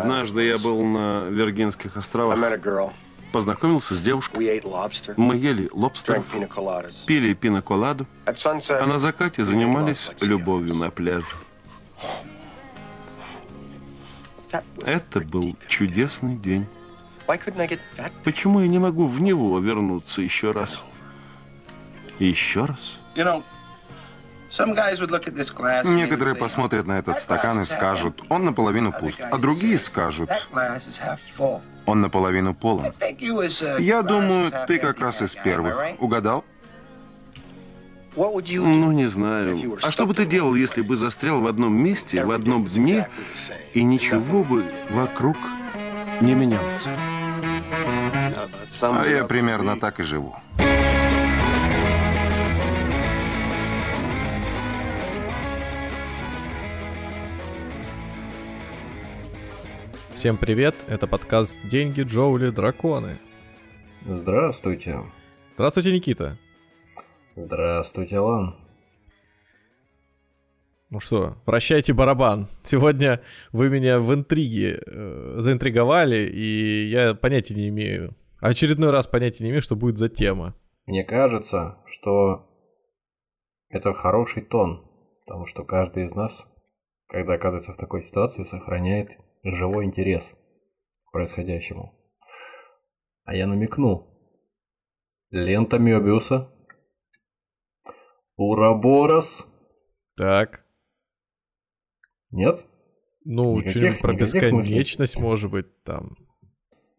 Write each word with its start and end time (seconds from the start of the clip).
Однажды 0.00 0.44
я 0.44 0.58
был 0.58 0.82
на 0.84 1.26
Виргинских 1.28 1.96
островах. 1.96 2.38
Познакомился 3.32 3.94
с 3.94 4.00
девушкой. 4.00 4.38
Мы 5.18 5.36
ели 5.36 5.68
лобстеров, 5.72 6.24
пили 7.06 7.34
пиноколаду, 7.34 8.06
а 8.24 8.86
на 8.86 8.98
закате 8.98 9.44
занимались 9.44 10.10
любовью 10.22 10.74
на 10.74 10.90
пляже. 10.90 11.26
Это 14.86 15.20
был 15.20 15.56
чудесный 15.68 16.36
день. 16.36 16.66
Почему 18.24 18.60
я 18.60 18.68
не 18.68 18.78
могу 18.78 19.06
в 19.06 19.20
него 19.20 19.58
вернуться 19.58 20.22
еще 20.22 20.52
раз? 20.52 20.82
еще 22.18 22.64
раз? 22.64 22.98
Некоторые 25.84 26.34
посмотрят 26.34 26.86
на 26.86 26.98
этот 26.98 27.20
стакан 27.20 27.60
и 27.60 27.64
скажут, 27.64 28.22
он 28.28 28.44
наполовину 28.44 28.92
пуст, 28.92 29.20
а 29.20 29.36
другие 29.36 29.78
скажут, 29.78 30.30
он 31.86 32.00
наполовину 32.00 32.54
полон. 32.54 32.92
Я 33.78 34.02
думаю, 34.02 34.52
ты 34.66 34.78
как 34.78 35.00
раз 35.00 35.22
из 35.22 35.34
первых. 35.34 35.78
Угадал? 35.98 36.44
Ну, 38.16 38.92
не 38.92 39.06
знаю. 39.06 39.78
А 39.82 39.90
что 39.90 40.06
бы 40.06 40.14
ты 40.14 40.26
делал, 40.26 40.54
если 40.54 40.82
бы 40.82 40.96
застрял 40.96 41.40
в 41.40 41.46
одном 41.46 41.74
месте, 41.74 42.24
в 42.24 42.32
одном 42.32 42.66
дне, 42.66 43.08
и 43.74 43.82
ничего 43.84 44.42
бы 44.42 44.64
вокруг 44.90 45.36
не 46.20 46.34
менялось? 46.34 46.86
А 48.80 49.04
я 49.06 49.24
примерно 49.24 49.78
так 49.78 50.00
и 50.00 50.02
живу. 50.02 50.34
Всем 60.18 60.36
привет, 60.36 60.74
это 60.88 61.06
подкаст 61.06 61.60
«Деньги, 61.68 62.02
Джоули, 62.02 62.50
Драконы». 62.50 63.18
Здравствуйте. 64.00 65.04
Здравствуйте, 65.54 65.92
Никита. 65.92 66.36
Здравствуйте, 67.36 68.18
Лан. 68.18 68.56
Ну 70.90 70.98
что, 70.98 71.36
прощайте 71.44 71.92
барабан. 71.92 72.48
Сегодня 72.64 73.22
вы 73.52 73.68
меня 73.68 74.00
в 74.00 74.12
интриге 74.12 74.82
э, 74.84 75.36
заинтриговали, 75.38 76.28
и 76.28 76.88
я 76.88 77.14
понятия 77.14 77.54
не 77.54 77.68
имею, 77.68 78.16
очередной 78.40 78.90
раз 78.90 79.06
понятия 79.06 79.44
не 79.44 79.50
имею, 79.50 79.62
что 79.62 79.76
будет 79.76 79.98
за 79.98 80.08
тема. 80.08 80.56
Мне 80.86 81.04
кажется, 81.04 81.78
что 81.86 82.44
это 83.68 83.94
хороший 83.94 84.42
тон, 84.42 84.84
потому 85.24 85.46
что 85.46 85.62
каждый 85.62 86.06
из 86.06 86.14
нас, 86.16 86.48
когда 87.06 87.34
оказывается 87.34 87.72
в 87.72 87.76
такой 87.76 88.02
ситуации, 88.02 88.42
сохраняет 88.42 89.10
живой 89.54 89.84
интерес 89.84 90.36
к 91.04 91.12
происходящему. 91.12 91.94
А 93.24 93.34
я 93.34 93.46
намекну. 93.46 94.06
Лента 95.30 95.78
Мёбиуса. 95.78 96.50
Ураборос. 98.36 99.46
Так. 100.16 100.64
Нет? 102.30 102.66
Ну, 103.24 103.60
что-нибудь 103.68 104.00
про 104.00 104.14
бесконечность, 104.14 105.16
мыслей. 105.16 105.22
может 105.22 105.50
быть, 105.50 105.82
там. 105.82 106.16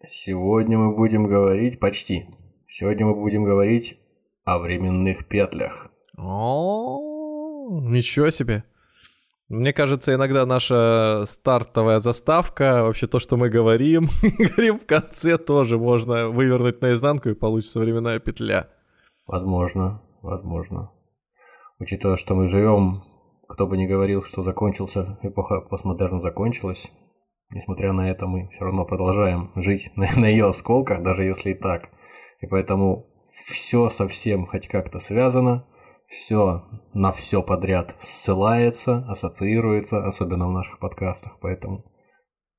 Сегодня 0.08 0.78
мы 0.78 0.96
будем 0.96 1.26
говорить, 1.26 1.80
почти. 1.80 2.28
Сегодня 2.68 3.06
мы 3.06 3.16
будем 3.16 3.44
говорить 3.44 4.00
о 4.44 4.60
временных 4.60 5.28
петлях. 5.28 5.92
О, 6.18 7.80
ничего 7.82 8.30
себе. 8.30 8.64
Мне 9.50 9.74
кажется, 9.74 10.14
иногда 10.14 10.46
наша 10.46 11.26
стартовая 11.26 11.98
заставка, 12.00 12.84
вообще 12.84 13.08
то, 13.08 13.18
что 13.18 13.36
мы 13.36 13.50
говорим, 13.50 14.08
говорим 14.38 14.78
в 14.78 14.86
конце, 14.86 15.40
тоже 15.40 15.80
можно 15.80 16.30
вывернуть 16.30 16.82
наизнанку 16.82 17.30
и 17.30 17.34
получится 17.34 17.80
временная 17.80 18.20
петля. 18.20 18.70
Возможно, 19.26 20.04
возможно. 20.22 20.92
Учитывая, 21.80 22.18
что 22.18 22.36
мы 22.36 22.48
живем, 22.48 23.04
кто 23.48 23.66
бы 23.66 23.76
ни 23.78 23.88
говорил, 23.88 24.24
что 24.24 24.44
закончился, 24.44 25.18
эпоха 25.24 25.62
постмодерна 25.62 26.20
закончилась, 26.20 26.92
несмотря 27.50 27.92
на 27.92 28.08
это 28.08 28.28
мы 28.28 28.50
все 28.50 28.66
равно 28.66 28.86
продолжаем 28.86 29.52
жить 29.56 29.92
на, 29.96 30.08
на 30.16 30.28
ее 30.28 30.50
осколках, 30.50 31.02
даже 31.02 31.24
если 31.24 31.52
и 31.52 31.56
так. 31.56 31.90
И 32.40 32.46
поэтому 32.46 33.08
все 33.24 33.90
совсем 33.90 34.46
хоть 34.46 34.68
как-то 34.68 35.00
связано– 35.00 35.66
все 36.10 36.64
на 36.94 37.12
все 37.12 37.44
подряд 37.44 37.96
ссылается, 38.00 39.06
ассоциируется, 39.08 40.06
особенно 40.06 40.48
в 40.48 40.52
наших 40.52 40.80
подкастах, 40.80 41.38
поэтому, 41.40 41.86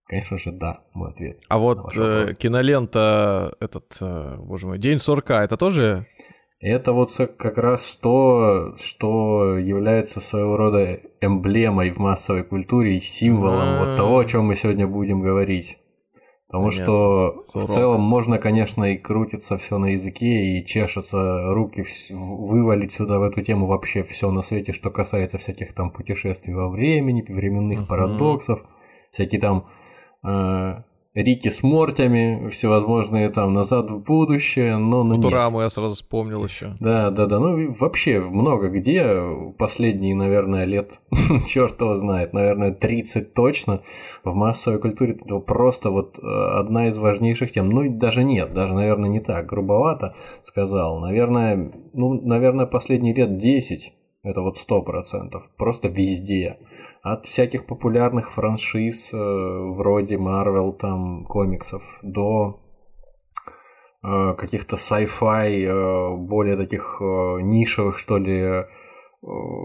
конечно 0.06 0.38
же, 0.38 0.52
да, 0.52 0.84
мой 0.94 1.10
ответ. 1.10 1.40
А 1.48 1.58
вот 1.58 1.96
э, 1.96 2.34
кинолента, 2.38 3.54
этот, 3.58 3.96
э, 4.00 4.36
боже 4.38 4.68
мой, 4.68 4.78
День 4.78 4.98
сурка, 4.98 5.42
это 5.42 5.56
тоже? 5.56 6.06
Это 6.60 6.92
вот 6.92 7.12
как 7.16 7.56
раз 7.58 7.96
то, 7.96 8.76
что 8.76 9.56
является 9.56 10.20
своего 10.20 10.56
рода 10.56 11.00
эмблемой 11.20 11.90
в 11.90 11.98
массовой 11.98 12.44
культуре 12.44 12.98
и 12.98 13.00
символом 13.00 13.78
вот 13.78 13.96
того, 13.96 14.18
о 14.18 14.24
чем 14.26 14.44
мы 14.44 14.56
сегодня 14.56 14.86
будем 14.86 15.22
говорить. 15.22 15.78
Потому 16.50 16.70
Понятно. 16.70 16.84
что 16.84 17.42
Сурок. 17.44 17.68
в 17.68 17.72
целом 17.72 18.00
можно, 18.00 18.38
конечно, 18.38 18.82
и 18.82 18.96
крутиться 18.96 19.56
все 19.56 19.78
на 19.78 19.86
языке, 19.92 20.26
и 20.26 20.66
чешется 20.66 21.54
руки 21.54 21.84
вывалить 22.10 22.92
сюда 22.92 23.20
в 23.20 23.22
эту 23.22 23.40
тему 23.42 23.66
вообще 23.66 24.02
все 24.02 24.32
на 24.32 24.42
свете, 24.42 24.72
что 24.72 24.90
касается 24.90 25.38
всяких 25.38 25.72
там 25.72 25.92
путешествий 25.92 26.52
во 26.52 26.68
времени, 26.68 27.24
временных 27.28 27.82
uh-huh. 27.82 27.86
парадоксов, 27.86 28.64
всякие 29.12 29.40
там 29.40 29.68
э, 30.24 30.82
Рики 31.12 31.48
с 31.48 31.64
Мортями, 31.64 32.48
всевозможные 32.50 33.30
там 33.30 33.52
назад 33.52 33.90
в 33.90 34.00
будущее, 34.00 34.76
но 34.76 35.02
на 35.02 35.16
Футураму 35.16 35.56
нет. 35.58 35.64
я 35.64 35.70
сразу 35.70 35.96
вспомнил 35.96 36.44
еще. 36.44 36.76
Да, 36.78 37.10
да, 37.10 37.26
да. 37.26 37.40
Ну 37.40 37.72
вообще 37.72 38.20
много 38.20 38.68
где 38.68 39.20
последние, 39.58 40.14
наверное, 40.14 40.66
лет, 40.66 41.00
черт 41.48 41.80
его 41.80 41.96
знает, 41.96 42.32
наверное, 42.32 42.72
30 42.72 43.34
точно 43.34 43.82
в 44.22 44.36
массовой 44.36 44.78
культуре 44.78 45.18
это 45.20 45.40
просто 45.40 45.90
вот 45.90 46.20
э, 46.20 46.22
одна 46.22 46.88
из 46.88 46.96
важнейших 46.96 47.50
тем. 47.50 47.70
Ну 47.70 47.90
даже 47.90 48.22
нет, 48.22 48.54
даже, 48.54 48.72
наверное, 48.74 49.10
не 49.10 49.20
так 49.20 49.46
грубовато 49.46 50.14
сказал. 50.42 51.00
Наверное, 51.00 51.72
ну, 51.92 52.20
наверное, 52.22 52.66
последние 52.66 53.14
лет 53.14 53.36
10 53.36 53.94
это 54.22 54.42
вот 54.42 54.58
сто 54.58 54.82
процентов, 54.82 55.50
просто 55.56 55.88
везде. 55.88 56.58
От 57.02 57.26
всяких 57.26 57.66
популярных 57.66 58.30
франшиз 58.30 59.12
э, 59.14 59.16
вроде 59.16 60.16
Marvel 60.16 60.72
там 60.72 61.24
комиксов 61.24 61.82
до 62.02 62.60
э, 64.02 64.34
каких-то 64.34 64.76
sci-fi 64.76 65.64
э, 65.64 66.16
более 66.16 66.56
таких 66.56 66.98
нишевых 67.00 67.98
что 67.98 68.18
ли 68.18 68.66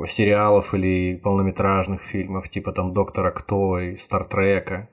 сериалов 0.07 0.73
или 0.73 1.15
полнометражных 1.17 2.01
фильмов 2.01 2.49
типа 2.49 2.73
там 2.73 2.93
Доктора 2.93 3.31
Кто 3.31 3.79
и 3.79 3.95
Стартрека 3.95 4.89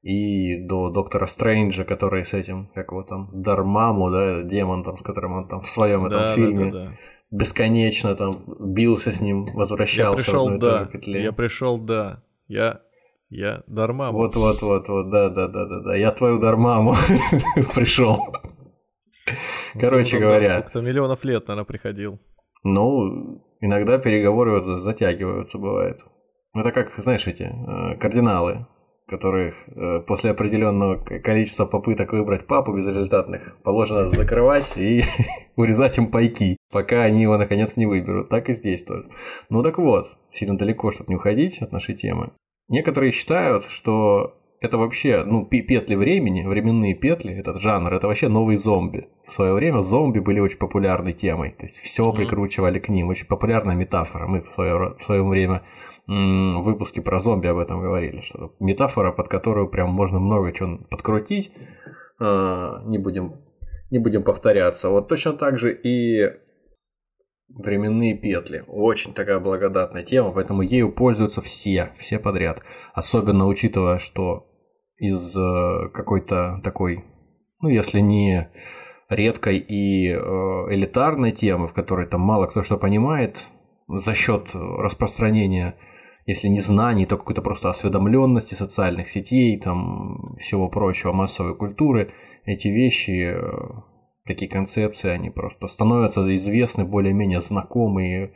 и 0.00 0.56
до 0.66 0.88
Доктора 0.88 1.26
Стрэнджа, 1.26 1.84
который 1.84 2.24
с 2.24 2.32
этим, 2.32 2.70
как 2.74 2.92
его 2.92 3.02
там, 3.02 3.28
Дармаму, 3.32 4.10
да, 4.10 4.42
демон 4.42 4.82
там, 4.82 4.96
с 4.96 5.02
которым 5.02 5.32
он 5.32 5.48
там 5.48 5.60
в 5.60 5.68
своем 5.68 6.08
да, 6.08 6.32
этом 6.32 6.42
фильме 6.42 6.72
да, 6.72 6.78
да, 6.78 6.84
да 6.84 6.92
бесконечно 7.30 8.14
там 8.14 8.42
бился 8.58 9.12
с 9.12 9.20
ним, 9.20 9.46
возвращался 9.54 10.10
я 10.10 10.16
пришел, 10.16 10.58
да. 10.58 10.86
петле. 10.86 11.22
Я 11.22 11.32
пришел, 11.32 11.78
да. 11.78 12.22
Я 12.46 12.82
я 13.30 13.62
Дармаму. 13.66 14.16
Вот, 14.16 14.36
вот, 14.36 14.62
вот, 14.62 14.88
вот, 14.88 15.10
да, 15.10 15.28
да, 15.28 15.48
да, 15.48 15.66
да, 15.66 15.80
да. 15.82 15.96
Я 15.96 16.12
твою 16.12 16.38
Дармаму 16.38 16.94
пришел. 17.74 18.34
Короче 19.78 20.18
говоря. 20.18 20.60
Сколько-то 20.60 20.80
миллионов 20.80 21.24
лет, 21.24 21.46
наверное, 21.48 21.66
приходил. 21.66 22.18
Ну, 22.64 23.42
иногда 23.60 23.98
переговоры 23.98 24.60
вот 24.60 24.82
затягиваются, 24.82 25.58
бывает. 25.58 26.00
Это 26.54 26.72
как, 26.72 26.92
знаешь, 26.96 27.26
эти 27.26 27.42
э, 27.42 27.98
кардиналы 27.98 28.66
которых 29.08 29.54
э, 29.68 30.00
после 30.06 30.30
определенного 30.32 30.96
количества 30.98 31.64
попыток 31.64 32.12
выбрать 32.12 32.46
папу 32.46 32.76
безрезультатных 32.76 33.56
положено 33.62 34.06
закрывать 34.06 34.76
и 34.76 35.02
урезать 35.56 35.96
им 35.96 36.10
пайки, 36.10 36.57
пока 36.70 37.02
они 37.02 37.22
его 37.22 37.36
наконец 37.36 37.76
не 37.76 37.86
выберут. 37.86 38.28
Так 38.28 38.48
и 38.48 38.52
здесь 38.52 38.84
тоже. 38.84 39.08
Ну 39.48 39.62
так 39.62 39.78
вот, 39.78 40.18
сильно 40.32 40.56
далеко, 40.56 40.90
чтобы 40.90 41.10
не 41.10 41.16
уходить 41.16 41.62
от 41.62 41.72
нашей 41.72 41.94
темы. 41.94 42.32
Некоторые 42.68 43.12
считают, 43.12 43.64
что 43.64 44.34
это 44.60 44.76
вообще, 44.76 45.24
ну, 45.24 45.46
петли 45.46 45.94
времени, 45.94 46.44
временные 46.44 46.94
петли, 46.94 47.32
этот 47.32 47.60
жанр, 47.60 47.94
это 47.94 48.08
вообще 48.08 48.28
новый 48.28 48.56
зомби. 48.56 49.08
В 49.24 49.32
свое 49.32 49.54
время 49.54 49.82
зомби 49.82 50.18
были 50.18 50.40
очень 50.40 50.58
популярной 50.58 51.12
темой, 51.12 51.52
то 51.52 51.64
есть 51.64 51.78
все 51.78 52.12
прикручивали 52.12 52.78
к 52.78 52.88
ним, 52.88 53.08
очень 53.08 53.26
популярная 53.26 53.76
метафора. 53.76 54.26
Мы 54.26 54.40
в 54.40 54.46
свое, 54.46 54.94
в 54.96 55.00
свое 55.00 55.22
время 55.22 55.62
в 56.06 56.62
выпуске 56.62 57.02
про 57.02 57.20
зомби 57.20 57.46
об 57.46 57.58
этом 57.58 57.80
говорили, 57.80 58.20
что 58.20 58.54
метафора, 58.58 59.12
под 59.12 59.28
которую 59.28 59.68
прям 59.68 59.90
можно 59.90 60.18
много 60.18 60.52
чего 60.52 60.78
подкрутить, 60.90 61.52
а, 62.18 62.82
не 62.86 62.98
будем, 62.98 63.36
не 63.90 63.98
будем 63.98 64.24
повторяться. 64.24 64.88
Вот 64.88 65.08
точно 65.08 65.34
так 65.34 65.58
же 65.58 65.72
и 65.72 66.26
временные 67.48 68.16
петли. 68.16 68.64
Очень 68.66 69.12
такая 69.12 69.40
благодатная 69.40 70.02
тема, 70.02 70.32
поэтому 70.32 70.62
ею 70.62 70.92
пользуются 70.92 71.40
все, 71.40 71.92
все 71.96 72.18
подряд. 72.18 72.60
Особенно 72.94 73.46
учитывая, 73.46 73.98
что 73.98 74.46
из 74.98 75.36
э, 75.36 75.88
какой-то 75.92 76.60
такой, 76.62 77.04
ну, 77.60 77.68
если 77.68 78.00
не 78.00 78.50
редкой 79.08 79.58
и 79.58 80.10
э, 80.10 80.16
элитарной 80.18 81.32
темы, 81.32 81.68
в 81.68 81.72
которой 81.72 82.06
там 82.06 82.20
мало 82.20 82.46
кто 82.46 82.62
что 82.62 82.76
понимает, 82.76 83.46
за 83.88 84.14
счет 84.14 84.50
распространения, 84.54 85.76
если 86.26 86.48
не 86.48 86.60
знаний, 86.60 87.06
то 87.06 87.16
какой-то 87.16 87.40
просто 87.40 87.70
осведомленности 87.70 88.54
социальных 88.54 89.08
сетей, 89.08 89.58
там 89.58 90.36
всего 90.38 90.68
прочего, 90.68 91.12
массовой 91.12 91.56
культуры, 91.56 92.12
эти 92.44 92.68
вещи, 92.68 93.34
э, 94.28 94.34
такие 94.34 94.50
концепции, 94.50 95.10
они 95.10 95.30
просто 95.30 95.66
становятся 95.66 96.22
известны, 96.36 96.84
более-менее 96.84 97.40
знакомые 97.40 98.32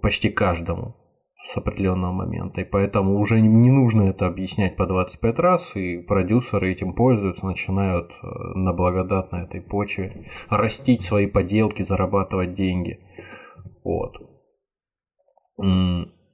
почти 0.00 0.28
каждому 0.28 0.94
с 1.36 1.56
определенного 1.56 2.12
момента. 2.12 2.62
И 2.62 2.64
поэтому 2.64 3.18
уже 3.20 3.40
не 3.40 3.70
нужно 3.70 4.04
это 4.04 4.26
объяснять 4.26 4.76
по 4.76 4.86
25 4.86 5.38
раз, 5.38 5.76
и 5.76 5.98
продюсеры 5.98 6.72
этим 6.72 6.94
пользуются, 6.94 7.46
начинают 7.46 8.12
э, 8.22 8.26
на 8.54 8.72
благодатной 8.72 9.44
этой 9.44 9.60
почве 9.60 10.26
растить 10.48 11.02
свои 11.02 11.26
поделки, 11.26 11.82
зарабатывать 11.82 12.54
деньги. 12.54 13.00
Вот. 13.84 14.20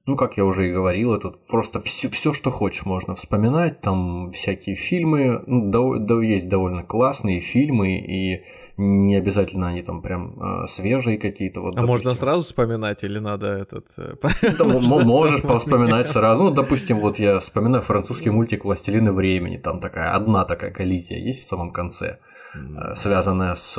Ну, 0.05 0.17
как 0.17 0.37
я 0.37 0.45
уже 0.45 0.69
и 0.69 0.73
говорил, 0.73 1.15
это 1.15 1.33
просто 1.49 1.81
все, 1.81 2.09
все 2.11 2.33
что 2.33 2.51
хочешь, 2.51 2.85
можно 2.85 3.15
вспоминать. 3.15 3.81
Там 3.83 4.33
всякие 4.33 4.75
фильмы, 4.75 5.45
ну, 5.47 5.71
да, 5.71 6.05
да, 6.05 6.21
есть 6.21 6.49
довольно 6.49 6.83
классные 6.83 7.39
фильмы, 7.39 7.99
и 8.01 8.43
не 8.77 9.15
обязательно 9.15 9.69
они 9.69 9.83
там 9.83 10.03
прям 10.03 10.35
э, 10.43 10.67
свежие 10.67 11.19
какие-то. 11.19 11.61
Вот, 11.61 11.75
а 11.75 11.83
допустим. 11.83 11.89
можно 11.89 12.15
сразу 12.15 12.41
вспоминать 12.41 13.05
или 13.05 13.21
надо 13.21 13.47
этот... 13.47 13.87
Э, 13.97 14.15
да, 14.59 14.65
можешь 14.65 15.43
повспоминать 15.43 16.09
сразу. 16.09 16.45
Ну, 16.45 16.51
допустим, 16.51 16.99
вот 16.99 17.21
я 17.21 17.39
вспоминаю 17.39 17.85
французский 17.85 18.31
мультик 18.31 18.65
«Властелины 18.65 19.13
времени», 19.13 19.57
там 19.57 19.81
такая 19.81 20.11
одна 20.17 20.45
такая 20.45 20.73
коллизия 20.73 21.19
есть 21.19 21.45
в 21.45 21.47
самом 21.47 21.71
конце 21.71 22.19
э, 22.55 22.97
связанная 22.97 23.55
с 23.55 23.75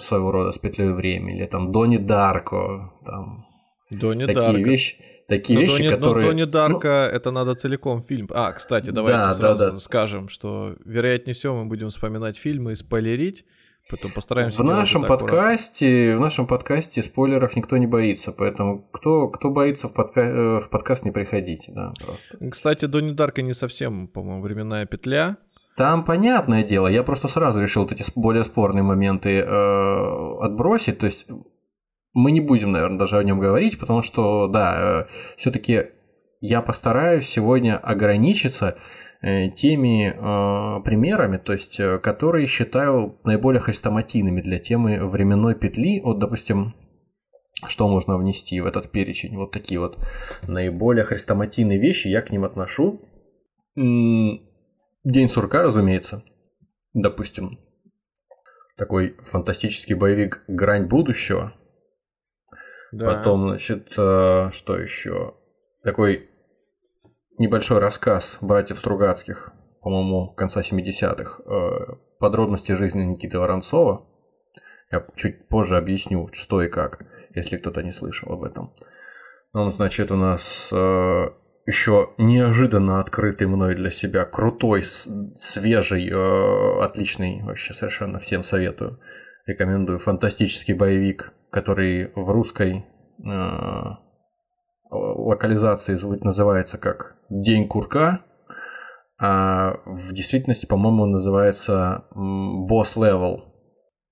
своего 0.00 0.32
рода 0.32 0.52
с 0.52 0.58
петлей 0.58 0.92
времени, 0.92 1.38
или 1.38 1.46
там 1.46 1.72
Дони 1.72 1.96
Дарко, 1.96 2.92
там 3.06 3.46
Дони 3.90 4.26
такие 4.26 4.52
Дарко. 4.52 4.68
вещи 4.68 4.96
такие 5.30 5.58
но 5.58 5.62
вещи, 5.62 5.78
Дони, 5.78 5.88
которые... 5.88 6.26
Но 6.26 6.32
Дони 6.32 6.44
Дарка, 6.44 7.08
ну... 7.10 7.16
это 7.16 7.30
надо 7.30 7.54
целиком 7.54 8.02
фильм. 8.02 8.28
А, 8.32 8.52
кстати, 8.52 8.90
давайте 8.90 9.18
да, 9.18 9.32
сразу 9.32 9.58
да, 9.58 9.70
да. 9.70 9.78
скажем, 9.78 10.28
что 10.28 10.74
вероятнее 10.84 11.34
всего 11.34 11.54
мы 11.56 11.66
будем 11.66 11.88
вспоминать 11.90 12.36
фильмы 12.36 12.72
и 12.72 12.74
спойлерить, 12.74 13.46
потом 13.88 14.10
постараемся... 14.10 14.62
В 14.62 14.66
нашем 14.66 15.04
подкасте, 15.04 16.16
в 16.16 16.20
нашем 16.20 16.46
подкасте 16.46 17.02
спойлеров 17.02 17.56
никто 17.56 17.76
не 17.76 17.86
боится, 17.86 18.32
поэтому 18.32 18.82
кто, 18.90 19.28
кто 19.28 19.50
боится 19.50 19.88
в, 19.88 19.94
подка... 19.94 20.20
Э, 20.20 20.60
в 20.60 20.68
подкаст 20.68 21.04
не 21.04 21.12
приходите, 21.12 21.72
да, 21.72 21.92
просто. 22.04 22.50
Кстати, 22.50 22.86
Дони 22.86 23.12
Дарка 23.12 23.42
не 23.42 23.54
совсем, 23.54 24.08
по-моему, 24.08 24.42
временная 24.42 24.84
петля. 24.84 25.36
Там 25.76 26.04
понятное 26.04 26.64
дело, 26.64 26.88
я 26.88 27.04
просто 27.04 27.28
сразу 27.28 27.60
решил 27.60 27.82
вот 27.84 27.92
эти 27.92 28.04
более 28.16 28.44
спорные 28.44 28.82
моменты 28.82 29.38
э, 29.38 30.36
отбросить, 30.42 30.98
то 30.98 31.06
есть 31.06 31.26
мы 32.12 32.32
не 32.32 32.40
будем, 32.40 32.72
наверное, 32.72 32.98
даже 32.98 33.18
о 33.18 33.24
нем 33.24 33.38
говорить, 33.38 33.78
потому 33.78 34.02
что, 34.02 34.48
да, 34.48 35.06
э, 35.08 35.36
все-таки 35.36 35.86
я 36.40 36.62
постараюсь 36.62 37.28
сегодня 37.28 37.76
ограничиться 37.76 38.78
э, 39.22 39.50
теми 39.50 40.08
э, 40.08 40.82
примерами, 40.82 41.36
то 41.36 41.52
есть, 41.52 41.78
э, 41.78 41.98
которые 41.98 42.46
считаю 42.46 43.18
наиболее 43.24 43.60
хрестоматийными 43.60 44.40
для 44.40 44.58
темы 44.58 45.06
временной 45.06 45.54
петли. 45.54 46.00
Вот, 46.00 46.18
допустим, 46.18 46.74
что 47.68 47.88
можно 47.88 48.16
внести 48.16 48.60
в 48.60 48.66
этот 48.66 48.90
перечень? 48.90 49.36
Вот 49.36 49.52
такие 49.52 49.78
вот 49.78 49.98
наиболее 50.48 51.04
хрестоматийные 51.04 51.78
вещи 51.78 52.08
я 52.08 52.22
к 52.22 52.30
ним 52.30 52.44
отношу. 52.44 53.02
День 53.76 55.28
сурка, 55.28 55.62
разумеется. 55.62 56.24
Допустим, 56.94 57.58
такой 58.76 59.14
фантастический 59.20 59.94
боевик 59.94 60.42
«Грань 60.48 60.86
будущего», 60.86 61.52
да. 62.92 63.14
Потом, 63.14 63.48
значит, 63.48 63.92
э, 63.96 64.50
что 64.52 64.76
еще? 64.76 65.34
Такой 65.82 66.28
небольшой 67.38 67.78
рассказ 67.78 68.38
братьев 68.40 68.78
Стругацких, 68.78 69.52
по-моему, 69.80 70.32
конца 70.34 70.60
70-х. 70.60 71.42
Э, 71.44 71.94
подробности 72.18 72.72
жизни 72.72 73.02
Никиты 73.04 73.38
Воронцова. 73.38 74.06
Я 74.90 75.06
чуть 75.14 75.48
позже 75.48 75.76
объясню, 75.76 76.28
что 76.32 76.62
и 76.62 76.68
как, 76.68 77.06
если 77.34 77.56
кто-то 77.58 77.82
не 77.82 77.92
слышал 77.92 78.32
об 78.32 78.42
этом. 78.42 78.74
Он, 79.52 79.70
значит, 79.70 80.10
у 80.10 80.16
нас 80.16 80.70
э, 80.72 81.26
еще 81.66 82.10
неожиданно 82.18 83.00
открытый 83.00 83.46
мной 83.46 83.76
для 83.76 83.90
себя, 83.90 84.24
крутой, 84.24 84.82
свежий, 85.36 86.10
отличный, 86.82 87.42
вообще 87.42 87.72
совершенно 87.72 88.18
всем 88.18 88.42
советую. 88.42 88.98
Рекомендую 89.50 89.98
фантастический 89.98 90.74
боевик 90.74 91.32
который 91.50 92.12
в 92.14 92.30
русской 92.30 92.84
э, 93.24 93.30
локализации 94.90 95.98
называется 96.24 96.78
как 96.78 97.16
День 97.28 97.68
курка, 97.68 98.24
а 99.20 99.74
в 99.84 100.12
действительности, 100.12 100.66
по-моему, 100.66 101.06
называется 101.06 102.04
Босс 102.14 102.96
Level, 102.96 103.40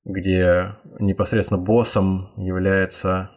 где 0.04 0.76
непосредственно 0.98 1.60
боссом 1.60 2.32
является 2.36 3.30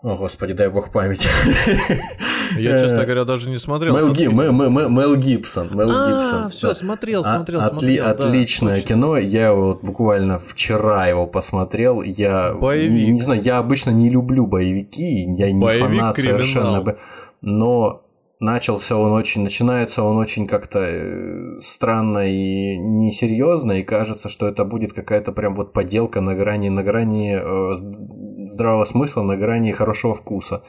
о, 0.00 0.16
господи, 0.16 0.54
дай 0.54 0.68
бог 0.68 0.92
памяти. 0.92 1.28
Я, 2.56 2.78
честно 2.78 3.04
говоря, 3.04 3.24
даже 3.24 3.48
не 3.50 3.58
смотрел. 3.58 3.96
Мел, 3.96 4.12
Ги, 4.12 4.26
Мел, 4.26 4.52
Мел, 4.52 4.88
Мел 4.88 5.16
Гибсон. 5.16 5.68
Мел 5.76 5.90
а, 5.90 6.08
Гибсон. 6.08 6.50
все, 6.50 6.74
смотрел, 6.74 7.24
смотрел, 7.24 7.60
а, 7.60 7.68
смотрел. 7.68 8.06
Отличное 8.06 8.76
да, 8.76 8.82
кино. 8.82 9.16
Я 9.16 9.48
его 9.48 9.68
вот 9.68 9.82
буквально 9.82 10.38
вчера 10.38 11.06
его 11.06 11.26
посмотрел. 11.26 12.02
Я 12.02 12.54
Боевик. 12.54 13.08
не 13.10 13.20
знаю, 13.20 13.42
я 13.42 13.58
обычно 13.58 13.90
не 13.90 14.10
люблю 14.10 14.46
боевики, 14.46 15.24
я 15.36 15.50
не 15.52 15.60
Боевик 15.60 15.86
фанат 15.86 16.16
криминал. 16.16 16.38
совершенно. 16.38 16.96
Но 17.40 18.02
начался 18.40 18.96
он 18.96 19.12
очень, 19.12 19.42
начинается 19.42 20.02
он 20.02 20.16
очень 20.16 20.46
как-то 20.46 20.80
э, 20.80 21.60
странно 21.60 22.30
и 22.30 22.76
несерьезно, 22.76 23.72
и 23.72 23.82
кажется, 23.82 24.28
что 24.28 24.46
это 24.46 24.64
будет 24.64 24.92
какая-то 24.92 25.32
прям 25.32 25.54
вот 25.54 25.72
поделка 25.72 26.20
на 26.20 26.34
грани, 26.34 26.68
на 26.68 26.82
грани 26.82 27.38
э, 27.40 28.48
здравого 28.50 28.84
смысла, 28.84 29.22
на 29.22 29.36
грани 29.36 29.72
хорошего 29.72 30.14
вкуса. 30.14 30.62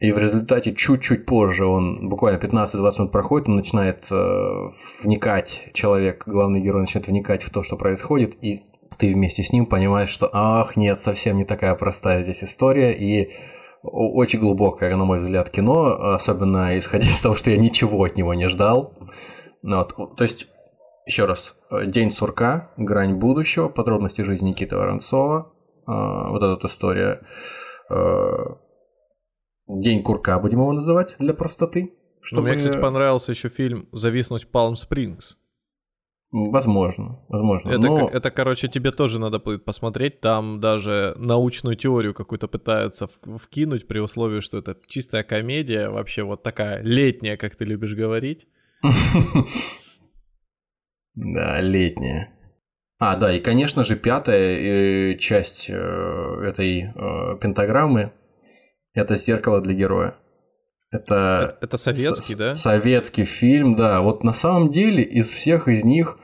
И 0.00 0.12
в 0.12 0.18
результате 0.18 0.74
чуть-чуть 0.74 1.26
позже 1.26 1.66
он, 1.66 2.08
буквально 2.08 2.38
15-20 2.38 2.74
минут 2.98 3.12
проходит, 3.12 3.48
он 3.48 3.56
начинает 3.56 4.06
э, 4.10 4.68
вникать, 5.04 5.68
человек, 5.74 6.22
главный 6.26 6.62
герой 6.62 6.80
начинает 6.80 7.06
вникать 7.06 7.42
в 7.42 7.50
то, 7.50 7.62
что 7.62 7.76
происходит, 7.76 8.42
и 8.42 8.62
ты 8.98 9.12
вместе 9.12 9.42
с 9.42 9.52
ним 9.52 9.66
понимаешь, 9.66 10.08
что 10.08 10.30
ах, 10.32 10.74
нет, 10.76 11.00
совсем 11.00 11.36
не 11.36 11.44
такая 11.44 11.74
простая 11.74 12.22
здесь 12.22 12.42
история, 12.42 12.92
и 12.92 13.34
очень 13.82 14.40
глубокое, 14.40 14.96
на 14.96 15.04
мой 15.04 15.20
взгляд, 15.20 15.50
кино, 15.50 16.14
особенно 16.14 16.78
исходя 16.78 17.06
из 17.08 17.20
того, 17.20 17.34
что 17.34 17.50
я 17.50 17.58
ничего 17.58 18.02
от 18.04 18.16
него 18.16 18.32
не 18.32 18.48
ждал. 18.48 18.94
Ну 19.62 19.76
вот. 19.76 20.16
То 20.16 20.24
есть, 20.24 20.48
еще 21.04 21.26
раз, 21.26 21.56
День 21.86 22.10
сурка, 22.10 22.70
Грань 22.78 23.16
будущего, 23.16 23.68
подробности 23.68 24.22
жизни 24.22 24.48
Никиты 24.48 24.76
Воронцова, 24.76 25.52
а, 25.86 26.30
вот 26.30 26.38
эта 26.38 26.50
вот 26.52 26.64
история. 26.64 27.20
День 29.78 30.02
курка 30.02 30.38
будем 30.38 30.60
его 30.60 30.72
называть 30.72 31.16
для 31.18 31.34
простоты. 31.34 31.94
Чтобы... 32.20 32.42
Ну, 32.42 32.48
мне, 32.48 32.58
кстати, 32.58 32.80
понравился 32.80 33.32
еще 33.32 33.48
фильм 33.48 33.88
«Зависнуть 33.92 34.44
в 34.44 34.48
Палм 34.48 34.76
Спрингс». 34.76 35.38
Возможно, 36.32 37.18
возможно. 37.28 37.70
Это, 37.70 37.80
но... 37.80 38.08
это, 38.08 38.30
короче, 38.30 38.68
тебе 38.68 38.92
тоже 38.92 39.18
надо 39.18 39.40
будет 39.40 39.64
посмотреть. 39.64 40.20
Там 40.20 40.60
даже 40.60 41.14
научную 41.18 41.74
теорию 41.74 42.14
какую-то 42.14 42.46
пытаются 42.46 43.08
вкинуть 43.38 43.88
при 43.88 43.98
условии, 43.98 44.38
что 44.38 44.58
это 44.58 44.76
чистая 44.86 45.24
комедия, 45.24 45.88
вообще 45.88 46.22
вот 46.22 46.44
такая 46.44 46.82
летняя, 46.82 47.36
как 47.36 47.56
ты 47.56 47.64
любишь 47.64 47.94
говорить. 47.94 48.46
Да, 51.16 51.60
летняя. 51.60 52.32
А, 53.00 53.16
да, 53.16 53.34
и, 53.34 53.40
конечно 53.40 53.82
же, 53.82 53.96
пятая 53.96 55.12
э, 55.12 55.18
часть 55.18 55.68
э, 55.68 55.74
этой 55.74 56.82
э, 56.82 57.36
пентаграммы– 57.40 58.12
это 58.94 59.16
зеркало 59.16 59.60
для 59.60 59.74
героя. 59.74 60.16
Это, 60.90 61.54
это, 61.54 61.58
это 61.62 61.76
советский, 61.76 62.34
да? 62.34 62.54
Советский 62.54 63.24
фильм, 63.24 63.76
да. 63.76 64.00
Вот 64.00 64.24
на 64.24 64.32
самом 64.32 64.70
деле 64.70 65.04
из 65.04 65.30
всех 65.30 65.68
из 65.68 65.84
них 65.84 66.18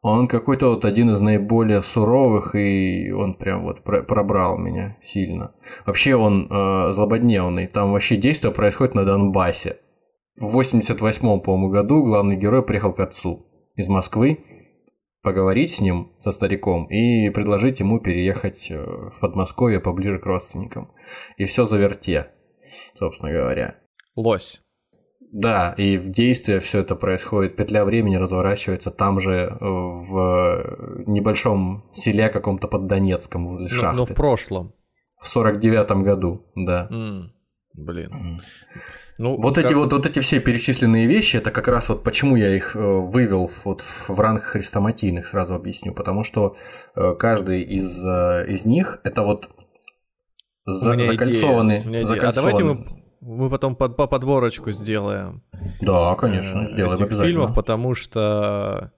он 0.00 0.28
какой-то 0.28 0.68
вот 0.70 0.84
один 0.84 1.10
из 1.10 1.20
наиболее 1.20 1.82
суровых, 1.82 2.54
и 2.54 3.10
он 3.12 3.34
прям 3.34 3.64
вот 3.64 3.82
пробрал 3.82 4.56
меня 4.56 4.96
сильно. 5.02 5.52
Вообще 5.84 6.14
он 6.14 6.48
э, 6.48 6.92
злободневный, 6.92 7.66
там 7.66 7.92
вообще 7.92 8.16
действие 8.16 8.52
происходит 8.54 8.94
на 8.94 9.04
Донбассе. 9.04 9.78
В 10.38 10.58
88-м, 10.60 11.40
по-моему, 11.40 11.70
году 11.70 12.04
главный 12.04 12.36
герой 12.36 12.62
приехал 12.62 12.92
к 12.92 13.00
отцу 13.00 13.46
из 13.74 13.88
Москвы 13.88 14.38
поговорить 15.26 15.72
с 15.72 15.80
ним, 15.80 16.12
со 16.20 16.30
стариком, 16.30 16.84
и 16.84 17.30
предложить 17.30 17.80
ему 17.80 17.98
переехать 17.98 18.70
э, 18.70 18.76
в 18.78 19.20
Подмосковье 19.20 19.80
поближе 19.80 20.20
к 20.20 20.24
родственникам. 20.24 20.92
И 21.36 21.46
все 21.46 21.64
заверте, 21.64 22.28
собственно 22.94 23.32
говоря. 23.32 23.74
Лось. 24.14 24.62
Да, 25.32 25.74
и 25.76 25.98
в 25.98 26.10
действии 26.10 26.60
все 26.60 26.78
это 26.78 26.94
происходит. 26.94 27.56
Петля 27.56 27.84
времени 27.84 28.14
разворачивается 28.14 28.92
там 28.92 29.18
же, 29.18 29.32
э, 29.32 29.56
в 29.60 31.02
небольшом 31.08 31.90
селе 31.92 32.28
каком-то 32.28 32.68
под 32.68 32.86
Донецком 32.86 33.48
возле 33.48 33.66
но, 33.66 33.80
шахты. 33.80 33.96
Но 33.96 34.06
в 34.06 34.14
прошлом. 34.14 34.74
В 35.20 35.26
сорок 35.26 35.58
девятом 35.58 36.04
году, 36.04 36.46
да. 36.54 36.88
Mm, 36.88 37.22
блин. 37.74 38.12
Mm. 38.12 38.42
Ну, 39.18 39.40
вот, 39.40 39.54
как... 39.54 39.64
эти 39.64 39.74
вот, 39.74 39.92
вот 39.92 40.06
эти 40.06 40.18
все 40.18 40.40
перечисленные 40.40 41.06
вещи, 41.06 41.38
это 41.38 41.50
как 41.50 41.68
раз 41.68 41.88
вот 41.88 42.02
почему 42.04 42.36
я 42.36 42.54
их 42.54 42.76
э, 42.76 42.78
вывел 42.78 43.50
вот 43.64 43.80
в 43.80 44.20
ранг 44.20 44.42
хрестоматийных, 44.42 45.26
сразу 45.26 45.54
объясню. 45.54 45.94
Потому 45.94 46.22
что 46.22 46.56
э, 46.94 47.14
каждый 47.18 47.62
из, 47.62 48.04
из 48.04 48.66
них 48.66 49.00
это 49.04 49.22
вот 49.22 49.48
за, 50.66 50.90
закольцованный, 50.90 51.82
закольцованный. 51.82 52.28
А 52.28 52.32
давайте 52.32 52.64
мы 52.64 52.86
мы 53.26 53.50
потом 53.50 53.74
под, 53.74 53.96
по 53.96 54.06
подборочку 54.06 54.70
сделаем. 54.70 55.42
Да, 55.80 56.14
конечно, 56.14 56.62
э, 56.62 56.68
сделаем 56.68 57.02
этих 57.02 57.20
фильмов, 57.20 57.54
потому 57.54 57.94
что 57.94 58.92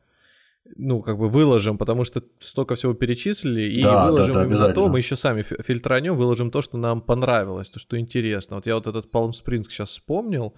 ну, 0.77 1.03
как 1.03 1.19
бы 1.19 1.29
выложим, 1.29 1.79
потому 1.79 2.05
что 2.05 2.23
столько 2.41 2.75
всего 2.75 2.95
перечислили, 2.95 3.63
и 3.63 3.83
да, 3.83 4.07
выложим 4.07 4.35
да, 4.35 4.41
да, 4.41 4.47
именно 4.47 4.73
то, 4.73 4.89
мы 4.89 4.99
еще 4.99 5.17
сами 5.17 5.43
фильтранем, 5.43 6.17
выложим 6.17 6.51
то, 6.51 6.63
что 6.63 6.79
нам 6.79 7.01
понравилось, 7.01 7.69
то, 7.69 7.79
что 7.79 7.99
интересно. 7.99 8.57
Вот 8.57 8.67
я 8.67 8.75
вот 8.75 8.87
этот 8.87 9.13
Palm 9.13 9.31
Springs 9.31 9.65
сейчас 9.69 9.91
вспомнил, 9.91 10.55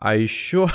а 0.00 0.16
еще 0.16 0.68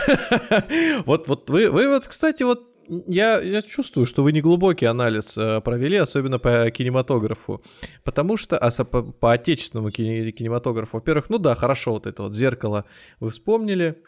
вот, 1.05 1.27
вот 1.27 1.49
вы, 1.49 1.69
вы 1.69 1.87
вот, 1.87 2.07
кстати, 2.07 2.43
вот 2.43 2.67
я, 3.07 3.39
я 3.39 3.61
чувствую, 3.61 4.05
что 4.05 4.23
вы 4.23 4.31
не 4.31 4.41
глубокий 4.41 4.85
анализ 4.85 5.37
э, 5.37 5.61
провели, 5.61 5.97
особенно 5.97 6.39
по 6.39 6.69
кинематографу. 6.71 7.63
Потому 8.03 8.37
что, 8.37 8.57
а 8.57 8.71
по, 8.83 9.03
по 9.03 9.31
отечественному 9.31 9.91
кинематографу, 9.91 10.97
во-первых, 10.97 11.29
ну 11.29 11.37
да, 11.37 11.55
хорошо, 11.55 11.93
вот 11.93 12.07
это 12.07 12.23
вот 12.23 12.35
зеркало 12.35 12.85
вы 13.19 13.29
вспомнили, 13.29 14.01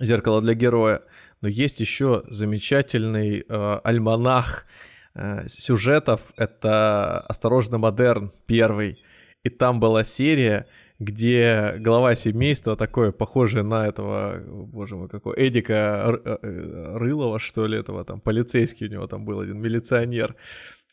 зеркало 0.00 0.40
для 0.40 0.54
героя, 0.54 1.02
но 1.40 1.48
есть 1.48 1.80
еще 1.80 2.24
замечательный 2.28 3.44
э, 3.46 3.80
альманах 3.84 4.66
э, 5.14 5.46
сюжетов, 5.48 6.32
это 6.36 7.20
«Осторожно, 7.20 7.78
модерн» 7.78 8.32
первый, 8.46 9.02
и 9.44 9.48
там 9.48 9.80
была 9.80 10.04
серия, 10.04 10.66
где 10.98 11.74
глава 11.78 12.14
семейства 12.14 12.74
такое, 12.74 13.12
похожее 13.12 13.62
на 13.62 13.86
этого, 13.86 14.42
боже 14.46 14.96
мой, 14.96 15.08
какой, 15.08 15.34
Эдика 15.36 16.18
э, 16.24 16.96
Рылова, 16.96 17.38
что 17.38 17.66
ли, 17.66 17.78
этого 17.78 18.04
там, 18.04 18.20
полицейский 18.20 18.86
у 18.86 18.90
него 18.90 19.06
там 19.06 19.24
был 19.24 19.40
один, 19.40 19.60
милиционер, 19.60 20.36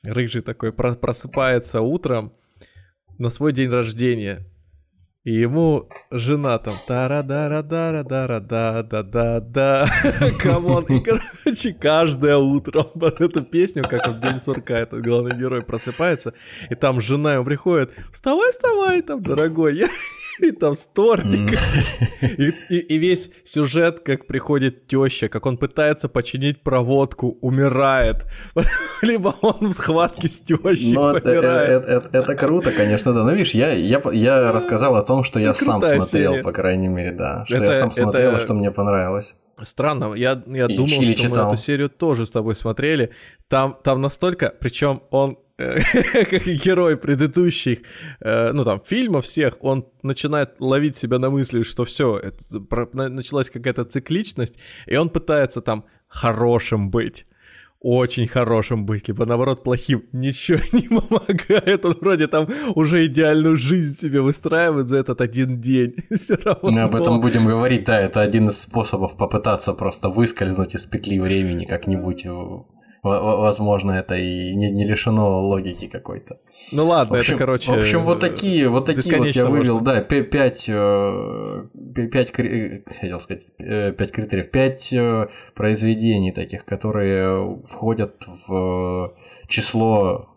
рыжий 0.03 0.41
такой, 0.41 0.73
просыпается 0.73 1.81
утром 1.81 2.33
на 3.17 3.29
свой 3.29 3.53
день 3.53 3.69
рождения, 3.69 4.45
и 5.23 5.33
ему 5.33 5.89
жена 6.11 6.57
там 6.59 6.73
тара 6.85 7.23
дара 7.23 7.63
дара 7.63 8.03
дара 8.03 8.39
да 8.39 8.83
да 8.83 9.03
да 9.03 9.39
да 9.39 9.87
come 10.39 10.64
on. 10.64 10.83
И 10.85 10.99
короче 10.99 11.73
каждое 11.73 12.35
утро 12.37 12.79
он 12.79 12.99
под 12.99 13.21
эту 13.21 13.41
песню 13.41 13.83
как 13.83 14.07
в 14.07 14.19
день 14.19 14.41
сурка 14.43 14.79
этот 14.79 15.01
главный 15.01 15.37
герой 15.37 15.61
просыпается 15.61 16.33
и 16.69 16.75
там 16.75 16.99
жена 16.99 17.35
ему 17.35 17.45
приходит. 17.45 17.93
Вставай 18.11 18.51
вставай! 18.51 19.01
Там 19.01 19.23
дорогой 19.23 19.77
я 19.77 19.87
и 20.39 20.51
там 20.51 20.75
с 20.75 20.85
тортиком. 20.85 21.59
И, 22.21 22.53
и, 22.69 22.77
и 22.77 22.97
весь 22.97 23.29
сюжет, 23.43 23.99
как 23.99 24.27
приходит 24.27 24.87
теща, 24.87 25.27
как 25.27 25.45
он 25.45 25.57
пытается 25.57 26.07
починить 26.07 26.61
проводку, 26.63 27.37
умирает. 27.41 28.25
Либо 29.01 29.35
он 29.41 29.69
в 29.69 29.73
схватке 29.73 30.29
с 30.29 30.39
тещей 30.39 30.93
Но. 30.93 31.17
Это, 31.17 31.29
это, 31.29 31.47
это, 31.47 32.09
это 32.17 32.35
круто, 32.35 32.71
конечно, 32.71 33.13
да. 33.13 33.23
Но 33.23 33.33
видишь, 33.33 33.53
я, 33.53 33.71
я, 33.73 34.01
я 34.13 34.51
рассказал 34.51 34.95
о 34.95 35.03
том, 35.03 35.23
что 35.23 35.39
я 35.39 35.53
сам 35.53 35.81
смотрел, 35.81 36.05
серия. 36.05 36.43
по 36.43 36.53
крайней 36.53 36.87
мере, 36.87 37.11
да. 37.11 37.43
Что 37.45 37.63
я 37.63 37.75
сам 37.75 37.91
смотрел, 37.91 38.31
это... 38.31 38.39
что 38.39 38.53
мне 38.53 38.71
понравилось. 38.71 39.35
Странно, 39.61 40.13
я, 40.15 40.41
я 40.47 40.67
думал, 40.67 40.87
что 40.87 41.15
читал. 41.15 41.47
мы 41.47 41.53
эту 41.53 41.61
серию 41.61 41.89
тоже 41.89 42.25
с 42.25 42.31
тобой 42.31 42.55
смотрели. 42.55 43.11
Там, 43.47 43.77
там 43.83 44.01
настолько, 44.01 44.53
причем 44.59 45.03
он 45.11 45.37
как 45.57 46.47
и 46.47 46.55
герой 46.55 46.97
предыдущих, 46.97 47.79
э, 48.19 48.51
ну 48.53 48.63
там, 48.63 48.81
фильмов 48.85 49.25
всех, 49.25 49.63
он 49.63 49.85
начинает 50.01 50.59
ловить 50.59 50.97
себя 50.97 51.19
на 51.19 51.29
мысли, 51.29 51.61
что 51.61 51.85
все, 51.85 52.21
началась 52.93 53.51
какая-то 53.51 53.85
цикличность, 53.85 54.57
и 54.87 54.95
он 54.95 55.09
пытается 55.09 55.61
там 55.61 55.85
хорошим 56.07 56.89
быть 56.89 57.27
очень 57.83 58.27
хорошим 58.27 58.85
быть, 58.85 59.09
либо 59.09 59.25
наоборот 59.25 59.61
плохим, 59.61 60.05
ничего 60.13 60.59
не 60.71 60.87
помогает. 60.87 61.85
Он 61.85 61.97
вроде 61.99 62.27
там 62.27 62.47
уже 62.75 63.05
идеальную 63.05 63.57
жизнь 63.57 63.99
себе 63.99 64.21
выстраивает 64.21 64.87
за 64.87 64.97
этот 64.97 65.19
один 65.19 65.61
день. 65.61 65.95
Все 66.15 66.35
равно. 66.43 66.71
Мы 66.71 66.81
об 66.81 66.95
этом 66.95 67.19
будем 67.19 67.45
говорить, 67.45 67.83
да, 67.83 67.99
это 67.99 68.21
один 68.21 68.47
из 68.47 68.61
способов 68.61 69.17
попытаться 69.17 69.73
просто 69.73 70.09
выскользнуть 70.09 70.75
из 70.75 70.85
петли 70.85 71.19
времени 71.19 71.65
как-нибудь 71.65 72.25
возможно, 73.03 73.91
это 73.91 74.15
и 74.15 74.55
не, 74.55 74.71
не 74.71 74.85
лишено 74.85 75.45
логики 75.45 75.87
какой-то. 75.87 76.39
Ну 76.71 76.87
ладно, 76.87 77.19
общем, 77.19 77.35
это, 77.35 77.39
короче... 77.39 77.71
В 77.71 77.79
общем, 77.79 78.03
вот 78.03 78.19
такие, 78.19 78.69
вот 78.69 78.85
такие 78.85 79.17
вот 79.17 79.27
я 79.27 79.45
вывел, 79.45 79.79
можно. 79.79 79.93
да, 79.93 80.01
пять, 80.01 80.65
э, 80.67 81.65
пять, 82.11 82.31
хотел 82.31 83.19
сказать, 83.19 83.45
э, 83.59 83.91
пять 83.91 84.11
критериев, 84.11 84.51
пять 84.51 84.93
э, 84.93 85.27
произведений 85.53 86.31
таких, 86.31 86.65
которые 86.65 87.61
входят 87.65 88.23
в 88.47 89.13
число 89.47 90.29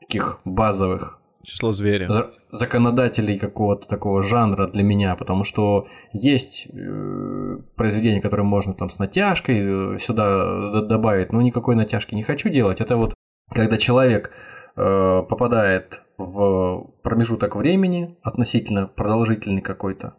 таких 0.00 0.40
базовых 0.44 1.20
Число 1.44 1.72
зверя. 1.72 2.08
Законодателей 2.54 3.36
какого-то 3.36 3.88
такого 3.88 4.22
жанра 4.22 4.68
для 4.68 4.84
меня, 4.84 5.16
потому 5.16 5.42
что 5.42 5.88
есть 6.12 6.68
э, 6.72 7.58
произведения, 7.74 8.20
которые 8.20 8.46
можно 8.46 8.74
там 8.74 8.90
с 8.90 8.98
натяжкой 9.00 9.96
э, 9.96 9.98
сюда 9.98 10.82
добавить, 10.82 11.32
но 11.32 11.42
никакой 11.42 11.74
натяжки 11.74 12.14
не 12.14 12.22
хочу 12.22 12.48
делать. 12.48 12.80
Это 12.80 12.96
вот 12.96 13.14
когда 13.50 13.76
человек 13.76 14.30
э, 14.76 15.22
попадает 15.28 16.02
в 16.16 16.92
промежуток 17.02 17.56
времени 17.56 18.16
относительно 18.22 18.86
продолжительный 18.86 19.62
какой-то, 19.62 20.14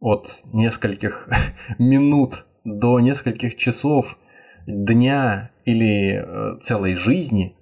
от 0.00 0.40
нескольких 0.44 1.28
минут 1.78 2.46
до 2.64 2.98
нескольких 3.00 3.56
часов 3.56 4.18
дня 4.66 5.52
или 5.64 6.16
э, 6.16 6.58
целой 6.62 6.94
жизни, 6.94 7.56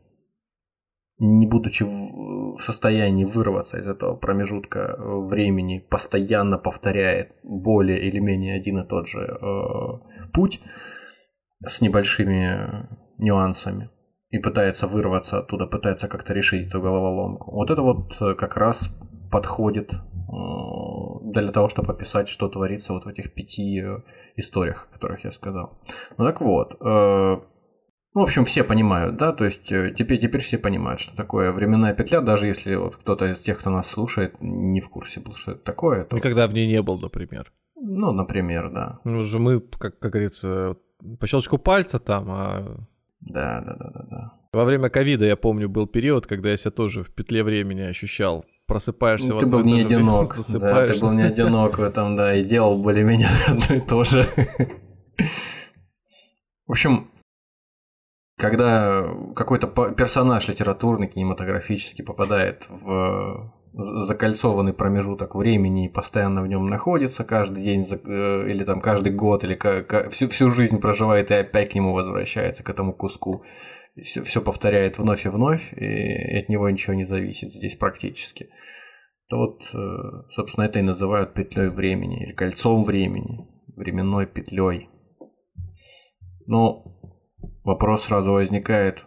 не 1.25 1.47
будучи 1.47 1.85
в 1.85 2.57
состоянии 2.61 3.25
вырваться 3.25 3.79
из 3.79 3.87
этого 3.87 4.15
промежутка 4.15 4.79
э, 4.79 5.19
времени, 5.29 5.79
постоянно 5.91 6.59
повторяет 6.59 7.33
более 7.43 8.01
или 8.01 8.19
менее 8.19 8.55
один 8.55 8.79
и 8.79 8.87
тот 8.87 9.09
же 9.09 9.21
э, 9.21 10.29
путь 10.33 10.61
с 11.67 11.81
небольшими 11.81 12.89
нюансами 13.19 13.91
и 14.31 14.39
пытается 14.39 14.87
вырваться 14.87 15.39
оттуда, 15.39 15.67
пытается 15.67 16.09
как-то 16.09 16.35
решить 16.35 16.69
эту 16.69 16.81
головоломку. 16.81 17.53
Вот 17.53 17.71
это 17.71 17.83
вот 17.83 18.21
э, 18.21 18.35
как 18.35 18.57
раз 18.57 18.91
подходит 19.31 19.95
для 21.23 21.53
того, 21.53 21.69
чтобы 21.69 21.93
описать, 21.93 22.29
что 22.29 22.49
творится 22.49 22.93
вот 22.93 23.05
в 23.05 23.09
этих 23.09 23.35
пяти 23.35 23.83
историях, 24.37 24.89
о 24.91 24.95
которых 24.95 25.25
я 25.25 25.31
сказал. 25.31 25.79
Ну 26.17 26.25
так 26.25 26.41
вот, 26.41 26.77
ну, 28.15 28.21
в 28.21 28.25
общем, 28.25 28.45
все 28.45 28.63
понимают, 28.63 29.17
да, 29.17 29.33
то 29.33 29.45
есть 29.45 29.73
э, 29.73 29.93
теперь, 29.97 30.21
теперь 30.21 30.41
все 30.41 30.57
понимают, 30.57 31.01
что 31.01 31.17
такое 31.17 31.51
временная 31.51 31.95
петля, 31.95 32.21
даже 32.21 32.47
если 32.47 32.77
вот 32.77 32.95
кто-то 32.97 33.27
из 33.27 33.41
тех, 33.41 33.59
кто 33.59 33.71
нас 33.71 33.89
слушает, 33.89 34.37
не 34.41 34.81
в 34.81 34.89
курсе 34.89 35.19
был, 35.19 35.35
что 35.35 35.53
это 35.53 35.65
такое. 35.65 36.05
То... 36.05 36.17
Никогда 36.17 36.47
в 36.47 36.55
ней 36.55 36.69
не 36.69 36.81
был, 36.81 37.01
например. 37.01 37.53
Ну, 37.75 38.13
например, 38.13 38.71
да. 38.71 39.01
Ну, 39.03 39.25
же 39.25 39.41
мы, 39.41 39.61
как, 39.61 39.99
как 39.99 40.13
говорится, 40.13 40.77
по 41.19 41.27
щелчку 41.27 41.59
пальца 41.59 41.99
там, 41.99 42.27
а... 42.31 42.87
Да, 43.21 43.61
да, 43.67 43.77
да, 43.77 43.91
да, 43.91 44.07
да. 44.09 44.33
Во 44.53 44.65
время 44.65 44.91
ковида, 44.91 45.25
я 45.25 45.37
помню, 45.37 45.69
был 45.69 45.89
период, 45.89 46.29
когда 46.29 46.51
я 46.51 46.57
себя 46.57 46.71
тоже 46.71 47.03
в 47.03 47.11
петле 47.11 47.43
времени 47.43 47.81
ощущал. 47.81 48.45
Просыпаешься 48.69 49.33
ну, 49.33 49.41
Ты 49.41 49.47
был 49.47 49.65
не 49.65 49.81
одинок, 49.81 50.37
да, 50.53 50.87
ты 50.87 51.01
был 51.01 51.11
не 51.11 51.23
одинок 51.23 51.79
в 51.79 51.83
этом, 51.83 52.15
да, 52.15 52.35
и 52.37 52.45
делал 52.45 52.81
более-менее 52.81 53.29
одно 53.49 53.75
и 53.75 53.81
то 53.81 54.05
же. 54.05 54.29
В 56.67 56.71
общем, 56.71 57.09
когда 58.37 59.07
какой-то 59.37 59.67
персонаж 59.67 60.49
литературный, 60.49 61.09
кинематографический 61.09 62.05
попадает 62.05 62.67
в 62.69 63.53
закольцованный 63.77 64.73
промежуток 64.73 65.35
времени 65.35 65.87
и 65.87 65.93
постоянно 65.93 66.43
в 66.43 66.47
нем 66.47 66.67
находится 66.69 67.25
каждый 67.25 67.65
день 67.65 67.85
э, 67.85 68.47
или 68.49 68.63
там 68.63 68.81
каждый 68.81 69.13
год 69.13 69.43
или 69.43 69.59
всю, 70.11 70.29
всю 70.29 70.51
жизнь 70.51 70.81
проживает 70.81 71.31
и 71.31 71.35
опять 71.35 71.71
к 71.71 71.75
нему 71.75 71.93
возвращается, 71.93 72.63
к 72.63 72.71
этому 72.71 72.93
куску. 72.93 73.43
Все, 74.01 74.23
все 74.23 74.41
повторяет 74.41 74.99
вновь 74.99 75.27
и 75.27 75.29
вновь, 75.29 75.73
и 75.73 76.39
от 76.39 76.49
него 76.49 76.69
ничего 76.71 76.95
не 76.95 77.05
зависит 77.05 77.53
здесь 77.53 77.75
практически. 77.75 78.49
То 79.29 79.39
вот, 79.39 79.63
э, 79.75 80.31
собственно, 80.31 80.65
это 80.65 80.79
и 80.79 80.83
называют 80.83 81.35
петлей 81.35 81.69
времени 81.69 82.25
или 82.25 82.33
кольцом 82.33 82.83
времени, 82.83 83.49
временной 83.75 84.27
петлей. 84.27 84.89
Но 86.47 86.94
Вопрос 87.65 88.05
сразу 88.05 88.33
возникает, 88.33 89.07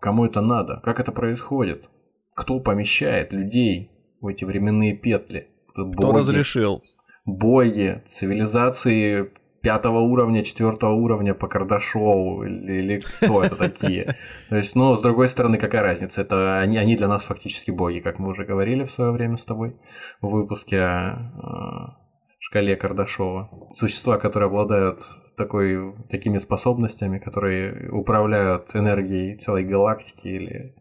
кому 0.00 0.26
это 0.26 0.40
надо, 0.40 0.80
как 0.84 0.98
это 0.98 1.12
происходит, 1.12 1.88
кто 2.36 2.58
помещает 2.60 3.32
людей 3.32 3.90
в 4.20 4.26
эти 4.26 4.44
временные 4.44 4.96
петли. 4.96 5.48
Боги, 5.76 5.96
Кто 5.96 6.12
разрешил? 6.12 6.82
боги, 7.24 8.02
цивилизации 8.06 9.30
пятого 9.62 10.00
уровня, 10.00 10.42
четвертого 10.42 10.92
уровня 10.92 11.34
по 11.34 11.46
Кардашоу 11.46 12.42
или, 12.44 12.72
или 12.72 12.98
кто 12.98 13.44
это 13.44 13.56
такие. 13.56 14.16
То 14.48 14.56
есть, 14.56 14.74
ну, 14.74 14.96
с 14.96 15.02
другой 15.02 15.28
стороны, 15.28 15.58
какая 15.58 15.82
разница? 15.82 16.22
Это 16.22 16.58
они, 16.58 16.78
они 16.78 16.96
для 16.96 17.08
нас 17.08 17.24
фактически 17.24 17.70
боги, 17.70 18.00
как 18.00 18.18
мы 18.18 18.30
уже 18.30 18.44
говорили 18.44 18.84
в 18.84 18.90
свое 18.90 19.12
время 19.12 19.36
с 19.36 19.44
тобой 19.44 19.76
в 20.20 20.28
выпуске 20.30 20.80
о 20.80 21.98
шкале 22.38 22.74
Кардашова. 22.74 23.50
Существа, 23.74 24.16
которые 24.16 24.48
обладают 24.48 25.02
такой, 25.40 25.94
такими 26.10 26.38
способностями, 26.38 27.18
которые 27.18 27.90
управляют 27.90 28.74
энергией 28.74 29.36
целой 29.38 29.64
галактики 29.64 30.28
или 30.28 30.74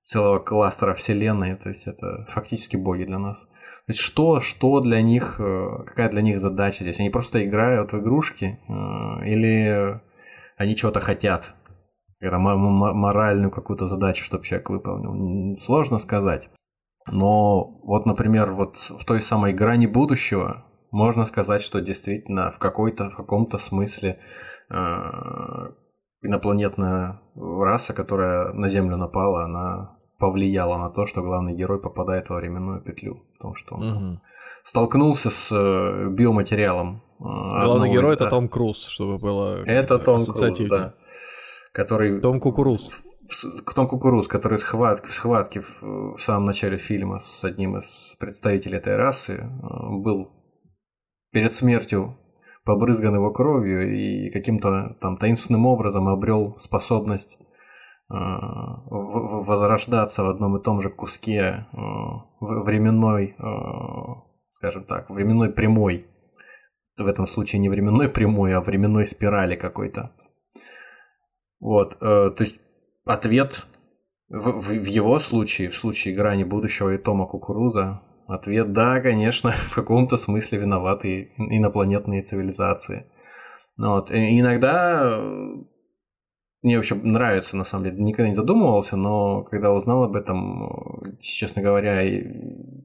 целого 0.00 0.38
кластера 0.38 0.94
Вселенной, 0.94 1.56
то 1.56 1.68
есть 1.68 1.86
это 1.86 2.24
фактически 2.28 2.76
боги 2.76 3.04
для 3.04 3.18
нас. 3.18 3.42
То 3.42 3.92
есть 3.92 4.00
что, 4.00 4.40
что 4.40 4.80
для 4.80 5.02
них, 5.02 5.40
э, 5.40 5.66
какая 5.86 6.08
для 6.10 6.22
них 6.22 6.40
задача 6.40 6.84
здесь? 6.84 7.00
Они 7.00 7.10
просто 7.10 7.44
играют 7.44 7.92
в 7.92 7.98
игрушки 7.98 8.58
э, 8.68 8.72
или 9.26 10.00
они 10.56 10.76
чего-то 10.76 11.00
хотят? 11.00 11.54
Моральную 12.20 13.50
какую-то 13.50 13.86
задачу, 13.86 14.24
чтобы 14.24 14.44
человек 14.44 14.70
выполнил. 14.70 15.56
Сложно 15.56 15.98
сказать. 15.98 16.50
Но 17.10 17.80
вот, 17.82 18.06
например, 18.06 18.52
вот 18.52 18.76
в 18.76 19.04
той 19.04 19.20
самой 19.20 19.52
грани 19.52 19.86
будущего 19.86 20.64
можно 20.90 21.24
сказать, 21.24 21.62
что 21.62 21.80
действительно 21.80 22.50
в 22.50 22.58
какой-то, 22.58 23.10
в 23.10 23.16
каком-то 23.16 23.58
смысле 23.58 24.18
э, 24.70 24.74
инопланетная 26.22 27.20
раса, 27.34 27.92
которая 27.94 28.52
на 28.52 28.68
Землю 28.68 28.96
напала, 28.96 29.44
она 29.44 29.98
повлияло 30.18 30.76
на 30.78 30.90
то, 30.90 31.06
что 31.06 31.22
главный 31.22 31.54
герой 31.54 31.80
попадает 31.80 32.28
во 32.28 32.36
временную 32.36 32.82
петлю. 32.82 33.22
Потому 33.38 33.54
что 33.54 33.76
он 33.76 33.88
угу. 33.88 34.20
столкнулся 34.64 35.30
с 35.30 35.50
э, 35.52 36.08
биоматериалом. 36.10 37.02
Э, 37.20 37.64
главный 37.64 37.90
герой 37.90 38.14
из... 38.14 38.20
это 38.20 38.30
Том 38.30 38.48
Круз, 38.48 38.86
чтобы 38.86 39.18
было 39.18 39.62
Это 39.64 39.98
Том 39.98 40.24
Круз, 40.24 40.58
да. 40.68 40.94
Который... 41.72 42.20
Том 42.20 42.40
Кукуруз. 42.40 43.02
Том 43.74 43.86
Кукуруз, 43.86 44.26
который 44.26 44.58
в 44.58 44.62
схватке, 44.62 45.06
в, 45.06 45.12
схватке 45.12 45.60
в, 45.60 45.82
в 46.16 46.18
самом 46.18 46.46
начале 46.46 46.78
фильма 46.78 47.20
с 47.20 47.44
одним 47.44 47.76
из 47.76 48.16
представителей 48.18 48.78
этой 48.78 48.96
расы 48.96 49.34
э, 49.34 49.66
был 49.90 50.37
перед 51.30 51.52
смертью 51.52 52.18
побрызган 52.64 53.14
его 53.14 53.32
кровью 53.32 53.96
и 53.96 54.30
каким-то 54.30 54.96
там 55.00 55.16
таинственным 55.16 55.66
образом 55.66 56.08
обрел 56.08 56.56
способность 56.58 57.38
а, 58.10 58.82
возрождаться 58.86 60.22
в 60.22 60.28
одном 60.28 60.56
и 60.56 60.62
том 60.62 60.80
же 60.80 60.90
куске 60.90 61.66
а, 61.72 62.24
временной, 62.40 63.34
а, 63.38 64.22
скажем 64.52 64.84
так, 64.84 65.10
временной 65.10 65.50
прямой. 65.50 66.06
В 66.96 67.06
этом 67.06 67.26
случае 67.26 67.60
не 67.60 67.68
временной 67.68 68.08
прямой, 68.08 68.54
а 68.54 68.60
временной 68.60 69.06
спирали 69.06 69.56
какой-то. 69.56 70.10
Вот, 71.60 71.96
э, 72.00 72.30
то 72.30 72.36
есть 72.38 72.60
ответ 73.04 73.66
в, 74.28 74.50
в, 74.52 74.68
в 74.68 74.84
его 74.84 75.18
случае, 75.18 75.70
в 75.70 75.76
случае 75.76 76.14
грани 76.14 76.44
будущего 76.44 76.94
и 76.94 76.98
Тома 76.98 77.26
Кукуруза, 77.26 78.02
ответ 78.28 78.72
да, 78.72 79.00
конечно, 79.00 79.52
в 79.68 79.74
каком-то 79.74 80.16
смысле 80.16 80.58
виноваты 80.58 81.32
инопланетные 81.36 82.22
цивилизации. 82.22 83.06
Вот. 83.76 84.10
И 84.10 84.40
иногда 84.40 85.20
мне 86.62 86.76
вообще 86.76 86.96
нравится, 86.96 87.56
на 87.56 87.64
самом 87.64 87.84
деле. 87.84 88.02
Никогда 88.02 88.28
не 88.28 88.34
задумывался, 88.34 88.96
но 88.96 89.44
когда 89.44 89.72
узнал 89.72 90.04
об 90.04 90.16
этом, 90.16 91.18
честно 91.20 91.62
говоря, 91.62 92.02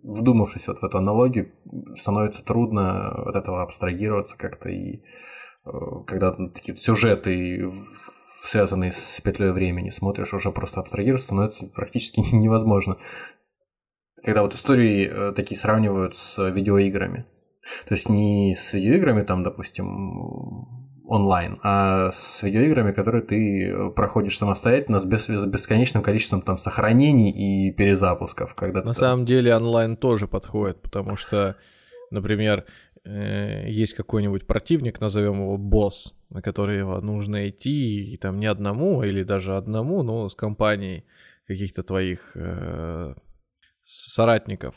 вдумавшись 0.03 0.67
вот 0.67 0.79
в 0.79 0.83
эту 0.83 0.99
аналогию, 0.99 1.51
становится 1.95 2.45
трудно 2.45 3.09
от 3.09 3.35
этого 3.35 3.63
абстрагироваться 3.63 4.37
как-то. 4.37 4.69
И 4.69 5.01
э, 5.65 5.69
когда 6.05 6.33
такие 6.33 6.77
сюжеты, 6.77 7.71
связанные 8.43 8.91
с 8.91 9.19
петлей 9.21 9.51
времени, 9.51 9.89
смотришь, 9.89 10.35
уже 10.35 10.51
просто 10.51 10.79
абстрагироваться 10.79 11.27
становится 11.27 11.65
практически 11.65 12.19
невозможно. 12.35 12.97
Когда 14.23 14.41
вот 14.41 14.53
истории 14.53 15.09
э, 15.11 15.33
такие 15.33 15.59
сравнивают 15.59 16.15
с 16.15 16.49
видеоиграми. 16.49 17.25
То 17.87 17.93
есть 17.93 18.09
не 18.09 18.55
с 18.55 18.73
видеоиграми, 18.73 19.23
там, 19.23 19.43
допустим, 19.43 20.67
онлайн, 21.05 21.59
а 21.63 22.11
с 22.11 22.41
видеоиграми, 22.43 22.91
которые 22.91 23.21
ты 23.23 23.67
э, 23.67 23.89
проходишь 23.91 24.37
самостоятельно 24.37 24.99
с, 24.99 25.05
бес, 25.05 25.27
с 25.27 25.45
бесконечным 25.45 26.01
количеством 26.03 26.41
там 26.41 26.57
сохранений 26.57 27.31
и 27.31 27.71
перезапусков. 27.71 28.55
Когда 28.55 28.81
На 28.81 28.93
самом 28.93 29.25
деле 29.25 29.55
онлайн 29.55 29.97
тоже 29.97 30.27
подходит, 30.27 30.81
потому 30.81 31.15
что, 31.17 31.57
например, 32.09 32.65
э, 33.03 33.65
есть 33.69 33.93
какой-нибудь 33.93 34.47
противник, 34.47 35.01
назовем 35.01 35.41
его 35.41 35.57
босс, 35.57 36.17
на 36.29 36.41
который 36.41 36.77
его 36.77 36.99
нужно 37.01 37.49
идти, 37.49 38.13
и 38.13 38.17
там 38.17 38.39
не 38.39 38.45
одному 38.45 39.03
или 39.03 39.23
даже 39.23 39.57
одному, 39.57 40.03
но 40.03 40.29
с 40.29 40.35
компанией 40.35 41.03
каких-то 41.45 41.83
твоих 41.83 42.31
э, 42.35 43.13
соратников. 43.83 44.75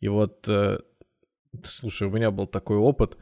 И 0.00 0.08
вот, 0.08 0.46
э, 0.48 0.78
слушай, 1.62 2.08
у 2.08 2.10
меня 2.10 2.30
был 2.30 2.46
такой 2.46 2.76
опыт, 2.76 3.16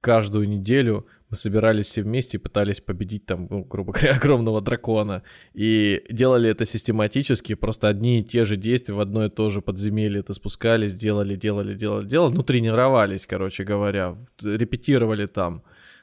каждую 0.00 0.48
неделю 0.48 1.06
мы 1.28 1.36
собирались 1.36 1.86
все 1.86 2.02
вместе 2.02 2.38
и 2.38 2.40
пытались 2.40 2.80
победить 2.80 3.26
там, 3.26 3.46
ну, 3.50 3.64
грубо 3.64 3.92
говоря, 3.94 4.14
огромного 4.14 4.60
дракона. 4.60 5.22
И 5.54 6.02
делали 6.10 6.50
это 6.50 6.64
систематически, 6.64 7.54
просто 7.54 7.88
одни 7.88 8.20
и 8.20 8.24
те 8.24 8.44
же 8.44 8.56
действия 8.56 8.94
в 8.94 9.00
одно 9.00 9.24
и 9.24 9.30
то 9.30 9.50
же 9.50 9.60
подземелье 9.60 10.20
это 10.20 10.32
спускались, 10.34 10.94
делали, 10.94 11.36
делали, 11.36 11.74
делали, 11.74 12.06
делали. 12.06 12.34
Ну, 12.34 12.42
тренировались, 12.42 13.26
короче 13.26 13.64
говоря, 13.64 14.16
репетировали 14.42 15.26
там. 15.26 15.62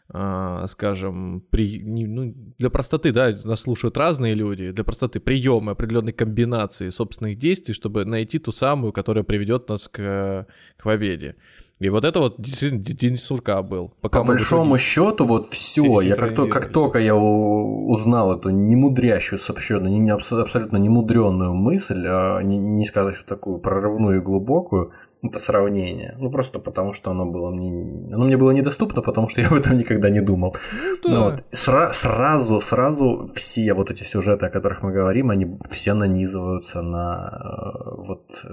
Uh, 0.10 0.66
скажем, 0.70 1.44
при, 1.50 1.84
ну, 1.84 2.34
для 2.58 2.70
простоты, 2.70 3.12
да, 3.12 3.36
нас 3.44 3.60
слушают 3.60 3.98
разные 3.98 4.36
люди, 4.36 4.72
для 4.72 4.86
простоты 4.86 5.20
приемы 5.20 5.74
определенной 5.74 6.14
комбинации 6.14 6.88
собственных 6.88 7.38
действий, 7.38 7.74
чтобы 7.74 8.06
найти 8.06 8.40
ту 8.40 8.54
самую, 8.54 8.94
которая 8.94 9.26
приведет 9.26 9.68
нас 9.68 9.90
к, 9.90 10.48
к 10.78 10.84
победе. 10.84 11.36
И 11.80 11.90
вот 11.90 12.06
это 12.06 12.20
вот 12.22 12.42
действительно 12.42 12.82
день 12.82 13.18
сурка 13.18 13.62
был. 13.62 13.94
Пока 14.02 14.22
По 14.22 14.28
большому 14.28 14.78
итоге... 14.78 14.82
счету, 14.82 15.26
вот 15.26 15.46
все, 15.48 16.02
я 16.02 16.16
как, 16.16 16.36
то, 16.36 16.48
как 16.48 16.72
только 16.72 17.00
я 17.00 17.14
узнал 17.14 18.36
эту 18.36 18.50
немудрящую, 18.50 19.38
сообщенно, 19.38 19.88
не, 19.88 20.10
абсолютно 20.10 20.78
немудренную 20.78 21.54
мысль, 21.54 22.04
а 22.08 22.42
не, 22.42 22.58
не 22.58 22.86
сказать, 22.86 23.16
что 23.16 23.28
такую 23.28 23.60
прорывную 23.60 24.18
и 24.18 24.24
глубокую, 24.24 24.92
это 25.24 25.40
сравнение. 25.40 26.16
Ну, 26.20 26.32
просто 26.32 26.60
потому, 26.60 26.94
что 26.94 27.12
оно 27.12 27.26
было 27.26 27.52
мне... 27.52 28.14
Оно 28.14 28.26
мне 28.26 28.38
было 28.38 28.52
недоступно, 28.52 29.02
потому 29.02 29.30
что 29.30 29.42
я 29.42 29.48
об 29.48 29.54
этом 29.54 29.78
никогда 29.78 30.10
не 30.10 30.22
думал. 30.22 30.56
Ну, 31.04 31.10
да. 31.10 31.20
вот. 31.20 31.44
Сра- 31.52 31.92
сразу, 31.92 32.62
сразу 32.62 33.30
все 33.36 33.74
вот 33.74 33.92
эти 33.92 34.04
сюжеты, 34.04 34.46
о 34.46 34.50
которых 34.50 34.84
мы 34.84 34.92
говорим, 34.92 35.30
они 35.30 35.58
все 35.70 35.94
нанизываются 35.94 36.82
на 36.82 37.42
э, 37.44 37.90
вот 37.98 38.46
э, 38.46 38.50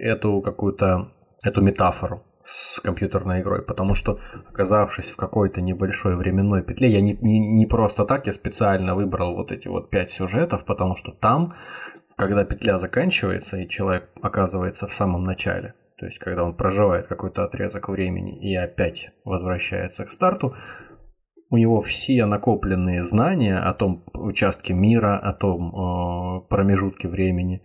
эту 0.00 0.40
какую-то 0.40 1.08
эту 1.42 1.62
метафору 1.62 2.22
с 2.42 2.80
компьютерной 2.80 3.40
игрой, 3.40 3.62
потому 3.62 3.94
что, 3.94 4.18
оказавшись 4.48 5.10
в 5.10 5.16
какой-то 5.16 5.60
небольшой 5.60 6.16
временной 6.16 6.62
петле, 6.62 6.88
я 6.88 7.00
не, 7.00 7.16
не, 7.20 7.38
не 7.38 7.66
просто 7.66 8.04
так, 8.04 8.26
я 8.26 8.32
специально 8.32 8.94
выбрал 8.94 9.36
вот 9.36 9.52
эти 9.52 9.68
вот 9.68 9.90
пять 9.90 10.10
сюжетов, 10.10 10.64
потому 10.64 10.96
что 10.96 11.12
там, 11.12 11.54
когда 12.20 12.44
петля 12.44 12.78
заканчивается 12.78 13.56
и 13.56 13.66
человек 13.66 14.10
оказывается 14.20 14.86
в 14.86 14.92
самом 14.92 15.24
начале, 15.24 15.72
то 15.96 16.04
есть 16.04 16.18
когда 16.18 16.44
он 16.44 16.54
проживает 16.54 17.06
какой-то 17.06 17.44
отрезок 17.44 17.88
времени 17.88 18.38
и 18.38 18.54
опять 18.54 19.10
возвращается 19.24 20.04
к 20.04 20.10
старту, 20.10 20.54
у 21.48 21.56
него 21.56 21.80
все 21.80 22.26
накопленные 22.26 23.06
знания 23.06 23.56
о 23.56 23.72
том 23.72 24.04
участке 24.12 24.74
мира, 24.74 25.16
о 25.16 25.32
том 25.32 25.70
э, 25.70 26.48
промежутке 26.50 27.08
времени, 27.08 27.62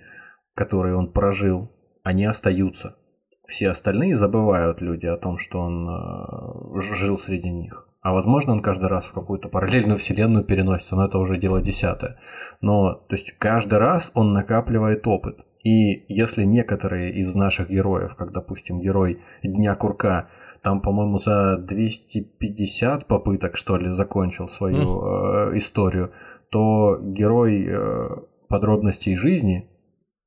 который 0.55 0.95
он 0.95 1.11
прожил, 1.11 1.69
они 2.05 2.23
остаются 2.23 2.95
все 3.47 3.69
остальные 3.69 4.15
забывают 4.15 4.81
люди 4.81 5.05
о 5.05 5.17
том, 5.17 5.37
что 5.37 5.59
он 5.59 5.87
э, 5.87 6.81
жил 6.81 7.17
среди 7.17 7.49
них. 7.49 7.87
А 8.05 8.13
возможно, 8.13 8.53
он 8.53 8.59
каждый 8.59 8.87
раз 8.87 9.05
в 9.05 9.13
какую-то 9.13 9.49
параллельную 9.49 9.97
вселенную 9.97 10.45
переносится, 10.45 10.95
но 10.95 11.05
это 11.05 11.17
уже 11.17 11.37
дело 11.37 11.59
десятое. 11.59 12.19
Но, 12.61 12.93
то 12.93 13.15
есть, 13.15 13.31
каждый 13.39 13.79
раз 13.79 14.11
он 14.13 14.31
накапливает 14.31 15.07
опыт. 15.07 15.39
И 15.63 16.05
если 16.07 16.43
некоторые 16.43 17.11
из 17.13 17.33
наших 17.33 17.71
героев, 17.71 18.15
как, 18.15 18.31
допустим, 18.31 18.79
герой 18.79 19.23
Дня 19.41 19.73
Курка, 19.73 20.29
там, 20.61 20.81
по-моему, 20.81 21.17
за 21.17 21.57
250 21.57 23.07
попыток, 23.07 23.57
что 23.57 23.75
ли, 23.75 23.89
закончил 23.89 24.47
свою 24.47 25.01
э, 25.01 25.57
историю, 25.57 26.11
то 26.51 26.99
герой 27.01 27.65
э, 27.67 28.09
подробностей 28.49 29.15
жизни, 29.15 29.67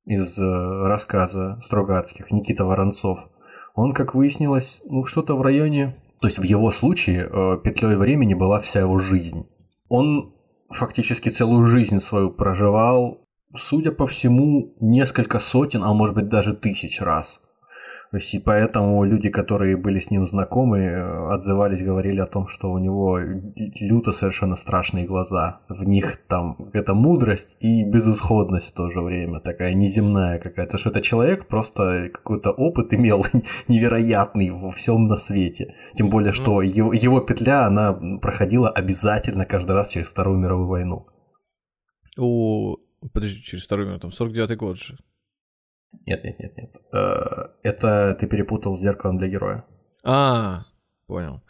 из 0.03 0.37
э, 0.37 0.43
рассказа 0.43 1.57
Стругацких 1.61 2.29
Никита 2.31 2.65
Воронцов, 2.65 3.29
он, 3.73 3.93
как 3.93 4.15
выяснилось, 4.15 4.81
ну 4.83 5.05
что-то 5.05 5.37
в 5.37 5.41
районе... 5.41 5.95
То 6.21 6.27
есть 6.27 6.39
в 6.39 6.43
его 6.43 6.71
случае 6.71 7.29
э, 7.29 7.57
петлей 7.63 7.95
времени 7.95 8.33
была 8.33 8.59
вся 8.59 8.81
его 8.81 8.99
жизнь. 8.99 9.47
Он 9.87 10.33
фактически 10.69 11.29
целую 11.29 11.65
жизнь 11.65 11.99
свою 11.99 12.31
проживал, 12.31 13.25
судя 13.55 13.91
по 13.91 14.05
всему, 14.05 14.75
несколько 14.79 15.39
сотен, 15.39 15.83
а 15.83 15.93
может 15.93 16.15
быть 16.15 16.29
даже 16.29 16.53
тысяч 16.53 17.01
раз 17.01 17.41
То 18.11 18.17
есть, 18.17 18.33
и 18.33 18.39
поэтому 18.39 19.03
люди, 19.03 19.29
которые 19.29 19.77
были 19.77 19.99
с 19.99 20.09
ним 20.09 20.25
знакомы, 20.25 20.79
э, 20.79 21.33
отзывались, 21.33 21.83
говорили 21.83 22.19
о 22.19 22.25
том, 22.25 22.47
что 22.47 22.71
у 22.71 22.79
него 22.79 23.19
люто 23.19 24.11
совершенно 24.11 24.55
страшные 24.55 25.05
глаза. 25.05 25.59
В 25.69 25.83
них 25.83 26.17
там 26.27 26.55
какая-то 26.55 26.95
мудрость 26.95 27.55
и 27.59 27.83
безысходность 27.83 28.71
в 28.71 28.75
то 28.75 28.89
же 28.89 29.01
время, 29.01 29.39
такая 29.39 29.73
неземная 29.73 30.39
какая-то. 30.39 30.79
Что 30.79 30.89
это 30.89 31.01
человек 31.01 31.47
просто 31.47 32.09
какой-то 32.11 32.49
опыт 32.49 32.93
имел 32.95 33.23
невероятный 33.67 34.49
во 34.49 34.71
всем 34.71 35.03
на 35.03 35.15
свете. 35.15 35.75
Тем 35.95 36.09
более, 36.09 36.31
что 36.31 36.55
ну. 36.55 36.61
его, 36.61 36.93
его 36.93 37.19
петля, 37.19 37.67
она 37.67 37.93
проходила 38.21 38.69
обязательно 38.69 39.45
каждый 39.45 39.73
раз 39.73 39.89
через 39.89 40.11
Вторую 40.11 40.39
мировую 40.39 40.67
войну. 40.67 41.05
У... 42.17 42.77
Подожди, 43.13 43.39
через 43.43 43.65
Вторую 43.65 43.87
мировую, 43.87 44.01
там 44.01 44.09
49-й 44.09 44.55
год 44.55 44.79
же. 44.79 44.97
Нет, 46.05 46.23
нет, 46.23 46.39
нет, 46.39 46.57
нет. 46.57 46.75
Э, 46.93 47.49
это 47.63 48.17
ты 48.19 48.27
перепутал 48.27 48.75
с 48.75 48.81
зеркалом 48.81 49.17
для 49.17 49.27
героя. 49.27 49.63
А, 50.03 50.65
понял. 51.07 51.41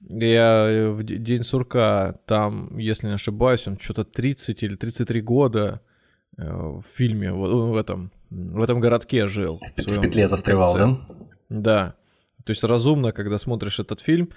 Я 0.00 0.68
э, 0.70 0.90
в 0.90 1.02
День 1.02 1.42
сурка, 1.42 2.14
там, 2.26 2.78
если 2.78 3.08
не 3.08 3.14
ошибаюсь, 3.14 3.68
он 3.68 3.78
что-то 3.78 4.04
30 4.04 4.62
или 4.62 4.74
33 4.74 5.20
года 5.20 5.80
э, 6.36 6.44
в 6.44 6.82
фильме, 6.82 7.32
в 7.32 7.76
этом, 7.76 8.10
в 8.30 8.62
этом 8.62 8.80
городке 8.80 9.28
жил. 9.28 9.60
В, 9.76 9.80
в 9.80 10.00
петле 10.00 10.28
застревал, 10.28 10.74
да? 10.74 10.98
Да. 11.48 11.94
То 12.44 12.50
есть 12.50 12.64
разумно, 12.64 13.12
когда 13.12 13.38
смотришь 13.38 13.80
этот 13.80 14.00
фильм, 14.00 14.30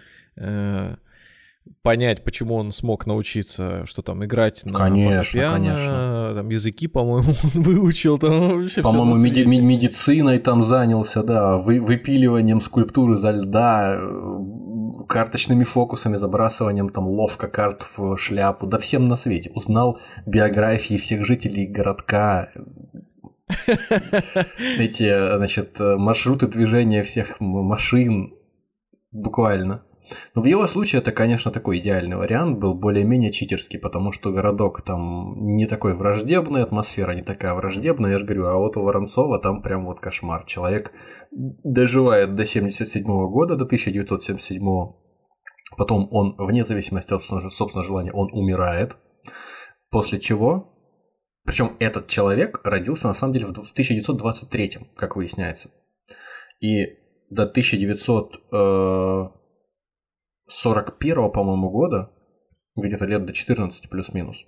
понять, 1.83 2.23
почему 2.23 2.55
он 2.55 2.71
смог 2.71 3.05
научиться, 3.05 3.85
что 3.85 4.01
там 4.01 4.23
играть 4.25 4.63
на 4.65 4.77
конечно, 4.77 5.23
фортепиано, 5.23 5.53
конечно. 5.57 6.33
там 6.35 6.49
языки, 6.49 6.87
по-моему, 6.87 7.33
выучил, 7.53 8.17
там 8.17 8.61
вообще 8.61 8.81
По-моему, 8.81 9.15
меди- 9.15 9.45
медициной 9.45 10.39
там 10.39 10.63
занялся, 10.63 11.23
да, 11.23 11.57
вы- 11.57 11.81
выпиливанием 11.81 12.61
скульптуры 12.61 13.15
за 13.15 13.31
льда, 13.31 13.99
карточными 15.07 15.63
фокусами, 15.63 16.15
забрасыванием 16.17 16.89
там 16.89 17.07
ловко 17.07 17.47
карт 17.47 17.85
в 17.97 18.17
шляпу, 18.17 18.67
да 18.67 18.77
всем 18.77 19.07
на 19.07 19.15
свете. 19.15 19.51
Узнал 19.53 19.99
биографии 20.25 20.97
всех 20.97 21.25
жителей 21.25 21.67
городка, 21.67 22.49
эти, 24.77 25.35
значит, 25.37 25.75
маршруты 25.79 26.47
движения 26.47 27.03
всех 27.03 27.39
машин, 27.39 28.33
буквально. 29.11 29.83
Но 30.35 30.41
в 30.41 30.45
его 30.45 30.67
случае 30.67 31.01
это, 31.01 31.11
конечно, 31.11 31.51
такой 31.51 31.79
идеальный 31.79 32.17
вариант, 32.17 32.59
был 32.59 32.73
более-менее 32.73 33.31
читерский, 33.31 33.79
потому 33.79 34.11
что 34.11 34.31
городок 34.31 34.81
там 34.81 35.55
не 35.55 35.67
такой 35.67 35.95
враждебный, 35.95 36.63
атмосфера 36.63 37.13
не 37.13 37.21
такая 37.21 37.53
враждебная, 37.53 38.11
я 38.11 38.19
же 38.19 38.25
говорю, 38.25 38.47
а 38.47 38.57
вот 38.57 38.77
у 38.77 38.83
Воронцова 38.83 39.39
там 39.39 39.61
прям 39.61 39.85
вот 39.85 39.99
кошмар. 39.99 40.45
Человек 40.45 40.91
доживает 41.31 42.35
до 42.35 42.45
77 42.45 43.03
года, 43.03 43.55
до 43.55 43.65
1977 43.65 44.63
потом 45.77 46.09
он, 46.11 46.35
вне 46.37 46.65
зависимости 46.65 47.13
от 47.13 47.23
собственного 47.23 47.87
желания, 47.87 48.11
он 48.11 48.29
умирает, 48.33 48.97
после 49.89 50.19
чего 50.19 50.71
причем 51.43 51.75
этот 51.79 52.07
человек 52.07 52.61
родился 52.63 53.07
на 53.07 53.13
самом 53.13 53.33
деле 53.33 53.47
в 53.47 53.49
1923, 53.49 54.77
как 54.95 55.15
выясняется. 55.15 55.71
И 56.59 56.97
до 57.29 57.43
1900 57.43 59.40
41 60.51 61.31
по-моему, 61.31 61.69
года, 61.69 62.11
где-то 62.75 63.05
лет 63.05 63.25
до 63.25 63.33
14 63.33 63.89
плюс-минус, 63.89 64.45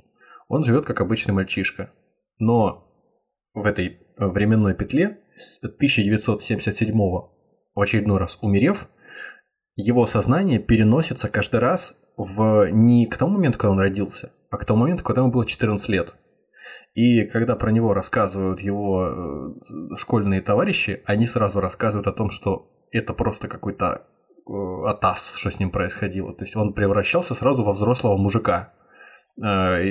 он 0.49 0.65
живет 0.65 0.85
как 0.85 0.99
обычный 0.99 1.33
мальчишка. 1.33 1.91
Но 2.39 2.91
в 3.53 3.65
этой 3.65 3.99
временной 4.17 4.75
петле 4.75 5.19
с 5.35 5.59
1977 5.63 6.95
в 6.95 7.31
очередной 7.79 8.17
раз 8.17 8.37
умерев, 8.41 8.89
его 9.75 10.05
сознание 10.05 10.59
переносится 10.59 11.29
каждый 11.29 11.61
раз 11.61 11.97
в 12.17 12.69
не 12.69 13.07
к 13.07 13.17
тому 13.17 13.33
моменту, 13.35 13.57
когда 13.57 13.71
он 13.71 13.79
родился, 13.79 14.31
а 14.49 14.57
к 14.57 14.65
тому 14.65 14.81
моменту, 14.81 15.03
когда 15.03 15.21
ему 15.21 15.31
было 15.31 15.45
14 15.45 15.87
лет. 15.89 16.15
И 16.95 17.23
когда 17.25 17.55
про 17.55 17.71
него 17.71 17.93
рассказывают 17.93 18.59
его 18.59 19.07
э, 19.07 19.95
школьные 19.95 20.41
товарищи, 20.41 21.01
они 21.05 21.25
сразу 21.25 21.59
рассказывают 21.59 22.07
о 22.07 22.13
том, 22.13 22.29
что 22.29 22.69
это 22.91 23.13
просто 23.13 23.47
какой-то 23.47 24.05
Э, 24.05 24.12
атас, 24.45 25.33
что 25.35 25.49
с 25.49 25.59
ним 25.59 25.71
происходило. 25.71 26.33
То 26.33 26.43
есть 26.43 26.55
он 26.55 26.73
превращался 26.73 27.33
сразу 27.33 27.63
во 27.63 27.71
взрослого 27.71 28.17
мужика. 28.17 28.73
Э, 29.41 29.81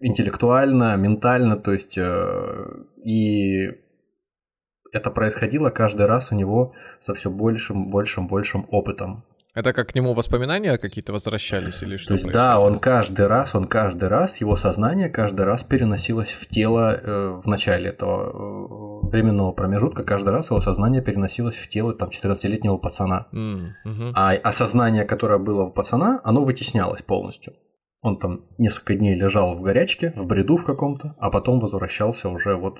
интеллектуально, 0.00 0.96
ментально, 0.96 1.56
то 1.56 1.72
есть 1.72 1.98
э, 1.98 2.66
и 3.04 3.68
это 4.92 5.10
происходило 5.10 5.70
каждый 5.70 6.06
раз 6.06 6.30
у 6.30 6.34
него 6.36 6.74
со 7.00 7.14
все 7.14 7.30
большим, 7.30 7.90
большим, 7.90 8.28
большим 8.28 8.66
опытом. 8.70 9.24
Это 9.54 9.74
как 9.74 9.90
к 9.90 9.94
нему 9.94 10.14
воспоминания 10.14 10.78
какие-то 10.78 11.12
возвращались 11.12 11.82
или 11.82 11.96
что? 11.96 12.08
То 12.08 12.14
есть, 12.14 12.30
да, 12.30 12.58
он 12.58 12.78
каждый 12.78 13.26
раз, 13.26 13.54
он 13.54 13.66
каждый 13.66 14.08
раз, 14.08 14.40
его 14.40 14.56
сознание 14.56 15.10
каждый 15.10 15.44
раз 15.44 15.62
переносилось 15.62 16.30
в 16.30 16.48
тело 16.48 16.94
э, 16.94 17.40
в 17.42 17.46
начале 17.46 17.90
этого 17.90 19.02
э, 19.04 19.08
временного 19.08 19.52
промежутка, 19.52 20.04
каждый 20.04 20.30
раз 20.30 20.50
его 20.50 20.60
сознание 20.60 21.02
переносилось 21.02 21.56
в 21.56 21.68
тело 21.68 21.92
там 21.92 22.08
14-летнего 22.08 22.78
пацана. 22.78 23.26
Mm, 23.32 23.72
угу. 23.84 24.12
А 24.14 24.32
осознание, 24.32 25.04
которое 25.04 25.38
было 25.38 25.64
у 25.64 25.70
пацана, 25.70 26.20
оно 26.24 26.44
вытеснялось 26.44 27.02
полностью. 27.02 27.52
Он 28.00 28.18
там 28.18 28.46
несколько 28.58 28.94
дней 28.94 29.14
лежал 29.14 29.54
в 29.54 29.60
горячке, 29.60 30.12
в 30.16 30.26
бреду 30.26 30.56
в 30.56 30.64
каком-то, 30.64 31.14
а 31.18 31.30
потом 31.30 31.60
возвращался 31.60 32.30
уже 32.30 32.56
вот 32.56 32.78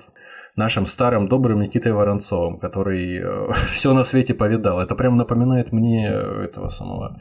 нашим 0.55 0.85
старым 0.85 1.27
добрым 1.27 1.61
Никитой 1.61 1.91
Воронцовым, 1.93 2.59
который 2.59 3.17
э, 3.17 3.53
все 3.71 3.93
на 3.93 4.03
свете 4.03 4.33
повидал. 4.33 4.79
Это 4.79 4.95
прям 4.95 5.17
напоминает 5.17 5.71
мне 5.71 6.07
этого 6.07 6.69
самого 6.69 7.19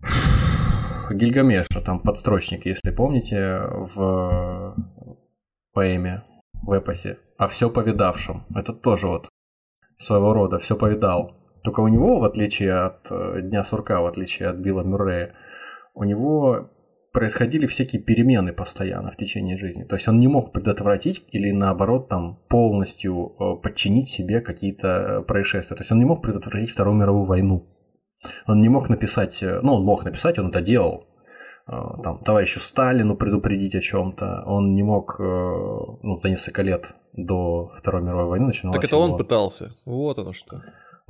Гильгамеша, 1.10 1.80
там 1.84 2.00
подстрочник, 2.00 2.66
если 2.66 2.90
помните, 2.90 3.60
в 3.96 4.76
поэме, 5.72 6.24
в 6.62 6.72
эпосе, 6.72 7.18
о 7.36 7.48
все 7.48 7.70
повидавшем. 7.70 8.46
Это 8.54 8.72
тоже 8.72 9.08
вот 9.08 9.28
своего 9.98 10.32
рода 10.32 10.58
все 10.58 10.76
повидал. 10.76 11.36
Только 11.62 11.80
у 11.80 11.88
него, 11.88 12.18
в 12.18 12.24
отличие 12.24 12.74
от 12.74 13.06
э, 13.10 13.40
Дня 13.42 13.62
сурка, 13.62 14.00
в 14.00 14.06
отличие 14.06 14.48
от 14.48 14.56
Билла 14.56 14.82
Мюррея, 14.82 15.34
у 15.94 16.04
него 16.04 16.71
происходили 17.12 17.66
всякие 17.66 18.02
перемены 18.02 18.52
постоянно 18.52 19.10
в 19.10 19.16
течение 19.16 19.58
жизни. 19.58 19.84
То 19.84 19.96
есть 19.96 20.08
он 20.08 20.18
не 20.18 20.28
мог 20.28 20.52
предотвратить 20.52 21.24
или 21.30 21.50
наоборот 21.50 22.08
там 22.08 22.38
полностью 22.48 23.34
э, 23.38 23.62
подчинить 23.62 24.08
себе 24.08 24.40
какие-то 24.40 24.88
э, 24.88 25.22
происшествия. 25.22 25.76
То 25.76 25.82
есть 25.82 25.92
он 25.92 25.98
не 25.98 26.06
мог 26.06 26.22
предотвратить 26.22 26.70
Вторую 26.70 26.96
мировую 26.96 27.24
войну. 27.26 27.68
Он 28.46 28.60
не 28.60 28.68
мог 28.68 28.88
написать, 28.88 29.42
э, 29.42 29.60
ну 29.62 29.74
он 29.74 29.84
мог 29.84 30.04
написать, 30.04 30.38
он 30.38 30.48
это 30.48 30.62
делал, 30.62 31.06
там, 31.64 32.18
товарищу 32.24 32.58
Сталину 32.58 33.16
предупредить 33.16 33.76
о 33.76 33.80
чем-то. 33.80 34.42
Он 34.46 34.74
не 34.74 34.82
мог 34.82 35.16
ну, 35.20 36.18
за 36.18 36.28
несколько 36.28 36.62
лет 36.62 36.96
до 37.12 37.70
Второй 37.78 38.02
мировой 38.02 38.26
войны 38.26 38.46
начиналось. 38.46 38.80
Так 38.80 38.86
это 38.86 38.96
его... 38.96 39.04
он 39.04 39.16
пытался. 39.16 39.72
Вот 39.86 40.18
оно 40.18 40.32
что. 40.32 40.60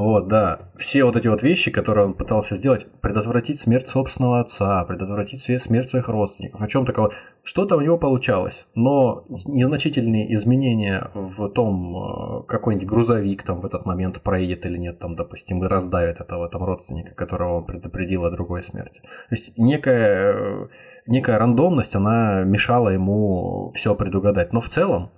Вот, 0.03 0.27
да. 0.27 0.59
Все 0.77 1.05
вот 1.05 1.15
эти 1.15 1.29
вот 1.29 1.45
вещи, 1.45 1.71
которые 1.71 2.07
он 2.07 2.15
пытался 2.15 2.57
сделать, 2.57 2.89
предотвратить 3.01 3.61
смерть 3.61 3.87
собственного 3.87 4.41
отца, 4.41 4.85
предотвратить 4.85 5.41
смерть 5.63 5.91
своих 5.91 6.09
родственников, 6.09 6.61
о 6.61 6.67
чем 6.67 6.85
такого. 6.85 7.13
Что-то 7.45 7.77
у 7.77 7.81
него 7.81 7.99
получалось, 7.99 8.67
но 8.75 9.25
незначительные 9.47 10.35
изменения 10.35 11.09
в 11.15 11.49
том, 11.51 12.41
э, 12.41 12.43
какой-нибудь 12.49 12.89
грузовик 12.89 13.45
там 13.45 13.61
в 13.61 13.67
этот 13.67 13.87
момент 13.87 14.21
проедет 14.23 14.67
или 14.67 14.77
нет, 14.77 14.99
там, 14.99 15.15
допустим, 15.15 15.63
и 15.63 15.69
раздавит 15.69 16.21
этого 16.21 16.49
там 16.49 16.65
родственника, 16.65 17.15
которого 17.15 17.59
он 17.59 17.65
предупредил 17.65 18.25
о 18.25 18.33
другой 18.33 18.65
смерти. 18.65 19.03
То 19.03 19.37
есть 19.37 19.57
некая, 19.57 20.33
э, 20.33 20.69
некая 21.07 21.39
рандомность, 21.39 21.95
она 21.95 22.43
мешала 22.43 22.89
ему 22.89 23.71
все 23.73 23.95
предугадать. 23.95 24.53
Но 24.53 24.61
в 24.61 24.69
целом, 24.69 25.13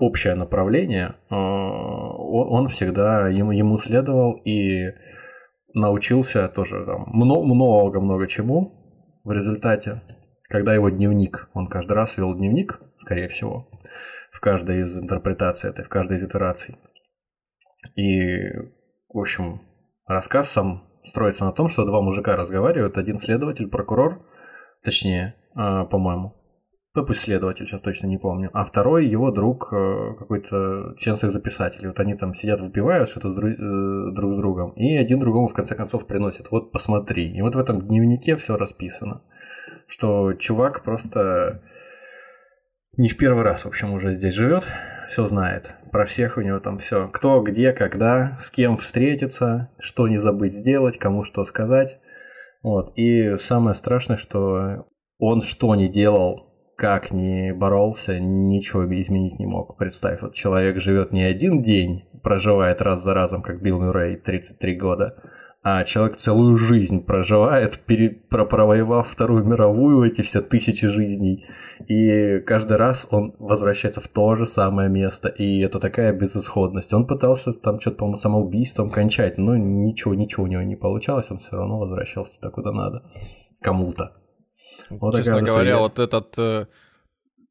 общее 0.00 0.34
направление, 0.34 1.16
э, 1.30 1.34
он 1.34 2.68
всегда 2.68 3.28
ему, 3.28 3.52
ему 3.52 3.78
следовал 3.78 4.40
и 4.44 4.92
научился 5.74 6.48
тоже 6.48 6.84
много-много 7.06 8.26
чему 8.26 9.20
в 9.24 9.32
результате, 9.32 10.02
когда 10.48 10.74
его 10.74 10.88
дневник, 10.88 11.48
он 11.54 11.68
каждый 11.68 11.92
раз 11.94 12.16
вел 12.16 12.34
дневник, 12.34 12.80
скорее 12.98 13.28
всего, 13.28 13.68
в 14.30 14.40
каждой 14.40 14.82
из 14.82 14.96
интерпретаций 14.96 15.70
этой, 15.70 15.84
в 15.84 15.88
каждой 15.88 16.18
из 16.18 16.24
итераций. 16.24 16.76
И, 17.96 18.48
в 19.08 19.18
общем, 19.18 19.62
рассказ 20.06 20.50
сам 20.50 20.84
строится 21.04 21.44
на 21.44 21.52
том, 21.52 21.68
что 21.68 21.84
два 21.84 22.00
мужика 22.00 22.36
разговаривают, 22.36 22.96
один 22.98 23.18
следователь, 23.18 23.68
прокурор, 23.68 24.24
точнее, 24.82 25.34
э, 25.56 25.84
по-моему, 25.90 26.34
ну, 26.96 27.04
пусть 27.04 27.20
следователь, 27.20 27.66
сейчас 27.66 27.80
точно 27.80 28.06
не 28.06 28.18
помню. 28.18 28.50
А 28.52 28.64
второй 28.64 29.06
его 29.06 29.32
друг, 29.32 29.72
э, 29.72 30.14
какой-то 30.16 30.94
член 30.96 31.16
своих 31.16 31.32
записателей. 31.32 31.88
Вот 31.88 31.98
они 31.98 32.14
там 32.14 32.34
сидят, 32.34 32.60
выпивают 32.60 33.08
что-то 33.08 33.30
с 33.30 33.34
друг, 33.34 33.50
э, 33.50 34.14
друг 34.14 34.32
с 34.32 34.36
другом. 34.36 34.70
И 34.72 34.96
один 34.96 35.18
другому 35.18 35.48
в 35.48 35.54
конце 35.54 35.74
концов 35.74 36.06
приносит. 36.06 36.52
Вот 36.52 36.70
посмотри. 36.70 37.32
И 37.36 37.42
вот 37.42 37.56
в 37.56 37.58
этом 37.58 37.80
дневнике 37.80 38.36
все 38.36 38.56
расписано. 38.56 39.22
Что 39.88 40.34
чувак 40.34 40.84
просто 40.84 41.62
не 42.96 43.08
в 43.08 43.16
первый 43.16 43.42
раз, 43.42 43.64
в 43.64 43.68
общем, 43.68 43.92
уже 43.92 44.12
здесь 44.12 44.34
живет, 44.34 44.64
все 45.08 45.24
знает. 45.24 45.74
Про 45.90 46.06
всех 46.06 46.36
у 46.36 46.42
него 46.42 46.60
там 46.60 46.78
все. 46.78 47.08
Кто, 47.08 47.42
где, 47.42 47.72
когда, 47.72 48.36
с 48.38 48.50
кем 48.50 48.76
встретиться, 48.76 49.72
что 49.80 50.06
не 50.06 50.18
забыть 50.18 50.54
сделать, 50.54 50.96
кому 50.98 51.24
что 51.24 51.44
сказать. 51.44 51.98
Вот. 52.62 52.92
И 52.96 53.36
самое 53.36 53.74
страшное, 53.74 54.16
что 54.16 54.86
он 55.18 55.42
что 55.42 55.74
не 55.74 55.88
делал, 55.88 56.53
как 56.76 57.12
ни 57.12 57.52
боролся, 57.52 58.18
ничего 58.18 58.84
изменить 59.00 59.38
не 59.38 59.46
мог. 59.46 59.76
Представь, 59.76 60.22
вот 60.22 60.34
человек 60.34 60.80
живет 60.80 61.12
не 61.12 61.22
один 61.22 61.62
день, 61.62 62.04
проживает 62.22 62.82
раз 62.82 63.02
за 63.02 63.14
разом, 63.14 63.42
как 63.42 63.62
Билл 63.62 63.80
Мюррей, 63.80 64.16
33 64.16 64.74
года, 64.76 65.16
а 65.62 65.84
человек 65.84 66.18
целую 66.18 66.58
жизнь 66.58 67.04
проживает, 67.04 67.78
пере, 67.78 68.10
про, 68.10 68.44
провоевав 68.44 69.08
Вторую 69.08 69.44
мировую, 69.44 70.06
эти 70.06 70.20
все 70.20 70.42
тысячи 70.42 70.86
жизней, 70.88 71.46
и 71.86 72.40
каждый 72.40 72.76
раз 72.76 73.06
он 73.10 73.34
возвращается 73.38 74.00
в 74.00 74.08
то 74.08 74.34
же 74.34 74.44
самое 74.44 74.90
место, 74.90 75.28
и 75.28 75.60
это 75.60 75.80
такая 75.80 76.12
безысходность. 76.12 76.92
Он 76.92 77.06
пытался 77.06 77.52
там 77.52 77.80
что-то, 77.80 77.96
по-моему, 77.98 78.18
самоубийством 78.18 78.90
кончать, 78.90 79.38
но 79.38 79.56
ничего, 79.56 80.14
ничего 80.14 80.44
у 80.44 80.48
него 80.48 80.62
не 80.62 80.76
получалось, 80.76 81.30
он 81.30 81.38
все 81.38 81.56
равно 81.56 81.78
возвращался 81.78 82.36
туда, 82.36 82.50
куда 82.50 82.72
надо, 82.72 83.02
кому-то. 83.62 84.12
Вот 84.90 85.16
Честно 85.16 85.42
говоря, 85.42 85.78
вот 85.78 85.98
этот 85.98 86.34
э, 86.38 86.66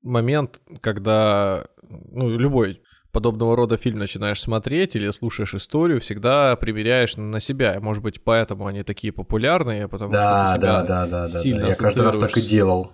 момент, 0.02 0.62
когда 0.82 1.66
ну, 1.82 2.30
любой 2.30 2.82
подобного 3.12 3.56
рода 3.56 3.78
фильм 3.78 4.00
начинаешь 4.00 4.42
смотреть 4.42 4.96
или 4.96 5.10
слушаешь 5.12 5.54
историю, 5.54 6.02
всегда 6.02 6.56
примеряешь 6.56 7.16
на 7.16 7.40
себя. 7.40 7.80
Может 7.80 8.04
быть, 8.04 8.24
поэтому 8.24 8.66
они 8.66 8.84
такие 8.84 9.14
популярные, 9.14 9.88
потому 9.88 10.12
да, 10.12 10.48
что 10.48 10.54
ты 10.54 10.60
себя 10.60 10.84
да, 10.84 11.06
да, 11.06 11.08
да, 11.08 11.28
сильно 11.28 11.60
да, 11.60 11.66
да. 11.66 11.70
Я 11.70 11.76
каждый 11.76 12.04
раз 12.04 12.18
так 12.18 12.38
и 12.38 12.42
делал. 12.42 12.92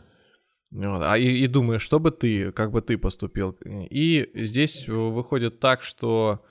Вот, 0.71 1.01
а 1.03 1.17
и, 1.17 1.25
и 1.25 1.47
думаешь, 1.47 1.81
что 1.81 1.99
бы 1.99 2.11
ты, 2.11 2.51
как 2.51 2.71
бы 2.71 2.81
ты 2.81 2.97
поступил. 2.97 3.57
И 3.63 4.29
здесь 4.35 4.87
выходит 4.87 5.59
так, 5.59 5.81
что 5.81 6.45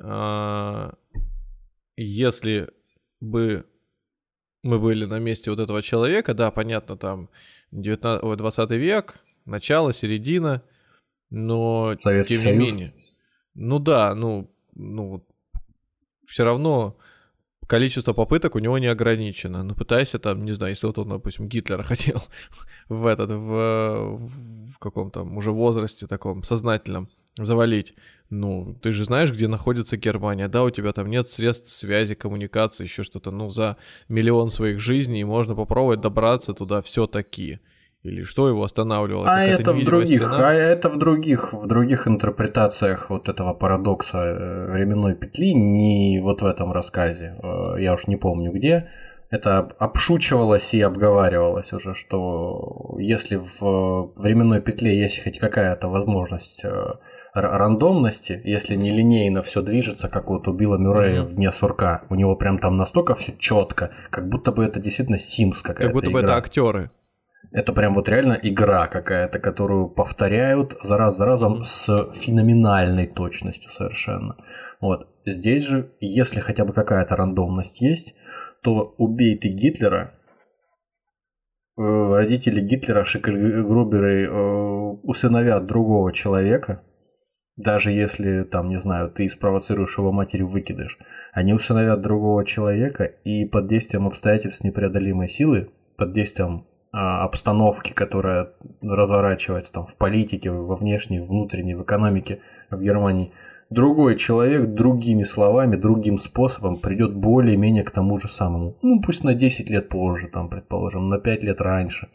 э, 0.00 0.90
если 1.96 2.70
бы 3.20 3.66
мы 4.62 4.78
были 4.78 5.04
на 5.04 5.18
месте 5.18 5.50
вот 5.50 5.60
этого 5.60 5.82
человека, 5.82 6.34
да, 6.34 6.50
понятно, 6.50 6.96
там 6.96 7.30
19, 7.72 8.36
20 8.36 8.70
век, 8.72 9.14
начало, 9.44 9.92
середина, 9.92 10.62
но 11.30 11.96
Советский 11.98 12.36
тем 12.36 12.44
не 12.44 12.58
Союз. 12.58 12.72
менее. 12.72 12.92
Ну 13.54 13.78
да, 13.78 14.14
ну, 14.14 14.50
ну, 14.74 15.26
все 16.26 16.44
равно 16.44 16.96
количество 17.66 18.12
попыток 18.12 18.56
у 18.56 18.58
него 18.58 18.78
не 18.78 18.88
ограничено. 18.88 19.62
Ну, 19.62 19.74
пытайся 19.74 20.18
там, 20.18 20.44
не 20.44 20.52
знаю, 20.52 20.72
если 20.72 20.86
вот 20.86 20.98
он, 20.98 21.08
допустим, 21.08 21.48
Гитлера 21.48 21.82
хотел 21.84 22.22
в 22.88 23.06
этот, 23.06 23.30
в, 23.30 24.28
в 24.74 24.78
каком-то 24.78 25.22
уже 25.22 25.52
возрасте 25.52 26.06
таком 26.06 26.42
сознательном 26.42 27.08
завалить. 27.36 27.94
Ну, 28.30 28.76
ты 28.80 28.92
же 28.92 29.04
знаешь, 29.04 29.32
где 29.32 29.48
находится 29.48 29.96
Германия, 29.96 30.48
да, 30.48 30.62
у 30.62 30.70
тебя 30.70 30.92
там 30.92 31.10
нет 31.10 31.30
средств 31.30 31.68
связи, 31.70 32.14
коммуникации, 32.14 32.84
еще 32.84 33.02
что-то. 33.02 33.30
Ну, 33.30 33.50
за 33.50 33.76
миллион 34.08 34.50
своих 34.50 34.78
жизней 34.78 35.24
можно 35.24 35.56
попробовать 35.56 36.00
добраться 36.00 36.54
туда 36.54 36.80
все-таки. 36.80 37.58
Или 38.02 38.22
что 38.22 38.48
его 38.48 38.62
останавливало? 38.62 39.26
А 39.28 39.42
это 39.42 39.74
в 39.74 39.84
других, 39.84 40.22
стена? 40.22 40.48
а 40.48 40.52
это 40.54 40.88
в 40.88 40.96
других, 40.96 41.52
в 41.52 41.66
других 41.66 42.06
интерпретациях 42.08 43.10
вот 43.10 43.28
этого 43.28 43.52
парадокса 43.52 44.18
э, 44.18 44.72
временной 44.72 45.14
петли, 45.14 45.52
не 45.52 46.18
вот 46.22 46.40
в 46.40 46.46
этом 46.46 46.72
рассказе, 46.72 47.36
э, 47.42 47.74
я 47.78 47.92
уж 47.92 48.06
не 48.06 48.16
помню 48.16 48.52
где, 48.52 48.88
это 49.28 49.58
обшучивалось 49.78 50.72
и 50.72 50.80
обговаривалось 50.80 51.74
уже, 51.74 51.94
что 51.94 52.96
если 52.98 53.36
в 53.36 54.12
временной 54.16 54.62
петле 54.62 54.98
есть 54.98 55.22
хоть 55.22 55.38
какая-то 55.38 55.88
возможность 55.88 56.64
э, 56.64 56.94
рандомности, 57.32 58.40
если 58.44 58.74
не 58.74 58.90
линейно 58.90 59.42
все 59.42 59.62
движется, 59.62 60.08
как 60.08 60.28
вот 60.28 60.48
у 60.48 60.52
Билла 60.52 60.76
Мюррея 60.76 61.22
mm-hmm. 61.22 61.26
в 61.26 61.34
дне 61.34 61.52
сурка, 61.52 62.04
у 62.10 62.14
него 62.14 62.36
прям 62.36 62.58
там 62.58 62.76
настолько 62.76 63.14
все 63.14 63.32
четко, 63.38 63.90
как 64.10 64.28
будто 64.28 64.52
бы 64.52 64.64
это 64.64 64.80
действительно 64.80 65.16
Sims 65.16 65.62
какая-то. 65.62 65.82
Как 65.84 65.92
будто 65.92 66.10
игра. 66.10 66.20
бы 66.20 66.26
это 66.26 66.36
актеры. 66.36 66.90
Это 67.52 67.72
прям 67.72 67.94
вот 67.94 68.08
реально 68.08 68.38
игра 68.40 68.86
какая-то, 68.86 69.38
которую 69.40 69.88
повторяют 69.88 70.76
за 70.82 70.96
раз 70.96 71.16
за 71.16 71.24
разом 71.24 71.64
с 71.64 72.12
феноменальной 72.12 73.06
точностью 73.06 73.70
совершенно. 73.70 74.36
Вот. 74.80 75.08
Здесь 75.26 75.64
же, 75.64 75.92
если 76.00 76.40
хотя 76.40 76.64
бы 76.64 76.72
какая-то 76.72 77.16
рандомность 77.16 77.80
есть, 77.80 78.14
то 78.62 78.94
убей 78.98 79.36
ты 79.36 79.48
Гитлера, 79.48 80.14
э, 81.76 81.82
родители 81.82 82.60
Гитлера, 82.60 83.04
Шикельгруберы, 83.04 84.26
э, 84.26 84.30
усыновят 85.02 85.66
другого 85.66 86.12
человека, 86.12 86.82
даже 87.62 87.90
если, 87.90 88.44
там, 88.44 88.68
не 88.68 88.78
знаю, 88.78 89.10
ты 89.10 89.28
спровоцируешь 89.28 89.98
его 89.98 90.12
матери 90.12 90.42
выкидыш, 90.42 90.98
они 91.32 91.54
усыновят 91.54 92.00
другого 92.00 92.44
человека 92.44 93.04
и 93.04 93.44
под 93.44 93.66
действием 93.66 94.06
обстоятельств 94.06 94.64
непреодолимой 94.64 95.28
силы, 95.28 95.70
под 95.96 96.12
действием 96.12 96.66
а, 96.92 97.22
обстановки, 97.24 97.92
которая 97.92 98.50
разворачивается 98.80 99.72
там 99.72 99.86
в 99.86 99.96
политике, 99.96 100.50
во 100.50 100.74
внешней, 100.76 101.20
внутренней, 101.20 101.74
в 101.74 101.82
экономике 101.82 102.40
в 102.70 102.80
Германии, 102.80 103.32
другой 103.68 104.16
человек 104.16 104.74
другими 104.74 105.24
словами, 105.24 105.76
другим 105.76 106.18
способом 106.18 106.78
придет 106.78 107.14
более-менее 107.14 107.84
к 107.84 107.90
тому 107.90 108.18
же 108.18 108.28
самому. 108.28 108.76
Ну, 108.82 109.00
пусть 109.00 109.22
на 109.22 109.34
10 109.34 109.70
лет 109.70 109.88
позже, 109.88 110.28
там, 110.28 110.48
предположим, 110.48 111.08
на 111.08 111.18
5 111.18 111.42
лет 111.42 111.60
раньше. 111.60 112.08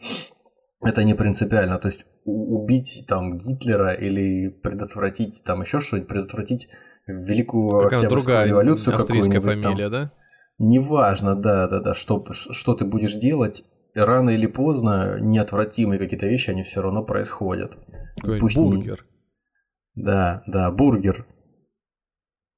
Это 0.82 1.04
не 1.04 1.14
принципиально. 1.14 1.78
То 1.78 1.88
есть 1.88 2.06
убить 2.26 3.04
там 3.08 3.38
Гитлера 3.38 3.92
или 3.92 4.48
предотвратить 4.48 5.42
там 5.44 5.62
еще 5.62 5.80
что-нибудь, 5.80 6.08
предотвратить 6.08 6.68
великую 7.06 7.88
Какая 7.88 8.08
другая 8.08 8.46
революцию 8.46 8.96
австрийская 8.96 9.40
фамилия, 9.40 9.88
там. 9.88 9.90
да? 9.90 10.12
Неважно, 10.58 11.36
да, 11.36 11.68
да, 11.68 11.80
да, 11.80 11.94
что, 11.94 12.24
что 12.32 12.74
ты 12.74 12.84
будешь 12.84 13.14
делать, 13.14 13.62
рано 13.94 14.30
или 14.30 14.46
поздно 14.46 15.18
неотвратимые 15.20 15.98
какие-то 15.98 16.26
вещи, 16.26 16.50
они 16.50 16.62
все 16.62 16.82
равно 16.82 17.04
происходят. 17.04 17.76
Пусть 18.40 18.56
бургер. 18.56 19.04
Не... 19.94 20.04
Да, 20.04 20.42
да, 20.46 20.70
бургер. 20.70 21.26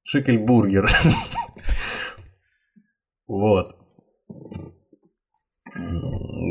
Шикельбургер. 0.03 0.89
Вот. 3.27 3.75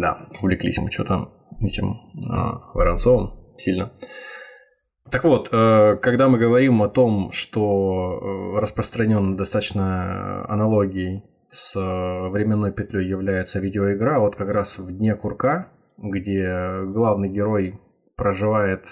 Да, 0.00 0.28
увлеклись 0.40 0.78
мы 0.78 0.92
что-то 0.92 1.32
этим 1.60 1.96
а, 2.30 2.70
Воронцовым 2.74 3.32
сильно. 3.54 3.92
Так 5.10 5.24
вот, 5.24 5.48
э, 5.52 5.96
когда 6.02 6.28
мы 6.28 6.38
говорим 6.38 6.82
о 6.82 6.88
том, 6.88 7.32
что 7.32 8.54
э, 8.56 8.60
распространен 8.60 9.36
достаточно 9.36 10.44
аналогий 10.48 11.24
с 11.48 11.74
э, 11.76 12.28
временной 12.28 12.72
петлей 12.72 13.08
является 13.08 13.58
видеоигра, 13.58 14.18
вот 14.18 14.36
как 14.36 14.50
раз 14.50 14.78
в 14.78 14.94
дне 14.94 15.14
курка, 15.14 15.72
где 15.96 16.82
главный 16.84 17.30
герой 17.30 17.80
проживает 18.16 18.84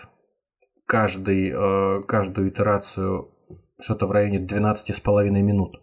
каждый, 0.87 1.53
каждую 2.05 2.49
итерацию 2.51 3.29
что-то 3.79 4.07
в 4.07 4.11
районе 4.11 4.39
12,5 4.39 5.31
минут. 5.31 5.81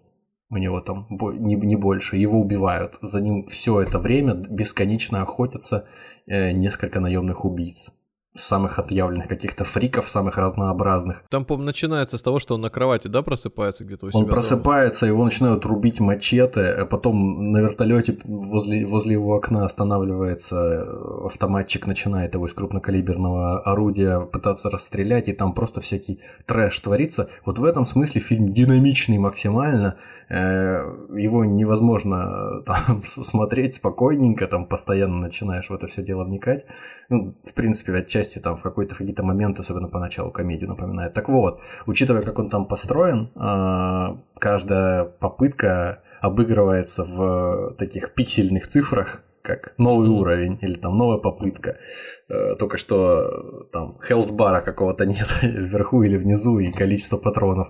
У 0.50 0.58
него 0.58 0.82
там 0.82 1.08
не, 1.10 1.56
не 1.56 1.76
больше. 1.76 2.18
Его 2.18 2.40
убивают. 2.40 2.98
За 3.02 3.22
ним 3.22 3.44
все 3.44 3.82
это 3.82 4.00
время 4.00 4.34
бесконечно 4.34 5.22
охотятся 5.22 5.88
несколько 6.26 7.00
наемных 7.00 7.46
убийц 7.46 7.92
самых 8.36 8.80
отъявленных 8.80 9.28
каких-то 9.28 9.64
фриков, 9.64 10.10
самых 10.10 10.38
разнообразных. 10.38 11.24
Там, 11.30 11.46
по 11.46 11.58
начинается 11.58 12.18
с 12.18 12.22
того, 12.22 12.40
что 12.40 12.56
он 12.56 12.62
на 12.62 12.70
кровати, 12.70 13.08
да, 13.08 13.22
просыпается 13.22 13.86
где-то 13.86 14.08
у 14.08 14.12
себя? 14.12 14.22
Он 14.22 14.28
просыпается, 14.28 15.02
дома? 15.02 15.14
его 15.14 15.26
начинают 15.26 15.66
рубить 15.66 16.00
мачете, 16.00 16.62
а 16.62 16.86
потом 16.86 17.52
на 17.52 17.60
вертолете 17.60 18.18
возле, 18.24 18.86
возле 18.86 19.14
его 19.14 19.36
окна 19.36 19.66
останавливается 19.66 20.84
автоматчик, 21.26 21.86
начинает 21.86 22.34
его 22.34 22.48
из 22.48 22.54
крупнокалиберного 22.54 23.62
орудия 23.62 24.22
пытаться 24.22 24.70
расстрелять, 24.70 25.28
и 25.28 25.34
там 25.34 25.54
просто 25.54 25.82
всякий 25.82 26.20
трэш 26.46 26.80
творится. 26.80 27.30
Вот 27.46 27.60
в 27.60 27.64
этом 27.64 27.86
смысле 27.86 28.20
фильм 28.20 28.52
динамичный 28.52 29.20
максимально, 29.20 29.98
э, 30.30 30.36
его 31.16 31.46
невозможно 31.46 32.64
там 32.66 33.04
смотреть 33.06 33.76
спокойненько, 33.76 34.48
там 34.48 34.66
постоянно 34.66 35.18
начинаешь 35.18 35.70
в 35.70 35.74
это 35.74 35.86
все 35.86 36.02
дело 36.02 36.24
вникать. 36.24 36.66
Ну, 37.10 37.36
в 37.46 37.54
принципе, 37.54 37.94
отчасти 37.94 38.23
отчасти 38.24 38.40
там 38.40 38.56
в 38.56 38.64
какой-то 38.64 38.96
какие-то 38.96 39.24
моменты, 39.24 39.62
особенно 39.62 39.88
поначалу, 39.88 40.32
комедию 40.32 40.70
напоминает. 40.70 41.14
Так 41.14 41.30
вот, 41.30 41.60
учитывая, 41.86 42.24
как 42.24 42.40
он 42.40 42.50
там 42.50 42.66
построен, 42.66 43.30
а, 43.36 44.18
каждая 44.40 45.06
попытка 45.06 46.00
обыгрывается 46.22 47.04
в 47.04 47.76
таких 47.78 48.14
пиксельных 48.14 48.68
цифрах, 48.68 49.24
как 49.42 49.74
новый 49.78 50.08
уровень 50.10 50.58
или 50.62 50.76
там 50.76 50.98
новая 50.98 51.18
попытка. 51.18 51.76
Э, 52.30 52.56
только 52.56 52.78
что 52.78 53.68
там 53.74 54.00
хелсбара 54.08 54.62
какого-то 54.62 55.06
нет 55.06 55.28
вверху 55.42 56.04
или 56.04 56.16
внизу 56.16 56.60
и 56.60 56.72
количество 56.72 57.18
патронов. 57.18 57.68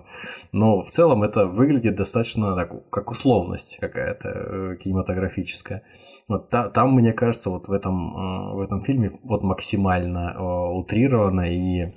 Но 0.52 0.82
в 0.82 0.90
целом 0.90 1.24
это 1.24 1.46
выглядит 1.46 1.96
достаточно 1.96 2.54
так, 2.54 2.90
как 2.90 3.10
условность 3.10 3.78
какая-то 3.80 4.28
э, 4.28 4.76
кинематографическая. 4.84 5.82
Вот 6.28 6.50
та, 6.50 6.70
там, 6.70 6.94
мне 6.94 7.12
кажется, 7.12 7.50
вот 7.50 7.68
в 7.68 7.72
этом, 7.72 8.16
э, 8.16 8.54
в 8.54 8.60
этом 8.60 8.82
фильме 8.82 9.12
вот 9.24 9.42
максимально 9.42 10.70
утрировано 10.72 11.42
и 11.42 11.92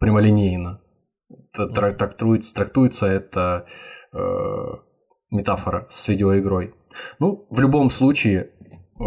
прямолинейно 0.00 0.80
трактуется, 1.52 2.54
трактуется 2.54 3.06
это 3.06 3.66
метафора 5.30 5.86
с 5.90 6.08
видеоигрой. 6.08 6.74
Ну, 7.18 7.46
в 7.50 7.60
любом 7.60 7.90
случае, 7.90 8.50
э, 9.00 9.04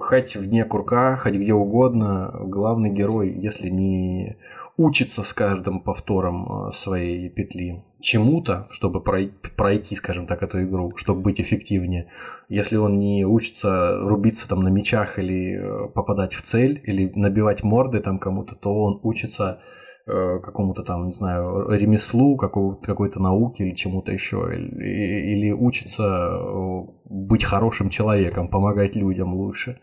хоть 0.00 0.36
в 0.36 0.46
дне 0.46 0.64
курка, 0.64 1.16
хоть 1.16 1.34
где 1.34 1.54
угодно, 1.54 2.30
главный 2.44 2.90
герой, 2.90 3.30
если 3.30 3.68
не 3.68 4.36
учится 4.76 5.22
с 5.22 5.32
каждым 5.32 5.80
повтором 5.80 6.68
э, 6.68 6.72
своей 6.72 7.28
петли 7.30 7.84
чему-то, 8.02 8.66
чтобы 8.70 9.02
пройти, 9.02 9.96
скажем 9.96 10.26
так, 10.26 10.42
эту 10.42 10.62
игру, 10.64 10.92
чтобы 10.96 11.22
быть 11.22 11.40
эффективнее. 11.40 12.08
Если 12.48 12.76
он 12.76 12.98
не 12.98 13.24
учится 13.24 13.98
рубиться 13.98 14.48
там 14.48 14.60
на 14.60 14.68
мечах 14.68 15.18
или 15.18 15.56
э, 15.56 15.88
попадать 15.88 16.34
в 16.34 16.42
цель, 16.42 16.80
или 16.84 17.10
набивать 17.14 17.62
морды 17.62 18.00
там 18.00 18.18
кому-то, 18.18 18.54
то 18.54 18.74
он 18.74 19.00
учится 19.02 19.60
Э, 20.04 20.40
какому-то 20.40 20.82
там, 20.82 21.06
не 21.06 21.12
знаю, 21.12 21.68
ремеслу, 21.70 22.36
какой-то 22.36 23.20
науке 23.20 23.62
или 23.62 23.72
чему-то 23.72 24.10
еще, 24.10 24.50
или, 24.52 25.34
или 25.34 25.52
учится 25.52 26.02
э, 26.02 26.80
быть 27.04 27.44
хорошим 27.44 27.88
человеком, 27.88 28.48
помогать 28.48 28.96
людям 28.96 29.32
лучше. 29.34 29.78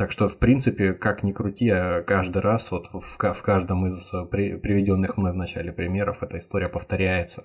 Так 0.00 0.12
что, 0.12 0.28
в 0.28 0.38
принципе, 0.38 0.94
как 0.94 1.22
ни 1.22 1.32
крути, 1.32 1.68
а 1.68 2.00
каждый 2.00 2.40
раз 2.40 2.70
вот 2.70 2.86
в, 2.90 3.00
в 3.02 3.42
каждом 3.42 3.86
из 3.86 4.10
при, 4.30 4.56
приведенных 4.56 5.18
мной 5.18 5.32
в 5.32 5.36
начале 5.36 5.72
примеров 5.72 6.22
эта 6.22 6.38
история 6.38 6.70
повторяется. 6.70 7.44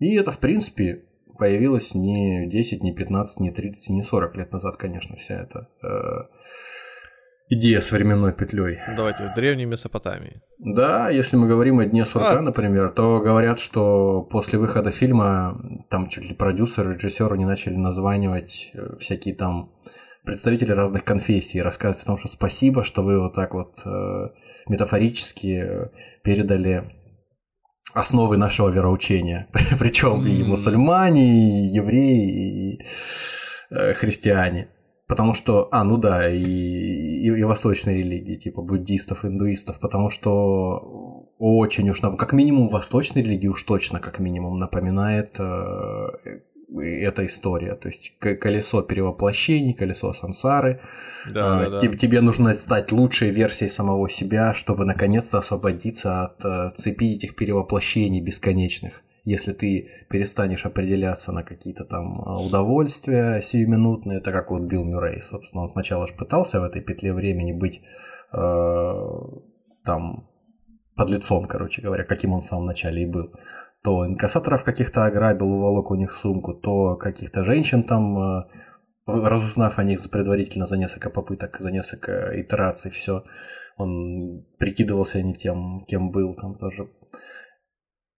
И 0.00 0.16
это, 0.16 0.32
в 0.32 0.38
принципе, 0.38 1.04
появилось 1.38 1.94
не 1.94 2.48
10, 2.48 2.82
не 2.82 2.92
15, 2.92 3.38
не 3.38 3.52
30, 3.52 3.90
не 3.90 4.02
40 4.02 4.36
лет 4.36 4.52
назад, 4.52 4.76
конечно, 4.76 5.14
вся 5.14 5.36
эта 5.36 5.68
э, 5.84 6.24
идея 7.50 7.80
с 7.80 7.92
временной 7.92 8.32
петлей. 8.32 8.80
Давайте, 8.96 9.30
в 9.30 9.34
древней 9.36 9.66
Месопотамии. 9.66 10.42
Да, 10.58 11.10
если 11.10 11.36
мы 11.36 11.46
говорим 11.46 11.78
о 11.78 11.84
Дне 11.84 12.06
сурка, 12.06 12.40
а... 12.40 12.42
например, 12.42 12.90
то 12.90 13.20
говорят, 13.20 13.60
что 13.60 14.22
после 14.22 14.58
выхода 14.58 14.90
фильма 14.90 15.56
там 15.90 16.08
чуть 16.08 16.28
ли 16.28 16.34
продюсеры, 16.34 16.94
режиссеры 16.94 17.38
не 17.38 17.44
начали 17.44 17.76
названивать 17.76 18.72
э, 18.74 18.96
всякие 18.98 19.36
там 19.36 19.75
представители 20.26 20.72
разных 20.72 21.04
конфессий, 21.04 21.62
рассказывать 21.62 22.02
о 22.02 22.06
том, 22.06 22.16
что 22.18 22.28
спасибо, 22.28 22.84
что 22.84 23.02
вы 23.02 23.18
вот 23.20 23.34
так 23.34 23.54
вот 23.54 23.80
э, 23.86 24.28
метафорически 24.68 25.64
э, 25.64 25.88
передали 26.22 26.92
основы 27.94 28.36
нашего 28.36 28.68
вероучения. 28.68 29.48
Причем 29.78 30.26
и 30.26 30.42
мусульмане, 30.42 31.24
и 31.24 31.74
евреи, 31.74 32.74
и 32.74 32.84
э, 33.70 33.94
христиане. 33.94 34.68
Потому 35.08 35.34
что, 35.34 35.68
а, 35.70 35.84
ну 35.84 35.98
да, 35.98 36.28
и, 36.28 36.42
и, 36.42 37.26
и 37.28 37.42
восточные 37.44 37.98
религии, 37.98 38.36
типа 38.36 38.60
буддистов, 38.60 39.24
индуистов, 39.24 39.78
потому 39.78 40.10
что 40.10 41.26
очень 41.38 41.88
уж, 41.90 42.00
как 42.00 42.32
минимум, 42.32 42.68
восточные 42.68 43.24
религии 43.24 43.46
уж 43.46 43.62
точно, 43.62 44.00
как 44.00 44.18
минимум, 44.18 44.58
напоминает 44.58 45.36
э, 45.38 46.08
эта 46.74 47.24
история. 47.24 47.74
То 47.74 47.88
есть 47.88 48.18
колесо 48.18 48.82
перевоплощений, 48.82 49.72
колесо 49.72 50.12
сансары. 50.12 50.80
Да, 51.30 51.62
э, 51.62 51.70
да, 51.70 51.80
да. 51.80 51.96
Тебе 51.96 52.20
нужно 52.20 52.54
стать 52.54 52.92
лучшей 52.92 53.30
версией 53.30 53.70
самого 53.70 54.10
себя, 54.10 54.54
чтобы 54.54 54.84
наконец-то 54.84 55.38
освободиться 55.38 56.24
от 56.24 56.44
э, 56.44 56.72
цепи 56.76 57.14
этих 57.14 57.36
перевоплощений 57.36 58.20
бесконечных 58.20 59.02
если 59.26 59.52
ты 59.52 59.90
перестанешь 60.08 60.64
определяться 60.66 61.32
на 61.32 61.42
какие-то 61.42 61.84
там 61.84 62.22
а, 62.24 62.40
удовольствия 62.40 63.42
сиюминутные, 63.42 64.18
это 64.18 64.30
как 64.30 64.52
вот 64.52 64.62
Билл 64.62 64.84
Мюррей, 64.84 65.20
собственно, 65.20 65.64
он 65.64 65.68
сначала 65.68 66.06
же 66.06 66.14
пытался 66.14 66.60
в 66.60 66.62
этой 66.62 66.80
петле 66.80 67.12
времени 67.12 67.52
быть 67.52 67.82
э, 68.32 68.92
там 69.84 70.28
под 70.94 71.10
лицом, 71.10 71.44
короче 71.44 71.82
говоря, 71.82 72.04
каким 72.04 72.34
он 72.34 72.40
в 72.40 72.44
самом 72.44 72.66
начале 72.66 73.02
и 73.02 73.06
был. 73.06 73.32
То 73.86 74.04
инкассаторов 74.04 74.64
каких-то 74.64 75.04
ограбил, 75.04 75.46
уволок 75.46 75.92
у 75.92 75.94
них 75.94 76.12
сумку, 76.12 76.54
то 76.54 76.96
каких-то 76.96 77.44
женщин 77.44 77.84
там, 77.84 78.18
э, 78.18 78.44
разузнав 79.06 79.78
о 79.78 79.84
них 79.84 80.10
предварительно 80.10 80.66
за 80.66 80.76
несколько 80.76 81.08
попыток, 81.08 81.58
за 81.60 81.70
несколько 81.70 82.32
итераций, 82.40 82.90
все, 82.90 83.22
он 83.76 84.44
прикидывался 84.58 85.22
не 85.22 85.34
тем, 85.34 85.84
кем 85.86 86.10
был, 86.10 86.34
там 86.34 86.58
тоже 86.58 86.88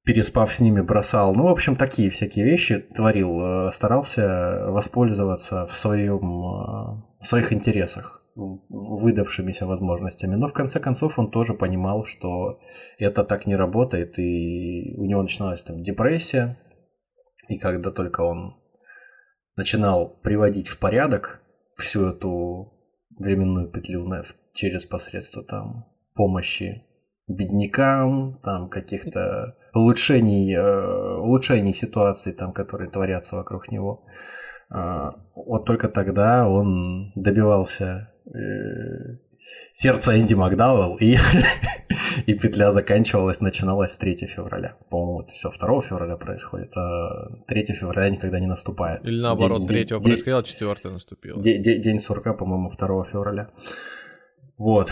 переспав 0.06 0.54
с 0.54 0.60
ними, 0.60 0.80
бросал. 0.80 1.34
Ну, 1.34 1.42
в 1.42 1.48
общем, 1.48 1.76
такие 1.76 2.08
всякие 2.08 2.46
вещи 2.46 2.78
творил. 2.78 3.38
Э, 3.38 3.70
старался 3.70 4.70
воспользоваться 4.70 5.66
в, 5.66 5.74
своем, 5.74 6.16
э, 6.16 7.02
в 7.20 7.26
своих 7.26 7.52
интересах 7.52 8.17
выдавшимися 8.38 9.66
возможностями. 9.66 10.36
Но 10.36 10.46
в 10.46 10.52
конце 10.52 10.80
концов 10.80 11.18
он 11.18 11.30
тоже 11.30 11.54
понимал, 11.54 12.04
что 12.04 12.60
это 12.98 13.24
так 13.24 13.46
не 13.46 13.56
работает, 13.56 14.18
и 14.18 14.94
у 14.96 15.04
него 15.04 15.22
начиналась 15.22 15.62
там 15.62 15.82
депрессия. 15.82 16.56
И 17.48 17.58
когда 17.58 17.90
только 17.90 18.20
он 18.20 18.54
начинал 19.56 20.20
приводить 20.22 20.68
в 20.68 20.78
порядок 20.78 21.40
всю 21.76 22.06
эту 22.06 22.72
временную 23.18 23.70
петлю 23.70 24.06
через 24.54 24.84
посредство 24.86 25.42
там 25.42 25.86
помощи 26.14 26.82
беднякам, 27.26 28.40
там 28.42 28.68
каких-то 28.68 29.56
улучшений, 29.74 30.54
э, 30.54 31.18
улучшений 31.18 31.74
ситуации, 31.74 32.32
там, 32.32 32.52
которые 32.52 32.90
творятся 32.90 33.36
вокруг 33.36 33.72
него. 33.72 34.04
Э, 34.74 35.10
вот 35.34 35.66
только 35.66 35.88
тогда 35.88 36.48
он 36.48 37.12
добивался 37.14 38.12
э, 38.34 39.18
сердца 39.72 40.18
Энди 40.18 40.34
Макдауэлл, 40.34 40.96
и, 41.00 41.16
и 42.26 42.34
петля 42.34 42.72
заканчивалась, 42.72 43.40
начиналась 43.40 43.96
3 43.96 44.16
февраля. 44.26 44.76
По-моему, 44.90 45.22
это 45.22 45.32
все 45.32 45.50
2 45.50 45.80
февраля 45.82 46.16
происходит, 46.16 46.76
а 46.76 47.30
3 47.46 47.66
февраля 47.66 48.10
никогда 48.10 48.40
не 48.40 48.46
наступает. 48.46 49.08
Или 49.08 49.20
наоборот, 49.20 49.66
3 49.66 49.86
происходило, 50.00 50.42
4 50.42 50.76
наступило. 50.92 51.42
День, 51.42 51.62
день 51.62 52.00
сурка, 52.00 52.34
по-моему, 52.34 52.70
2 52.70 53.04
февраля. 53.04 53.50
Вот. 54.56 54.90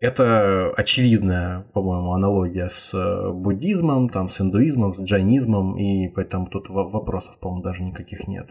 Это 0.00 0.72
очевидная, 0.76 1.64
по-моему, 1.72 2.12
аналогия 2.12 2.68
с 2.68 2.92
э, 2.92 3.30
буддизмом, 3.30 4.08
там, 4.08 4.28
с 4.28 4.40
индуизмом, 4.40 4.92
с 4.92 5.00
джайнизмом, 5.00 5.78
и 5.78 6.08
поэтому 6.08 6.48
тут 6.48 6.70
вопросов, 6.70 7.38
по-моему, 7.38 7.62
даже 7.62 7.84
никаких 7.84 8.26
нет. 8.26 8.48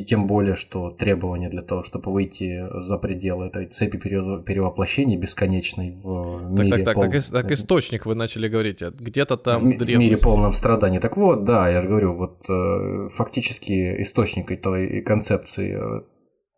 Тем 0.00 0.26
более, 0.26 0.56
что 0.56 0.90
требования 0.90 1.48
для 1.50 1.62
того, 1.62 1.82
чтобы 1.82 2.12
выйти 2.12 2.64
за 2.80 2.98
пределы 2.98 3.46
этой 3.46 3.66
цепи 3.66 3.98
перевоплощений 3.98 5.16
бесконечной 5.16 5.92
в 5.92 6.50
мире... 6.50 6.70
Так, 6.70 6.78
так, 6.78 6.84
так, 6.84 6.94
пол... 6.94 7.04
так, 7.10 7.24
так 7.30 7.52
источник 7.52 8.06
вы 8.06 8.14
начали 8.14 8.48
говорить, 8.48 8.82
где-то 8.82 9.36
там 9.36 9.60
в, 9.60 9.78
в 9.78 9.96
мире 9.96 10.16
полном 10.16 10.52
страдании. 10.52 10.98
Так 10.98 11.16
вот, 11.16 11.44
да, 11.44 11.68
я 11.68 11.80
же 11.80 11.88
говорю, 11.88 12.16
вот 12.16 12.44
э, 12.48 13.08
фактически 13.10 14.02
источник 14.02 14.50
этой 14.50 15.02
концепции 15.02 15.76
э, 15.76 16.02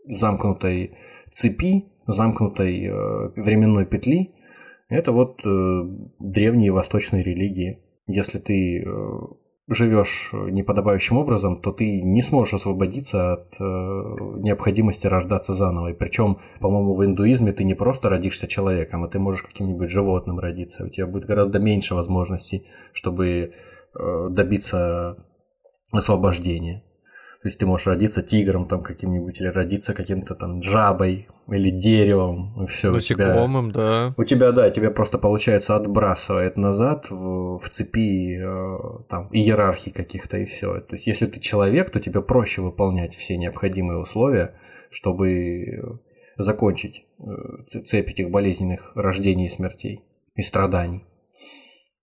замкнутой 0.06 0.96
цепи 1.30 1.84
замкнутой 2.06 2.84
э, 2.84 2.92
временной 3.36 3.86
петли, 3.86 4.34
это 4.88 5.12
вот 5.12 5.40
э, 5.44 5.48
древние 6.18 6.72
восточные 6.72 7.22
религии. 7.22 7.80
Если 8.06 8.38
ты 8.38 8.82
э, 8.82 8.86
живешь 9.66 10.30
неподобающим 10.32 11.16
образом, 11.16 11.60
то 11.60 11.72
ты 11.72 12.02
не 12.02 12.20
сможешь 12.22 12.54
освободиться 12.54 13.32
от 13.32 13.58
необходимости 13.58 15.06
рождаться 15.06 15.54
заново. 15.54 15.88
И 15.88 15.94
причем, 15.94 16.38
по-моему, 16.60 16.94
в 16.94 17.04
индуизме 17.04 17.52
ты 17.52 17.64
не 17.64 17.74
просто 17.74 18.08
родишься 18.08 18.46
человеком, 18.46 19.04
а 19.04 19.08
ты 19.08 19.18
можешь 19.18 19.42
каким-нибудь 19.42 19.88
животным 19.88 20.38
родиться. 20.38 20.84
У 20.84 20.88
тебя 20.90 21.06
будет 21.06 21.24
гораздо 21.24 21.58
меньше 21.58 21.94
возможностей, 21.94 22.66
чтобы 22.92 23.54
добиться 23.94 25.16
освобождения. 25.92 26.82
То 27.42 27.48
есть 27.48 27.58
ты 27.58 27.66
можешь 27.66 27.86
родиться 27.86 28.22
тигром 28.22 28.66
там 28.66 28.82
каким-нибудь, 28.82 29.40
или 29.40 29.48
родиться 29.48 29.94
каким-то 29.94 30.34
там 30.34 30.62
жабой, 30.62 31.28
или 31.48 31.70
деревом, 31.70 32.62
и 32.62 32.66
все. 32.66 32.90
Насекомым, 32.90 33.70
тебя, 33.70 33.82
да. 33.82 34.14
У 34.16 34.24
тебя, 34.24 34.52
да, 34.52 34.70
тебя 34.70 34.90
просто, 34.90 35.18
получается, 35.18 35.76
отбрасывает 35.76 36.56
назад 36.56 37.10
в, 37.10 37.58
в 37.58 37.68
цепи 37.68 38.38
э, 38.38 39.04
там 39.08 39.28
иерархии 39.32 39.90
каких-то, 39.90 40.38
и 40.38 40.46
все. 40.46 40.80
То 40.80 40.94
есть 40.94 41.06
если 41.06 41.26
ты 41.26 41.40
человек, 41.40 41.90
то 41.90 42.00
тебе 42.00 42.22
проще 42.22 42.62
выполнять 42.62 43.14
все 43.14 43.36
необходимые 43.36 43.98
условия, 43.98 44.54
чтобы 44.90 45.98
закончить 46.36 47.06
э, 47.18 47.24
цепь 47.66 48.10
этих 48.10 48.30
болезненных 48.30 48.92
рождений 48.94 49.46
и 49.46 49.50
смертей, 49.50 50.02
и 50.34 50.42
страданий. 50.42 51.04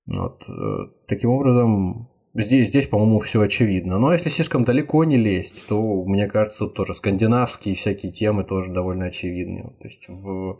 Вот. 0.05 0.43
Э, 0.47 0.91
таким 1.07 1.31
образом, 1.31 2.10
здесь, 2.33 2.69
здесь 2.69 2.87
по-моему, 2.87 3.19
все 3.19 3.41
очевидно. 3.41 3.97
Но 3.97 4.13
если 4.13 4.29
слишком 4.29 4.63
далеко 4.63 5.03
не 5.03 5.17
лезть, 5.17 5.67
то, 5.67 6.03
мне 6.05 6.27
кажется, 6.27 6.59
тут 6.59 6.75
тоже 6.75 6.93
скандинавские 6.93 7.75
всякие 7.75 8.11
темы 8.11 8.43
тоже 8.43 8.71
довольно 8.71 9.05
очевидны. 9.05 9.75
То 9.79 9.87
есть 9.87 10.09
в, 10.09 10.59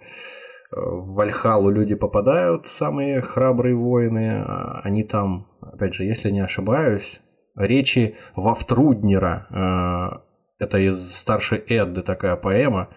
в 0.72 1.16
Вальхалу 1.16 1.70
люди 1.70 1.96
попадают, 1.96 2.68
самые 2.68 3.22
храбрые 3.22 3.76
воины, 3.76 4.44
а 4.46 4.82
они 4.84 5.04
там, 5.04 5.48
опять 5.62 5.94
же, 5.94 6.04
если 6.04 6.30
не 6.30 6.40
ошибаюсь, 6.42 7.22
речи 7.56 8.16
Вафтруднера, 8.36 10.22
э, 10.60 10.64
это 10.64 10.78
из 10.78 11.16
старшей 11.16 11.60
Эдды 11.60 12.02
такая 12.02 12.36
поэма, 12.36 12.90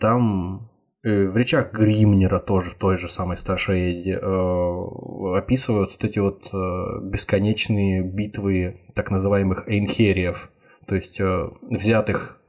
там 0.00 0.70
Э, 0.70 0.75
в 1.08 1.36
речах 1.36 1.72
Гримнера 1.72 2.40
тоже 2.40 2.70
в 2.70 2.74
той 2.74 2.96
же 2.96 3.08
самой 3.08 3.36
старшей 3.36 4.10
э, 4.10 5.38
описываются 5.38 5.96
вот 6.00 6.04
эти 6.04 6.18
вот 6.18 6.48
э, 6.52 7.10
бесконечные 7.10 8.02
битвы 8.02 8.80
так 8.94 9.12
называемых 9.12 9.68
эйнхериев, 9.68 10.50
то 10.88 10.96
есть 10.96 11.20
э, 11.20 11.48
взятых 11.62 12.42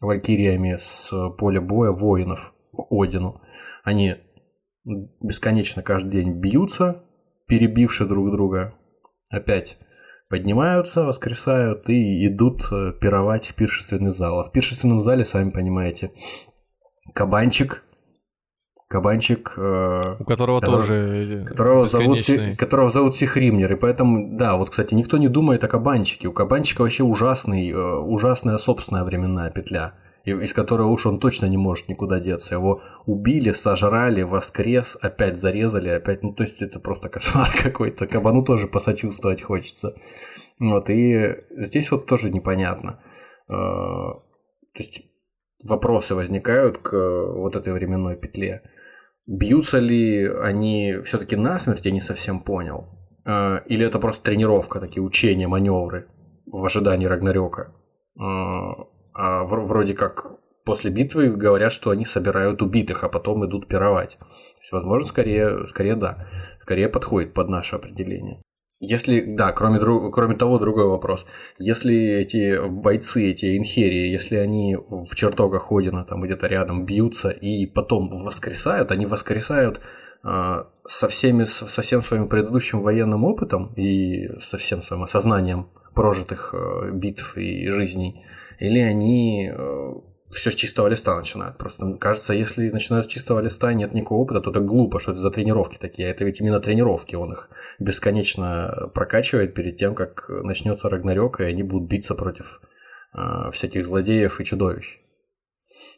валькириями 0.00 0.78
с 0.80 1.12
поля 1.38 1.60
боя 1.60 1.90
воинов 1.90 2.54
к 2.72 2.86
Одину. 2.90 3.42
Они 3.84 4.16
бесконечно 5.20 5.82
каждый 5.82 6.22
день 6.22 6.40
бьются, 6.40 7.04
перебивши 7.48 8.06
друг 8.06 8.30
друга, 8.30 8.74
опять 9.30 9.76
поднимаются, 10.30 11.02
воскресают 11.02 11.90
и 11.90 12.26
идут 12.26 12.62
э, 12.72 12.92
пировать 12.98 13.48
в 13.48 13.54
пиршественный 13.56 14.12
зал. 14.12 14.40
А 14.40 14.44
в 14.44 14.52
пиршественном 14.52 15.00
зале, 15.00 15.26
сами 15.26 15.50
понимаете, 15.50 16.12
кабанчик 17.12 17.82
кабанчик, 18.90 19.52
э, 19.56 20.16
у 20.18 20.24
которого 20.24 20.60
который, 20.60 20.80
тоже 20.80 21.44
которого 21.46 21.86
зовут, 21.86 22.18
которого 22.58 22.90
зовут 22.90 23.16
Сихримнер, 23.16 23.72
и 23.72 23.76
поэтому, 23.76 24.36
да, 24.36 24.56
вот, 24.56 24.70
кстати, 24.70 24.94
никто 24.94 25.16
не 25.16 25.28
думает 25.28 25.62
о 25.62 25.68
кабанчике. 25.68 26.26
У 26.26 26.32
кабанчика 26.32 26.82
вообще 26.82 27.04
ужасный, 27.04 27.70
э, 27.70 27.76
ужасная 27.76 28.58
собственная 28.58 29.04
временная 29.04 29.52
петля, 29.52 29.94
из 30.24 30.52
которой 30.52 30.88
уж 30.88 31.06
он 31.06 31.20
точно 31.20 31.46
не 31.46 31.56
может 31.56 31.88
никуда 31.88 32.18
деться. 32.18 32.56
Его 32.56 32.82
убили, 33.06 33.52
сожрали, 33.52 34.22
воскрес, 34.22 34.98
опять 35.00 35.38
зарезали, 35.38 35.90
опять, 35.90 36.24
ну, 36.24 36.32
то 36.32 36.42
есть 36.42 36.60
это 36.60 36.80
просто 36.80 37.08
кошмар 37.08 37.48
какой-то. 37.62 38.08
Кабану 38.08 38.42
тоже 38.42 38.66
посочувствовать 38.66 39.40
хочется. 39.40 39.94
Вот, 40.58 40.90
и 40.90 41.36
здесь 41.52 41.92
вот 41.92 42.06
тоже 42.06 42.30
непонятно. 42.30 42.98
Э, 43.48 43.52
то 43.52 44.78
есть 44.78 45.02
вопросы 45.62 46.16
возникают 46.16 46.78
к 46.78 46.92
вот 46.92 47.54
этой 47.54 47.72
временной 47.72 48.16
петле. 48.16 48.62
Бьются 49.30 49.78
ли 49.78 50.26
они 50.26 50.96
все-таки 51.04 51.36
насмерть, 51.36 51.84
я 51.84 51.92
не 51.92 52.00
совсем 52.00 52.40
понял. 52.40 52.88
А, 53.24 53.62
или 53.66 53.86
это 53.86 54.00
просто 54.00 54.24
тренировка, 54.24 54.80
такие 54.80 55.04
учения, 55.04 55.46
маневры 55.46 56.08
в 56.46 56.64
ожидании 56.64 57.06
Рагнарёка. 57.06 57.72
А, 58.18 58.72
а 59.14 59.44
вроде 59.44 59.94
как 59.94 60.40
после 60.64 60.90
битвы 60.90 61.30
говорят, 61.30 61.72
что 61.72 61.90
они 61.90 62.04
собирают 62.04 62.60
убитых, 62.60 63.04
а 63.04 63.08
потом 63.08 63.46
идут 63.46 63.68
пировать. 63.68 64.18
То 64.18 64.60
есть, 64.62 64.72
возможно, 64.72 65.06
скорее, 65.06 65.68
скорее 65.68 65.94
да. 65.94 66.26
Скорее 66.60 66.88
подходит 66.88 67.32
под 67.32 67.48
наше 67.50 67.76
определение. 67.76 68.42
Если, 68.82 69.20
да, 69.20 69.52
кроме, 69.52 69.78
друг, 69.78 70.12
кроме 70.14 70.36
того, 70.36 70.58
другой 70.58 70.86
вопрос. 70.86 71.26
Если 71.58 71.94
эти 71.94 72.66
бойцы, 72.66 73.30
эти 73.30 73.58
инхерии, 73.58 74.08
если 74.08 74.36
они 74.36 74.74
в 74.74 75.14
чертогах 75.14 75.70
Одина, 75.70 76.04
там 76.04 76.22
где-то 76.22 76.46
рядом 76.46 76.86
бьются 76.86 77.28
и 77.28 77.66
потом 77.66 78.08
воскресают, 78.08 78.90
они 78.90 79.04
воскресают 79.04 79.82
э, 80.24 80.64
со, 80.88 81.08
всеми, 81.08 81.44
со 81.44 81.82
всем 81.82 82.00
своим 82.00 82.26
предыдущим 82.26 82.80
военным 82.80 83.24
опытом 83.24 83.74
и 83.74 84.28
со 84.40 84.56
всем 84.56 84.80
своим 84.80 85.02
осознанием 85.02 85.68
прожитых 85.94 86.54
э, 86.54 86.90
битв 86.92 87.36
и 87.36 87.68
жизней, 87.70 88.24
или 88.60 88.78
они 88.78 89.52
э, 89.52 89.92
все 90.30 90.50
с 90.50 90.54
чистого 90.54 90.88
листа 90.88 91.16
начинают. 91.16 91.58
Просто 91.58 91.92
кажется, 91.94 92.34
если 92.34 92.70
начинают 92.70 93.06
с 93.06 93.08
чистого 93.08 93.40
листа, 93.40 93.72
нет 93.72 93.92
никакого 93.92 94.20
опыта, 94.20 94.40
то 94.40 94.50
это 94.50 94.60
глупо, 94.60 95.00
что 95.00 95.12
это 95.12 95.20
за 95.20 95.30
тренировки 95.30 95.76
такие. 95.76 96.08
А 96.08 96.10
это 96.10 96.24
ведь 96.24 96.40
именно 96.40 96.60
тренировки, 96.60 97.16
он 97.16 97.32
их 97.32 97.50
бесконечно 97.78 98.90
прокачивает 98.94 99.54
перед 99.54 99.76
тем, 99.76 99.94
как 99.94 100.26
начнется 100.28 100.88
Рагнарёк, 100.88 101.40
и 101.40 101.44
они 101.44 101.62
будут 101.62 101.88
биться 101.88 102.14
против 102.14 102.60
э, 103.12 103.50
всяких 103.52 103.84
злодеев 103.84 104.40
и 104.40 104.44
чудовищ. 104.44 105.00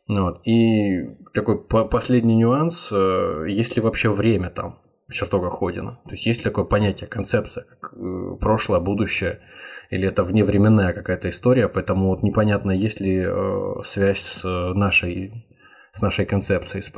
Вот. 0.09 0.41
И 0.47 1.05
такой 1.35 1.63
по 1.63 1.85
последний 1.85 2.37
нюанс, 2.37 2.89
э, 2.91 3.45
есть 3.49 3.77
ли 3.77 3.83
вообще 3.83 4.11
время 4.11 4.51
там 4.51 4.81
в 5.09 5.13
чертогах 5.13 5.59
Ходина? 5.59 6.01
То 6.07 6.13
есть 6.13 6.27
есть 6.27 6.43
такое 6.43 6.65
понятие, 6.65 7.07
концепция, 7.07 7.65
как 7.65 7.93
э, 7.93 8.37
прошлое, 8.41 8.81
будущее– 8.81 9.41
или 9.93 10.09
это 10.09 10.25
вневременная 10.25 10.95
какая-то 10.95 11.29
история, 11.29 11.69
поэтому 11.69 12.09
вот 12.09 12.23
непонятно, 12.23 12.71
есть 12.71 12.99
ли 12.99 13.23
э, 13.27 13.83
связь 13.85 14.21
с 14.21 14.43
нашей, 14.43 15.47
с 15.93 16.01
нашей 16.01 16.25
концепцией, 16.25 16.81
с, 16.81 16.91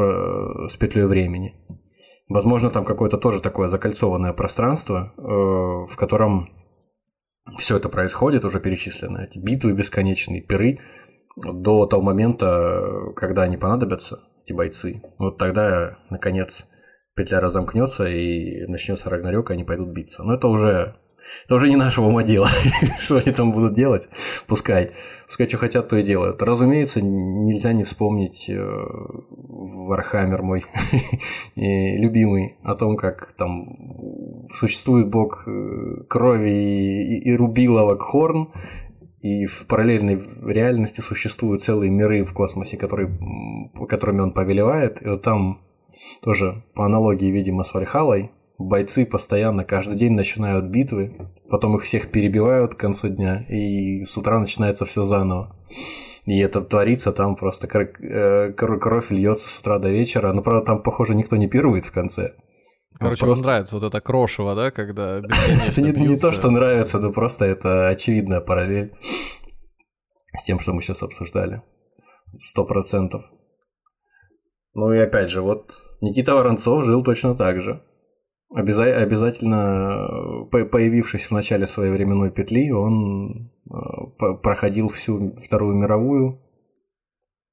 с 0.73 0.77
петлей 0.77 1.05
времени. 1.05 1.57
Возможно, 2.31 2.71
там 2.71 2.85
какое-то 2.85 3.19
тоже 3.19 3.41
такое 3.41 3.69
закольцованное 3.69 4.33
пространство, 4.33 5.13
э, 5.19 5.23
в 5.23 5.97
котором 5.97 6.49
все 7.59 7.79
это 7.79 7.89
происходит, 7.89 8.45
уже 8.45 8.61
перечислено, 8.61 9.25
эти 9.25 9.41
битвы 9.41 9.73
бесконечные, 9.73 10.41
пиры, 10.41 10.79
до 11.37 11.87
того 11.87 12.01
момента, 12.01 13.11
когда 13.17 13.43
они 13.43 13.57
понадобятся, 13.57 14.21
эти 14.45 14.53
бойцы. 14.53 15.03
Вот 15.19 15.37
тогда, 15.37 15.99
наконец, 16.11 16.69
петля 17.17 17.41
разомкнется 17.41 18.07
и 18.07 18.69
начнется 18.69 19.11
Рагнарёк, 19.11 19.51
и 19.51 19.55
они 19.55 19.65
пойдут 19.65 19.89
биться. 19.89 20.23
Но 20.23 20.37
это 20.37 20.47
уже 20.47 20.95
это 21.45 21.55
уже 21.55 21.69
не 21.69 21.77
нашего 21.77 22.07
ума 22.07 22.23
дело, 22.23 22.49
что 23.01 23.17
они 23.17 23.33
там 23.33 23.53
будут 23.53 23.75
делать, 23.75 24.09
пускай. 24.47 24.91
Пускай 25.27 25.49
что 25.49 25.59
хотят, 25.59 25.89
то 25.89 25.97
и 25.97 26.03
делают. 26.03 26.43
Разумеется, 26.43 27.01
нельзя 27.03 27.73
не 27.73 27.85
вспомнить 27.85 28.49
Warhammer 28.49 30.41
э, 30.41 30.43
мой 30.43 30.65
любимый, 31.57 32.57
о 32.63 32.75
том, 32.75 32.97
как 32.97 33.33
там 33.33 34.47
существует 34.55 35.09
бог 35.09 35.45
э, 35.47 36.05
крови 36.09 36.51
и, 36.51 37.17
и, 37.17 37.31
и 37.31 37.37
рубиловок 37.37 38.03
Хорн, 38.03 38.53
и 39.21 39.47
в 39.47 39.67
параллельной 39.67 40.23
реальности 40.43 41.01
существуют 41.01 41.63
целые 41.63 41.91
миры 41.91 42.25
в 42.25 42.35
космосе, 42.35 42.77
которые, 42.77 43.11
которыми 43.89 44.21
он 44.21 44.33
повелевает. 44.33 45.01
И 45.01 45.09
вот 45.09 45.23
там 45.23 45.61
тоже 46.21 46.63
по 46.75 46.85
аналогии, 46.85 47.31
видимо, 47.31 47.65
с 47.65 47.73
Вальхалой, 47.73 48.31
бойцы 48.59 49.07
постоянно 49.07 49.65
каждый 49.65 49.97
день 49.97 50.13
начинают 50.13 50.67
битвы, 50.67 51.13
потом 51.51 51.77
их 51.77 51.83
всех 51.83 52.11
перебивают 52.11 52.75
к 52.75 52.79
концу 52.79 53.09
дня, 53.09 53.45
и 53.49 54.05
с 54.05 54.17
утра 54.17 54.39
начинается 54.39 54.85
все 54.85 55.05
заново. 55.05 55.57
И 56.27 56.39
это 56.39 56.63
творится, 56.63 57.13
там 57.13 57.37
просто 57.37 57.67
э, 57.67 58.53
кровь 58.53 59.11
льется 59.11 59.49
с 59.49 59.59
утра 59.59 59.79
до 59.79 59.91
вечера. 59.91 60.33
Но, 60.33 60.43
правда, 60.43 60.65
там, 60.65 60.83
похоже, 60.83 61.15
никто 61.15 61.37
не 61.37 61.49
пирует 61.49 61.85
в 61.85 61.93
конце. 61.93 62.33
Короче, 62.99 63.27
просто... 63.27 63.43
вам 63.43 63.51
нравится 63.51 63.77
вот 63.77 63.85
это 63.85 64.01
крошево, 64.01 64.55
да, 64.55 64.71
когда 64.71 65.19
Это 65.69 65.83
не, 65.83 65.93
не 65.93 66.17
то, 66.17 66.33
что 66.33 66.51
нравится, 66.51 66.99
но 66.99 67.13
просто 67.13 67.45
это 67.45 67.89
очевидная 67.89 68.41
параллель 68.41 68.95
с 70.33 70.45
тем, 70.45 70.61
что 70.61 70.73
мы 70.73 70.81
сейчас 70.81 71.03
обсуждали. 71.03 71.63
Сто 72.39 72.65
процентов. 72.65 73.25
Ну 74.75 74.93
и 74.93 74.99
опять 74.99 75.29
же, 75.29 75.43
вот 75.43 75.73
Никита 76.01 76.35
Воронцов 76.35 76.85
жил 76.85 77.03
точно 77.05 77.35
так 77.35 77.61
же. 77.61 77.83
Обяза- 78.51 79.03
обязательно, 79.03 80.47
появившись 80.51 81.27
в 81.27 81.31
начале 81.33 81.67
своей 81.67 81.91
временной 81.91 82.31
петли, 82.31 82.71
он 82.71 83.51
э, 83.69 84.35
проходил 84.43 84.89
всю 84.89 85.35
Вторую 85.37 85.77
мировую. 85.77 86.41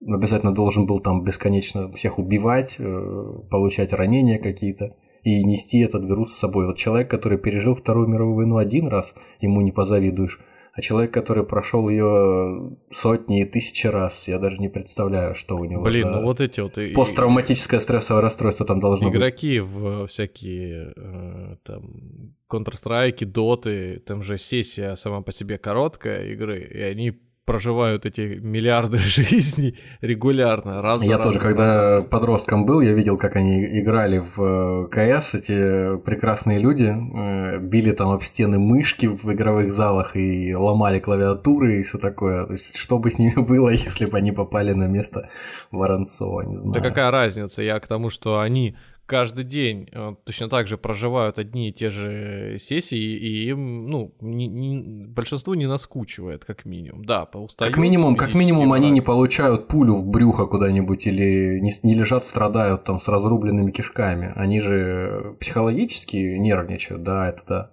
Обязательно 0.05 0.53
должен 0.53 0.85
был 0.85 0.99
там 0.99 1.23
бесконечно 1.23 1.91
всех 1.93 2.19
убивать, 2.19 2.75
э, 2.77 3.23
получать 3.49 3.93
ранения 3.93 4.37
какие-то 4.37 4.95
и 5.23 5.43
нести 5.43 5.79
этот 5.79 6.05
груз 6.05 6.33
с 6.33 6.39
собой. 6.39 6.65
Вот 6.67 6.77
человек, 6.77 7.09
который 7.09 7.37
пережил 7.37 7.75
Вторую 7.75 8.07
мировую 8.07 8.35
войну 8.35 8.57
один 8.57 8.87
раз, 8.87 9.13
ему 9.39 9.61
не 9.61 9.71
позавидуешь. 9.71 10.39
А 10.73 10.81
человек, 10.81 11.13
который 11.13 11.45
прошел 11.45 11.89
ее 11.89 12.77
сотни 12.89 13.41
и 13.41 13.45
тысячи 13.45 13.87
раз, 13.87 14.27
я 14.29 14.39
даже 14.39 14.57
не 14.57 14.69
представляю, 14.69 15.35
что 15.35 15.57
у 15.57 15.65
него. 15.65 15.83
Блин, 15.83 16.11
ну 16.11 16.21
вот 16.21 16.39
эти 16.39 16.61
вот 16.61 16.77
посттравматическое 16.95 17.79
стрессовое 17.79 18.21
расстройство 18.21 18.65
там 18.65 18.79
должно 18.79 19.09
игроки 19.09 19.59
быть. 19.59 19.69
Игроки 19.69 20.03
в 20.03 20.07
всякие 20.07 20.93
э, 20.95 21.55
там 21.63 22.35
Counter-Strike, 22.49 23.25
Доты, 23.25 24.01
там 24.05 24.23
же 24.23 24.37
сессия 24.37 24.95
сама 24.95 25.21
по 25.21 25.33
себе 25.33 25.57
короткая 25.57 26.31
игры, 26.31 26.61
и 26.61 26.81
они 26.81 27.19
проживают 27.51 28.05
эти 28.05 28.39
миллиарды 28.41 28.97
жизней 28.97 29.77
регулярно. 29.99 30.81
Раз 30.81 31.03
я 31.03 31.17
за 31.17 31.23
тоже, 31.23 31.39
когда 31.39 31.95
раз. 31.95 32.05
подростком 32.05 32.65
был, 32.65 32.79
я 32.79 32.93
видел, 32.93 33.17
как 33.17 33.35
они 33.35 33.79
играли 33.79 34.19
в 34.19 34.39
э, 34.39 34.87
КС, 34.87 35.35
эти 35.35 35.97
прекрасные 35.97 36.59
люди, 36.59 36.95
э, 36.95 37.59
били 37.59 37.91
там 37.91 38.09
об 38.11 38.23
стены 38.23 38.57
мышки 38.57 39.07
в 39.07 39.33
игровых 39.33 39.73
залах 39.73 40.15
и 40.15 40.55
ломали 40.55 40.99
клавиатуры 40.99 41.81
и 41.81 41.83
все 41.83 41.97
такое. 41.97 42.45
То 42.45 42.53
есть, 42.53 42.77
что 42.77 42.99
бы 42.99 43.11
с 43.11 43.19
ними 43.19 43.35
было, 43.41 43.69
если 43.69 44.05
бы 44.05 44.17
они 44.17 44.31
попали 44.31 44.71
на 44.71 44.87
место 44.87 45.29
Воронцова, 45.71 46.43
не 46.43 46.55
знаю. 46.55 46.73
Да 46.73 46.79
какая 46.79 47.11
разница? 47.11 47.61
Я 47.61 47.79
к 47.81 47.87
тому, 47.87 48.09
что 48.09 48.39
они 48.39 48.77
каждый 49.11 49.43
день 49.43 49.89
э, 49.91 50.15
точно 50.23 50.47
так 50.47 50.67
же 50.67 50.77
проживают 50.77 51.37
одни 51.37 51.67
и 51.67 51.73
те 51.73 51.89
же 51.89 52.57
сессии, 52.59 52.97
и 52.97 53.49
им, 53.49 53.87
ну, 53.87 54.15
не, 54.21 54.47
не, 54.47 55.05
большинству 55.05 55.53
не 55.53 55.67
наскучивает, 55.67 56.45
как 56.45 56.63
минимум. 56.63 57.03
Да, 57.03 57.25
поустают. 57.25 57.73
Как 57.73 57.83
минимум, 57.83 58.15
как 58.15 58.33
минимум 58.33 58.71
они 58.71 58.89
не 58.89 59.01
получают 59.01 59.67
пулю 59.67 59.95
в 59.95 60.05
брюхо 60.05 60.45
куда-нибудь 60.45 61.05
или 61.07 61.59
не, 61.59 61.73
не 61.83 61.93
лежат, 61.93 62.23
страдают 62.23 62.85
там 62.85 63.01
с 63.01 63.09
разрубленными 63.09 63.71
кишками. 63.71 64.31
Они 64.33 64.61
же 64.61 65.35
психологически 65.41 66.15
нервничают, 66.15 67.03
да, 67.03 67.27
это 67.27 67.43
да. 67.45 67.71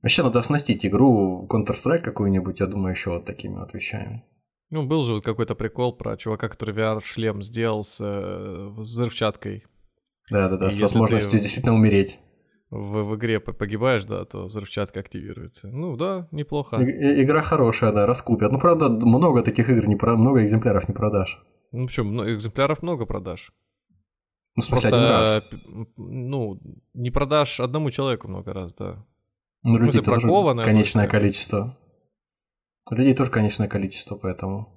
Вообще 0.00 0.22
надо 0.22 0.38
оснастить 0.38 0.86
игру 0.86 1.44
Counter-Strike 1.50 2.02
какую-нибудь, 2.02 2.60
я 2.60 2.66
думаю, 2.66 2.92
еще 2.92 3.10
вот 3.10 3.24
такими 3.24 3.56
вот 3.56 3.74
вещами. 3.74 4.22
Ну, 4.70 4.86
был 4.86 5.02
же 5.04 5.14
вот 5.14 5.24
какой-то 5.24 5.54
прикол 5.54 5.94
про 5.94 6.16
чувака, 6.16 6.48
который 6.48 6.74
VR-шлем 6.74 7.42
сделал 7.42 7.84
с 7.84 7.98
э, 8.00 8.68
взрывчаткой. 8.76 9.64
Да-да-да, 10.30 10.70
с 10.70 10.78
возможностью 10.78 11.40
действительно 11.40 11.74
умереть. 11.74 12.18
В, 12.70 13.04
в 13.04 13.16
игре 13.16 13.40
погибаешь, 13.40 14.04
да, 14.04 14.26
то 14.26 14.44
взрывчатка 14.44 15.00
активируется. 15.00 15.68
Ну 15.68 15.96
да, 15.96 16.28
неплохо. 16.32 16.76
И, 16.76 17.22
игра 17.22 17.40
хорошая, 17.40 17.92
да, 17.92 18.04
раскупят. 18.06 18.52
Ну, 18.52 18.60
правда, 18.60 18.90
много 18.90 19.42
таких 19.42 19.70
игр, 19.70 19.86
не 19.86 19.96
про... 19.96 20.16
много 20.16 20.44
экземпляров 20.44 20.86
не 20.86 20.94
продашь. 20.94 21.42
Ну, 21.72 21.86
почему? 21.86 22.10
Ну, 22.10 22.30
экземпляров 22.30 22.82
много 22.82 23.06
продашь. 23.06 23.52
Ну, 24.56 24.62
Просто, 24.68 24.88
один 24.88 25.00
раз. 25.00 25.44
ну, 25.96 26.60
не 26.92 27.10
продашь 27.10 27.60
одному 27.60 27.90
человеку 27.90 28.28
много 28.28 28.52
раз, 28.52 28.74
да. 28.74 29.06
Ну, 29.62 29.78
людей 29.78 30.02
тоже 30.02 30.26
конечное 30.26 31.04
только. 31.04 31.18
количество. 31.18 31.78
Людей 32.90 33.14
тоже 33.14 33.30
конечное 33.30 33.68
количество, 33.68 34.16
поэтому... 34.16 34.68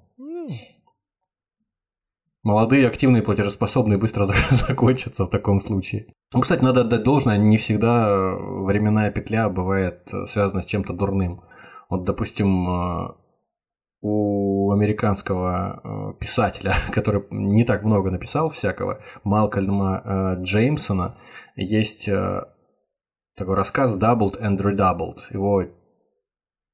Молодые, 2.44 2.88
активные, 2.88 3.22
платежеспособные 3.22 4.00
быстро 4.00 4.26
закончатся 4.50 5.26
в 5.26 5.30
таком 5.30 5.60
случае. 5.60 6.08
Ну, 6.34 6.42
кстати, 6.42 6.64
надо 6.64 6.82
отдать 6.82 7.04
должное, 7.04 7.38
не 7.38 7.58
всегда 7.58 8.36
временная 8.36 9.12
петля 9.12 9.48
бывает 9.48 10.10
связана 10.28 10.64
с 10.64 10.66
чем-то 10.66 10.94
дурным. 10.94 11.44
Вот, 11.92 12.06
допустим, 12.06 12.68
э, 12.68 13.14
у 14.02 14.72
американского 14.72 15.82
э, 15.84 16.20
писателя, 16.20 16.74
который 16.92 17.24
не 17.30 17.66
так 17.66 17.84
много 17.84 18.10
написал 18.10 18.50
всякого, 18.50 19.02
Малкольма 19.24 20.02
э, 20.04 20.42
Джеймсона, 20.42 21.18
есть 21.56 22.06
такой 22.06 23.56
рассказ 23.56 24.00
Doubled 24.00 24.42
and 24.42 24.58
Redoubled. 24.58 25.20
Его 25.32 25.66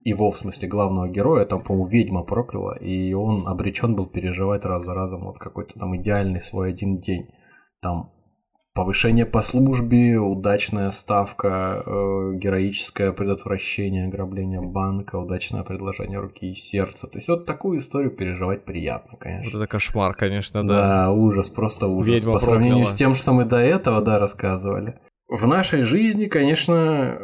его, 0.07 0.31
в 0.31 0.37
смысле, 0.37 0.69
главного 0.69 1.09
героя, 1.09 1.45
там, 1.45 1.61
по-моему, 1.61 1.87
ведьма 1.87 2.23
прокляла, 2.23 2.77
и 2.77 3.13
он 3.13 3.45
обречен 3.45 3.93
был 3.93 4.05
переживать 4.05 4.63
раз 4.63 4.85
за 4.85 4.93
разом 4.93 5.25
вот 5.25 5.37
какой-то 5.37 5.77
там 5.77 5.97
идеальный 5.97 6.39
свой 6.39 6.69
один 6.69 6.99
день. 6.99 7.27
Там 7.81 8.11
повышение 8.73 9.25
по 9.25 9.41
службе, 9.41 10.17
удачная 10.17 10.91
ставка, 10.91 11.83
э, 11.85 11.89
героическое 12.35 13.11
предотвращение 13.11 14.05
ограбления 14.05 14.61
банка, 14.61 15.17
удачное 15.17 15.63
предложение 15.63 16.19
руки 16.19 16.51
и 16.51 16.55
сердца. 16.55 17.07
То 17.07 17.17
есть 17.17 17.27
вот 17.27 17.45
такую 17.45 17.79
историю 17.79 18.11
переживать 18.11 18.63
приятно, 18.63 19.17
конечно. 19.17 19.51
Вот 19.51 19.57
это 19.57 19.67
кошмар, 19.67 20.13
конечно, 20.13 20.65
да. 20.65 20.73
Да, 20.73 21.11
ужас, 21.11 21.49
просто 21.49 21.87
ужас. 21.87 22.13
Ведьма 22.13 22.33
по 22.33 22.39
сравнению 22.39 22.85
прокляла. 22.85 22.95
с 22.95 22.97
тем, 22.97 23.15
что 23.15 23.33
мы 23.33 23.43
до 23.43 23.57
этого, 23.57 24.01
да, 24.01 24.19
рассказывали. 24.19 24.99
В 25.27 25.45
нашей 25.47 25.81
жизни, 25.81 26.25
конечно, 26.25 27.19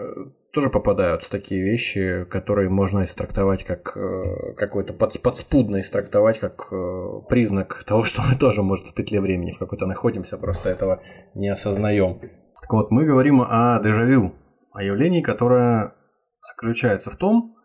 тоже 0.54 0.70
попадаются 0.70 1.32
такие 1.32 1.64
вещи, 1.64 2.26
которые 2.26 2.70
можно 2.70 3.06
истрактовать 3.06 3.64
как 3.64 3.98
э, 3.98 4.54
какой-то 4.56 4.94
под, 4.94 5.20
подспудно 5.20 5.82
истрактовать 5.82 6.40
как 6.40 6.68
э, 6.72 7.22
признак 7.28 7.84
того, 7.86 8.04
что 8.04 8.22
мы 8.22 8.38
тоже, 8.38 8.62
может, 8.62 8.88
в 8.88 8.94
петле 8.94 9.20
времени 9.20 9.52
в 9.52 9.58
какой-то 9.58 9.88
находимся, 9.88 10.38
просто 10.38 10.70
этого 10.70 11.02
не 11.34 11.50
осознаем. 11.50 12.20
Так 12.62 12.72
вот, 12.72 12.92
мы 12.92 13.06
говорим 13.06 13.42
о 13.42 13.82
дежавю, 13.84 14.36
о 14.72 14.84
явлении, 14.84 15.22
которое 15.22 15.96
заключается 16.42 17.10
в 17.10 17.16
том, 17.16 17.56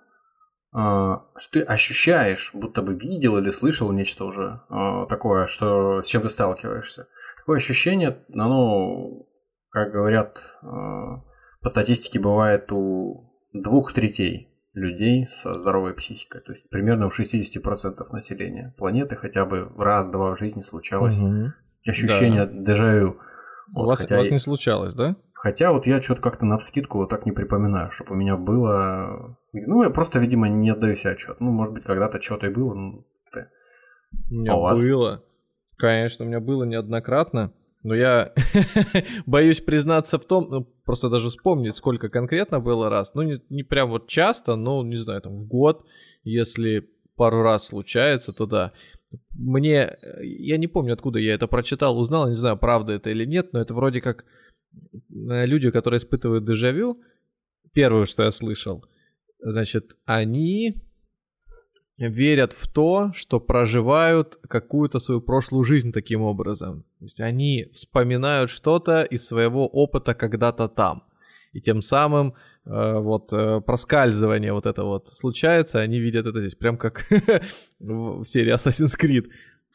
э, 0.75 0.79
что 0.79 1.53
ты 1.53 1.61
ощущаешь, 1.61 2.53
будто 2.55 2.81
бы 2.81 2.95
видел 2.95 3.37
или 3.37 3.51
слышал 3.51 3.93
нечто 3.93 4.25
уже 4.25 4.63
э, 4.71 5.07
такое, 5.11 5.45
что 5.45 6.01
с 6.01 6.07
чем 6.07 6.23
ты 6.23 6.31
сталкиваешься. 6.31 7.07
Такое 7.37 7.59
ощущение, 7.59 8.25
оно, 8.33 9.27
как 9.71 9.93
говорят 9.93 10.39
э, 10.63 11.28
по 11.61 11.69
статистике 11.69 12.21
бывает 12.21 12.71
у 12.73 13.31
двух 13.53 13.93
третей 13.93 14.49
людей 14.75 15.27
со 15.29 15.57
здоровой 15.57 15.95
психикой. 15.95 16.41
То 16.41 16.53
есть 16.53 16.69
примерно 16.71 17.07
у 17.07 17.11
60% 17.11 18.05
населения 18.13 18.75
планеты 18.79 19.17
хотя 19.17 19.45
бы 19.45 19.71
раз-два 19.77 20.35
в 20.35 20.39
жизни 20.39 20.63
случалось 20.63 21.19
угу. 21.19 21.53
ощущение 21.87 22.47
да. 22.47 22.73
дежавю. 22.73 23.19
Вот, 23.73 23.85
у, 23.85 23.87
вас, 23.87 23.99
хотя 24.01 24.17
у 24.17 24.19
вас 24.19 24.31
не 24.31 24.39
случалось, 24.39 24.95
да? 24.95 25.17
Хотя 25.35 25.73
вот 25.73 25.87
я 25.87 26.03
что-то 26.03 26.21
как-то 26.21 26.47
на 26.47 26.59
вскидку 26.59 26.99
вот 26.99 27.11
так 27.11 27.27
не 27.27 27.33
припоминаю, 27.33 27.91
чтобы 27.91 28.15
у 28.15 28.17
меня 28.17 28.37
было... 28.37 29.39
Ну, 29.53 29.85
я 29.85 29.91
просто, 29.91 30.19
видимо, 30.19 30.49
не 30.49 30.71
отдаю 30.71 30.97
себе 30.97 31.13
отчет. 31.13 31.39
Ну, 31.41 31.53
может 31.53 31.75
быть, 31.75 31.85
когда-то 31.85 32.21
что-то 32.21 32.47
и 32.49 32.51
было. 32.51 32.75
Ну, 32.75 33.07
ты... 33.33 33.49
У 34.31 34.35
меня 34.35 34.53
а 34.53 34.57
у 34.57 34.63
вас? 34.63 34.85
было. 34.85 35.23
Конечно, 35.77 36.25
у 36.25 36.29
меня 36.29 36.41
было 36.41 36.65
неоднократно. 36.65 37.53
Но 37.85 37.95
я 37.95 38.33
боюсь 39.27 39.61
признаться 39.61 40.19
в 40.19 40.25
том, 40.25 40.49
ну, 40.51 40.69
просто 40.89 41.11
даже 41.11 41.29
вспомнить, 41.29 41.77
сколько 41.77 42.09
конкретно 42.09 42.61
было 42.61 42.89
раз. 42.89 43.15
Ну, 43.15 43.21
не, 43.21 43.43
не 43.51 43.63
прям 43.63 43.91
вот 43.91 44.09
часто, 44.09 44.57
но, 44.57 44.83
не 44.83 44.97
знаю, 44.97 45.21
там 45.21 45.37
в 45.37 45.47
год, 45.47 45.85
если 46.25 46.89
пару 47.15 47.43
раз 47.43 47.67
случается, 47.67 48.33
то 48.33 48.47
да. 48.47 48.73
Мне, 49.37 49.99
я 50.23 50.57
не 50.57 50.67
помню, 50.67 50.95
откуда 50.95 51.19
я 51.19 51.35
это 51.35 51.47
прочитал, 51.47 51.99
узнал, 51.99 52.27
не 52.31 52.37
знаю, 52.37 52.57
правда 52.57 52.95
это 52.95 53.11
или 53.11 53.27
нет, 53.27 53.53
но 53.53 53.61
это 53.61 53.75
вроде 53.75 54.01
как 54.01 54.25
э, 54.25 55.45
люди, 55.45 55.71
которые 55.71 55.99
испытывают 55.99 56.47
дежавю, 56.47 57.03
первое, 57.75 58.07
что 58.07 58.23
я 58.23 58.31
слышал, 58.31 58.83
значит, 59.41 59.95
они 60.07 60.75
верят 61.99 62.53
в 62.53 62.69
то, 62.69 63.11
что 63.13 63.41
проживают 63.41 64.39
какую-то 64.49 65.01
свою 65.01 65.21
прошлую 65.21 65.65
жизнь 65.65 65.93
таким 65.93 66.23
образом. 66.23 66.85
То 66.99 67.05
есть 67.05 67.21
они 67.21 67.69
вспоминают 67.75 68.51
что-то 68.51 69.03
из 69.03 69.27
своего 69.27 69.67
опыта 69.67 70.15
когда-то 70.15 70.69
там. 70.69 71.03
И 71.53 71.61
тем 71.61 71.83
самым 71.83 72.35
э, 72.65 72.99
вот 72.99 73.33
э, 73.33 73.61
проскальзывание 73.61 74.53
вот 74.53 74.67
это 74.67 74.85
вот 74.85 75.09
случается, 75.09 75.81
они 75.81 75.99
видят 75.99 76.27
это 76.27 76.41
здесь, 76.41 76.55
прям 76.55 76.77
как 76.77 77.07
в 77.81 78.25
серии 78.25 78.55
Assassin's 78.55 78.97
Creed. 78.99 79.27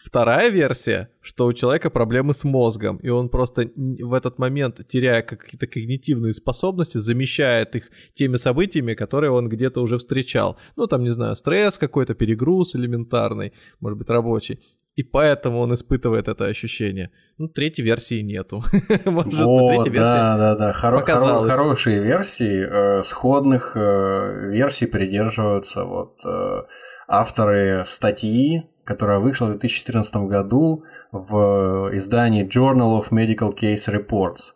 Вторая 0.03 0.49
версия, 0.49 1.09
что 1.21 1.45
у 1.45 1.53
человека 1.53 1.89
проблемы 1.89 2.33
с 2.33 2.43
мозгом, 2.43 2.97
и 2.97 3.07
он 3.07 3.29
просто 3.29 3.71
в 3.75 4.13
этот 4.13 4.37
момент, 4.37 4.85
теряя 4.89 5.21
какие-то 5.21 5.65
когнитивные 5.65 6.33
способности, 6.33 6.97
замещает 6.97 7.77
их 7.77 7.89
теми 8.13 8.35
событиями, 8.35 8.95
которые 8.95 9.31
он 9.31 9.47
где-то 9.47 9.81
уже 9.81 9.97
встречал. 9.97 10.57
Ну, 10.75 10.87
там, 10.87 11.03
не 11.03 11.09
знаю, 11.09 11.37
стресс 11.37 11.77
какой-то, 11.77 12.15
перегруз 12.15 12.75
элементарный, 12.75 13.53
может 13.79 13.97
быть, 13.97 14.09
рабочий. 14.09 14.59
И 14.95 15.03
поэтому 15.03 15.59
он 15.59 15.73
испытывает 15.73 16.27
это 16.27 16.45
ощущение. 16.45 17.09
Ну, 17.37 17.47
третьей 17.47 17.85
версии 17.85 18.21
нету. 18.21 18.61
Может, 19.05 19.41
О, 19.41 19.69
третья 19.69 19.91
версия 19.91 20.13
да, 20.13 20.37
да, 20.37 20.55
да. 20.55 20.71
Хоро- 20.71 21.03
хоро- 21.03 21.49
хорошие 21.49 22.03
версии, 22.03 22.99
э, 22.99 23.03
сходных 23.03 23.71
э, 23.75 24.49
версий 24.51 24.85
придерживаются 24.85 25.85
вот 25.85 26.19
э, 26.25 26.61
авторы 27.07 27.83
статьи 27.85 28.69
которая 28.83 29.19
вышла 29.19 29.45
в 29.45 29.51
2014 29.51 30.15
году 30.27 30.83
в 31.11 31.89
издании 31.93 32.45
Journal 32.45 32.99
of 32.99 33.11
Medical 33.11 33.57
Case 33.57 33.87
Reports. 33.87 34.53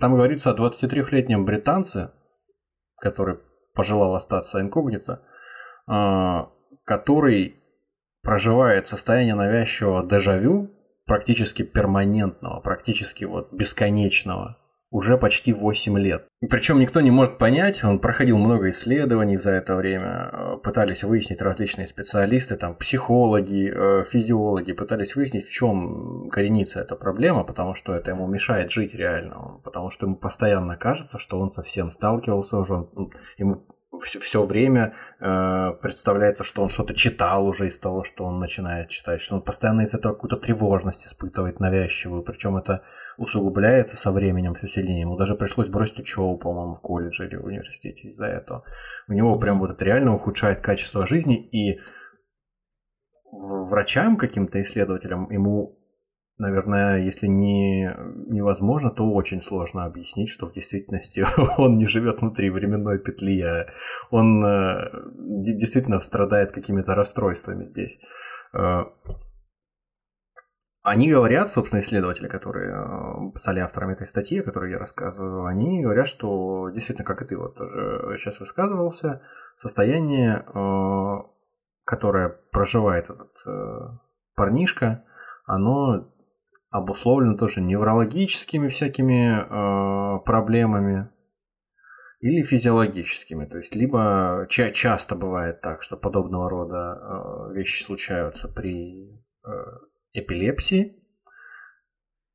Там 0.00 0.14
говорится 0.14 0.50
о 0.50 0.56
23-летнем 0.56 1.44
британце, 1.44 2.12
который 3.00 3.38
пожелал 3.74 4.14
остаться 4.14 4.60
инкогнито, 4.60 5.22
а, 5.86 6.50
который 6.84 7.56
проживает 8.22 8.86
состояние 8.86 9.34
навязчивого 9.34 10.06
дежавю, 10.06 10.70
практически 11.06 11.62
перманентного, 11.62 12.60
практически 12.60 13.24
вот 13.24 13.52
бесконечного, 13.52 14.58
уже 14.92 15.16
почти 15.16 15.52
8 15.52 15.98
лет. 15.98 16.28
Причем 16.50 16.78
никто 16.78 17.00
не 17.00 17.10
может 17.10 17.38
понять, 17.38 17.82
он 17.82 17.98
проходил 17.98 18.36
много 18.36 18.68
исследований 18.68 19.38
за 19.38 19.50
это 19.50 19.74
время, 19.74 20.30
э, 20.30 20.56
пытались 20.62 21.02
выяснить 21.02 21.40
различные 21.40 21.86
специалисты, 21.86 22.56
там 22.56 22.76
психологи, 22.76 23.72
э, 23.74 24.04
физиологи, 24.04 24.72
пытались 24.72 25.16
выяснить, 25.16 25.46
в 25.46 25.50
чем 25.50 26.28
коренится 26.30 26.80
эта 26.80 26.94
проблема, 26.94 27.42
потому 27.42 27.74
что 27.74 27.94
это 27.94 28.10
ему 28.10 28.26
мешает 28.26 28.70
жить 28.70 28.94
реально, 28.94 29.60
потому 29.64 29.90
что 29.90 30.06
ему 30.06 30.16
постоянно 30.16 30.76
кажется, 30.76 31.18
что 31.18 31.40
он 31.40 31.50
совсем 31.50 31.90
сталкивался 31.90 32.58
уже, 32.58 32.74
он, 32.74 33.12
ему 33.38 33.64
все, 34.00 34.20
все 34.20 34.42
время 34.42 34.94
э, 35.20 35.72
представляется, 35.80 36.44
что 36.44 36.62
он 36.62 36.68
что-то 36.68 36.94
читал 36.94 37.46
уже 37.46 37.66
из 37.66 37.78
того, 37.78 38.04
что 38.04 38.24
он 38.24 38.38
начинает 38.38 38.88
читать, 38.88 39.20
что 39.20 39.36
он 39.36 39.42
постоянно 39.42 39.82
из 39.82 39.94
этого 39.94 40.14
какую-то 40.14 40.36
тревожность 40.36 41.06
испытывает 41.06 41.60
навязчивую, 41.60 42.22
причем 42.22 42.56
это 42.56 42.82
усугубляется 43.18 43.96
со 43.96 44.10
временем 44.12 44.54
все 44.54 44.66
сильнее. 44.66 45.00
Ему 45.00 45.16
даже 45.16 45.34
пришлось 45.34 45.68
бросить 45.68 46.00
учебу, 46.00 46.38
по-моему, 46.38 46.74
в 46.74 46.80
колледже 46.80 47.26
или 47.26 47.36
в 47.36 47.44
университете 47.44 48.08
из-за 48.08 48.26
этого. 48.26 48.64
У 49.08 49.12
него 49.12 49.38
прям 49.38 49.58
вот 49.60 49.70
это 49.70 49.84
реально 49.84 50.14
ухудшает 50.14 50.60
качество 50.60 51.06
жизни, 51.06 51.48
и 51.50 51.80
врачам, 53.30 54.16
каким-то 54.16 54.60
исследователям, 54.62 55.30
ему 55.30 55.78
наверное, 56.38 57.02
если 57.02 57.26
не 57.26 57.94
невозможно, 58.28 58.90
то 58.90 59.10
очень 59.12 59.40
сложно 59.40 59.84
объяснить, 59.84 60.28
что 60.28 60.46
в 60.46 60.52
действительности 60.52 61.24
он 61.58 61.78
не 61.78 61.86
живет 61.86 62.20
внутри 62.20 62.50
временной 62.50 62.98
петли, 62.98 63.40
а 63.42 63.66
он 64.10 64.44
э, 64.44 64.90
действительно 65.56 66.00
страдает 66.00 66.52
какими-то 66.52 66.94
расстройствами 66.94 67.64
здесь. 67.64 67.98
Э, 68.54 68.84
они 70.82 71.12
говорят, 71.12 71.48
собственно, 71.48 71.80
исследователи, 71.80 72.26
которые 72.26 72.74
э, 72.74 73.38
стали 73.38 73.60
авторами 73.60 73.92
этой 73.92 74.06
статьи, 74.06 74.40
о 74.40 74.42
которой 74.42 74.72
я 74.72 74.78
рассказываю, 74.78 75.46
они 75.46 75.82
говорят, 75.82 76.08
что 76.08 76.70
действительно, 76.70 77.06
как 77.06 77.22
и 77.22 77.26
ты 77.26 77.36
вот 77.36 77.54
тоже 77.54 78.16
сейчас 78.16 78.40
высказывался, 78.40 79.22
состояние, 79.56 80.44
которое 81.84 82.30
проживает 82.50 83.10
этот 83.10 83.32
парнишка, 84.34 85.04
оно 85.44 86.11
обусловлено 86.72 87.36
тоже 87.36 87.60
неврологическими 87.60 88.68
всякими 88.68 89.38
э, 89.38 90.24
проблемами 90.24 91.10
или 92.20 92.42
физиологическими. 92.42 93.44
То 93.44 93.58
есть, 93.58 93.74
либо 93.74 94.46
ча- 94.48 94.70
часто 94.70 95.14
бывает 95.14 95.60
так, 95.60 95.82
что 95.82 95.96
подобного 95.96 96.48
рода 96.48 96.98
э, 97.50 97.54
вещи 97.54 97.82
случаются 97.84 98.48
при 98.48 99.22
э, 99.44 99.50
эпилепсии, 100.14 100.96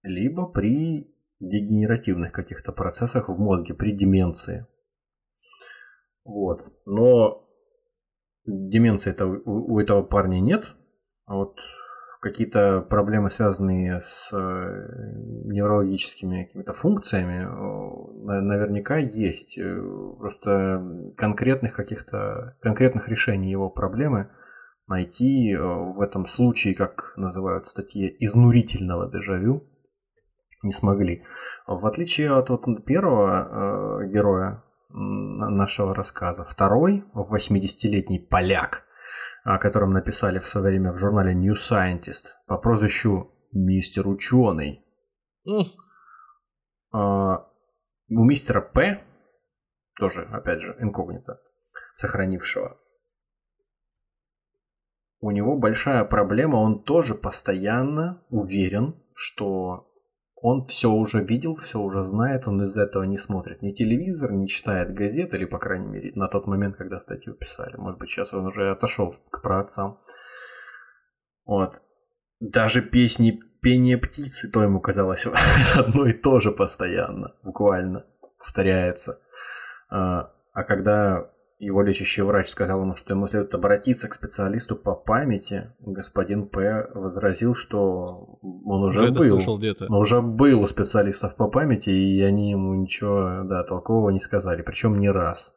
либо 0.03 0.45
при 0.45 1.13
дегенеративных 1.39 2.31
каких-то 2.31 2.71
процессах 2.71 3.29
в 3.29 3.39
мозге, 3.39 3.73
при 3.73 3.91
деменции. 3.91 4.67
Вот. 6.23 6.61
Но 6.85 7.49
деменции 8.45 9.11
это 9.11 9.25
у, 9.25 9.73
у 9.73 9.79
этого 9.79 10.03
парня 10.03 10.39
нет. 10.39 10.75
Вот 11.25 11.59
какие-то 12.27 12.81
проблемы, 12.81 13.29
связанные 13.29 14.01
с 14.01 14.31
э, 14.33 14.37
неврологическими 15.45 16.43
какими-то 16.43 16.73
функциями, 16.73 17.45
наверняка 18.41 18.97
есть. 18.97 19.57
Э, 19.57 19.81
просто 20.19 21.13
конкретных 21.15 21.73
каких-то 21.75 22.55
конкретных 22.61 23.07
решений 23.07 23.51
его 23.51 23.69
проблемы 23.69 24.29
найти 24.87 25.53
э, 25.53 25.59
в 25.59 26.01
этом 26.01 26.25
случае, 26.25 26.75
как 26.75 27.13
называют 27.15 27.65
в 27.65 27.69
изнурительного 28.19 29.11
дежавю 29.11 29.67
не 30.63 30.73
смогли. 30.73 31.23
В 31.67 31.85
отличие 31.85 32.31
от 32.31 32.49
вот 32.49 32.65
первого 32.85 34.05
героя 34.07 34.63
нашего 34.89 35.93
рассказа, 35.93 36.43
второй, 36.43 37.05
80-летний 37.13 38.19
поляк, 38.19 38.86
о 39.47 39.59
котором 39.59 39.93
написали 39.93 40.39
в 40.39 40.45
свое 40.45 40.67
время 40.67 40.91
в 40.91 40.97
журнале 40.97 41.33
New 41.33 41.53
Scientist 41.53 42.35
по 42.47 42.57
прозвищу 42.57 43.31
Мистер 43.53 44.05
Ученый. 44.05 44.83
Mm. 45.47 45.63
А, 46.91 47.47
у 48.09 48.25
мистера 48.25 48.59
П, 48.59 49.01
тоже, 49.95 50.23
опять 50.33 50.59
же, 50.59 50.75
инкогнито, 50.81 51.39
сохранившего, 51.95 52.77
у 55.21 55.31
него 55.31 55.57
большая 55.57 56.03
проблема, 56.03 56.57
он 56.57 56.83
тоже 56.83 57.15
постоянно 57.15 58.21
уверен, 58.29 59.01
что 59.13 59.86
он 60.41 60.65
все 60.65 60.91
уже 60.91 61.23
видел, 61.23 61.55
все 61.55 61.79
уже 61.79 62.03
знает, 62.03 62.47
он 62.47 62.61
из-за 62.63 62.81
этого 62.83 63.03
не 63.03 63.17
смотрит 63.17 63.61
ни 63.61 63.71
телевизор, 63.71 64.31
не 64.31 64.47
читает 64.47 64.93
газет, 64.93 65.33
или, 65.33 65.45
по 65.45 65.57
крайней 65.57 65.87
мере, 65.87 66.11
на 66.15 66.27
тот 66.27 66.45
момент, 66.45 66.77
когда 66.77 66.99
статью 66.99 67.33
писали. 67.33 67.75
Может 67.75 67.99
быть, 67.99 68.09
сейчас 68.09 68.33
он 68.33 68.45
уже 68.45 68.69
отошел 68.71 69.13
к 69.31 69.41
праотцам. 69.41 69.99
Вот. 71.45 71.81
Даже 72.39 72.83
песни 72.83 73.39
пение 73.63 73.97
птицы, 73.97 74.51
то 74.51 74.61
ему 74.61 74.79
казалось 74.79 75.25
одно 75.75 76.05
и 76.05 76.13
то 76.13 76.39
же 76.39 76.51
постоянно, 76.51 77.33
буквально 77.41 78.05
повторяется. 78.37 79.19
А, 79.89 80.31
а 80.53 80.63
когда 80.63 81.31
его 81.59 81.81
лечащий 81.81 82.21
врач 82.21 82.49
сказал 82.49 82.81
ему, 82.81 82.95
что 82.95 83.13
ему 83.13 83.27
следует 83.27 83.53
обратиться 83.55 84.07
к 84.07 84.13
специалисту 84.13 84.75
по 84.75 84.93
памяти. 84.93 85.73
Господин 85.79 86.47
П. 86.47 86.89
возразил, 86.93 87.55
что 87.55 88.39
он 88.41 88.83
уже, 88.83 89.09
уже 89.09 89.11
был, 89.11 89.57
где-то. 89.57 89.91
уже 89.91 90.21
был 90.21 90.61
у 90.61 90.67
специалистов 90.67 91.35
по 91.35 91.47
памяти, 91.47 91.89
и 91.89 92.21
они 92.21 92.51
ему 92.51 92.75
ничего 92.75 93.43
да, 93.43 93.63
толкового 93.63 94.11
не 94.11 94.19
сказали, 94.19 94.61
причем 94.61 94.99
не 94.99 95.09
раз. 95.09 95.53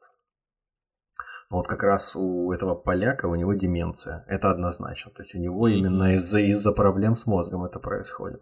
Вот 1.51 1.66
как 1.66 1.82
раз 1.82 2.14
у 2.14 2.53
этого 2.53 2.76
поляка 2.76 3.26
у 3.26 3.34
него 3.34 3.53
деменция, 3.55 4.24
это 4.28 4.51
однозначно. 4.51 5.11
То 5.11 5.22
есть 5.22 5.34
у 5.34 5.38
него 5.38 5.68
mm-hmm. 5.68 5.72
именно 5.72 6.14
из-за 6.14 6.38
из 6.38 6.62
проблем 6.72 7.16
с 7.16 7.26
мозгом 7.26 7.64
это 7.64 7.78
происходит. 7.78 8.40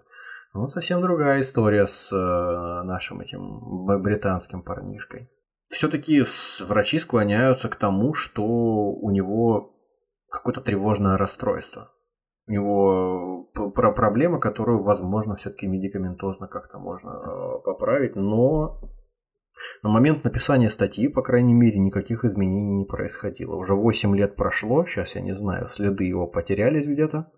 Ну, 0.54 0.66
совсем 0.66 1.00
другая 1.00 1.40
история 1.40 1.86
с 1.86 2.12
э, 2.12 2.82
нашим 2.84 3.20
этим 3.20 3.86
британским 4.02 4.62
парнишкой 4.62 5.28
все-таки 5.68 6.22
врачи 6.66 6.98
склоняются 6.98 7.68
к 7.68 7.76
тому, 7.76 8.14
что 8.14 8.44
у 8.44 9.10
него 9.10 9.74
какое-то 10.30 10.60
тревожное 10.60 11.16
расстройство. 11.16 11.92
У 12.46 12.52
него 12.52 13.44
про 13.52 13.92
проблема, 13.92 14.40
которую, 14.40 14.82
возможно, 14.82 15.36
все-таки 15.36 15.66
медикаментозно 15.66 16.48
как-то 16.48 16.78
можно 16.78 17.10
э, 17.10 17.62
поправить, 17.64 18.16
но 18.16 18.80
на 19.82 19.90
момент 19.90 20.24
написания 20.24 20.70
статьи, 20.70 21.08
по 21.08 21.22
крайней 21.22 21.52
мере, 21.52 21.78
никаких 21.78 22.24
изменений 22.24 22.76
не 22.76 22.84
происходило. 22.86 23.54
Уже 23.56 23.74
8 23.74 24.16
лет 24.16 24.36
прошло, 24.36 24.84
сейчас 24.86 25.14
я 25.14 25.20
не 25.20 25.34
знаю, 25.34 25.68
следы 25.68 26.04
его 26.04 26.26
потерялись 26.26 26.86
где-то. 26.86 27.30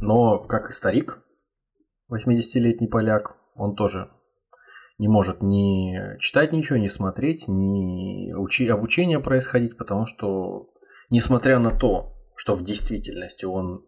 Но, 0.00 0.38
как 0.44 0.70
и 0.70 0.72
старик, 0.72 1.22
80-летний 2.10 2.88
поляк, 2.88 3.36
он 3.54 3.76
тоже 3.76 4.10
не 4.98 5.08
может 5.08 5.42
ни 5.42 6.18
читать 6.18 6.52
ничего, 6.52 6.78
ни 6.78 6.88
смотреть, 6.88 7.48
ни 7.48 8.32
учи, 8.34 8.68
обучение 8.68 9.20
происходить, 9.20 9.76
потому 9.76 10.06
что, 10.06 10.70
несмотря 11.10 11.58
на 11.58 11.70
то, 11.70 12.14
что 12.36 12.54
в 12.54 12.64
действительности 12.64 13.44
он 13.44 13.86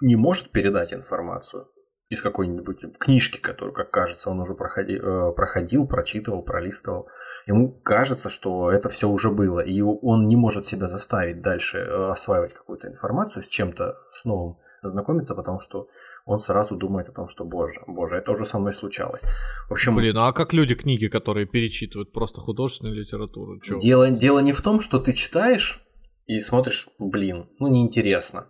не 0.00 0.16
может 0.16 0.50
передать 0.50 0.92
информацию 0.92 1.68
из 2.08 2.22
какой-нибудь 2.22 2.98
книжки, 2.98 3.40
которую, 3.40 3.74
как 3.74 3.90
кажется, 3.90 4.30
он 4.30 4.40
уже 4.40 4.54
проходил, 4.54 5.02
э, 5.02 5.32
проходил 5.32 5.86
прочитывал, 5.86 6.42
пролистывал, 6.42 7.08
ему 7.46 7.72
кажется, 7.72 8.30
что 8.30 8.70
это 8.70 8.88
все 8.88 9.08
уже 9.08 9.30
было, 9.30 9.60
и 9.60 9.80
он 9.80 10.28
не 10.28 10.36
может 10.36 10.66
себя 10.66 10.88
заставить 10.88 11.40
дальше 11.40 11.78
э, 11.78 12.10
осваивать 12.10 12.52
какую-то 12.52 12.88
информацию 12.88 13.42
с 13.42 13.48
чем-то, 13.48 13.96
с 14.10 14.24
новым, 14.24 14.58
знакомиться, 14.88 15.34
потому 15.34 15.60
что 15.60 15.88
он 16.24 16.38
сразу 16.38 16.76
думает 16.76 17.08
о 17.08 17.12
том, 17.12 17.28
что 17.28 17.44
боже, 17.44 17.80
боже, 17.86 18.16
это 18.16 18.32
уже 18.32 18.46
со 18.46 18.58
мной 18.58 18.72
случалось. 18.72 19.22
В 19.68 19.72
общем... 19.72 19.96
Блин, 19.96 20.16
а 20.18 20.32
как 20.32 20.52
люди 20.52 20.74
книги, 20.74 21.08
которые 21.08 21.46
перечитывают 21.46 22.12
просто 22.12 22.40
художественную 22.40 22.96
литературу? 22.96 23.60
Чё? 23.60 23.78
Дело, 23.80 24.10
дело 24.10 24.40
не 24.40 24.52
в 24.52 24.62
том, 24.62 24.80
что 24.80 24.98
ты 24.98 25.12
читаешь 25.12 25.82
и 26.26 26.40
смотришь, 26.40 26.88
блин, 26.98 27.48
ну 27.58 27.68
неинтересно. 27.68 28.42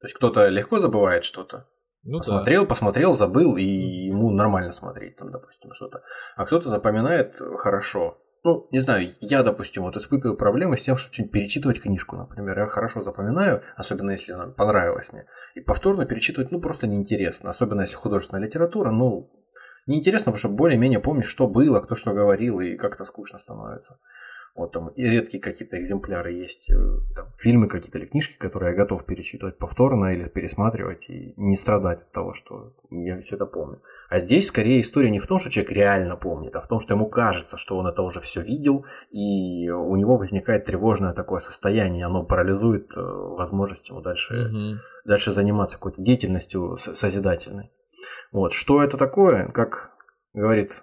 То 0.00 0.06
есть 0.06 0.14
кто-то 0.14 0.48
легко 0.48 0.78
забывает 0.78 1.24
что-то, 1.24 1.66
ну, 2.04 2.18
посмотрел, 2.18 2.62
да. 2.62 2.68
посмотрел, 2.68 3.16
забыл, 3.16 3.56
и 3.56 3.64
ему 3.64 4.30
нормально 4.30 4.72
смотреть, 4.72 5.16
там, 5.16 5.30
допустим, 5.30 5.72
что-то. 5.72 6.02
А 6.36 6.46
кто-то 6.46 6.68
запоминает 6.68 7.36
хорошо 7.56 8.18
ну, 8.48 8.66
не 8.70 8.80
знаю, 8.80 9.10
я, 9.20 9.42
допустим, 9.42 9.82
вот 9.82 9.96
испытываю 9.98 10.34
проблемы 10.34 10.78
с 10.78 10.82
тем, 10.82 10.96
чтобы 10.96 11.12
что-нибудь 11.12 11.32
перечитывать 11.32 11.82
книжку, 11.82 12.16
например. 12.16 12.58
Я 12.58 12.66
хорошо 12.66 13.02
запоминаю, 13.02 13.62
особенно 13.76 14.12
если 14.12 14.32
она 14.32 14.46
понравилась 14.46 15.12
мне. 15.12 15.26
И 15.54 15.60
повторно 15.60 16.06
перечитывать, 16.06 16.50
ну, 16.50 16.58
просто 16.58 16.86
неинтересно. 16.86 17.50
Особенно 17.50 17.82
если 17.82 17.96
художественная 17.96 18.42
литература, 18.42 18.90
ну, 18.90 19.30
неинтересно, 19.86 20.32
потому 20.32 20.38
что 20.38 20.48
более-менее 20.48 21.00
помнишь, 21.00 21.28
что 21.28 21.46
было, 21.46 21.80
кто 21.80 21.94
что 21.94 22.14
говорил, 22.14 22.60
и 22.60 22.76
как-то 22.76 23.04
скучно 23.04 23.38
становится. 23.38 23.98
Вот 24.58 24.72
там 24.72 24.88
и 24.88 25.04
редкие 25.04 25.40
какие-то 25.40 25.78
экземпляры 25.80 26.32
есть, 26.32 26.68
э, 26.68 26.74
там, 27.14 27.28
фильмы 27.38 27.68
какие-то 27.68 27.98
или 27.98 28.06
книжки, 28.06 28.36
которые 28.36 28.72
я 28.72 28.76
готов 28.76 29.06
перечитывать 29.06 29.56
повторно 29.56 30.12
или 30.12 30.28
пересматривать 30.28 31.08
и 31.08 31.32
не 31.36 31.56
страдать 31.56 32.02
от 32.02 32.10
того, 32.10 32.34
что 32.34 32.74
я 32.90 33.20
все 33.20 33.36
это 33.36 33.46
помню. 33.46 33.80
А 34.10 34.18
здесь 34.18 34.48
скорее 34.48 34.80
история 34.80 35.10
не 35.10 35.20
в 35.20 35.28
том, 35.28 35.38
что 35.38 35.48
человек 35.48 35.70
реально 35.70 36.16
помнит, 36.16 36.56
а 36.56 36.60
в 36.60 36.66
том, 36.66 36.80
что 36.80 36.94
ему 36.94 37.08
кажется, 37.08 37.56
что 37.56 37.78
он 37.78 37.86
это 37.86 38.02
уже 38.02 38.18
все 38.18 38.42
видел, 38.42 38.84
и 39.12 39.70
у 39.70 39.94
него 39.94 40.16
возникает 40.16 40.64
тревожное 40.64 41.12
такое 41.12 41.38
состояние, 41.38 42.04
оно 42.04 42.24
парализует 42.24 42.90
э, 42.96 43.00
возможность 43.00 43.88
ему 43.88 44.00
дальше, 44.00 44.48
угу. 44.48 44.80
дальше 45.04 45.30
заниматься 45.30 45.76
какой-то 45.76 46.02
деятельностью 46.02 46.76
созидательной. 46.78 47.70
Вот. 48.32 48.52
Что 48.52 48.82
это 48.82 48.96
такое, 48.96 49.48
как 49.52 49.92
говорит 50.32 50.82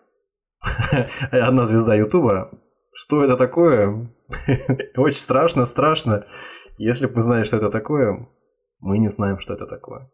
одна 1.32 1.66
звезда 1.66 1.94
Ютуба, 1.96 2.52
что 2.96 3.26
это 3.26 3.36
такое? 3.36 4.10
Очень 4.96 5.20
страшно, 5.20 5.66
страшно. 5.66 6.26
Если 6.78 7.08
бы 7.08 7.16
мы 7.18 7.22
знали, 7.24 7.44
что 7.44 7.58
это 7.58 7.70
такое, 7.70 8.30
мы 8.80 8.98
не 9.00 9.10
знаем, 9.10 9.38
что 9.38 9.54
это 9.54 9.68
такое. 9.68 10.10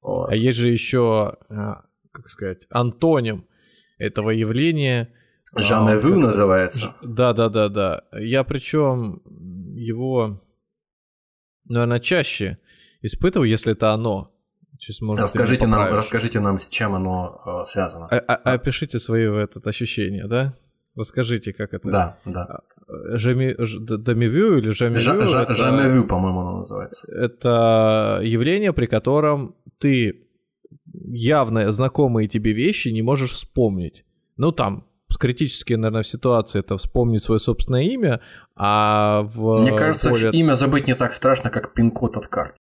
Вот. 0.00 0.28
А 0.28 0.34
есть 0.34 0.58
же 0.58 0.68
еще, 0.68 1.36
а, 1.50 1.84
как 2.10 2.28
сказать, 2.28 2.66
антоним 2.70 3.46
этого 3.98 4.30
явления. 4.30 5.14
А, 5.54 5.60
называется. 5.84 6.96
Да, 7.00 7.32
да, 7.32 7.48
да, 7.48 7.68
да. 7.68 8.02
Я 8.12 8.42
причем 8.42 9.22
его, 9.76 10.42
наверное, 11.64 12.00
чаще 12.00 12.58
испытывал, 13.02 13.44
если 13.44 13.72
это 13.72 13.92
оно. 13.92 14.34
Сейчас, 14.78 15.00
может, 15.00 15.24
расскажите, 15.24 15.66
нам, 15.68 15.94
расскажите 15.94 16.40
нам, 16.40 16.58
с 16.58 16.68
чем 16.68 16.94
оно 16.94 17.40
э, 17.46 17.70
связано. 17.70 18.06
А, 18.06 18.16
а, 18.16 18.52
опишите 18.54 18.98
свои 18.98 19.24
этот, 19.24 19.66
ощущения, 19.66 20.26
да? 20.26 20.56
Расскажите, 20.98 21.52
как 21.52 21.74
это. 21.74 21.90
Да, 21.90 22.18
да. 22.24 22.60
Жами, 23.16 23.54
Дамивю 23.98 24.58
или 24.58 24.70
Жамивю? 24.70 24.98
Жа, 24.98 25.42
это, 25.42 25.54
Жамивю, 25.54 26.04
по-моему, 26.06 26.40
оно 26.40 26.58
называется. 26.58 27.06
Это 27.06 28.20
явление, 28.24 28.72
при 28.72 28.86
котором 28.86 29.54
ты 29.78 30.26
явно 30.92 31.70
знакомые 31.70 32.28
тебе 32.28 32.52
вещи 32.52 32.88
не 32.88 33.02
можешь 33.02 33.30
вспомнить. 33.30 34.04
Ну, 34.36 34.52
там, 34.52 34.86
критически, 35.18 35.74
наверное, 35.74 36.02
в 36.02 36.08
ситуации 36.08 36.60
это 36.60 36.76
вспомнить 36.76 37.22
свое 37.22 37.38
собственное 37.38 37.84
имя, 37.84 38.20
а 38.56 39.22
в... 39.22 39.60
Мне 39.60 39.76
кажется, 39.76 40.10
более... 40.10 40.32
имя 40.32 40.54
забыть 40.54 40.86
не 40.88 40.94
так 40.94 41.14
страшно, 41.14 41.50
как 41.50 41.74
пин-код 41.74 42.16
от 42.16 42.26
карты. 42.26 42.56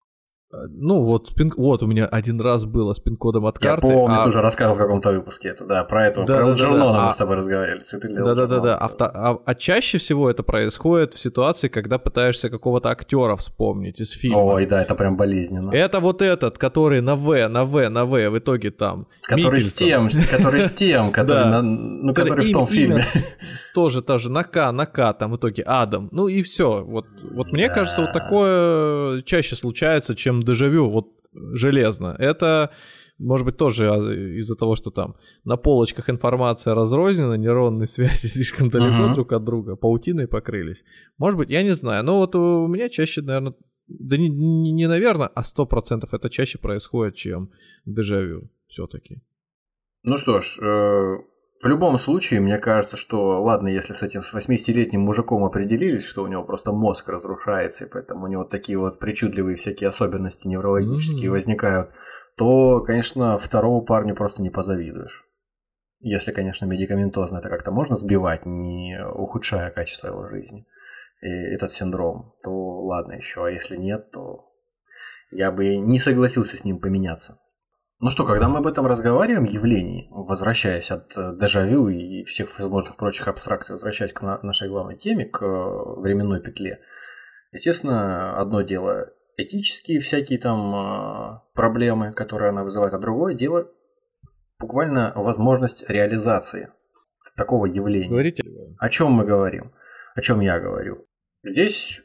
Ну, 0.68 1.02
вот, 1.02 1.34
пин... 1.34 1.52
вот 1.56 1.82
у 1.82 1.86
меня 1.86 2.06
один 2.06 2.40
раз 2.40 2.64
было 2.64 2.92
с 2.92 3.00
пин-кодом 3.00 3.46
от 3.46 3.58
карты. 3.58 3.86
Я 3.86 3.92
помню, 3.92 4.20
а... 4.20 4.22
ты 4.24 4.28
уже 4.30 4.40
рассказывал 4.40 4.76
в 4.76 4.78
каком-то 4.78 5.10
выпуске 5.10 5.48
это, 5.48 5.64
да, 5.64 5.84
про 5.84 6.06
это, 6.06 6.24
да, 6.24 6.36
про 6.38 6.46
да, 6.46 6.52
Джорнона 6.52 6.92
да, 6.92 7.02
мы 7.02 7.08
а... 7.08 7.10
с 7.10 7.16
тобой 7.16 7.36
разговаривали, 7.36 7.80
цветы 7.80 8.08
для 8.08 8.22
Да-да-да, 8.22 8.76
а, 8.76 8.90
а, 8.98 9.38
а 9.44 9.54
чаще 9.54 9.98
всего 9.98 10.30
это 10.30 10.42
происходит 10.42 11.14
в 11.14 11.20
ситуации, 11.20 11.68
когда 11.68 11.98
пытаешься 11.98 12.50
какого-то 12.50 12.90
актера 12.90 13.36
вспомнить 13.36 14.00
из 14.00 14.10
фильма. 14.10 14.38
Ой, 14.38 14.66
да, 14.66 14.82
это 14.82 14.94
прям 14.94 15.16
болезненно. 15.16 15.70
Это 15.72 16.00
вот 16.00 16.22
этот, 16.22 16.58
который 16.58 17.00
на 17.00 17.16
В, 17.16 17.48
на 17.48 17.64
В, 17.64 17.88
на 17.88 18.04
В, 18.04 18.30
в 18.30 18.38
итоге 18.38 18.70
там. 18.70 19.06
Который 19.22 19.60
с 19.60 19.74
тем, 19.74 20.08
который 20.30 20.60
с 20.62 20.72
тем, 20.72 21.12
который, 21.12 21.62
ну, 21.62 22.14
который 22.14 22.46
в 22.46 22.52
том 22.52 22.66
фильме. 22.66 23.04
Тоже, 23.74 24.02
тоже 24.02 24.30
на 24.30 24.44
К, 24.44 24.70
на 24.70 24.86
К, 24.86 25.12
там 25.14 25.32
в 25.32 25.36
итоге 25.36 25.64
Адам. 25.64 26.08
Ну 26.12 26.28
и 26.28 26.42
все. 26.42 26.84
Вот 26.84 27.06
мне 27.50 27.68
кажется, 27.68 28.02
вот 28.02 28.12
такое 28.12 29.22
чаще 29.22 29.56
случается, 29.56 30.14
чем 30.14 30.43
дежавю, 30.44 30.88
вот 30.90 31.08
железно. 31.32 32.14
Это, 32.18 32.70
может 33.18 33.46
быть, 33.46 33.56
тоже 33.56 33.86
из-за 34.38 34.54
того, 34.54 34.76
что 34.76 34.90
там 34.90 35.16
на 35.44 35.56
полочках 35.56 36.10
информация 36.10 36.74
разрознена, 36.74 37.34
нейронные 37.34 37.86
связи 37.88 38.26
слишком 38.26 38.70
далеко 38.70 39.10
uh-huh. 39.10 39.14
друг 39.14 39.32
от 39.32 39.44
друга, 39.44 39.76
паутиной 39.76 40.28
покрылись. 40.28 40.84
Может 41.18 41.38
быть, 41.38 41.50
я 41.50 41.62
не 41.62 41.74
знаю. 41.74 42.04
Но 42.04 42.18
вот 42.18 42.34
у 42.36 42.66
меня 42.66 42.88
чаще, 42.88 43.22
наверное, 43.22 43.54
да 43.86 44.16
не, 44.16 44.28
не, 44.28 44.72
не 44.72 44.88
наверное, 44.88 45.28
а 45.28 45.44
сто 45.44 45.66
процентов 45.66 46.14
это 46.14 46.30
чаще 46.30 46.58
происходит, 46.58 47.16
чем 47.16 47.50
дежавю 47.84 48.50
все-таки. 48.66 49.20
Ну 50.04 50.18
что 50.18 50.40
ж, 50.40 50.58
э, 50.60 51.16
в 51.64 51.66
любом 51.66 51.98
случае, 51.98 52.40
мне 52.40 52.58
кажется, 52.58 52.98
что 52.98 53.42
ладно, 53.42 53.68
если 53.68 53.94
с 53.94 54.02
этим 54.02 54.22
с 54.22 54.34
80-летним 54.34 55.00
мужиком 55.00 55.44
определились, 55.44 56.04
что 56.04 56.22
у 56.22 56.26
него 56.26 56.44
просто 56.44 56.72
мозг 56.72 57.08
разрушается, 57.08 57.84
и 57.84 57.88
поэтому 57.88 58.24
у 58.24 58.28
него 58.28 58.44
такие 58.44 58.76
вот 58.76 58.98
причудливые 58.98 59.56
всякие 59.56 59.88
особенности 59.88 60.46
неврологические 60.46 61.30
mm-hmm. 61.30 61.32
возникают, 61.32 61.90
то, 62.36 62.82
конечно, 62.82 63.38
второму 63.38 63.82
парню 63.82 64.14
просто 64.14 64.42
не 64.42 64.50
позавидуешь. 64.50 65.24
Если, 66.00 66.32
конечно, 66.32 66.66
медикаментозно 66.66 67.38
это 67.38 67.48
как-то 67.48 67.70
можно 67.70 67.96
сбивать, 67.96 68.44
не 68.44 69.02
ухудшая 69.02 69.70
качество 69.70 70.08
его 70.08 70.26
жизни, 70.26 70.66
и 71.22 71.28
этот 71.28 71.72
синдром, 71.72 72.34
то 72.42 72.52
ладно 72.82 73.12
еще, 73.12 73.46
а 73.46 73.50
если 73.50 73.76
нет, 73.76 74.10
то 74.10 74.52
я 75.30 75.50
бы 75.50 75.78
не 75.78 75.98
согласился 75.98 76.58
с 76.58 76.64
ним 76.64 76.78
поменяться. 76.78 77.38
Ну 78.04 78.10
что, 78.10 78.26
когда 78.26 78.50
мы 78.50 78.58
об 78.58 78.66
этом 78.66 78.86
разговариваем, 78.86 79.44
явлении, 79.44 80.08
возвращаясь 80.10 80.90
от 80.90 81.16
э, 81.16 81.34
дежавю 81.40 81.88
и 81.88 82.24
всех 82.24 82.50
возможных 82.58 82.96
прочих 82.96 83.28
абстракций, 83.28 83.72
возвращаясь 83.72 84.12
к 84.12 84.20
нашей 84.42 84.68
главной 84.68 84.98
теме, 84.98 85.24
к 85.24 85.40
э, 85.40 86.00
временной 86.02 86.42
петле, 86.42 86.80
естественно, 87.50 88.36
одно 88.38 88.60
дело 88.60 89.10
этические 89.38 90.00
всякие 90.00 90.38
там 90.38 90.74
э, 90.74 91.40
проблемы, 91.54 92.12
которые 92.12 92.50
она 92.50 92.62
вызывает, 92.62 92.92
а 92.92 92.98
другое 92.98 93.32
дело 93.32 93.70
буквально 94.60 95.14
возможность 95.16 95.88
реализации 95.88 96.68
такого 97.38 97.64
явления. 97.64 98.10
Говорите. 98.10 98.44
О 98.80 98.90
чем 98.90 99.12
мы 99.12 99.24
говорим? 99.24 99.72
О 100.14 100.20
чем 100.20 100.40
я 100.40 100.60
говорю? 100.60 101.06
Здесь 101.42 102.02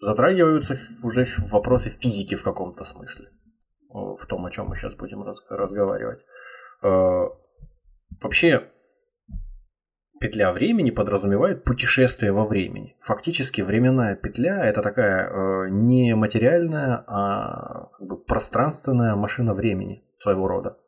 затрагиваются 0.00 0.74
уже 1.04 1.26
вопросы 1.48 1.90
физики 1.90 2.34
в 2.34 2.42
каком-то 2.42 2.82
смысле 2.82 3.30
в 3.88 4.26
том, 4.26 4.44
о 4.46 4.50
чем 4.50 4.68
мы 4.68 4.76
сейчас 4.76 4.94
будем 4.94 5.22
раз, 5.22 5.44
разговаривать. 5.48 6.24
Э, 6.82 7.26
вообще, 8.20 8.64
петля 10.20 10.52
времени 10.52 10.90
подразумевает 10.90 11.64
путешествие 11.64 12.32
во 12.32 12.44
времени. 12.44 12.96
Фактически 13.00 13.62
временная 13.62 14.16
петля 14.16 14.64
это 14.64 14.82
такая 14.82 15.28
э, 15.28 15.70
не 15.70 16.14
материальная, 16.14 17.04
а 17.06 17.90
как 17.98 18.06
бы 18.08 18.16
пространственная 18.18 19.14
машина 19.14 19.54
времени 19.54 20.04
своего 20.18 20.48
рода, 20.48 20.78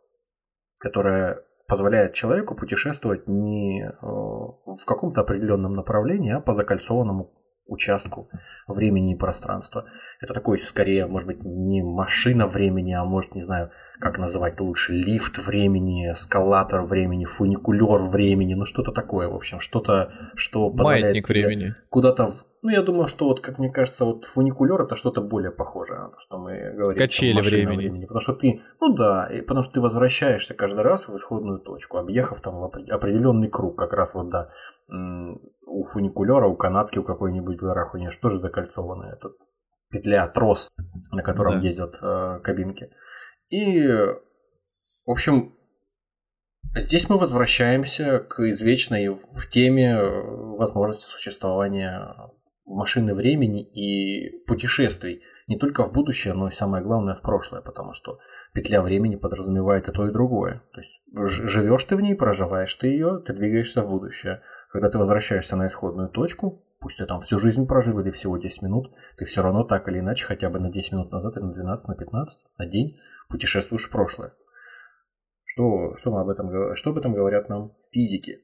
которая 0.79 1.45
позволяет 1.67 2.15
человеку 2.15 2.57
путешествовать 2.57 3.29
не 3.29 3.85
э, 3.85 3.93
в 4.03 4.85
каком-то 4.87 5.21
определенном 5.21 5.73
направлении, 5.73 6.33
а 6.33 6.41
по 6.41 6.55
закольцованному 6.55 7.33
участку 7.71 8.29
времени 8.67 9.15
и 9.15 9.17
пространства. 9.17 9.87
Это 10.21 10.35
такой, 10.35 10.59
скорее, 10.59 11.07
может 11.07 11.27
быть, 11.27 11.43
не 11.43 11.83
машина 11.83 12.47
времени, 12.47 12.93
а 12.93 13.05
может, 13.05 13.35
не 13.35 13.43
знаю, 13.43 13.71
как 14.01 14.19
называть 14.19 14.61
лучше, 14.61 14.93
лифт 14.93 15.39
времени, 15.39 16.13
эскалатор 16.13 16.83
времени, 16.83 17.25
фуникулер 17.25 18.03
времени, 18.03 18.55
ну 18.55 18.65
что-то 18.65 18.93
такое, 18.93 19.29
в 19.29 19.35
общем, 19.35 19.61
что-то, 19.61 20.13
что 20.35 20.71
позволяет 20.71 21.03
Маятник 21.05 21.29
времени. 21.29 21.75
куда-то... 21.91 22.29
В... 22.29 22.47
Ну, 22.63 22.71
я 22.71 22.83
думаю, 22.83 23.09
что 23.09 23.27
вот, 23.27 23.41
как 23.41 23.59
мне 23.59 23.71
кажется, 23.71 24.05
вот 24.05 24.25
фуникулер 24.25 24.83
это 24.83 24.95
что-то 24.95 25.23
более 25.23 25.51
похожее 25.51 26.01
на 26.01 26.09
то, 26.09 26.19
что 26.19 26.39
мы 26.39 26.73
говорим. 26.75 26.99
Качели 26.99 27.41
времени. 27.41 27.77
времени. 27.77 28.05
Потому 28.05 28.21
что 28.21 28.35
ты, 28.35 28.61
ну 28.81 28.95
да, 28.95 29.27
и 29.27 29.41
потому 29.41 29.63
что 29.63 29.75
ты 29.75 29.81
возвращаешься 29.81 30.55
каждый 30.55 30.83
раз 30.83 31.09
в 31.09 31.17
исходную 31.17 31.61
точку, 31.61 31.97
объехав 31.97 32.41
там 32.41 32.63
определенный 32.63 33.49
круг, 33.49 33.79
как 33.79 33.93
раз 33.93 34.15
вот, 34.15 34.29
да, 34.29 34.51
у 35.71 35.85
фуникулера, 35.85 36.47
у 36.47 36.57
канатки 36.57 36.99
у 36.99 37.05
какой-нибудь 37.05 37.59
в 37.59 37.65
горах, 37.65 37.95
у 37.95 37.99
нее 37.99 38.11
же 38.29 38.39
закольцованная 38.39 39.13
эта 39.13 39.31
петля, 39.91 40.27
трос, 40.29 40.69
на 41.13 41.23
котором 41.23 41.61
да. 41.61 41.67
ездят 41.67 41.99
э, 42.03 42.41
кабинки. 42.43 42.91
И, 43.49 43.87
в 43.89 45.11
общем, 45.11 45.55
здесь 46.77 47.09
мы 47.09 47.19
возвращаемся 47.19 48.19
к 48.19 48.41
извечной 48.41 49.09
в 49.09 49.49
теме 49.49 49.93
э, 49.93 50.21
возможности 50.57 51.05
существования 51.05 52.15
машины 52.65 53.15
времени 53.15 53.63
и 53.63 54.45
путешествий 54.47 55.23
не 55.51 55.59
только 55.59 55.85
в 55.85 55.93
будущее, 55.93 56.33
но 56.33 56.47
и 56.47 56.53
самое 56.53 56.83
главное 56.83 57.17
в 57.17 57.23
прошлое, 57.23 57.61
потому 57.61 57.93
что 57.93 58.21
петля 58.55 58.83
времени 58.83 59.17
подразумевает 59.17 59.89
и 59.89 59.93
то, 59.93 60.07
и 60.07 60.13
другое. 60.13 60.63
То 60.73 60.81
есть 60.81 61.03
живешь 61.13 61.85
ты 61.85 61.97
в 61.97 62.01
ней, 62.01 62.15
проживаешь 62.15 62.73
ты 62.77 62.87
ее, 62.87 63.21
ты 63.27 63.33
двигаешься 63.33 63.83
в 63.83 63.89
будущее. 63.89 64.43
Когда 64.71 64.89
ты 64.89 64.99
возвращаешься 64.99 65.57
на 65.57 65.67
исходную 65.67 66.09
точку, 66.09 66.65
пусть 66.79 66.99
ты 66.99 67.07
там 67.07 67.21
всю 67.21 67.41
жизнь 67.41 67.67
прожил 67.67 67.99
или 67.99 68.13
всего 68.13 68.39
10 68.39 68.63
минут, 68.63 68.95
ты 69.19 69.25
все 69.25 69.43
равно 69.43 69.65
так 69.65 69.89
или 69.89 69.99
иначе 69.99 70.25
хотя 70.25 70.51
бы 70.51 70.61
на 70.61 70.71
10 70.71 70.93
минут 70.93 71.11
назад 71.11 71.37
или 71.37 71.43
на 71.43 71.53
12, 71.53 71.89
на 71.89 71.97
15, 71.97 72.41
на 72.57 72.67
день 72.67 73.01
путешествуешь 73.29 73.89
в 73.89 73.91
прошлое. 73.91 74.33
Что, 75.43 75.97
что, 75.97 76.13
мы 76.13 76.21
об 76.21 76.29
этом, 76.29 76.77
что 76.77 76.91
об 76.91 76.99
этом 76.99 77.13
говорят 77.13 77.49
нам 77.49 77.73
физики? 77.91 78.39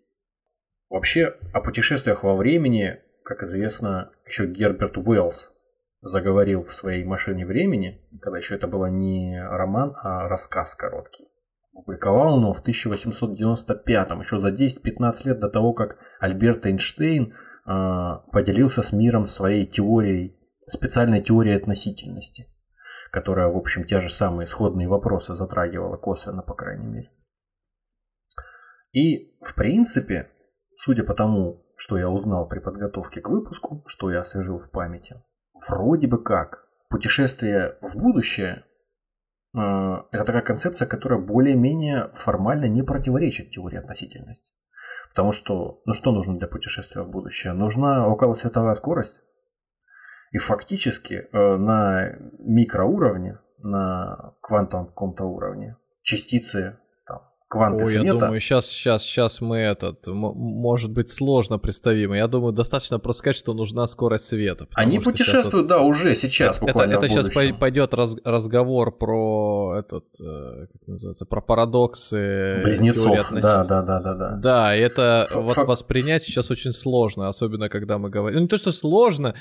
Вообще 0.91 1.37
о 1.55 1.61
путешествиях 1.61 2.25
во 2.25 2.35
времени, 2.35 2.99
как 3.23 3.45
известно, 3.45 4.11
еще 4.27 4.47
Герберт 4.47 4.99
Уэллс 4.99 5.56
заговорил 6.03 6.65
в 6.65 6.75
своей 6.75 7.05
машине 7.05 7.47
времени, 7.47 8.01
когда 8.21 8.39
еще 8.39 8.55
это 8.55 8.67
было 8.67 8.87
не 8.87 9.41
роман, 9.41 9.95
а 10.03 10.29
рассказ 10.29 10.75
короткий. 10.75 11.29
Опубликовал 11.75 12.35
он 12.35 12.55
в 12.55 12.61
1895, 12.61 14.11
еще 14.21 14.39
за 14.39 14.51
10-15 14.51 15.29
лет 15.29 15.41
до 15.41 15.49
того, 15.49 15.75
как 15.75 15.99
Альберт 16.21 16.65
Эйнштейн 16.67 17.33
э, 17.33 18.11
поделился 18.33 18.83
с 18.83 18.93
миром 18.93 19.27
своей 19.27 19.67
теорией, 19.67 20.39
специальной 20.67 21.21
теорией 21.21 21.57
относительности, 21.57 22.47
которая, 23.11 23.49
в 23.49 23.57
общем, 23.57 23.85
те 23.85 24.01
же 24.01 24.11
самые 24.11 24.47
исходные 24.47 24.89
вопросы 24.89 25.35
затрагивала 25.35 25.97
косвенно, 25.97 26.43
по 26.43 26.55
крайней 26.55 26.87
мере. 26.87 27.11
И, 28.93 29.37
в 29.43 29.55
принципе, 29.55 30.31
судя 30.77 31.05
по 31.05 31.13
тому, 31.13 31.67
что 31.77 31.99
я 31.99 32.09
узнал 32.09 32.49
при 32.49 32.61
подготовке 32.61 33.21
к 33.21 33.29
выпуску, 33.29 33.85
что 33.87 34.11
я 34.11 34.21
освежил 34.21 34.59
в 34.59 34.71
памяти, 34.71 35.23
вроде 35.69 36.07
бы 36.07 36.23
как 36.23 36.69
путешествие 36.89 37.77
в 37.83 37.97
будущее 37.97 38.65
Э, 39.57 40.03
это 40.13 40.25
такая 40.25 40.43
концепция, 40.43 40.87
которая 40.87 41.19
более-менее 41.19 42.11
формально 42.15 42.67
не 42.67 42.83
противоречит 42.83 43.51
теории 43.51 43.79
относительности. 43.79 44.53
Потому 45.09 45.33
что, 45.33 45.81
ну 45.87 45.95
что 45.95 46.13
нужно 46.13 46.39
для 46.39 46.47
путешествия 46.47 47.03
в 47.03 47.11
будущее? 47.11 47.53
Нужна 47.55 48.07
околосветовая 48.07 48.75
скорость. 48.75 49.21
И 50.33 50.39
фактически 50.39 51.29
э, 51.33 51.57
на 51.57 52.13
микроуровне, 52.39 53.39
на 53.59 54.35
квантовом 54.43 54.89
каком-то 54.89 55.25
уровне, 55.25 55.77
частицы 56.03 56.79
кванты 57.49 57.85
Ой, 57.85 57.93
света. 57.93 58.07
я 58.07 58.13
думаю, 58.15 58.41
сейчас, 58.41 58.67
сейчас, 58.67 59.03
сейчас 59.03 59.41
мы 59.41 59.59
этот, 59.59 60.07
может 60.07 60.91
быть 60.91 61.13
сложно 61.13 61.59
представимо. 61.59 62.17
Я 62.17 62.27
думаю, 62.27 62.53
достаточно 62.53 62.99
просто 62.99 63.21
сказать, 63.21 63.37
что 63.37 63.55
нужна 63.55 63.87
скорость 63.87 64.25
света. 64.27 64.67
Они 64.75 64.99
путешествуют, 64.99 65.55
вот... 65.55 65.67
да, 65.69 65.81
уже 65.81 66.17
сейчас 66.17 66.59
буквально 66.59 66.95
Это, 66.95 67.07
это 67.07 67.09
сейчас 67.09 67.29
пойдет 67.59 67.95
раз, 67.95 68.17
разговор 68.25 68.97
про 68.97 69.77
этот, 69.79 70.05
э, 70.21 70.67
как 70.73 70.89
называется, 70.89 71.25
про 71.25 71.41
парадоксы. 71.41 72.63
Близнецов, 72.65 73.31
да, 73.33 73.65
да, 73.65 73.83
да, 73.83 74.01
да, 74.01 74.15
да. 74.15 74.37
Да, 74.37 74.75
это 74.75 75.29
Ф- 75.31 75.37
вот 75.37 75.57
воспринять 75.57 76.25
сейчас 76.25 76.51
очень 76.51 76.73
сложно, 76.73 77.29
особенно 77.29 77.69
когда 77.69 77.99
мы 77.99 78.11
говорим. 78.11 78.39
Ну, 78.39 78.43
не 78.43 78.49
то, 78.49 78.57
что 78.57 78.73
сложно, 78.73 79.35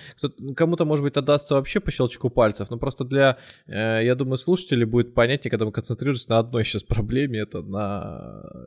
кому-то, 0.56 0.86
может 0.86 1.04
быть, 1.04 1.18
отдастся 1.18 1.56
вообще 1.56 1.80
по 1.80 1.90
щелчку 1.90 2.30
пальцев, 2.30 2.70
но 2.70 2.78
просто 2.78 3.04
для, 3.04 3.38
э, 3.66 4.02
я 4.04 4.14
думаю, 4.14 4.38
слушателей 4.38 4.86
будет 4.86 5.16
понятнее, 5.16 5.50
когда 5.50 5.66
мы 5.66 5.72
концентрируемся 5.72 6.30
на 6.30 6.40
одной 6.40 6.64
сейчас 6.64 6.84
проблеме, 6.84 7.40
это 7.40 7.64
на 7.64 7.95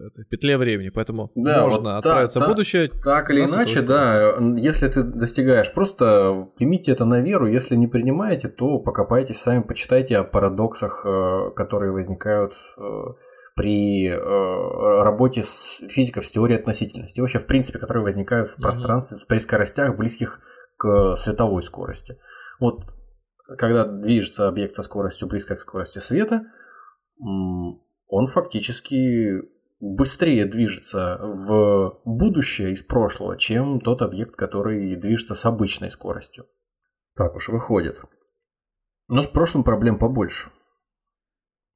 этой 0.07 0.25
петле 0.25 0.59
времени, 0.59 0.91
поэтому 0.91 1.31
да, 1.35 1.67
можно 1.67 1.95
вот 1.95 1.99
отправиться 1.99 2.39
так, 2.39 2.49
в 2.49 2.51
будущее. 2.51 2.89
Так 2.89 3.31
или 3.31 3.45
иначе, 3.45 3.83
да, 3.83 4.35
если 4.57 4.89
ты 4.89 5.03
достигаешь, 5.03 5.73
просто 5.73 6.49
примите 6.57 6.93
это 6.93 7.05
на 7.05 7.21
веру, 7.21 7.47
если 7.47 7.77
не 7.77 7.87
принимаете, 7.87 8.49
то 8.49 8.79
покопайтесь 8.79 9.39
сами, 9.39 9.63
почитайте 9.63 10.17
о 10.17 10.25
парадоксах, 10.25 11.03
э, 11.05 11.51
которые 11.57 11.93
возникают 11.93 12.55
э, 12.79 12.83
при 13.55 14.09
э, 14.09 15.03
работе 15.03 15.43
с 15.43 15.83
физиков 15.89 16.27
с 16.27 16.31
теорией 16.31 16.59
относительности, 16.59 17.21
вообще 17.21 17.39
в 17.39 17.47
принципе, 17.47 17.79
которые 17.79 18.05
возникают 18.05 18.49
в 18.49 18.57
пространстве 18.57 19.19
при 19.29 19.39
скоростях 19.39 19.97
близких 19.97 20.41
к 20.77 21.17
световой 21.17 21.63
скорости. 21.63 22.19
Вот 22.61 22.85
когда 23.57 23.85
движется 23.85 24.47
объект 24.47 24.75
со 24.75 24.83
скоростью 24.83 25.27
близкой 25.27 25.57
к 25.57 25.61
скорости 25.61 25.99
света, 25.99 26.43
он 28.09 28.27
фактически 28.27 29.43
быстрее 29.81 30.47
движется 30.47 31.19
в 31.21 32.01
будущее 32.05 32.73
из 32.73 32.83
прошлого, 32.83 33.39
чем 33.39 33.81
тот 33.81 34.03
объект, 34.03 34.35
который 34.35 34.97
движется 34.97 35.35
с 35.35 35.45
обычной 35.45 35.91
скоростью. 35.91 36.47
Так 37.15 37.37
уж 37.37 37.49
выходит. 37.49 38.01
Но 39.09 39.23
с 39.23 39.29
прошлым 39.29 39.65
проблем 39.65 39.99
побольше. 39.99 40.51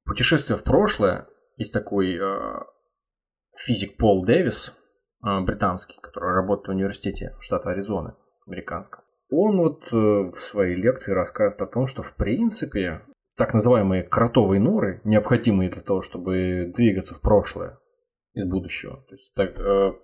Путешествие 0.04 0.56
в 0.56 0.64
прошлое 0.64 1.28
есть 1.56 1.72
такой 1.72 2.18
э, 2.20 2.60
физик 3.56 3.96
Пол 3.96 4.24
Дэвис, 4.24 4.74
э, 5.24 5.40
британский, 5.40 6.00
который 6.00 6.34
работает 6.34 6.68
в 6.68 6.70
университете 6.72 7.36
штата 7.40 7.70
Аризоны, 7.70 8.14
американском. 8.46 9.04
Он 9.30 9.58
вот 9.58 9.92
э, 9.92 9.96
в 9.96 10.34
своей 10.34 10.76
лекции 10.76 11.12
рассказывает 11.12 11.62
о 11.62 11.72
том, 11.72 11.86
что 11.86 12.02
в 12.02 12.14
принципе 12.16 13.02
так 13.42 13.54
называемые 13.54 14.04
кротовые 14.04 14.60
норы, 14.60 15.00
необходимые 15.02 15.68
для 15.68 15.82
того, 15.82 16.00
чтобы 16.00 16.72
двигаться 16.76 17.12
в 17.14 17.20
прошлое 17.20 17.80
из 18.34 18.44
будущего. 18.44 18.98
То 19.08 19.14
есть, 19.16 19.34
так, 19.34 19.58
э, 19.58 19.94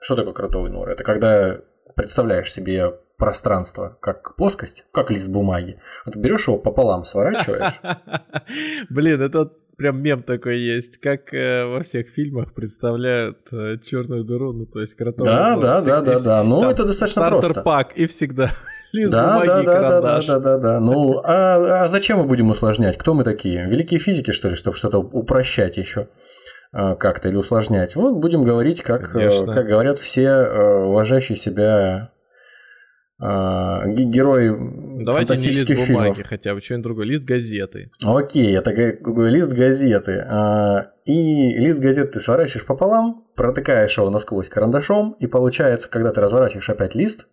что 0.00 0.14
такое 0.14 0.32
кротовые 0.32 0.72
норы? 0.72 0.92
Это 0.92 1.02
когда 1.02 1.58
представляешь 1.96 2.52
себе 2.52 2.92
пространство 3.16 3.98
как 4.00 4.36
плоскость, 4.36 4.84
как 4.92 5.10
лист 5.10 5.28
бумаги. 5.28 5.80
Вот 6.06 6.14
берешь 6.14 6.46
его 6.46 6.56
пополам, 6.56 7.02
сворачиваешь. 7.02 7.80
Блин, 8.90 9.22
это 9.22 9.50
прям 9.76 10.00
мем 10.00 10.22
такой 10.22 10.60
есть, 10.60 10.98
как 10.98 11.34
э, 11.34 11.64
во 11.64 11.82
всех 11.82 12.06
фильмах 12.06 12.54
представляют 12.54 13.38
э, 13.50 13.78
черную 13.82 14.22
дыру, 14.22 14.52
ну 14.52 14.66
то 14.66 14.80
есть 14.80 14.94
кротовую 14.94 15.34
Да, 15.34 15.48
нору. 15.50 15.62
да, 15.62 15.82
да, 15.82 16.00
да, 16.00 16.18
да. 16.20 16.44
Ну 16.44 16.70
это 16.70 16.84
достаточно 16.84 17.22
просто. 17.28 17.40
Стартер 17.48 17.62
пак 17.64 17.98
и 17.98 18.06
всегда 18.06 18.50
лист 18.92 19.12
да, 19.12 19.40
бумаги 19.40 19.48
да, 19.48 19.62
и 19.62 19.66
да, 19.66 19.74
карандаш. 19.74 20.26
Да, 20.26 20.38
да, 20.38 20.58
да, 20.58 20.58
да. 20.58 20.80
Ну, 20.80 21.20
а, 21.24 21.84
а 21.84 21.88
зачем 21.88 22.18
мы 22.18 22.24
будем 22.24 22.50
усложнять? 22.50 22.96
Кто 22.96 23.14
мы 23.14 23.24
такие? 23.24 23.66
Великие 23.66 24.00
физики, 24.00 24.32
что 24.32 24.48
ли, 24.48 24.54
чтобы 24.56 24.76
что-то 24.76 24.98
упрощать 24.98 25.76
еще 25.76 26.08
как-то 26.72 27.28
или 27.28 27.36
усложнять? 27.36 27.96
Вот 27.96 28.16
будем 28.16 28.44
говорить, 28.44 28.82
как, 28.82 29.12
как 29.12 29.66
говорят 29.66 29.98
все 29.98 30.30
уважающие 30.40 31.36
себя 31.36 32.12
герои 33.20 35.04
Давайте 35.04 35.36
не 35.36 35.46
лист 35.48 35.66
фильмов. 35.66 35.88
бумаги 35.88 36.22
хотя 36.22 36.54
бы, 36.54 36.60
что-нибудь 36.60 36.84
другое, 36.84 37.06
лист 37.06 37.24
газеты. 37.24 37.90
Окей, 38.04 38.56
это 38.56 38.70
лист 38.70 39.52
газеты. 39.52 40.24
И 41.04 41.50
лист 41.58 41.80
газеты 41.80 42.12
ты 42.12 42.20
сворачиваешь 42.20 42.64
пополам, 42.64 43.26
протыкаешь 43.34 43.96
его 43.96 44.10
насквозь 44.10 44.48
карандашом, 44.48 45.16
и 45.18 45.26
получается, 45.26 45.90
когда 45.90 46.12
ты 46.12 46.20
разворачиваешь 46.20 46.70
опять 46.70 46.94
лист, 46.94 47.26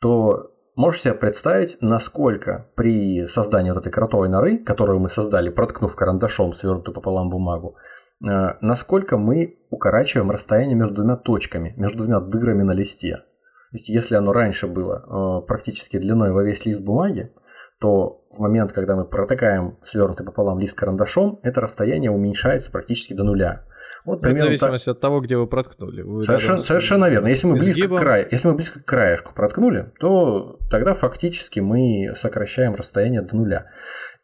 то 0.00 0.52
можешь 0.76 1.02
себе 1.02 1.14
представить, 1.14 1.78
насколько 1.80 2.70
при 2.76 3.26
создании 3.26 3.70
вот 3.70 3.80
этой 3.80 3.90
кротовой 3.90 4.28
норы, 4.28 4.58
которую 4.58 5.00
мы 5.00 5.08
создали, 5.08 5.50
проткнув 5.50 5.96
карандашом 5.96 6.52
свернутую 6.52 6.94
пополам 6.94 7.30
бумагу, 7.30 7.76
насколько 8.20 9.18
мы 9.18 9.58
укорачиваем 9.70 10.30
расстояние 10.30 10.76
между 10.76 10.94
двумя 10.94 11.16
точками, 11.16 11.74
между 11.76 12.04
двумя 12.04 12.20
дырами 12.20 12.62
на 12.62 12.72
листе. 12.72 13.16
То 13.16 13.78
есть, 13.78 13.88
если 13.88 14.14
оно 14.14 14.32
раньше 14.32 14.68
было 14.68 15.42
практически 15.46 15.98
длиной 15.98 16.32
во 16.32 16.44
весь 16.44 16.64
лист 16.64 16.80
бумаги, 16.80 17.34
то 17.78 18.25
в 18.36 18.40
момент, 18.40 18.72
когда 18.72 18.96
мы 18.96 19.04
протыкаем 19.04 19.78
свернутый 19.82 20.24
пополам 20.24 20.58
лист 20.58 20.76
карандашом, 20.76 21.40
это 21.42 21.60
расстояние 21.60 22.10
уменьшается 22.10 22.70
практически 22.70 23.12
до 23.12 23.24
нуля. 23.24 23.64
Вот 24.04 24.20
в 24.24 24.38
зависимости 24.38 24.86
так... 24.86 24.96
от 24.96 25.00
того, 25.00 25.20
где 25.20 25.36
вы 25.36 25.46
проткнули. 25.46 26.02
Вы 26.02 26.22
совершенно, 26.22 26.58
совершенно 26.58 27.06
верно. 27.06 27.26
Если 27.28 27.46
мы, 27.46 27.54
близко 27.54 27.88
к 27.88 27.98
краю, 27.98 28.28
если 28.30 28.48
мы 28.48 28.54
близко 28.54 28.80
к 28.80 28.84
краешку 28.84 29.34
проткнули, 29.34 29.92
то 29.98 30.58
тогда 30.70 30.94
фактически 30.94 31.60
мы 31.60 32.14
сокращаем 32.14 32.74
расстояние 32.74 33.22
до 33.22 33.36
нуля. 33.36 33.70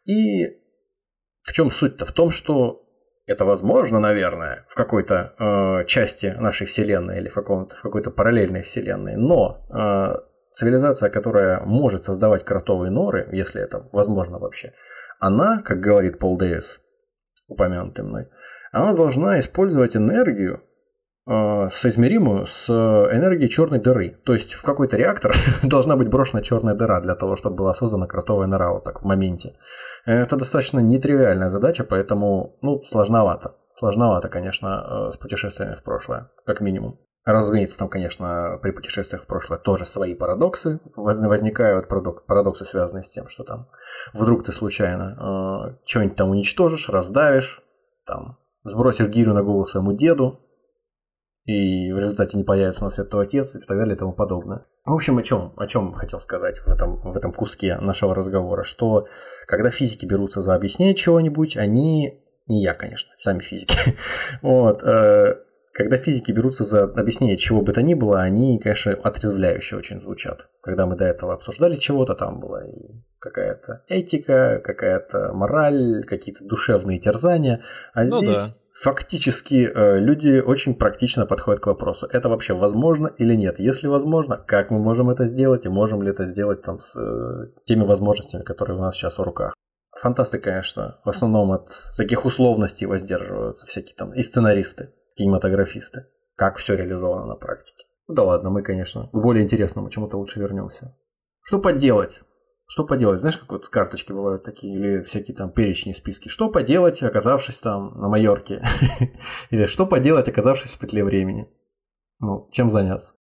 И 0.05 0.47
в 1.41 1.51
чем 1.51 1.69
суть-то? 1.69 2.05
В 2.05 2.11
том, 2.13 2.31
что 2.31 2.83
это 3.25 3.45
возможно, 3.45 3.99
наверное, 3.99 4.65
в 4.69 4.75
какой-то 4.75 5.33
э, 5.37 5.85
части 5.85 6.27
нашей 6.27 6.67
Вселенной 6.67 7.19
или 7.19 7.29
в, 7.29 7.35
в 7.35 7.81
какой-то 7.81 8.11
параллельной 8.11 8.63
Вселенной, 8.63 9.15
но 9.15 9.65
э, 9.69 10.15
цивилизация, 10.53 11.09
которая 11.09 11.61
может 11.61 12.03
создавать 12.03 12.45
кротовые 12.45 12.91
норы, 12.91 13.27
если 13.31 13.61
это 13.61 13.89
возможно 13.91 14.39
вообще, 14.39 14.73
она, 15.19 15.61
как 15.61 15.79
говорит 15.79 16.19
Пол 16.19 16.37
Дэвис, 16.37 16.79
упомянутый 17.47 18.03
мной, 18.03 18.27
она 18.71 18.93
должна 18.93 19.39
использовать 19.39 19.95
энергию, 19.95 20.63
э, 21.27 21.69
соизмеримую 21.71 22.45
с 22.45 22.69
энергией 22.69 23.49
черной 23.49 23.79
дыры. 23.79 24.17
То 24.25 24.33
есть 24.33 24.53
в 24.53 24.63
какой-то 24.63 24.97
реактор 24.97 25.33
должна 25.63 25.95
быть 25.95 26.09
брошена 26.09 26.41
черная 26.41 26.75
дыра 26.75 26.99
для 27.01 27.15
того, 27.15 27.35
чтобы 27.35 27.55
была 27.55 27.73
создана 27.73 28.07
кротовая 28.07 28.47
нора 28.47 28.73
вот 28.73 28.83
так 28.83 29.01
в 29.01 29.05
моменте. 29.05 29.55
Это 30.05 30.35
достаточно 30.35 30.79
нетривиальная 30.79 31.49
задача, 31.49 31.83
поэтому, 31.83 32.57
ну, 32.61 32.83
сложновато. 32.83 33.55
Сложновато, 33.77 34.29
конечно, 34.29 35.11
с 35.13 35.17
путешествиями 35.17 35.75
в 35.75 35.83
прошлое, 35.83 36.29
как 36.45 36.61
минимум. 36.61 36.99
Разумеется, 37.25 37.77
там, 37.77 37.87
конечно, 37.87 38.59
при 38.61 38.71
путешествиях 38.71 39.23
в 39.23 39.27
прошлое 39.27 39.57
тоже 39.57 39.85
свои 39.85 40.13
парадоксы 40.13 40.81
возникают, 40.95 41.87
парадоксы, 41.87 42.65
связанные 42.65 43.03
с 43.03 43.09
тем, 43.09 43.29
что 43.29 43.43
там 43.43 43.69
вдруг 44.13 44.43
ты 44.43 44.51
случайно 44.51 45.73
э, 45.73 45.77
что-нибудь 45.85 46.17
там 46.17 46.31
уничтожишь, 46.31 46.89
раздавишь, 46.89 47.63
там, 48.05 48.39
сбросишь 48.65 49.07
гирю 49.07 49.33
на 49.33 49.41
голову 49.41 49.65
своему 49.65 49.93
деду, 49.93 50.41
и 51.45 51.91
в 51.93 51.97
результате 51.97 52.37
не 52.37 52.43
появится 52.43 52.83
на 52.83 52.89
свет 52.89 53.09
твой 53.09 53.25
отец 53.25 53.55
и 53.55 53.59
так 53.59 53.77
далее 53.77 53.95
и 53.95 53.99
тому 53.99 54.13
подобное. 54.13 54.65
В 54.85 54.93
общем, 54.93 55.17
о 55.17 55.23
чем, 55.23 55.53
о 55.57 55.67
чем 55.67 55.93
хотел 55.93 56.19
сказать 56.19 56.59
в 56.59 56.67
этом, 56.67 56.99
в 56.99 57.15
этом 57.15 57.31
куске 57.31 57.77
нашего 57.77 58.13
разговора, 58.13 58.63
что 58.63 59.07
когда 59.47 59.69
физики 59.69 60.05
берутся 60.05 60.41
за 60.41 60.55
объяснение 60.55 60.95
чего-нибудь, 60.95 61.55
они, 61.55 62.21
не 62.47 62.61
я, 62.61 62.73
конечно, 62.73 63.11
сами 63.17 63.39
физики, 63.39 63.77
вот, 64.41 64.83
э, 64.83 65.35
когда 65.73 65.97
физики 65.97 66.31
берутся 66.31 66.63
за 66.63 66.83
объяснение 66.83 67.37
чего 67.37 67.61
бы 67.61 67.73
то 67.73 67.81
ни 67.81 67.93
было, 67.93 68.21
они, 68.21 68.59
конечно, 68.59 68.93
отрезвляюще 68.93 69.75
очень 69.75 69.99
звучат. 69.99 70.47
Когда 70.61 70.85
мы 70.85 70.95
до 70.95 71.05
этого 71.05 71.33
обсуждали 71.33 71.77
чего-то, 71.77 72.15
там 72.15 72.39
была 72.39 72.63
и 72.65 73.03
какая-то 73.19 73.83
этика, 73.87 74.61
какая-то 74.63 75.33
мораль, 75.33 76.03
какие-то 76.05 76.45
душевные 76.45 76.99
терзания, 76.99 77.63
а 77.93 78.03
ну 78.05 78.17
здесь... 78.17 78.35
да 78.35 78.47
Фактически 78.75 79.71
люди 79.75 80.39
очень 80.39 80.73
практично 80.73 81.27
подходят 81.27 81.61
к 81.61 81.67
вопросу, 81.67 82.07
это 82.11 82.27
вообще 82.27 82.55
возможно 82.55 83.05
или 83.19 83.35
нет. 83.35 83.59
Если 83.59 83.85
возможно, 83.85 84.35
как 84.35 84.71
мы 84.71 84.79
можем 84.79 85.11
это 85.11 85.27
сделать 85.27 85.67
и 85.67 85.69
можем 85.69 86.01
ли 86.01 86.09
это 86.09 86.25
сделать 86.25 86.63
там 86.63 86.79
с 86.79 86.97
теми 87.65 87.83
возможностями, 87.83 88.41
которые 88.41 88.79
у 88.79 88.81
нас 88.81 88.95
сейчас 88.95 89.19
в 89.19 89.21
руках. 89.21 89.53
Фантасты, 90.01 90.39
конечно, 90.39 90.99
в 91.05 91.09
основном 91.09 91.51
от 91.51 91.69
таких 91.95 92.25
условностей 92.25 92.87
воздерживаются 92.87 93.67
всякие 93.67 93.95
там 93.95 94.11
и 94.11 94.23
сценаристы, 94.23 94.89
кинематографисты. 95.15 96.07
Как 96.35 96.57
все 96.57 96.75
реализовано 96.75 97.25
на 97.25 97.35
практике. 97.35 97.85
Ну 98.07 98.15
да 98.15 98.23
ладно, 98.23 98.49
мы, 98.49 98.63
конечно, 98.63 99.07
к 99.07 99.13
более 99.13 99.43
интересному 99.43 99.89
чему-то 99.89 100.17
лучше 100.17 100.39
вернемся. 100.39 100.95
Что 101.43 101.59
поделать? 101.59 102.21
Что 102.67 102.85
поделать? 102.85 103.19
Знаешь, 103.19 103.37
как 103.37 103.51
вот 103.51 103.67
карточки 103.67 104.11
бывают 104.11 104.43
такие, 104.43 104.73
или 104.75 105.03
всякие 105.03 105.35
там 105.35 105.51
перечни, 105.51 105.93
списки. 105.93 106.27
Что 106.27 106.49
поделать, 106.49 107.03
оказавшись 107.03 107.59
там 107.59 107.93
на 107.99 108.07
Майорке? 108.07 108.63
Или 109.51 109.65
что 109.65 109.85
поделать, 109.85 110.27
оказавшись 110.27 110.71
в 110.71 110.79
петле 110.79 111.03
времени? 111.03 111.47
Ну, 112.19 112.49
чем 112.51 112.71
заняться? 112.71 113.15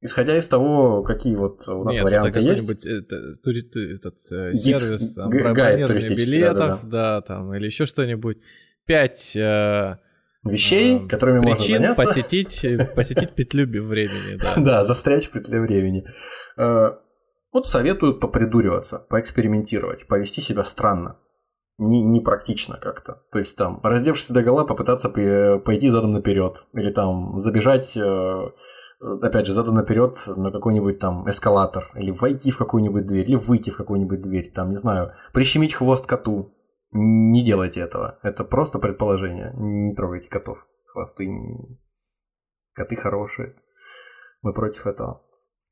Исходя 0.00 0.36
из 0.36 0.48
того, 0.48 1.04
какие 1.04 1.36
вот 1.36 1.68
у 1.68 1.84
нас 1.84 1.94
Нет, 1.94 2.02
варианты 2.02 2.30
это 2.30 2.40
есть. 2.40 2.86
Это, 2.86 3.34
тури, 3.44 3.60
этот 3.94 4.18
э, 4.32 4.52
сервис, 4.54 5.12
там, 5.12 5.30
гайд 5.30 5.54
бронирование 5.54 6.16
билетов, 6.16 6.56
да, 6.56 6.66
да, 6.66 6.80
да, 6.82 7.20
там, 7.20 7.54
или 7.54 7.66
еще 7.66 7.86
что-нибудь. 7.86 8.38
Пять 8.84 9.36
э, 9.36 9.98
вещей, 10.44 11.02
а, 11.04 11.08
которыми 11.08 11.40
причин 11.40 11.82
можно 11.82 11.94
заняться. 11.94 12.06
посетить, 12.06 12.94
посетить 12.94 13.30
петлю 13.34 13.66
времени, 13.84 14.38
да. 14.40 14.54
Да, 14.56 14.84
застрять 14.84 15.26
в 15.26 15.32
петле 15.32 15.60
времени. 15.60 16.04
Э, 16.56 16.90
вот 17.52 17.68
советуют 17.68 18.20
попридуриваться, 18.20 18.98
поэкспериментировать, 18.98 20.06
повести 20.06 20.40
себя 20.40 20.64
странно. 20.64 21.18
Не, 21.78 22.02
не 22.02 22.20
практично 22.20 22.76
как-то. 22.76 23.22
То 23.30 23.38
есть 23.38 23.56
там, 23.56 23.80
раздевшись 23.82 24.30
до 24.30 24.42
гола, 24.42 24.64
попытаться 24.64 25.08
пойти 25.08 25.90
задом 25.90 26.12
наперед. 26.12 26.64
Или 26.74 26.90
там 26.90 27.40
забежать, 27.40 27.96
э, 27.96 28.50
опять 29.00 29.46
же, 29.46 29.52
задом 29.52 29.74
наперед 29.74 30.22
на 30.26 30.50
какой-нибудь 30.50 30.98
там 30.98 31.28
эскалатор. 31.28 31.90
Или 31.94 32.10
войти 32.10 32.50
в 32.50 32.58
какую-нибудь 32.58 33.06
дверь, 33.06 33.28
или 33.28 33.36
выйти 33.36 33.70
в 33.70 33.76
какую-нибудь 33.76 34.22
дверь. 34.22 34.50
Там, 34.54 34.70
не 34.70 34.76
знаю, 34.76 35.12
прищемить 35.32 35.74
хвост 35.74 36.06
коту. 36.06 36.54
Не 36.92 37.44
делайте 37.44 37.80
этого. 37.80 38.18
Это 38.22 38.44
просто 38.44 38.78
предположение. 38.78 39.52
Не 39.56 39.94
трогайте 39.94 40.28
котов. 40.28 40.66
Хвосты. 40.86 41.28
Коты 42.74 42.96
хорошие. 42.96 43.56
Мы 44.42 44.52
против 44.52 44.86
этого. 44.86 45.22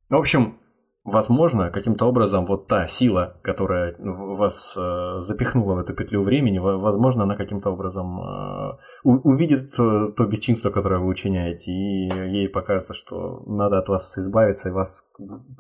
В 0.09 0.17
общем, 0.17 0.59
Возможно, 1.05 1.71
каким-то 1.71 2.05
образом 2.05 2.45
вот 2.45 2.69
та 2.69 2.87
сила, 2.87 3.41
которая 3.43 3.97
вас 3.99 4.77
э, 4.77 5.21
запихнула 5.21 5.77
в 5.77 5.79
эту 5.79 5.95
петлю 5.95 6.23
времени, 6.23 6.59
возможно, 6.59 7.23
она 7.23 7.37
каким-то 7.37 7.71
образом 7.71 8.21
э, 8.21 8.79
увидит 9.05 9.75
то, 9.75 10.13
то 10.13 10.27
бесчинство, 10.27 10.69
которое 10.69 11.01
вы 11.01 11.07
учиняете, 11.07 11.73
и 11.73 12.11
ей 12.11 12.51
покажется, 12.51 12.93
что 12.93 13.43
надо 13.47 13.79
от 13.79 13.89
вас 13.89 14.19
избавиться, 14.19 14.69
и 14.69 14.73
вас 14.73 15.09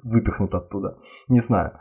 выпихнут 0.04 0.54
оттуда. 0.54 0.98
Не 1.28 1.40
знаю. 1.40 1.78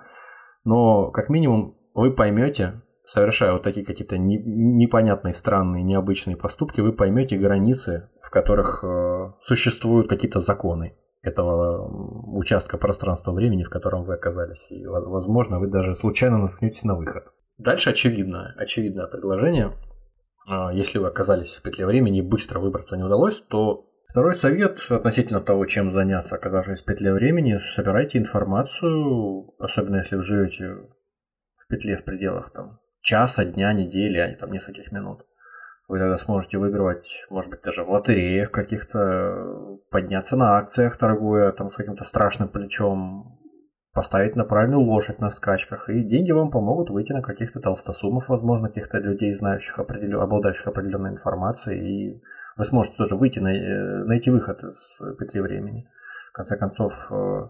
Но, 0.64 1.12
как 1.12 1.28
минимум, 1.28 1.76
вы 1.94 2.12
поймете, 2.12 2.82
совершая 3.10 3.54
вот 3.54 3.64
такие 3.64 3.86
какие-то 3.86 4.18
не, 4.18 4.38
непонятные, 4.38 5.34
странные, 5.34 5.84
необычные 5.84 6.38
поступки, 6.38 6.82
вы 6.82 6.94
поймете 6.94 7.38
границы, 7.38 8.10
в 8.22 8.30
которых 8.30 8.84
э, 8.84 9.32
существуют 9.42 10.08
какие-то 10.08 10.40
законы 10.40 10.96
этого 11.22 12.38
участка 12.38 12.78
пространства-времени, 12.78 13.64
в 13.64 13.70
котором 13.70 14.06
вы 14.06 14.14
оказались. 14.14 14.72
И, 14.72 14.86
возможно, 14.86 15.60
вы 15.60 15.68
даже 15.68 15.96
случайно 15.96 16.38
наткнетесь 16.38 16.84
на 16.84 16.96
выход. 16.96 17.26
Дальше 17.58 17.90
очевидное, 17.90 18.56
очевидное 18.58 19.08
предложение. 19.08 19.74
А, 20.48 20.72
если 20.72 21.00
вы 21.00 21.08
оказались 21.08 21.56
в 21.56 21.62
петле 21.62 21.86
времени 21.86 22.20
и 22.20 22.28
быстро 22.28 22.60
выбраться 22.60 22.96
не 22.96 23.04
удалось, 23.04 23.42
то 23.50 23.88
второй 24.08 24.36
совет 24.36 24.80
относительно 24.90 25.42
того, 25.42 25.66
чем 25.66 25.92
заняться, 25.92 26.36
оказавшись 26.36 26.82
в 26.82 26.86
петле 26.86 27.12
времени, 27.12 27.58
собирайте 27.58 28.20
информацию, 28.20 29.52
особенно 29.60 29.98
если 29.98 30.16
вы 30.16 30.24
живете 30.24 30.78
в 31.58 31.68
петле 31.68 31.98
в 31.98 32.06
пределах 32.06 32.52
там, 32.54 32.80
часа, 33.02 33.46
дня, 33.46 33.74
недели, 33.74 34.18
а 34.18 34.30
не 34.30 34.36
там 34.36 34.52
нескольких 34.52 34.92
минут. 34.92 35.26
Вы 35.88 35.98
тогда 35.98 36.18
сможете 36.18 36.60
выигрывать, 36.60 37.26
может 37.32 37.50
быть, 37.50 37.62
даже 37.64 37.84
в 37.84 37.90
лотереях 37.90 38.52
каких-то, 38.52 39.80
подняться 39.90 40.36
на 40.36 40.58
акциях, 40.58 40.98
торгуя 40.98 41.52
там 41.52 41.70
с 41.70 41.76
каким-то 41.76 42.04
страшным 42.04 42.48
плечом, 42.50 43.40
поставить 43.92 44.36
на 44.36 44.46
правильную 44.46 44.82
лошадь 44.82 45.20
на 45.20 45.32
скачках, 45.32 45.90
и 45.90 46.04
деньги 46.04 46.32
вам 46.32 46.52
помогут 46.52 46.92
выйти 46.92 47.12
на 47.12 47.24
каких-то 47.24 47.60
толстосумов, 47.60 48.30
возможно, 48.30 48.68
каких-то 48.68 49.00
людей, 49.00 49.34
знающих 49.34 49.80
определен... 49.80 50.20
обладающих 50.20 50.68
определенной 50.68 51.12
информацией, 51.12 51.80
и 51.80 52.22
вы 52.56 52.66
сможете 52.66 52.98
тоже 52.98 53.16
выйти, 53.16 53.40
на... 53.40 53.52
Э, 53.52 54.04
найти 54.04 54.30
выход 54.30 54.64
из 54.64 55.02
петли 55.18 55.40
времени. 55.40 55.90
В 56.30 56.34
конце 56.34 56.56
концов, 56.56 56.94
э, 57.10 57.48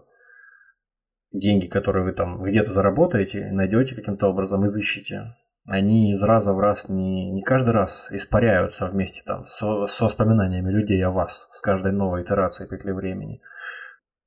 деньги, 1.32 1.66
которые 1.66 2.04
вы 2.04 2.12
там 2.12 2.42
где-то 2.42 2.72
заработаете, 2.72 3.50
найдете 3.52 3.94
каким-то 3.94 4.28
образом, 4.28 4.66
изыщите, 4.66 5.34
они 5.66 6.12
из 6.12 6.22
раза 6.22 6.52
в 6.52 6.58
раз 6.58 6.88
не, 6.88 7.30
не 7.30 7.42
каждый 7.42 7.70
раз 7.70 8.08
испаряются 8.10 8.86
вместе 8.86 9.22
там 9.24 9.46
с, 9.46 9.58
с 9.58 10.00
воспоминаниями 10.00 10.70
людей 10.70 11.04
о 11.04 11.10
вас, 11.10 11.48
с 11.52 11.60
каждой 11.60 11.92
новой 11.92 12.22
итерацией 12.22 12.68
петли 12.68 12.92
времени. 12.92 13.40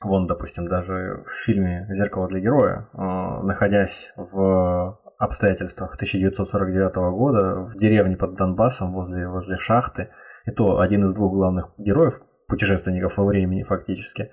Вон, 0.01 0.27
допустим, 0.27 0.67
даже 0.67 1.23
в 1.25 1.31
фильме 1.45 1.87
«Зеркало 1.91 2.27
для 2.27 2.39
героя», 2.39 2.89
э, 2.93 2.97
находясь 3.43 4.13
в 4.15 4.99
обстоятельствах 5.17 5.95
1949 5.95 6.95
года 7.11 7.61
в 7.63 7.77
деревне 7.77 8.17
под 8.17 8.35
Донбассом 8.35 8.93
возле, 8.93 9.27
возле 9.27 9.57
шахты, 9.57 10.11
и 10.45 10.51
то 10.51 10.79
один 10.79 11.05
из 11.05 11.15
двух 11.15 11.33
главных 11.33 11.71
героев, 11.77 12.21
путешественников 12.47 13.17
во 13.17 13.25
времени 13.25 13.63
фактически, 13.63 14.29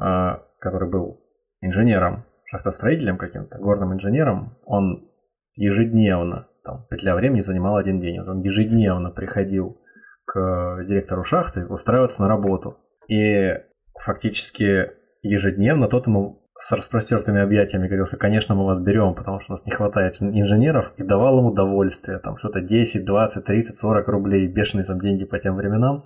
э, 0.00 0.38
который 0.58 0.90
был 0.90 1.23
инженером, 1.64 2.24
шахтостроителем 2.44 3.16
каким-то, 3.18 3.58
горным 3.58 3.94
инженером, 3.94 4.58
он 4.64 5.08
ежедневно, 5.54 6.48
там, 6.62 6.86
петля 6.90 7.14
времени 7.14 7.42
занимала 7.42 7.80
один 7.80 8.00
день, 8.00 8.20
вот 8.20 8.28
он 8.28 8.40
ежедневно 8.40 9.10
приходил 9.10 9.80
к 10.26 10.84
директору 10.86 11.24
шахты 11.24 11.66
устраиваться 11.66 12.22
на 12.22 12.28
работу. 12.28 12.78
И 13.08 13.54
фактически 13.98 14.90
ежедневно 15.22 15.88
тот 15.88 16.06
ему 16.06 16.40
с 16.56 16.72
распростертыми 16.72 17.40
объятиями 17.40 17.88
говорил, 17.88 18.06
что, 18.06 18.16
конечно, 18.16 18.54
мы 18.54 18.64
вас 18.64 18.80
берем, 18.80 19.14
потому 19.14 19.40
что 19.40 19.52
у 19.52 19.54
нас 19.54 19.66
не 19.66 19.72
хватает 19.72 20.16
инженеров, 20.20 20.92
и 20.96 21.02
давал 21.02 21.38
ему 21.38 21.48
удовольствие, 21.48 22.18
там 22.18 22.36
что-то 22.36 22.60
10, 22.60 23.04
20, 23.04 23.44
30, 23.44 23.76
40 23.76 24.08
рублей, 24.08 24.46
бешеные 24.46 24.84
там 24.84 25.00
деньги 25.00 25.24
по 25.24 25.38
тем 25.38 25.56
временам. 25.56 26.04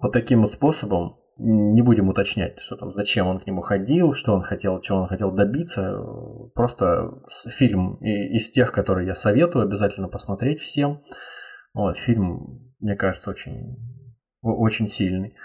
Вот 0.00 0.12
таким 0.12 0.42
вот 0.42 0.52
способом 0.52 1.16
не 1.38 1.82
будем 1.82 2.08
уточнять, 2.08 2.60
что 2.60 2.76
там, 2.76 2.92
зачем 2.92 3.26
он 3.26 3.40
к 3.40 3.46
нему 3.46 3.60
ходил, 3.60 4.14
что 4.14 4.32
он 4.34 4.42
хотел, 4.42 4.80
чего 4.80 5.00
он 5.02 5.08
хотел 5.08 5.32
добиться. 5.32 5.98
Просто 6.54 7.10
фильм 7.50 7.96
из 7.96 8.50
тех, 8.50 8.72
которые 8.72 9.06
я 9.06 9.14
советую 9.14 9.64
обязательно 9.64 10.08
посмотреть 10.08 10.60
всем. 10.60 11.02
Вот, 11.74 11.98
фильм, 11.98 12.72
мне 12.80 12.96
кажется, 12.96 13.30
очень, 13.30 13.76
очень 14.40 14.88
сильный. 14.88 15.36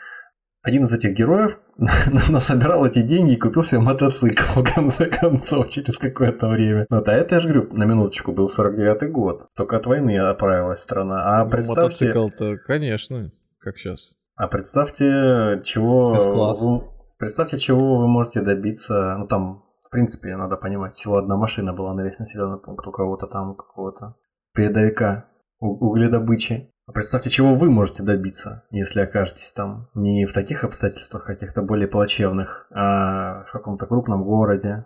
Один 0.63 0.85
из 0.85 0.93
этих 0.93 1.13
героев 1.13 1.59
насобирал 2.29 2.85
эти 2.85 3.01
деньги 3.01 3.33
и 3.33 3.37
купил 3.37 3.63
себе 3.63 3.79
мотоцикл, 3.79 4.61
в 4.61 4.73
конце 4.73 5.07
концов, 5.07 5.69
через 5.71 5.97
какое-то 5.97 6.47
время. 6.47 6.85
Вот, 6.89 7.09
а 7.09 7.13
это, 7.13 7.35
я 7.35 7.41
же 7.41 7.49
говорю, 7.49 7.73
на 7.73 7.83
минуточку, 7.83 8.31
был 8.31 8.49
49-й 8.49 9.09
год. 9.09 9.49
Только 9.55 9.77
от 9.77 9.87
войны 9.87 10.17
оправилась 10.19 10.81
страна. 10.81 11.39
А 11.39 11.43
ну, 11.43 11.49
представьте... 11.49 12.05
Мотоцикл-то, 12.05 12.57
конечно, 12.59 13.31
как 13.59 13.77
сейчас. 13.77 14.20
А 14.35 14.47
представьте, 14.47 15.61
чего... 15.63 16.13
Вы, 16.61 16.81
представьте, 17.17 17.57
чего 17.57 17.97
вы 17.97 18.07
можете 18.07 18.41
добиться. 18.41 19.15
Ну, 19.17 19.27
там, 19.27 19.63
в 19.85 19.89
принципе, 19.89 20.35
надо 20.35 20.57
понимать, 20.57 20.95
всего 20.95 21.17
одна 21.17 21.37
машина 21.37 21.73
была 21.73 21.93
на 21.93 22.01
весь 22.01 22.19
населенный 22.19 22.59
пункт 22.59 22.85
у 22.87 22.91
кого-то 22.91 23.27
там, 23.27 23.51
у 23.51 23.55
какого-то 23.55 24.15
передовика 24.53 25.27
угледобычи. 25.59 26.71
А 26.87 26.93
представьте, 26.93 27.29
чего 27.29 27.53
вы 27.53 27.69
можете 27.69 28.03
добиться, 28.03 28.63
если 28.71 29.01
окажетесь 29.01 29.53
там 29.53 29.89
не 29.93 30.25
в 30.25 30.33
таких 30.33 30.63
обстоятельствах, 30.63 31.25
каких-то 31.25 31.61
более 31.61 31.87
плачевных, 31.87 32.67
а 32.71 33.43
в 33.43 33.51
каком-то 33.51 33.85
крупном 33.85 34.23
городе, 34.23 34.69
а, 34.69 34.85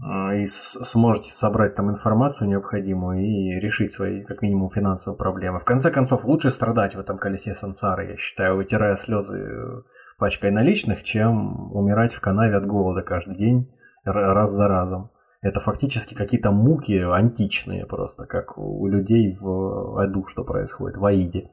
и 0.00 0.46
сможете 0.46 1.30
собрать 1.32 1.74
там 1.74 1.90
информацию 1.90 2.48
необходимую 2.48 3.20
и 3.20 3.60
решить 3.60 3.92
свои, 3.92 4.24
как 4.24 4.42
минимум, 4.42 4.70
финансовые 4.70 5.18
проблемы. 5.18 5.60
В 5.60 5.64
конце 5.64 5.90
концов, 5.90 6.24
лучше 6.24 6.50
страдать 6.50 6.94
в 6.94 7.00
этом 7.00 7.18
колесе 7.18 7.54
сансары, 7.54 8.10
я 8.10 8.16
считаю, 8.16 8.56
вытирая 8.56 8.96
слезы 8.96 9.38
э, 9.38 9.82
пачкой 10.18 10.50
наличных, 10.50 11.02
чем 11.02 11.72
умирать 11.72 12.14
в 12.14 12.20
канаве 12.20 12.56
от 12.56 12.66
голода 12.66 13.02
каждый 13.02 13.36
день, 13.36 13.70
раз 14.04 14.50
за 14.50 14.66
разом. 14.66 15.10
Это 15.40 15.60
фактически 15.60 16.14
какие-то 16.14 16.52
муки 16.52 16.98
античные 16.98 17.84
просто, 17.84 18.26
как 18.26 18.56
у 18.56 18.86
людей 18.86 19.36
в 19.38 20.00
аду, 20.00 20.24
что 20.26 20.44
происходит, 20.44 20.96
в 20.96 21.04
Аиде. 21.04 21.50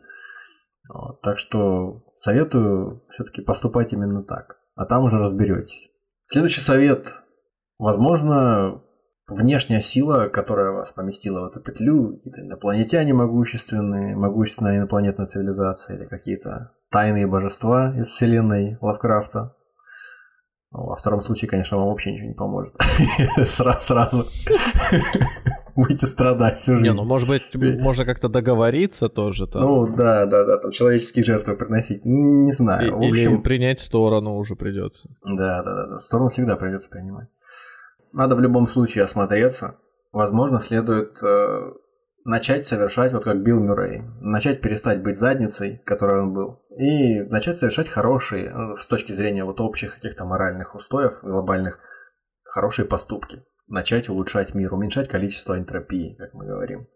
Вот, 0.87 1.21
так 1.21 1.39
что 1.39 2.03
советую 2.15 3.03
все-таки 3.09 3.41
поступать 3.41 3.93
именно 3.93 4.23
так, 4.23 4.59
а 4.75 4.85
там 4.85 5.03
уже 5.03 5.17
разберетесь. 5.17 5.91
Следующий 6.27 6.61
совет 6.61 7.23
Возможно, 7.79 8.81
внешняя 9.29 9.81
сила, 9.81 10.27
которая 10.27 10.71
вас 10.71 10.91
поместила 10.91 11.39
в 11.39 11.45
эту 11.45 11.61
петлю, 11.61 12.17
какие-то 12.17 12.41
инопланетяне 12.41 13.13
могущественные, 13.13 14.17
могущественная 14.17 14.79
инопланетная 14.79 15.27
цивилизация 15.27 15.95
или 15.95 16.03
какие-то 16.03 16.71
тайные 16.91 17.25
божества 17.25 17.95
из 17.97 18.07
вселенной 18.07 18.77
Лавкрафта. 18.81 19.55
Ну, 20.71 20.87
во 20.87 20.95
втором 20.97 21.21
случае, 21.21 21.49
конечно, 21.49 21.77
вам 21.77 21.87
вообще 21.87 22.11
ничего 22.11 22.27
не 22.27 22.33
поможет. 22.35 22.75
Сразу. 23.45 23.79
сразу. 23.79 24.25
Будете 25.75 26.05
страдать 26.05 26.57
всю 26.57 26.73
жизнь. 26.73 26.83
Не, 26.83 26.93
ну 26.93 27.05
может 27.05 27.29
быть, 27.29 27.43
можно 27.55 28.03
как-то 28.03 28.27
договориться 28.27 29.07
тоже 29.07 29.47
там. 29.47 29.61
Ну 29.61 29.87
да, 29.87 30.25
да, 30.25 30.43
да, 30.43 30.57
там 30.57 30.71
человеческие 30.71 31.23
жертвы 31.23 31.55
приносить. 31.55 32.03
Не 32.03 32.51
знаю. 32.51 32.99
Или 33.01 33.37
принять 33.37 33.79
сторону 33.79 34.35
уже 34.35 34.55
придется. 34.57 35.09
Да, 35.23 35.63
да, 35.63 35.87
да, 35.87 35.99
сторону 35.99 36.29
всегда 36.29 36.57
придется 36.57 36.89
принимать 36.89 37.29
надо 38.13 38.35
в 38.35 38.39
любом 38.39 38.67
случае 38.67 39.03
осмотреться. 39.03 39.77
Возможно, 40.11 40.59
следует 40.59 41.21
э, 41.23 41.73
начать 42.25 42.65
совершать, 42.65 43.13
вот 43.13 43.23
как 43.23 43.43
Билл 43.43 43.59
Мюррей, 43.59 44.01
начать 44.21 44.61
перестать 44.61 45.03
быть 45.03 45.19
задницей, 45.19 45.81
которой 45.85 46.21
он 46.21 46.33
был, 46.33 46.61
и 46.77 47.21
начать 47.23 47.57
совершать 47.57 47.89
хорошие, 47.89 48.45
э, 48.45 48.75
с 48.75 48.87
точки 48.87 49.11
зрения 49.11 49.43
вот 49.43 49.59
общих 49.61 49.95
каких-то 49.95 50.25
моральных 50.25 50.75
устоев 50.75 51.19
глобальных, 51.21 51.79
хорошие 52.43 52.85
поступки. 52.85 53.43
Начать 53.67 54.09
улучшать 54.09 54.55
мир, 54.55 54.73
уменьшать 54.73 55.09
количество 55.09 55.57
энтропии, 55.57 56.15
как 56.17 56.33
мы 56.33 56.45
говорим. 56.45 56.87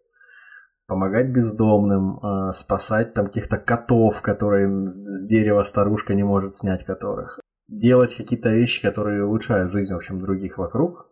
помогать 0.85 1.29
бездомным, 1.29 2.19
э, 2.19 2.51
спасать 2.53 3.13
там 3.13 3.27
каких-то 3.27 3.57
котов, 3.57 4.21
которые 4.21 4.85
с 4.87 5.25
дерева 5.25 5.63
старушка 5.63 6.13
не 6.13 6.23
может 6.23 6.55
снять 6.55 6.83
которых, 6.83 7.39
делать 7.67 8.15
какие-то 8.15 8.49
вещи, 8.49 8.81
которые 8.81 9.25
улучшают 9.25 9.71
жизнь, 9.71 9.93
в 9.93 9.97
общем, 9.97 10.19
других 10.19 10.57
вокруг, 10.57 11.07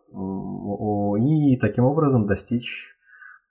и 1.18 1.56
таким 1.58 1.84
образом 1.84 2.26
достичь 2.26 2.96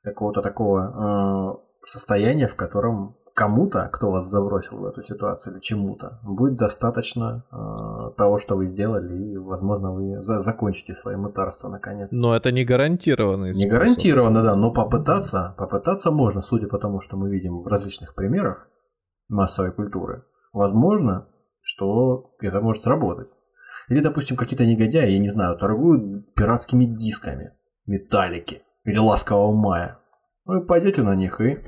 какого-то 0.04 0.42
такого 0.42 1.60
э, 1.84 1.88
состояния, 1.88 2.48
в 2.48 2.56
котором 2.56 3.18
кому-то, 3.34 3.90
кто 3.92 4.12
вас 4.12 4.28
забросил 4.28 4.78
в 4.78 4.86
эту 4.86 5.02
ситуацию 5.02 5.54
или 5.54 5.62
чему-то, 5.62 6.20
будет 6.24 6.58
достаточно 6.58 7.46
э, 7.52 8.18
того, 8.18 8.40
что 8.40 8.56
вы 8.56 8.68
сделали, 8.68 9.14
и, 9.14 9.38
возможно, 9.38 9.94
вы 9.94 10.22
за 10.24 10.42
закончите 10.42 10.96
свое 10.96 11.18
мытарство 11.18 11.70
наконец. 11.70 12.10
Но 12.12 12.36
это 12.36 12.52
не 12.52 12.66
гарантированный 12.66 13.54
Не 13.54 13.68
гарантированно, 13.68 14.44
да, 14.44 14.56
но 14.56 14.72
попытаться, 14.72 15.56
попытаться 15.58 16.12
можно, 16.12 16.42
судя 16.42 16.68
по 16.68 16.78
тому, 16.78 17.02
что 17.02 17.18
мы 17.18 17.30
видим 17.30 17.62
в 17.62 17.68
различных 17.68 18.16
примерах 18.16 18.68
массовой 19.30 19.72
культуры. 19.72 20.24
Возможно, 20.54 21.28
что 21.62 22.36
это 22.40 22.62
может 22.62 22.84
сработать. 22.84 23.30
Или, 23.90 24.00
допустим, 24.00 24.38
какие-то 24.38 24.66
негодяи, 24.66 25.12
я 25.12 25.20
не 25.20 25.30
знаю, 25.30 25.58
торгуют 25.58 26.34
пиратскими 26.34 26.86
дисками, 26.86 27.54
металлики 27.86 28.64
или 28.84 28.98
ласкового 28.98 29.54
мая. 29.54 30.00
Ну 30.46 30.62
и 30.62 30.66
пойдете 30.66 31.04
на 31.04 31.16
них 31.16 31.40
и 31.42 31.60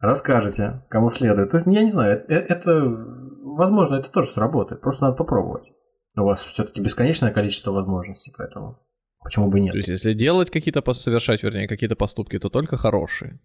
расскажете, 0.00 0.84
кому 0.88 1.10
следует. 1.10 1.50
То 1.50 1.56
есть, 1.56 1.66
я 1.66 1.82
не 1.82 1.90
знаю, 1.90 2.24
это, 2.28 2.54
это 2.54 2.96
возможно, 3.44 3.96
это 3.96 4.10
тоже 4.10 4.30
сработает. 4.30 4.80
Просто 4.80 5.04
надо 5.04 5.16
попробовать. 5.16 5.64
У 6.16 6.22
вас 6.22 6.40
все-таки 6.40 6.80
бесконечное 6.80 7.30
количество 7.30 7.70
возможностей, 7.70 8.32
поэтому 8.36 8.78
почему 9.22 9.50
бы 9.50 9.60
нет? 9.60 9.72
То 9.72 9.78
есть, 9.78 9.88
если 9.88 10.14
делать 10.14 10.50
какие-то, 10.50 10.82
совершать, 10.92 11.42
вернее, 11.42 11.68
какие-то 11.68 11.96
поступки, 11.96 12.38
то 12.38 12.48
только 12.48 12.76
хорошие. 12.76 13.40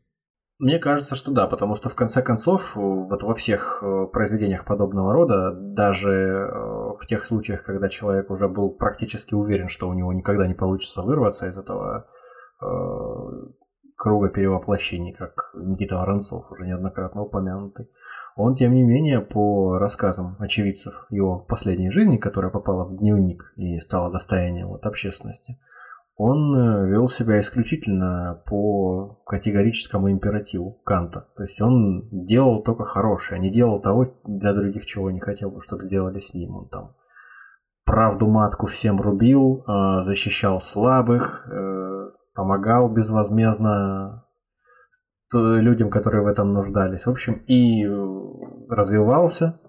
Мне 0.60 0.78
кажется, 0.78 1.16
что 1.16 1.32
да, 1.32 1.48
потому 1.48 1.76
что 1.76 1.90
в 1.90 1.96
конце 1.96 2.22
концов 2.22 2.76
вот 2.76 3.24
во 3.24 3.34
всех 3.34 3.82
э, 3.82 4.06
произведениях 4.14 4.66
подобного 4.66 5.12
рода, 5.12 5.52
даже 5.52 6.12
э, 6.12 6.94
в 7.00 7.06
тех 7.08 7.26
случаях, 7.26 7.64
когда 7.64 7.90
человек 7.90 8.30
уже 8.30 8.48
был 8.48 8.70
практически 8.72 9.34
уверен, 9.34 9.68
что 9.68 9.90
у 9.90 9.94
него 9.94 10.14
никогда 10.14 10.46
не 10.46 10.54
получится 10.54 11.02
вырваться 11.02 11.48
из 11.48 11.58
этого 11.58 12.08
э, 12.62 12.66
круга 13.98 14.30
перевоплощений, 14.30 15.14
как 15.14 15.52
Никита 15.56 15.96
Воронцов, 15.96 16.52
уже 16.52 16.68
неоднократно 16.68 17.24
упомянутый, 17.24 17.90
он, 18.36 18.56
тем 18.56 18.74
не 18.74 18.84
менее, 18.84 19.22
по 19.22 19.78
рассказам 19.78 20.36
очевидцев 20.40 21.06
его 21.10 21.40
последней 21.40 21.92
жизни, 21.92 22.18
которая 22.18 22.52
попала 22.52 22.86
в 22.86 22.98
дневник 22.98 23.54
и 23.56 23.80
стала 23.80 24.12
достоянием 24.12 24.70
вот 24.70 24.86
общественности, 24.86 25.60
он 26.16 26.56
э, 26.56 26.90
вел 26.90 27.10
себя 27.10 27.42
исключительно 27.42 28.44
по 28.46 29.22
категорическому 29.26 30.12
императиву 30.12 30.80
Канта. 30.86 31.28
То 31.36 31.44
есть 31.44 31.60
он 31.60 32.08
делал 32.12 32.62
только 32.62 32.86
хорошее, 32.86 33.40
а 33.40 33.42
не 33.42 33.52
делал 33.52 33.82
того 33.82 34.14
для 34.24 34.54
других, 34.54 34.86
чего 34.86 35.10
не 35.10 35.20
хотел 35.20 35.50
бы, 35.50 35.62
чтобы 35.62 35.86
сделали 35.86 36.20
с 36.20 36.34
ним. 36.34 36.56
Он 36.56 36.70
там 36.70 36.96
правду 37.84 38.28
матку 38.28 38.68
всем 38.68 39.02
рубил, 39.02 39.64
э, 39.68 40.02
защищал 40.02 40.62
слабых, 40.62 41.48
э, 41.52 42.12
помогал 42.36 42.94
безвозмездно 42.94 44.26
людям, 45.32 45.90
которые 45.90 46.22
в 46.22 46.28
этом 46.28 46.54
нуждались. 46.54 47.08
В 47.08 47.10
общем, 47.10 47.42
и 47.48 47.88
развивался, 48.70 49.60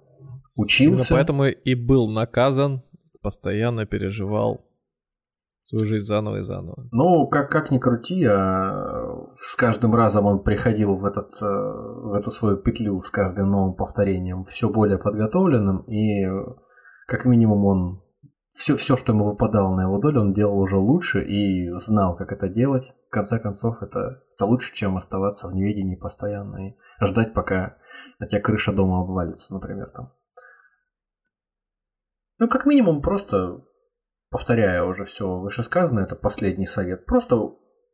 учился. 0.57 0.93
Именно 0.93 1.07
поэтому 1.09 1.45
и 1.47 1.75
был 1.75 2.07
наказан, 2.07 2.83
постоянно 3.23 3.87
переживал 3.87 4.67
свою 5.65 5.87
жизнь 5.87 6.05
заново 6.05 6.37
и 6.37 6.43
заново. 6.43 6.89
Ну, 6.93 7.27
как, 7.29 7.51
как 7.51 7.71
ни 7.71 7.79
крути, 7.79 8.23
а 8.25 9.27
с 9.33 9.57
каждым 9.57 9.95
разом 9.95 10.27
он 10.27 10.43
приходил 10.43 10.95
в, 10.95 11.05
этот, 11.07 11.31
э, 11.41 11.47
в 11.47 12.13
эту 12.13 12.31
свою 12.31 12.59
петлю 12.59 13.01
с 13.01 13.11
каждым 13.11 13.51
новым 13.51 13.75
повторением 13.75 14.45
все 14.45 14.69
более 14.69 14.99
подготовленным, 14.99 15.83
и 15.85 16.27
как 17.07 17.25
минимум 17.25 17.65
он 17.65 18.03
все, 18.53 18.77
все, 18.77 18.97
что 18.97 19.13
ему 19.13 19.25
выпадало 19.25 19.75
на 19.75 19.83
его 19.83 19.99
долю, 19.99 20.21
он 20.21 20.35
делал 20.35 20.61
уже 20.61 20.77
лучше 20.77 21.25
и 21.25 21.71
знал, 21.79 22.15
как 22.15 22.31
это 22.31 22.49
делать. 22.49 22.93
В 23.09 23.11
конце 23.11 23.39
концов, 23.39 23.83
это, 23.83 24.23
это 24.35 24.47
лучше, 24.47 24.73
чем 24.75 24.97
оставаться 24.97 25.49
в 25.49 25.55
неведении 25.55 25.97
постоянно 25.97 26.69
и 26.69 26.77
ждать, 27.01 27.33
пока 27.33 27.79
на 28.21 28.29
тебя 28.29 28.41
крыша 28.41 28.73
дома 28.73 29.01
обвалится, 29.01 29.55
например, 29.55 29.89
там. 29.91 30.13
Ну, 32.39 32.49
как 32.49 32.67
минимум, 32.67 33.01
просто 33.01 33.65
повторяя 34.35 34.83
уже 34.83 35.05
все 35.05 35.39
вышесказанное, 35.39 36.07
это 36.07 36.17
последний 36.17 36.67
совет. 36.67 37.07
Просто 37.07 37.37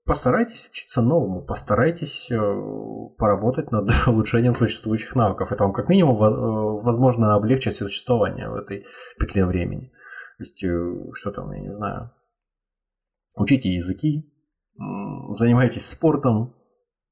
постарайтесь 0.06 0.70
учиться 0.70 1.02
новому, 1.02 1.44
постарайтесь 1.44 2.30
э, 2.30 2.38
поработать 3.18 3.70
над 3.70 3.90
улучшением 4.06 4.54
существующих 4.54 5.14
навыков. 5.14 5.52
Это 5.52 5.64
вам 5.64 5.74
как 5.74 5.90
минимум 5.90 6.16
э, 6.16 6.82
возможно 6.82 7.34
облегчить 7.34 7.76
существование 7.76 8.48
в 8.48 8.54
этой 8.54 8.86
петле 9.18 9.44
времени. 9.44 9.92
То 10.38 10.44
есть, 10.44 10.64
э, 10.64 10.94
что 11.12 11.30
там, 11.30 11.52
я 11.52 11.60
не 11.60 11.74
знаю, 11.74 12.10
учите 13.36 13.68
языки, 13.68 14.32
занимайтесь 15.34 15.86
спортом, 15.86 16.54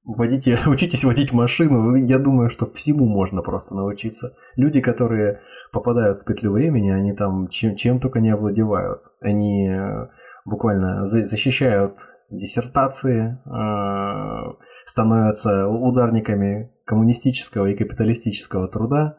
водите, 0.08 0.58
учитесь 0.66 1.04
водить 1.04 1.32
машину, 1.32 1.94
я 1.94 2.18
думаю, 2.18 2.50
что 2.50 2.66
всему 2.66 3.06
можно 3.06 3.42
просто 3.42 3.74
научиться. 3.74 4.34
Люди, 4.56 4.80
которые 4.80 5.40
попадают 5.70 6.20
в 6.20 6.24
петлю 6.24 6.52
времени, 6.52 6.90
они 6.90 7.12
там 7.12 7.48
чем, 7.48 7.76
чем 7.76 8.00
только 8.00 8.20
не 8.20 8.30
овладевают. 8.30 9.02
Они 9.20 9.68
э, 9.68 10.08
буквально 10.44 11.06
защищают 11.06 11.98
диссертации, 12.30 13.38
э, 13.46 14.54
становятся 14.86 15.68
ударниками 15.68 16.72
коммунистического 16.84 17.66
и 17.66 17.76
капиталистического 17.76 18.68
труда 18.68 19.18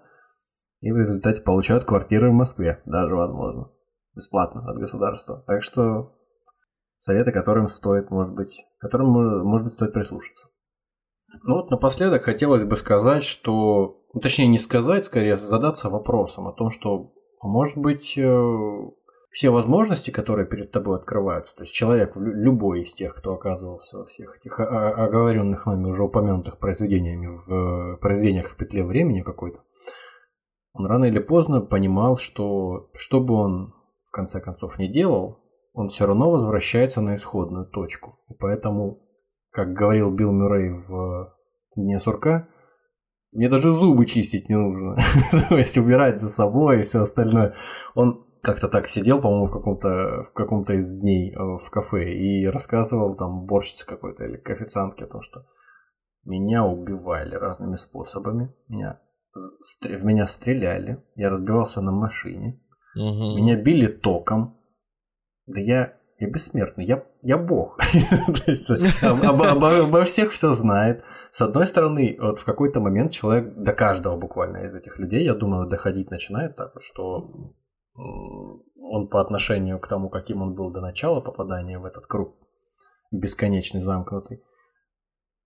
и 0.81 0.91
в 0.91 0.97
результате 0.97 1.41
получают 1.41 1.83
квартиры 1.83 2.29
в 2.29 2.33
Москве, 2.33 2.81
даже 2.85 3.13
возможно, 3.13 3.69
бесплатно 4.15 4.69
от 4.69 4.77
государства. 4.77 5.43
Так 5.45 5.61
что 5.61 6.15
советы, 6.97 7.31
которым 7.31 7.67
стоит, 7.67 8.09
может 8.11 8.33
быть, 8.33 8.65
которым, 8.79 9.09
может 9.45 9.65
быть, 9.65 9.73
стоит 9.73 9.93
прислушаться. 9.93 10.47
Ну 11.43 11.55
вот 11.55 11.69
напоследок 11.69 12.23
хотелось 12.23 12.65
бы 12.65 12.75
сказать, 12.75 13.23
что, 13.23 14.01
ну, 14.13 14.21
точнее 14.21 14.47
не 14.47 14.57
сказать, 14.57 15.05
скорее 15.05 15.37
задаться 15.37 15.89
вопросом 15.89 16.47
о 16.47 16.53
том, 16.53 16.71
что, 16.71 17.13
может 17.41 17.77
быть, 17.77 18.17
э, 18.17 18.57
все 19.29 19.49
возможности, 19.51 20.11
которые 20.11 20.47
перед 20.47 20.71
тобой 20.71 20.97
открываются, 20.97 21.55
то 21.55 21.63
есть 21.63 21.73
человек, 21.73 22.13
любой 22.15 22.81
из 22.81 22.93
тех, 22.93 23.13
кто 23.15 23.33
оказывался 23.33 23.99
во 23.99 24.05
всех 24.05 24.35
этих 24.37 24.59
оговоренных 24.59 25.67
нами 25.67 25.85
уже 25.85 26.03
упомянутых 26.03 26.57
произведениями, 26.57 27.37
в 27.45 27.97
произведениях 27.97 28.49
в 28.49 28.57
петле 28.57 28.83
времени 28.83 29.21
какой-то, 29.21 29.59
он 30.73 30.87
рано 30.87 31.05
или 31.05 31.19
поздно 31.19 31.61
понимал, 31.61 32.17
что 32.17 32.89
что 32.95 33.21
бы 33.21 33.35
он 33.35 33.73
в 34.07 34.11
конце 34.11 34.41
концов 34.41 34.79
не 34.79 34.87
делал, 34.91 35.39
он 35.73 35.89
все 35.89 36.05
равно 36.07 36.31
возвращается 36.31 37.01
на 37.01 37.15
исходную 37.15 37.67
точку. 37.67 38.19
И 38.29 38.33
поэтому 38.33 38.99
как 39.59 39.73
говорил 39.73 40.15
Билл 40.15 40.31
Мюррей 40.31 40.69
в 40.69 41.35
Дне 41.75 41.99
сурка, 41.99 42.47
мне 43.33 43.49
даже 43.49 43.71
зубы 43.71 44.05
чистить 44.05 44.47
не 44.47 44.55
нужно. 44.55 44.95
То 45.49 45.57
есть 45.57 45.77
убирать 45.77 46.21
за 46.21 46.29
собой 46.29 46.79
и 46.79 46.83
все 46.83 47.01
остальное. 47.01 47.55
Он 47.93 48.25
как-то 48.41 48.69
так 48.69 48.87
сидел, 48.87 49.19
по-моему, 49.19 49.47
в 49.47 49.51
каком-то 49.51 50.23
в 50.23 50.31
каком-то 50.31 50.73
из 50.75 50.93
дней 50.93 51.33
э, 51.33 51.37
в 51.37 51.69
кафе 51.69 52.13
и 52.13 52.47
рассказывал 52.47 53.17
там 53.17 53.47
борщице 53.47 53.85
какой-то 53.85 54.23
или 54.23 54.37
к 54.37 54.49
официантке 54.49 55.03
о 55.03 55.09
том, 55.09 55.21
что 55.21 55.45
меня 56.23 56.63
убивали 56.63 57.35
разными 57.35 57.75
способами, 57.75 58.55
меня 58.69 59.01
в 59.33 60.05
меня 60.05 60.29
стреляли, 60.29 61.03
я 61.15 61.29
разбивался 61.29 61.81
на 61.81 61.91
машине, 61.91 62.61
угу. 62.95 63.35
меня 63.35 63.61
били 63.61 63.87
током, 63.87 64.57
да 65.47 65.59
я 65.59 65.98
я 66.19 66.29
бессмертный, 66.29 66.85
я, 66.85 67.03
я 67.21 67.37
бог. 67.37 67.79
Обо, 69.01 69.49
обо, 69.51 69.79
обо 69.83 70.03
всех 70.03 70.31
все 70.31 70.53
знает. 70.53 71.03
С 71.31 71.41
одной 71.41 71.65
стороны, 71.65 72.17
вот 72.19 72.39
в 72.39 72.45
какой-то 72.45 72.79
момент 72.81 73.11
человек 73.11 73.53
до 73.55 73.73
каждого 73.73 74.17
буквально 74.17 74.57
из 74.57 74.75
этих 74.75 74.99
людей, 74.99 75.23
я 75.23 75.33
думаю, 75.33 75.67
доходить 75.67 76.11
начинает 76.11 76.55
так 76.55 76.73
что 76.81 77.53
он 77.95 79.07
по 79.07 79.21
отношению 79.21 79.79
к 79.79 79.87
тому, 79.87 80.09
каким 80.09 80.41
он 80.41 80.55
был 80.55 80.71
до 80.71 80.81
начала 80.81 81.21
попадания 81.21 81.79
в 81.79 81.85
этот 81.85 82.05
круг 82.05 82.35
бесконечный, 83.11 83.81
замкнутый, 83.81 84.43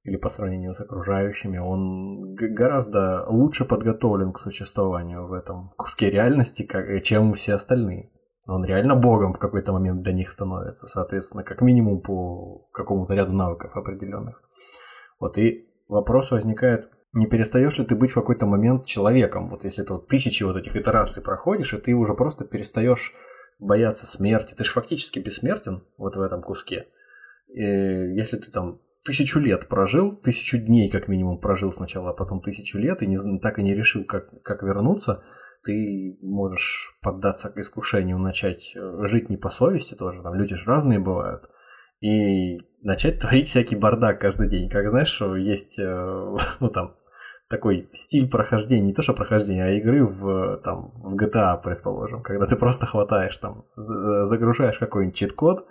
или 0.03 0.18
по 0.18 0.30
сравнению 0.30 0.73
с 0.73 0.81
окружающими, 0.81 1.57
он 1.57 2.35
гораздо 2.35 3.26
лучше 3.27 3.64
подготовлен 3.64 4.34
к 4.34 4.39
существованию 4.39 5.27
в 5.27 5.34
этом 5.34 5.69
куске 5.77 6.10
реальности, 6.10 6.68
чем 7.03 7.34
все 7.34 7.53
остальные. 7.53 8.11
Он 8.48 8.65
реально 8.65 8.95
богом 8.95 9.34
в 9.34 9.40
какой-то 9.40 9.72
момент 9.72 10.02
для 10.02 10.14
них 10.14 10.32
становится, 10.32 10.88
соответственно, 10.88 11.44
как 11.44 11.61
минимум 11.61 12.02
по 12.02 12.68
какому-то 12.74 13.14
ряду 13.14 13.32
навыков 13.32 13.76
определенных. 13.76 14.41
Вот 15.20 15.38
и 15.38 15.70
вопрос 15.88 16.32
возникает, 16.32 16.90
не 17.14 17.28
перестаешь 17.28 17.78
ли 17.78 17.86
ты 17.86 17.95
быть 17.95 18.11
в 18.11 18.15
какой-то 18.15 18.45
момент 18.45 18.86
человеком? 18.86 19.48
Вот 19.48 19.64
если 19.64 19.84
ты 19.84 19.94
вот 19.94 20.07
тысячи 20.07 20.44
вот 20.44 20.57
этих 20.57 20.76
итераций 20.76 21.24
проходишь, 21.24 21.74
и 21.74 21.78
ты 21.78 21.94
уже 21.94 22.15
просто 22.15 22.44
перестаешь 22.44 23.14
бояться 23.60 24.06
смерти. 24.06 24.56
Ты 24.56 24.64
же 24.64 24.72
фактически 24.72 25.20
бессмертен 25.20 25.84
вот 25.98 26.15
в 26.15 26.22
этом 26.22 26.41
куске. 26.41 26.88
И 27.48 27.61
если 27.61 28.38
ты 28.38 28.52
там 28.52 28.82
тысячу 29.03 29.40
лет 29.40 29.68
прожил, 29.68 30.15
тысячу 30.15 30.57
дней 30.57 30.90
как 30.90 31.07
минимум 31.07 31.40
прожил 31.40 31.72
сначала, 31.72 32.11
а 32.11 32.14
потом 32.14 32.41
тысячу 32.41 32.78
лет, 32.78 33.02
и 33.02 33.07
не, 33.07 33.40
так 33.40 33.60
и 33.60 33.64
не 33.64 33.76
решил, 33.76 34.06
как, 34.06 34.41
как 34.44 34.64
вернуться, 34.64 35.24
ты 35.64 36.18
можешь 36.22 36.98
поддаться 37.02 37.52
искушению, 37.56 38.19
начать 38.19 38.73
э, 38.76 39.07
жить 39.07 39.30
не 39.30 39.38
по 39.38 39.49
совести 39.49 39.95
тоже, 39.95 40.22
там 40.22 40.34
люди 40.35 40.56
же 40.56 40.65
разные 40.65 40.99
бывают, 40.99 41.49
и 42.02 42.60
начать 42.81 43.19
творить 43.19 43.48
всякий 43.48 43.76
бардак 43.76 44.19
каждый 44.19 44.49
день. 44.49 44.69
Как 44.69 44.90
знаешь, 44.90 45.07
что 45.07 45.35
есть, 45.35 45.80
э, 45.80 45.84
ну 46.60 46.69
там, 46.69 46.95
такой 47.49 47.90
стиль 47.94 48.30
прохождения, 48.30 48.88
не 48.88 48.94
то 48.94 49.02
что 49.02 49.14
прохождения, 49.14 49.65
а 49.65 49.72
игры 49.72 50.06
в, 50.06 50.57
там, 50.64 50.91
в 51.02 51.15
GTA, 51.15 51.61
предположим, 51.61 52.23
когда 52.23 52.45
ты 52.45 52.56
просто 52.56 52.85
хватаешь 52.85 53.38
там, 53.38 53.65
загружаешь 53.76 54.77
какой-нибудь 54.77 55.15
чит-код, 55.15 55.65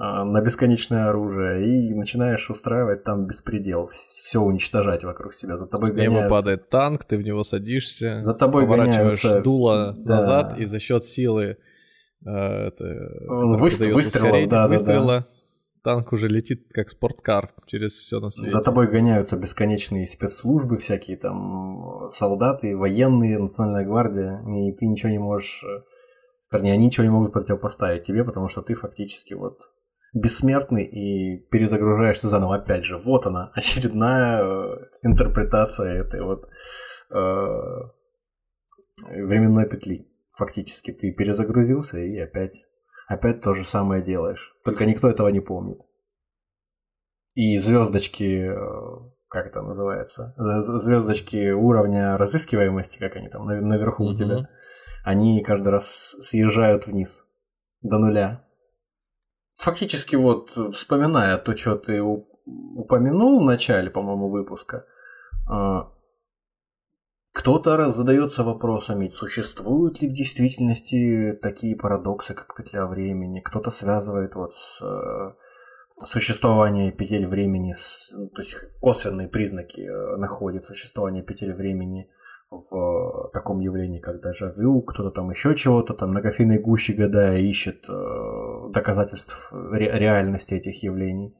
на 0.00 0.40
бесконечное 0.40 1.10
оружие 1.10 1.90
и 1.90 1.94
начинаешь 1.94 2.48
устраивать 2.48 3.04
там 3.04 3.26
беспредел, 3.26 3.88
все 3.88 4.40
уничтожать 4.40 5.04
вокруг 5.04 5.34
себя. 5.34 5.58
За 5.58 5.66
тобой 5.66 5.88
С 5.88 5.92
неба 5.92 6.04
гоняются... 6.06 6.30
падает 6.30 6.70
танк, 6.70 7.04
ты 7.04 7.18
в 7.18 7.22
него 7.22 7.42
садишься, 7.42 8.22
за 8.22 8.32
тобой 8.32 8.64
поворачиваешь 8.64 9.22
гоняются... 9.22 9.42
дуло 9.42 9.94
да. 9.98 10.14
назад 10.14 10.58
и 10.58 10.64
за 10.64 10.78
счет 10.78 11.04
силы 11.04 11.58
э, 12.24 12.30
это, 12.30 12.84
Вы... 13.28 13.58
выстрелов, 13.58 14.48
да, 14.48 14.68
выстрела, 14.68 15.06
да, 15.06 15.18
да. 15.18 15.26
танк 15.82 16.14
уже 16.14 16.28
летит 16.28 16.66
как 16.72 16.88
спорткар 16.88 17.52
через 17.66 17.92
все 17.92 18.20
на 18.20 18.30
свете. 18.30 18.52
За 18.52 18.62
тобой 18.62 18.86
гоняются 18.86 19.36
бесконечные 19.36 20.06
спецслужбы 20.06 20.78
всякие, 20.78 21.18
там 21.18 22.08
солдаты, 22.10 22.74
военные, 22.74 23.38
национальная 23.38 23.84
гвардия, 23.84 24.40
и 24.46 24.72
ты 24.72 24.86
ничего 24.86 25.10
не 25.10 25.18
можешь... 25.18 25.62
Э, 25.62 25.82
вернее, 26.50 26.72
они 26.72 26.86
ничего 26.86 27.04
не 27.04 27.10
могут 27.10 27.34
противопоставить 27.34 28.04
тебе, 28.04 28.24
потому 28.24 28.48
что 28.48 28.62
ты 28.62 28.72
фактически 28.72 29.34
вот 29.34 29.58
бессмертный 30.12 30.84
и 30.84 31.38
перезагружаешься 31.50 32.28
заново. 32.28 32.56
Опять 32.56 32.84
же, 32.84 32.98
вот 32.98 33.26
она, 33.26 33.52
очередная 33.54 34.42
э, 34.42 34.76
интерпретация 35.02 36.02
этой 36.02 36.22
вот 36.22 36.48
э, 37.10 37.16
временной 39.08 39.68
петли. 39.68 40.06
Фактически 40.36 40.92
ты 40.92 41.12
перезагрузился 41.12 41.98
и 41.98 42.18
опять, 42.18 42.66
опять 43.08 43.42
то 43.42 43.54
же 43.54 43.64
самое 43.64 44.02
делаешь. 44.02 44.54
Только 44.64 44.86
никто 44.86 45.08
этого 45.08 45.28
не 45.28 45.40
помнит. 45.40 45.80
И 47.34 47.58
звездочки, 47.58 48.48
э, 48.48 48.56
как 49.28 49.46
это 49.46 49.62
называется, 49.62 50.34
звездочки 50.36 51.50
уровня 51.52 52.16
разыскиваемости, 52.16 52.98
как 52.98 53.16
они 53.16 53.28
там 53.28 53.46
наверху 53.46 54.04
mm-hmm. 54.04 54.12
у 54.12 54.16
тебя, 54.16 54.48
они 55.04 55.42
каждый 55.42 55.68
раз 55.68 56.16
съезжают 56.20 56.86
вниз 56.86 57.26
до 57.82 57.98
нуля 57.98 58.44
фактически 59.60 60.16
вот 60.16 60.50
вспоминая 60.74 61.38
то, 61.38 61.56
что 61.56 61.76
ты 61.76 62.02
упомянул 62.02 63.40
в 63.40 63.44
начале, 63.44 63.90
по-моему, 63.90 64.30
выпуска, 64.30 64.86
а, 65.48 65.92
кто-то 67.32 67.90
задается 67.90 68.42
вопросами, 68.42 69.08
существуют 69.08 70.02
ли 70.02 70.08
в 70.08 70.12
действительности 70.12 71.38
такие 71.40 71.76
парадоксы, 71.76 72.34
как 72.34 72.54
петля 72.56 72.86
времени. 72.86 73.40
Кто-то 73.40 73.70
связывает 73.70 74.34
вот 74.34 74.54
с 74.54 74.82
э, 74.82 76.04
существование 76.04 76.90
петель 76.90 77.26
времени, 77.26 77.76
то 78.10 78.42
есть 78.42 78.56
косвенные 78.80 79.28
признаки 79.28 79.80
э, 79.80 80.16
находит 80.16 80.66
существование 80.66 81.22
петель 81.22 81.54
времени 81.54 82.10
в 82.50 83.30
таком 83.32 83.60
явлении, 83.60 84.00
как 84.00 84.20
дежавю, 84.22 84.82
кто-то 84.82 85.10
там 85.10 85.30
еще 85.30 85.54
чего-то, 85.54 85.94
там 85.94 86.14
кофейной 86.20 86.58
гуще 86.58 86.94
гадая 86.94 87.38
ищет 87.38 87.84
э, 87.88 88.70
доказательств 88.70 89.52
ре- 89.52 89.98
реальности 89.98 90.54
этих 90.54 90.82
явлений. 90.82 91.36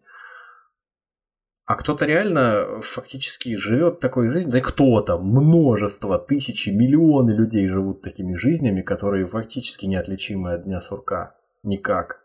А 1.67 1.77
кто-то 1.77 2.05
реально 2.05 2.81
фактически 2.81 3.55
живет 3.57 4.01
такой 4.01 4.29
жизнью, 4.29 4.53
да 4.53 4.59
и 4.59 4.61
кто-то, 4.61 5.19
множество, 5.19 6.19
тысячи, 6.19 6.71
миллионы 6.71 7.31
людей 7.31 7.69
живут 7.69 8.03
такими 8.03 8.35
жизнями, 8.35 8.83
которые 8.83 9.27
фактически 9.27 9.87
неотличимы 9.87 10.55
от 10.55 10.65
дня 10.65 10.81
сурка. 10.81 11.37
Никак. 11.63 12.25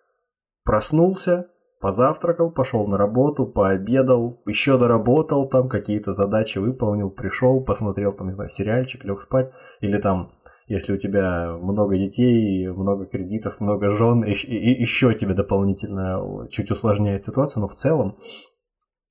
Проснулся, 0.64 1.48
Позавтракал, 1.86 2.50
пошел 2.50 2.88
на 2.88 2.98
работу, 2.98 3.46
пообедал, 3.46 4.42
еще 4.48 4.80
доработал, 4.80 5.48
там 5.48 5.70
какие-то 5.70 6.14
задачи 6.14 6.58
выполнил, 6.58 7.12
пришел, 7.12 7.64
посмотрел 7.64 8.12
там, 8.12 8.30
не 8.30 8.34
знаю, 8.34 8.50
сериальчик, 8.50 9.06
лег 9.06 9.22
спать. 9.22 9.52
Или 9.82 10.00
там, 10.00 10.32
если 10.66 10.94
у 10.94 10.98
тебя 10.98 11.56
много 11.62 11.96
детей, 11.96 12.68
много 12.70 13.06
кредитов, 13.06 13.62
много 13.62 13.92
жен, 13.92 14.24
и, 14.24 14.32
и, 14.34 14.82
еще 14.82 15.14
тебе 15.14 15.36
дополнительно 15.36 16.48
чуть 16.50 16.72
усложняет 16.72 17.24
ситуацию, 17.24 17.62
но 17.62 17.68
в 17.68 17.76
целом 17.76 18.18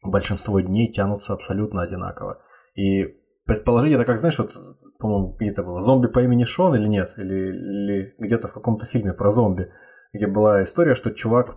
большинство 0.03 0.59
дней 0.59 0.93
тянутся 0.93 1.35
абсолютно 1.35 1.83
одинаково. 1.83 2.43
И 2.75 3.05
предположить 3.47 3.93
это 3.93 4.05
как, 4.05 4.19
знаешь, 4.19 4.39
вот, 4.41 4.53
по-моему, 4.99 5.37
где-то 5.39 5.63
было, 5.63 5.81
зомби 5.81 6.09
по 6.09 6.19
имени 6.25 6.43
Шон 6.43 6.75
или 6.75 6.89
нет, 6.89 7.13
или, 7.19 7.51
или 7.53 8.15
где-то 8.19 8.49
в 8.49 8.53
каком-то 8.53 8.85
фильме 8.85 9.13
про 9.13 9.31
зомби, 9.31 9.71
где 10.13 10.27
была 10.27 10.65
история, 10.65 10.97
что 10.97 11.13
чувак 11.13 11.57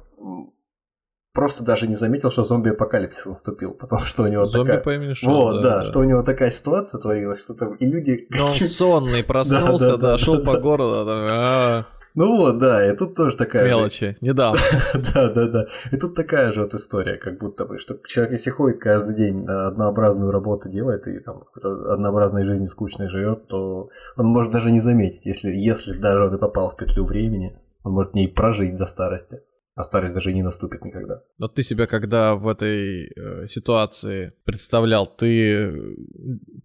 просто 1.33 1.63
даже 1.63 1.87
не 1.87 1.95
заметил, 1.95 2.31
что 2.31 2.43
зомби-апокалипсис 2.43 3.25
наступил, 3.25 3.73
потому 3.73 4.01
что 4.01 4.23
у 4.23 4.27
него 4.27 4.45
зомби 4.45 4.71
такая... 4.71 4.83
по 4.83 4.95
имени 4.95 5.13
Шон, 5.13 5.33
Вот, 5.33 5.61
да, 5.61 5.79
да, 5.79 5.85
что 5.85 5.99
у 5.99 6.03
него 6.03 6.23
такая 6.23 6.49
ситуация 6.49 6.99
творилась, 6.99 7.41
что 7.43 7.53
там 7.53 7.75
и 7.75 7.85
люди... 7.85 8.27
Но 8.35 8.45
он 8.45 8.49
сонный 8.51 9.23
проснулся, 9.23 9.97
да, 9.97 10.17
шел 10.17 10.43
по 10.43 10.57
городу, 10.59 10.95
а. 11.07 11.85
ну 12.15 12.37
вот, 12.37 12.57
да, 12.57 12.91
и 12.91 12.95
тут 12.95 13.15
тоже 13.15 13.37
такая 13.37 13.67
Мелочи, 13.67 14.17
недавно. 14.19 14.59
да, 15.13 15.29
да, 15.29 15.47
да. 15.47 15.65
И 15.91 15.97
тут 15.97 16.15
такая 16.15 16.53
же 16.53 16.63
вот 16.63 16.73
история, 16.73 17.17
как 17.17 17.37
будто 17.37 17.65
бы, 17.65 17.77
что 17.77 17.99
человек, 18.07 18.33
если 18.33 18.49
ходит 18.49 18.81
каждый 18.81 19.15
день 19.15 19.45
однообразную 19.47 20.31
работу 20.31 20.69
делает 20.69 21.07
и 21.07 21.19
там 21.19 21.43
однообразной 21.53 22.45
жизнью 22.45 22.71
скучной 22.71 23.09
живет, 23.09 23.47
то 23.47 23.89
он 24.15 24.25
может 24.25 24.51
даже 24.51 24.71
не 24.71 24.81
заметить, 24.81 25.27
если, 25.27 25.49
если 25.51 25.93
даже 25.93 26.25
он 26.25 26.35
и 26.35 26.39
попал 26.39 26.71
в 26.71 26.77
петлю 26.77 27.05
времени, 27.05 27.59
он 27.83 27.93
может 27.93 28.13
в 28.13 28.15
ней 28.15 28.27
прожить 28.27 28.75
до 28.75 28.87
старости 28.87 29.41
а 29.77 29.83
старость 29.83 30.15
даже 30.15 30.33
не 30.33 30.41
наступит 30.41 30.83
никогда. 30.83 31.21
Но 31.37 31.47
ты 31.47 31.61
себя 31.61 31.85
когда 31.85 32.33
в 32.33 32.47
этой 32.47 33.11
э, 33.15 33.45
ситуации 33.45 34.33
представлял, 34.43 35.05
ты 35.05 35.53
э, 35.53 35.71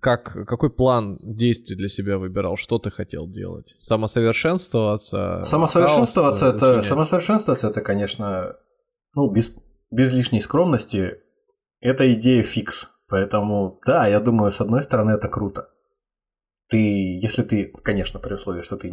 как, 0.00 0.32
какой 0.46 0.70
план 0.70 1.18
действий 1.22 1.76
для 1.76 1.88
себя 1.88 2.16
выбирал? 2.16 2.56
Что 2.56 2.78
ты 2.78 2.90
хотел 2.90 3.28
делать? 3.28 3.76
Самосовершенствоваться? 3.78 5.42
Самосовершенствоваться 5.44 6.46
это, 6.46 6.80
самосовершенствоваться 6.80 7.68
это, 7.68 7.82
конечно, 7.82 8.56
ну, 9.14 9.30
без, 9.30 9.54
без 9.90 10.10
лишней 10.14 10.40
скромности, 10.40 11.18
это 11.80 12.10
идея 12.14 12.42
фикс. 12.42 12.88
Поэтому, 13.08 13.78
да, 13.84 14.06
я 14.06 14.20
думаю, 14.20 14.52
с 14.52 14.62
одной 14.62 14.82
стороны, 14.82 15.10
это 15.10 15.28
круто. 15.28 15.68
Ты, 16.70 16.78
если 16.78 17.42
ты, 17.42 17.66
конечно, 17.84 18.18
при 18.18 18.32
условии, 18.32 18.62
что 18.62 18.78
ты 18.78 18.90